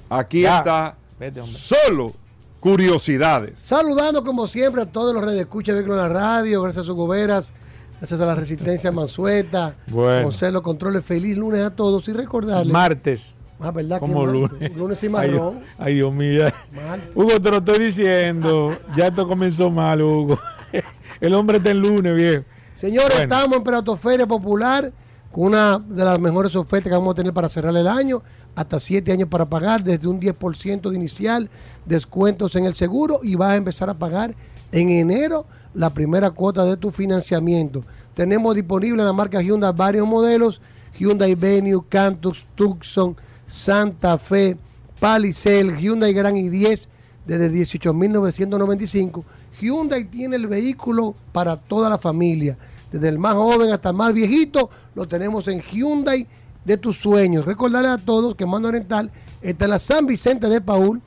Aquí 0.09 0.41
Ya. 0.41 0.57
está 0.57 0.95
Vete, 1.19 1.41
solo 1.47 2.13
curiosidades. 2.59 3.53
Saludando 3.59 4.23
como 4.23 4.47
siempre 4.47 4.81
a 4.81 4.85
todos 4.85 5.13
los 5.13 5.23
redes 5.23 5.37
de 5.37 5.41
escucha 5.43 5.73
de 5.73 5.85
la 5.87 6.07
Radio, 6.09 6.61
gracias 6.61 6.83
a 6.83 6.85
sus 6.87 6.95
goberas, 6.95 7.53
gracias 7.99 8.19
a 8.19 8.25
la 8.25 8.35
Resistencia 8.35 8.91
Mansueta, 8.91 9.75
Bueno. 9.87 10.27
José 10.27 10.51
Los 10.51 10.61
Controles, 10.61 11.03
feliz 11.05 11.37
lunes 11.37 11.63
a 11.63 11.69
todos 11.71 12.07
y 12.09 12.13
recordarles. 12.13 12.71
Martes. 12.73 13.37
ah, 13.59 13.71
¿verdad? 13.71 13.99
Como 13.99 14.25
lunes. 14.25 14.75
Lunes 14.75 15.01
y 15.03 15.05
Ay, 15.07 15.11
marrón. 15.11 15.59
Dios- 15.59 15.63
Ay, 15.77 15.93
Dios 15.95 16.13
mío. 16.13 16.45
Martes. 16.71 17.09
Hugo, 17.15 17.39
te 17.41 17.49
lo 17.51 17.57
estoy 17.57 17.79
diciendo. 17.85 18.77
Ya 18.95 19.05
esto 19.07 19.27
comenzó 19.27 19.69
mal, 19.71 20.01
Hugo. 20.01 20.39
El 21.21 21.33
hombre 21.33 21.57
está 21.57 21.71
el 21.71 21.79
lunes, 21.79 22.15
viejo. 22.15 22.43
Señores, 22.75 23.17
Bueno. 23.17 23.35
estamos 23.35 23.57
en 23.57 23.63
Peratoferia 23.63 24.27
Popular 24.27 24.91
con 25.31 25.45
una 25.45 25.79
de 25.79 26.03
las 26.03 26.19
mejores 26.19 26.55
ofertas 26.55 26.89
que 26.89 26.95
vamos 26.97 27.11
a 27.11 27.15
tener 27.15 27.33
para 27.33 27.49
cerrar 27.49 27.75
el 27.75 27.87
año, 27.87 28.21
hasta 28.55 28.79
7 28.79 29.11
años 29.11 29.29
para 29.29 29.45
pagar, 29.45 29.83
desde 29.83 30.07
un 30.07 30.19
10% 30.19 30.89
de 30.89 30.95
inicial, 30.95 31.49
descuentos 31.85 32.55
en 32.55 32.65
el 32.65 32.73
seguro 32.73 33.19
y 33.23 33.35
vas 33.35 33.51
a 33.51 33.55
empezar 33.55 33.89
a 33.89 33.93
pagar 33.93 34.33
en 34.71 34.89
enero 34.89 35.45
la 35.73 35.89
primera 35.89 36.31
cuota 36.31 36.63
de 36.65 36.77
tu 36.77 36.91
financiamiento. 36.91 37.83
Tenemos 38.13 38.55
disponible 38.55 39.01
en 39.01 39.07
la 39.07 39.13
marca 39.13 39.41
Hyundai 39.41 39.73
varios 39.73 40.07
modelos, 40.07 40.61
Hyundai 40.97 41.35
Venue, 41.35 41.83
Cantus, 41.89 42.45
Tucson, 42.55 43.15
Santa 43.45 44.17
Fe, 44.17 44.57
Palisade, 44.99 45.77
Hyundai 45.79 46.13
Grand 46.13 46.37
i10 46.37 46.81
desde 47.25 47.51
18.995. 47.51 49.23
Hyundai 49.59 50.05
tiene 50.05 50.35
el 50.35 50.47
vehículo 50.47 51.15
para 51.31 51.57
toda 51.57 51.89
la 51.89 51.97
familia, 51.97 52.57
desde 52.91 53.09
el 53.09 53.17
más 53.19 53.33
joven 53.33 53.71
hasta 53.71 53.89
el 53.89 53.95
más 53.95 54.13
viejito, 54.13 54.69
lo 54.93 55.07
tenemos 55.07 55.47
en 55.47 55.61
Hyundai 55.61 56.27
de 56.63 56.77
tus 56.77 56.97
sueños. 56.97 57.45
Recordarles 57.45 57.91
a 57.91 57.97
todos 57.97 58.35
que 58.35 58.45
Mando 58.45 58.67
Oriental 58.69 59.11
está 59.41 59.65
en 59.65 59.71
la 59.71 59.79
San 59.79 60.05
Vicente 60.05 60.47
de 60.47 60.61
Paul, 60.61 61.01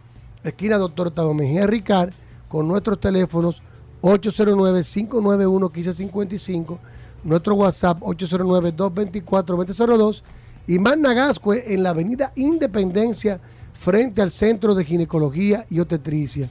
esquina 0.44 0.76
Doctor 0.78 1.08
Octavio 1.08 1.34
Mejía 1.34 1.66
Ricard, 1.66 2.12
con 2.48 2.68
nuestros 2.68 3.00
teléfonos 3.00 3.62
809-591-1555, 4.02 6.78
nuestro 7.24 7.54
WhatsApp 7.54 8.00
809-224-2002 8.00 10.22
y 10.66 10.78
Magna 10.78 11.14
Gascue 11.14 11.74
en 11.74 11.82
la 11.82 11.90
avenida 11.90 12.32
Independencia 12.36 13.40
frente 13.72 14.22
al 14.22 14.30
Centro 14.30 14.74
de 14.74 14.84
Ginecología 14.84 15.66
y 15.70 15.80
Obstetricia. 15.80 16.48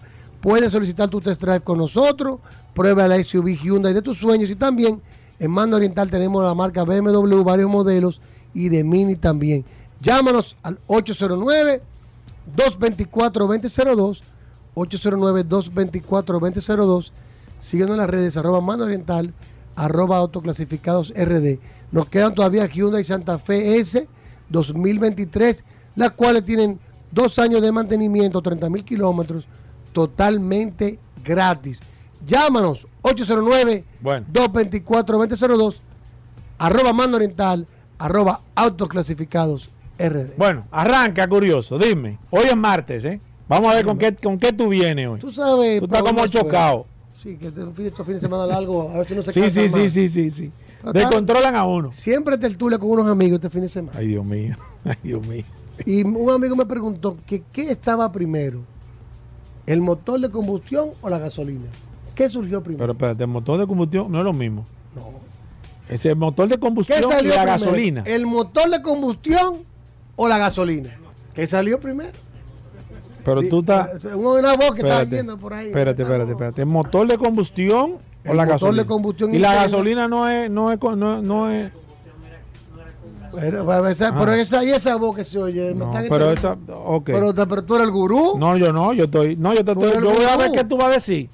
Puedes 0.48 0.72
solicitar 0.72 1.10
tu 1.10 1.19
test 1.19 1.41
drive 1.41 1.60
con 1.60 1.78
nosotros, 1.78 2.40
prueba 2.74 3.06
la 3.06 3.22
SUV 3.22 3.60
Hyundai 3.61 3.94
de 3.94 4.02
tus 4.02 4.18
sueños 4.18 4.49
y 4.49 4.56
también 4.56 5.02
en 5.40 5.52
Mando 5.52 5.76
Oriental 5.76 6.10
tenemos 6.10 6.41
la 6.41 6.53
marca 6.53 6.86
BMW, 6.86 7.44
varios 7.44 7.69
modelos 7.69 8.22
y 8.53 8.69
de 8.69 8.82
Mini 8.82 9.18
también. 9.18 9.65
Llámanos 10.02 10.56
al 10.64 10.80
809 10.88 11.82
224-2002, 12.56 14.22
809-224-2002. 14.74 17.11
Síguenos 17.60 17.95
en 17.95 17.98
las 17.98 18.10
redes, 18.10 18.38
arroba 18.38 18.61
Mando 18.61 18.86
Oriental, 18.86 19.34
arroba 19.76 20.15
autoclasificados 20.15 21.14
RD. 21.14 21.60
Nos 21.91 22.06
quedan 22.06 22.34
todavía 22.34 22.68
Hyundai 22.68 23.03
Santa 23.03 23.38
Fe 23.38 23.80
S 23.80 24.07
2023, 24.48 25.65
las 25.98 26.11
cuales 26.11 26.45
tienen 26.45 26.80
dos 27.11 27.38
años 27.38 27.61
de 27.61 27.74
mantenimiento, 27.74 28.41
30 28.41 28.69
mil 28.69 28.86
kilómetros, 28.86 29.45
totalmente 29.98 30.99
gratis. 31.26 31.82
Llámanos, 32.28 32.86
809-224-2002, 33.02 35.78
arroba 36.60 36.94
Mando 36.94 37.18
Oriental, 37.18 37.65
arroba 37.98 38.41
autoclasificados 38.53 39.72
RD. 39.98 40.36
Bueno, 40.38 40.68
arranca, 40.69 41.28
curioso. 41.28 41.80
Dime. 41.80 42.19
Hoy 42.30 42.44
es 42.45 42.56
martes, 42.56 43.06
¿eh? 43.06 43.19
Vamos 43.48 43.74
a 43.74 43.78
ver 43.78 43.86
con 43.86 43.98
qué, 43.98 44.15
con 44.15 44.38
qué 44.38 44.53
tú 44.53 44.68
vienes 44.68 45.07
hoy. 45.07 45.19
Tú 45.19 45.32
sabes. 45.32 45.80
Tú 45.80 45.86
estás 45.86 46.03
como 46.03 46.19
eso 46.19 46.26
es. 46.26 46.32
chocado. 46.32 46.86
Sí, 47.15 47.36
que 47.38 47.48
estos 47.48 48.06
fines 48.06 48.22
de 48.22 48.28
semana 48.28 48.45
largo, 48.45 48.91
a 48.91 48.99
ver 48.99 49.07
si 49.07 49.15
no 49.15 49.24
se 49.24 49.34
Sí, 49.34 49.49
sí, 49.49 49.68
sí, 49.68 49.90
sí, 49.90 50.07
sí, 50.07 50.30
sí. 50.30 50.52
Descontrolan 50.94 51.56
a 51.56 51.65
uno. 51.65 51.91
Siempre 51.91 52.38
tertulia 52.38 52.78
con 52.78 52.91
unos 52.91 53.07
amigos 53.07 53.38
este 53.38 53.49
fin 53.49 53.61
de 53.61 53.68
semana. 53.68 53.98
Ay, 53.98 54.10
Dios 54.10 54.24
mío. 54.24 54.56
Ay, 54.86 54.98
Dios 55.02 55.26
mío. 55.26 55.44
Y 55.86 56.03
un 56.03 56.30
amigo 56.30 56.56
me 56.56 56.65
preguntó 56.68 57.18
que 57.26 57.41
qué 57.52 57.72
estaba 57.72 58.11
primero, 58.11 58.60
el 59.68 59.81
motor 59.81 60.19
de 60.19 60.31
combustión 60.31 60.89
o 61.02 61.10
la 61.10 61.19
gasolina. 61.19 61.65
¿Qué 62.15 62.27
surgió 62.30 62.64
primero? 62.64 62.81
Pero 62.84 62.94
espérate, 62.94 63.23
el 63.23 63.30
motor 63.30 63.60
de 63.60 63.68
combustión 63.68 64.11
no 64.11 64.18
es 64.18 64.23
lo 64.23 64.34
mismo. 64.34 64.65
No. 64.95 65.03
Es 65.88 66.06
el 66.07 66.15
motor 66.15 66.48
de 66.49 66.56
¿Qué 66.56 66.60
combustión 66.60 66.99
y 66.99 67.03
la 67.03 67.19
primero? 67.19 67.45
gasolina. 67.45 68.03
¿El 68.06 68.26
motor 68.26 68.69
de 68.69 68.81
combustión 68.81 69.57
o 70.15 70.27
la 70.27 70.38
gasolina? 70.39 70.98
¿Qué 71.35 71.45
salió 71.45 71.80
primero? 71.80 72.11
Pero 73.23 73.41
tú 73.44 73.60
estás. 73.60 74.03
Una 74.15 74.53
voz 74.53 74.72
que 74.72 74.81
está 74.81 75.02
Espérate, 75.02 75.15
yendo 75.18 75.38
por 75.38 75.53
ahí. 75.53 75.68
espérate, 75.68 76.02
espérate, 76.02 76.31
espérate. 76.31 76.61
¿El 76.61 76.68
motor 76.68 77.07
de 77.07 77.18
combustión 77.18 77.91
o 78.26 78.31
El 78.31 78.38
la 78.38 78.44
motor 78.44 78.48
gasolina? 78.48 78.84
de 78.84 78.88
combustión 78.88 79.34
Y 79.34 79.38
la 79.39 79.53
gasolina 79.53 80.07
no 80.07 80.27
es, 80.30 80.49
no 80.49 80.72
es, 80.72 80.80
no 80.81 81.52
es. 81.52 81.72
Pero, 83.34 83.66
pero 83.66 83.88
esa, 83.88 84.14
pero 84.14 84.32
Ah. 84.32 84.38
esa, 84.38 84.64
y 84.64 84.70
esa 84.70 84.95
voz 84.95 85.16
que 85.16 85.24
se 85.24 85.40
oye. 85.40 85.74
No, 85.76 85.91
pero 86.10 86.32
esa. 86.32 86.58
Ok. 86.86 87.06
Pero, 87.06 87.34
pero 87.34 87.64
tú 87.64 87.76
eres 87.76 87.88
el 87.88 87.94
gurú. 87.94 88.38
No, 88.38 88.56
yo 88.58 88.72
no, 88.74 88.94
yo 88.94 89.06
estoy. 89.06 89.36
No, 89.36 89.54
yo 89.54 89.64
te 89.64 89.72
estoy. 89.72 89.91
Yo 89.94 90.02
voy 90.14 90.26
a 90.30 90.38
ver 90.38 90.52
qué 90.52 90.64
tú 90.64 90.78
vas 90.78 90.88
a 90.88 90.90
decir. 90.91 91.30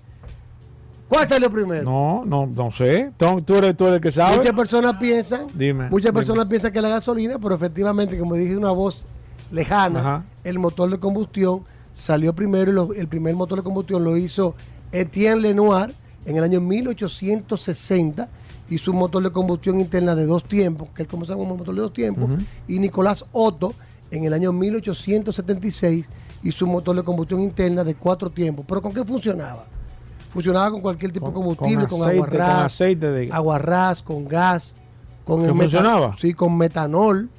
¿Cuál 1.09 1.27
salió 1.27 1.49
primero? 1.51 1.83
No, 1.83 2.23
no, 2.25 2.47
no 2.47 2.71
sé. 2.71 3.11
Tú, 3.17 3.55
eres, 3.55 3.75
tú 3.77 3.83
eres 3.85 3.95
el 3.97 4.01
que 4.01 4.11
sabe. 4.11 4.37
Muchas 4.37 4.53
personas 4.55 4.95
piensan, 4.99 5.45
Dime. 5.53 5.89
muchas 5.89 6.11
dime. 6.11 6.13
personas 6.19 6.45
piensan 6.47 6.71
que 6.73 6.81
la 6.81 6.89
gasolina, 6.89 7.37
pero 7.37 7.53
efectivamente, 7.53 8.17
como 8.17 8.33
dije, 8.35 8.57
una 8.57 8.71
voz 8.71 9.05
lejana, 9.51 9.99
Ajá. 9.99 10.23
el 10.43 10.57
motor 10.57 10.89
de 10.89 10.97
combustión 10.97 11.61
salió 11.93 12.33
primero 12.33 12.71
y 12.71 12.73
lo- 12.73 12.93
el 12.93 13.07
primer 13.07 13.35
motor 13.35 13.59
de 13.59 13.63
combustión 13.63 14.03
lo 14.03 14.17
hizo 14.17 14.55
Etienne 14.91 15.39
Lenoir 15.41 15.93
en 16.25 16.37
el 16.37 16.43
año 16.43 16.59
1860 16.61 18.29
hizo 18.75 18.91
un 18.91 18.97
motor 18.97 19.23
de 19.23 19.31
combustión 19.31 19.79
interna 19.79 20.15
de 20.15 20.25
dos 20.25 20.43
tiempos, 20.43 20.89
que 20.95 21.01
él 21.03 21.07
comenzó 21.07 21.37
como 21.37 21.51
un 21.53 21.59
motor 21.59 21.75
de 21.75 21.81
dos 21.81 21.93
tiempos, 21.93 22.29
y 22.67 22.79
Nicolás 22.79 23.25
Otto 23.31 23.73
en 24.11 24.23
el 24.25 24.33
año 24.33 24.51
1876 24.53 26.05
hizo 26.43 26.65
un 26.65 26.71
motor 26.71 26.95
de 26.95 27.03
combustión 27.03 27.41
interna 27.41 27.83
de 27.83 27.95
cuatro 27.95 28.29
tiempos. 28.29 28.65
¿Pero 28.67 28.81
con 28.81 28.93
qué 28.93 29.03
funcionaba? 29.03 29.65
Funcionaba 30.31 30.71
con 30.71 30.81
cualquier 30.81 31.11
tipo 31.11 31.27
de 31.27 31.33
Con- 31.33 31.43
combustible, 31.43 31.87
con, 31.87 32.01
aceite, 32.01 32.17
agua 32.19 32.27
con 32.27 32.65
aceite 32.65 33.11
de- 33.11 33.29
aguarrás, 33.31 34.01
con 34.01 34.27
gas, 34.27 34.73
con 35.25 35.41
¿Que 35.41 35.47
el 35.47 35.53
funcionaba? 35.53 36.13
Sí, 36.17 36.33
con 36.33 36.57
metanol, 36.57 37.29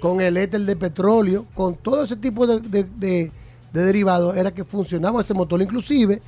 con 0.00 0.20
el 0.20 0.36
éter 0.36 0.60
de 0.60 0.76
petróleo, 0.76 1.46
con 1.54 1.74
todo 1.76 2.04
ese 2.04 2.16
tipo 2.16 2.46
de, 2.46 2.60
de- 2.60 2.84
de- 2.84 3.32
de 3.72 3.82
derivados, 3.82 4.36
era 4.36 4.52
que 4.52 4.64
funcionaba 4.64 5.20
ese 5.22 5.34
motor. 5.34 5.60
Inclusive, 5.60 6.20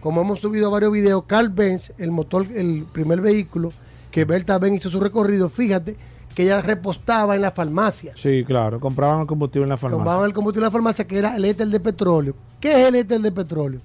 como 0.00 0.20
hemos 0.20 0.40
subido 0.40 0.70
varios 0.70 0.92
videos, 0.92 1.22
Carl 1.26 1.48
Benz, 1.48 1.92
el 1.98 2.10
motor, 2.10 2.46
el 2.54 2.84
primer 2.92 3.20
vehículo, 3.20 3.72
que 4.12 4.24
Berta 4.24 4.58
Benz 4.58 4.76
hizo 4.76 4.90
su 4.90 5.00
recorrido, 5.00 5.48
fíjate 5.48 5.96
que 6.34 6.44
ella 6.44 6.60
repostaba 6.60 7.34
en 7.34 7.42
la 7.42 7.50
farmacia. 7.50 8.12
Sí, 8.16 8.44
claro, 8.46 8.78
compraban 8.78 9.22
el 9.22 9.26
combustible 9.26 9.64
en 9.64 9.70
la 9.70 9.76
farmacia. 9.76 9.96
Compraban 10.04 10.26
el 10.26 10.32
combustible 10.32 10.66
en 10.66 10.68
la 10.68 10.70
farmacia 10.70 11.06
que 11.06 11.18
era 11.18 11.34
el 11.34 11.44
éter 11.44 11.66
de 11.66 11.80
petróleo. 11.80 12.34
¿Qué 12.60 12.82
es 12.82 12.88
el 12.88 12.94
éter 12.94 13.20
de 13.20 13.32
petróleo? 13.32 13.80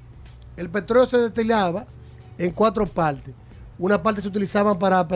El 0.56 0.70
petróleo 0.70 1.06
se 1.06 1.18
destilaba 1.18 1.86
en 2.38 2.52
cuatro 2.52 2.86
partes. 2.86 3.34
Una 3.80 4.02
parte 4.02 4.22
se 4.22 4.28
utilizaba 4.28 4.78
para 4.78 5.08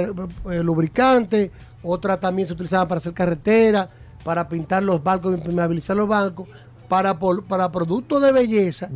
eh, 0.49 0.63
lubricante, 0.63 1.51
otra 1.83 2.19
también 2.19 2.47
se 2.47 2.53
utilizaba 2.53 2.87
para 2.87 2.99
hacer 2.99 3.13
carretera, 3.13 3.89
para 4.23 4.47
pintar 4.47 4.83
los 4.83 5.03
barcos, 5.03 5.33
impermeabilizar 5.33 5.97
los 5.97 6.07
bancos, 6.07 6.47
para, 6.87 7.17
para 7.17 7.71
productos 7.71 8.21
de 8.21 8.31
belleza. 8.31 8.89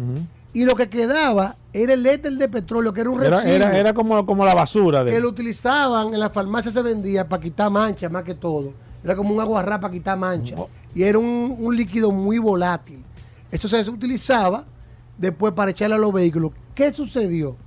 Y 0.55 0.63
lo 0.63 0.73
que 0.73 0.87
quedaba 0.87 1.57
era 1.73 1.93
el 1.93 2.05
éter 2.05 2.31
de 2.31 2.47
petróleo, 2.47 2.93
que 2.93 3.01
era 3.01 3.09
un 3.09 3.19
residuo 3.19 3.41
era, 3.41 3.77
era 3.77 3.91
como, 3.91 4.25
como 4.25 4.45
la 4.45 4.55
basura 4.55 5.03
de 5.03 5.11
que 5.11 5.19
lo 5.19 5.27
utilizaban 5.27 6.13
en 6.13 6.19
la 6.21 6.29
farmacia 6.29 6.71
se 6.71 6.81
vendía 6.81 7.27
para 7.27 7.43
quitar 7.43 7.69
manchas 7.69 8.09
más 8.09 8.23
que 8.23 8.35
todo. 8.35 8.71
Era 9.03 9.17
como 9.17 9.33
un 9.33 9.41
aguarrá 9.41 9.81
para 9.81 9.91
quitar 9.91 10.17
manchas. 10.17 10.57
Y 10.95 11.03
era 11.03 11.19
un, 11.19 11.57
un 11.59 11.75
líquido 11.75 12.09
muy 12.09 12.37
volátil. 12.37 13.03
Eso 13.51 13.67
se 13.67 13.91
utilizaba 13.91 14.63
después 15.17 15.51
para 15.51 15.71
echarle 15.71 15.97
a 15.97 15.99
los 15.99 16.13
vehículos. 16.13 16.51
¿Qué 16.73 16.93
sucedió? 16.93 17.57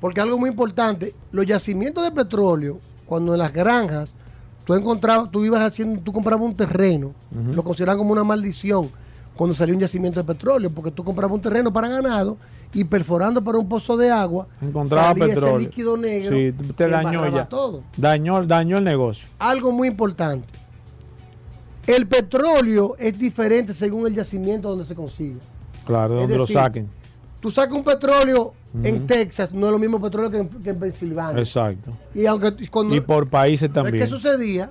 Porque 0.00 0.20
algo 0.20 0.38
muy 0.38 0.50
importante, 0.50 1.12
los 1.32 1.44
yacimientos 1.44 2.04
de 2.04 2.12
petróleo, 2.12 2.78
cuando 3.04 3.32
en 3.32 3.40
las 3.40 3.52
granjas 3.52 4.14
tú 4.64 4.74
encontrabas, 4.74 5.28
tú 5.32 5.44
ibas 5.44 5.64
haciendo, 5.64 6.00
tú 6.02 6.12
comprabas 6.12 6.46
un 6.46 6.54
terreno, 6.54 7.14
lo 7.52 7.64
consideraban 7.64 7.98
como 7.98 8.12
una 8.12 8.22
maldición 8.22 8.92
cuando 9.40 9.54
salió 9.54 9.74
un 9.74 9.80
yacimiento 9.80 10.20
de 10.20 10.24
petróleo, 10.34 10.68
porque 10.68 10.90
tú 10.90 11.02
comprabas 11.02 11.34
un 11.34 11.40
terreno 11.40 11.72
para 11.72 11.88
ganado 11.88 12.36
y 12.74 12.84
perforando 12.84 13.42
para 13.42 13.56
un 13.56 13.66
pozo 13.66 13.96
de 13.96 14.10
agua, 14.10 14.46
encontraba 14.60 15.14
salía 15.14 15.28
petróleo. 15.28 15.56
ese 15.56 15.66
líquido 15.66 15.96
negro 15.96 16.36
Sí, 16.36 16.54
te 16.74 16.86
dañó 16.86 17.26
ya. 17.34 17.48
todo. 17.48 17.82
Dañó, 17.96 18.44
dañó 18.46 18.76
el 18.76 18.84
negocio. 18.84 19.26
Algo 19.38 19.72
muy 19.72 19.88
importante. 19.88 20.46
El 21.86 22.06
petróleo 22.06 22.96
es 22.98 23.18
diferente 23.18 23.72
según 23.72 24.06
el 24.08 24.14
yacimiento 24.14 24.68
donde 24.68 24.84
se 24.84 24.94
consigue. 24.94 25.38
Claro, 25.86 26.16
Es 26.16 26.20
donde 26.20 26.36
lo 26.36 26.46
saquen. 26.46 26.90
Tú 27.40 27.50
sacas 27.50 27.74
un 27.74 27.82
petróleo 27.82 28.52
en. 28.82 29.06
Texas, 29.06 29.54
no 29.54 29.68
es 29.68 29.72
lo 29.72 29.78
mismo 29.78 29.98
petróleo 30.02 30.30
que 30.30 30.36
en, 30.36 30.48
que 30.50 30.68
en 30.68 30.78
Pensilvania. 30.78 31.40
Exacto. 31.40 31.92
Y 32.14 32.26
aunque 32.26 32.68
cuando, 32.70 32.94
Y 32.94 33.00
por 33.00 33.26
países 33.26 33.72
también. 33.72 34.04
¿Qué 34.04 34.06
sucedía? 34.06 34.70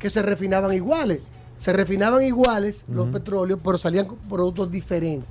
Que 0.00 0.10
se 0.10 0.20
refinaban 0.20 0.72
iguales. 0.72 1.20
Se 1.64 1.72
refinaban 1.72 2.20
iguales 2.22 2.84
los 2.90 3.06
petróleos, 3.08 3.58
pero 3.64 3.78
salían 3.78 4.06
con 4.06 4.18
productos 4.18 4.70
diferentes. 4.70 5.26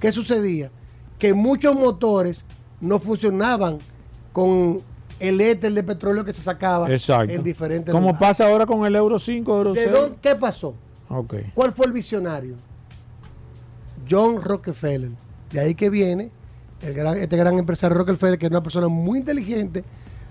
¿Qué 0.00 0.10
sucedía? 0.10 0.70
Que 1.18 1.34
muchos 1.34 1.74
motores 1.76 2.46
no 2.80 2.98
funcionaban 2.98 3.76
con 4.32 4.80
el 5.20 5.38
éter 5.42 5.70
de 5.74 5.82
petróleo 5.82 6.24
que 6.24 6.32
se 6.32 6.40
sacaba 6.40 6.90
Exacto. 6.90 7.30
en 7.34 7.42
diferentes 7.44 7.92
Como 7.92 8.06
lugares. 8.12 8.28
pasa 8.28 8.48
ahora 8.48 8.64
con 8.64 8.86
el 8.86 8.96
Euro 8.96 9.18
5, 9.18 9.54
Euro 9.58 9.74
¿De 9.74 9.80
6. 9.84 9.92
dónde- 9.92 10.16
¿Qué 10.22 10.34
pasó? 10.36 10.74
¿Cuál 11.54 11.72
fue 11.72 11.84
el 11.84 11.92
visionario? 11.92 12.54
John 14.10 14.40
Rockefeller. 14.40 15.10
De 15.52 15.60
ahí 15.60 15.74
que 15.74 15.90
viene 15.90 16.30
el 16.80 16.94
gran, 16.94 17.18
este 17.18 17.36
gran 17.36 17.58
empresario 17.58 17.98
Rockefeller, 17.98 18.38
que 18.38 18.46
es 18.46 18.50
una 18.50 18.62
persona 18.62 18.88
muy 18.88 19.18
inteligente. 19.18 19.84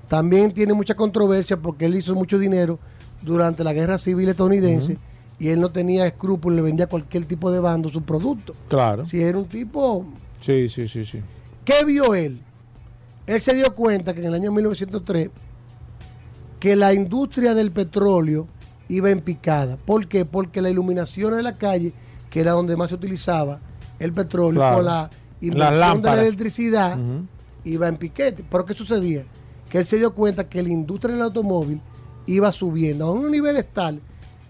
También 0.08 0.52
tiene 0.52 0.74
mucha 0.74 0.96
controversia 0.96 1.58
porque 1.58 1.86
él 1.86 1.94
hizo 1.96 2.16
mucho 2.16 2.40
dinero 2.40 2.80
durante 3.22 3.64
la 3.64 3.74
guerra 3.74 4.00
civil 4.00 4.30
estadounidense 4.30 4.98
y 5.40 5.50
él 5.50 5.60
no 5.62 5.72
tenía 5.72 6.06
escrúpulos, 6.08 6.56
le 6.56 6.62
vendía 6.62 6.86
a 6.86 6.90
cualquier 6.90 7.26
tipo 7.26 7.52
de 7.52 7.60
bando 7.60 7.90
su 7.90 8.02
producto. 8.04 8.54
Claro. 8.68 9.06
Si 9.06 9.22
era 9.22 9.38
un 9.38 9.46
tipo. 9.48 10.06
Sí, 10.42 10.68
sí, 10.70 10.88
sí, 10.88 11.06
sí. 11.06 11.22
¿Qué 11.64 11.84
vio 11.86 12.16
él? 12.16 12.40
Él 13.26 13.42
se 13.42 13.54
dio 13.56 13.74
cuenta 13.76 14.14
que 14.14 14.22
en 14.22 14.28
el 14.28 14.34
año 14.34 14.52
1903 14.52 15.30
que 16.60 16.76
la 16.76 16.94
industria 16.94 17.54
del 17.54 17.72
petróleo 17.72 18.48
iba 18.90 19.10
en 19.12 19.22
picada. 19.22 19.78
¿Por 19.78 20.08
qué? 20.08 20.26
Porque 20.26 20.62
la 20.62 20.70
iluminación 20.70 21.36
de 21.36 21.44
la 21.44 21.58
calle, 21.58 21.94
que 22.30 22.40
era 22.40 22.54
donde 22.54 22.76
más 22.76 22.90
se 22.90 22.96
utilizaba 22.96 23.60
el 24.00 24.14
petróleo, 24.14 24.60
Claro. 24.62 24.78
con 24.78 24.86
la 24.86 25.10
inversión 25.42 26.02
de 26.02 26.10
la 26.10 26.22
electricidad, 26.22 26.98
iba 27.64 27.88
en 27.88 27.98
piquete. 27.98 28.44
¿Pero 28.50 28.66
qué 28.66 28.74
sucedía? 28.74 29.24
Que 29.70 29.80
él 29.80 29.86
se 29.86 29.98
dio 29.98 30.14
cuenta 30.14 30.48
que 30.48 30.64
la 30.64 30.70
industria 30.70 31.14
del 31.14 31.24
automóvil 31.24 31.82
iba 32.26 32.52
subiendo 32.52 33.06
a 33.06 33.12
un 33.12 33.30
nivel 33.30 33.64
tal 33.66 34.02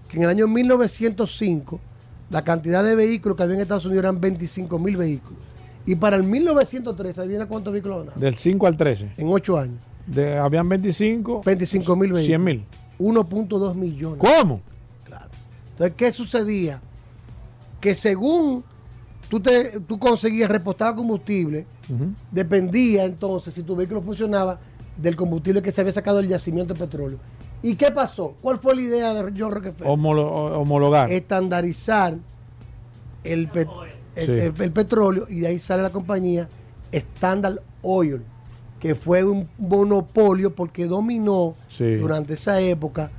que 0.07 0.17
en 0.17 0.23
el 0.23 0.29
año 0.29 0.47
1905 0.47 1.79
la 2.29 2.43
cantidad 2.43 2.83
de 2.83 2.95
vehículos 2.95 3.37
que 3.37 3.43
había 3.43 3.55
en 3.55 3.61
Estados 3.61 3.85
Unidos 3.85 4.03
eran 4.03 4.19
25 4.19 4.79
mil 4.79 4.97
vehículos. 4.97 5.39
Y 5.85 5.95
para 5.95 6.17
el 6.17 6.23
1913, 6.23 7.21
¿adivina 7.21 7.45
cuántos 7.47 7.71
vehículos 7.71 7.99
ganaron? 7.99 8.19
Del 8.19 8.35
5 8.35 8.67
al 8.67 8.75
13. 8.75 9.13
En 9.17 9.27
8 9.29 9.57
años. 9.57 9.79
De, 10.05 10.37
habían 10.37 10.67
25. 10.67 11.43
25 11.45 11.95
mil 11.95 12.11
vehículos. 12.11 12.25
100 12.25 12.43
mil. 12.43 12.65
1.2 12.99 13.75
millones. 13.75 14.19
¿Cómo? 14.19 14.61
Entonces, 15.71 15.95
¿qué 15.95 16.11
sucedía? 16.11 16.81
Que 17.79 17.93
según 17.95 18.63
tú, 19.29 19.39
te, 19.39 19.79
tú 19.81 19.99
conseguías 19.99 20.49
repostar 20.49 20.95
combustible, 20.95 21.65
dependía 22.31 23.05
entonces 23.05 23.53
si 23.53 23.63
tu 23.63 23.75
vehículo 23.75 24.01
funcionaba 24.01 24.59
del 24.97 25.15
combustible 25.15 25.61
que 25.61 25.71
se 25.71 25.81
había 25.81 25.93
sacado 25.93 26.17
del 26.17 26.27
yacimiento 26.27 26.73
de 26.73 26.79
petróleo. 26.79 27.19
¿Y 27.61 27.75
qué 27.75 27.91
pasó? 27.91 28.35
¿Cuál 28.41 28.59
fue 28.59 28.75
la 28.75 28.81
idea 28.81 29.13
de 29.13 29.33
John 29.37 29.51
Rockefeller? 29.51 29.91
Homolo- 29.91 30.57
homologar. 30.59 31.11
Estandarizar 31.11 32.15
el, 33.23 33.49
el- 33.53 33.67
Sí. 34.25 34.31
el- 34.31 34.53
el 34.61 34.71
petróleo 34.71 35.25
y 35.29 35.39
de 35.41 35.47
ahí 35.47 35.59
sale 35.59 35.83
la 35.83 35.89
compañía 35.91 36.47
Standard 36.91 37.59
Oil, 37.81 38.21
que 38.79 38.95
fue 38.95 39.23
un 39.23 39.47
monopolio 39.57 40.53
porque 40.55 40.85
dominó 40.85 41.55
Sí. 41.67 41.95
durante 41.95 42.33
esa 42.35 42.59
época 42.61 43.11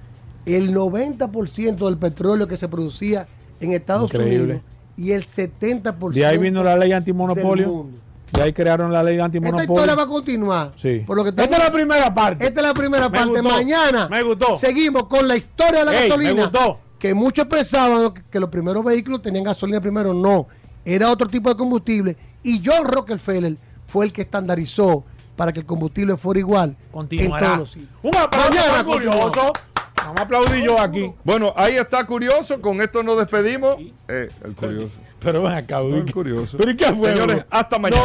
el 0.47 0.73
90% 0.73 1.86
del 1.86 1.98
petróleo 1.98 2.47
que 2.48 2.56
se 2.56 2.69
producía 2.69 3.28
en 3.60 3.73
Estados 3.73 4.15
Increíble. 4.15 4.44
Unidos 4.44 4.62
y 4.97 5.12
el 5.12 5.24
70% 5.24 6.19
De 6.20 6.27
ahí 6.27 6.39
vino 6.39 6.65
la 6.65 6.77
ley 6.77 6.89
del 6.89 6.98
antimonopolio. 6.98 7.69
mundo. 7.69 7.98
De 8.32 8.42
ahí 8.42 8.52
crearon 8.52 8.92
la 8.92 9.02
ley 9.02 9.14
Esta 9.14 9.24
antimonopolio. 9.24 9.72
historia 9.74 9.94
va 9.94 10.02
a 10.02 10.06
continuar. 10.06 10.72
Sí. 10.76 11.02
Por 11.06 11.16
lo 11.16 11.24
que 11.24 11.30
Esta 11.30 11.44
es 11.44 11.50
la 11.59 11.70
primera 11.70 12.14
parte. 12.14 12.44
Esta 12.44 12.60
es 12.60 12.66
la 12.66 12.74
primera 12.74 13.09
Me 13.09 13.18
parte. 13.18 13.40
gustó. 13.40 13.48
Mañana 13.48 14.09
Me 14.09 14.22
gustó. 14.22 14.56
seguimos 14.56 15.05
con 15.05 15.26
la 15.26 15.36
historia 15.36 15.80
de 15.80 15.84
la 15.86 15.92
Ey, 15.92 15.98
me 16.02 16.09
gasolina. 16.09 16.42
gustó. 16.44 16.78
Que 16.98 17.14
muchos 17.14 17.46
pensaban 17.46 18.12
que, 18.30 18.40
los 18.40 18.50
primeros 18.50 18.84
vehículos 18.84 19.22
tenían 19.22 19.44
gasolina 19.44 19.80
primero. 19.80 20.12
No, 20.12 20.46
era 20.84 21.10
otro 21.10 21.28
tipo 21.28 21.48
de 21.48 21.56
combustible. 21.56 22.16
Y 22.42 22.60
John 22.64 22.86
Rockefeller 22.86 23.56
fue 23.86 24.05
el 24.06 24.12
que 24.12 24.22
estandarizó 24.22 25.05
para 25.36 25.52
que 25.52 25.60
el 25.60 25.66
combustible 25.66 26.16
fuera 26.16 26.40
igual 26.40 26.70
en 26.70 26.92
Continuará. 26.92 27.46
todos 27.46 27.59
los 27.59 27.70
sitios. 27.70 27.90
Un 28.02 28.16
aplauso 28.16 28.84
Curioso. 28.84 29.52
Vamos 29.96 30.20
a 30.20 30.22
aplaudir 30.22 30.64
yo 30.64 30.80
aquí. 30.80 31.12
Bueno, 31.24 31.52
ahí 31.56 31.74
está 31.76 32.05
curioso. 32.05 32.60
Con 32.60 32.80
esto 32.80 33.02
nos 33.02 33.18
despedimos. 33.18 33.76
Eh, 34.09 34.28
el 34.44 34.55
curioso. 34.55 34.94
Pero 35.20 35.43
ven 35.43 35.53
acá, 35.53 35.81
No, 35.81 35.97
el 35.97 36.12
curioso. 36.12 36.57
¿Pero 36.59 36.77
qué 36.77 36.86
fue, 36.95 37.11
Señores, 37.15 37.45
hasta 37.51 37.78
mañana. 37.78 38.03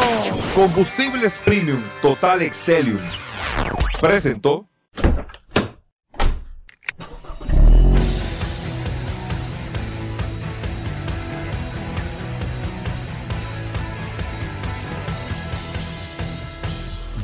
Combustibles 0.56 1.34
Premium 1.46 1.82
Total 2.02 2.42
Excelium. 2.42 2.98
Presentó. 4.02 4.68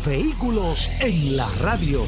Vehículos 0.05 0.89
en 1.01 1.35
la 1.37 1.47
radio. 1.61 2.07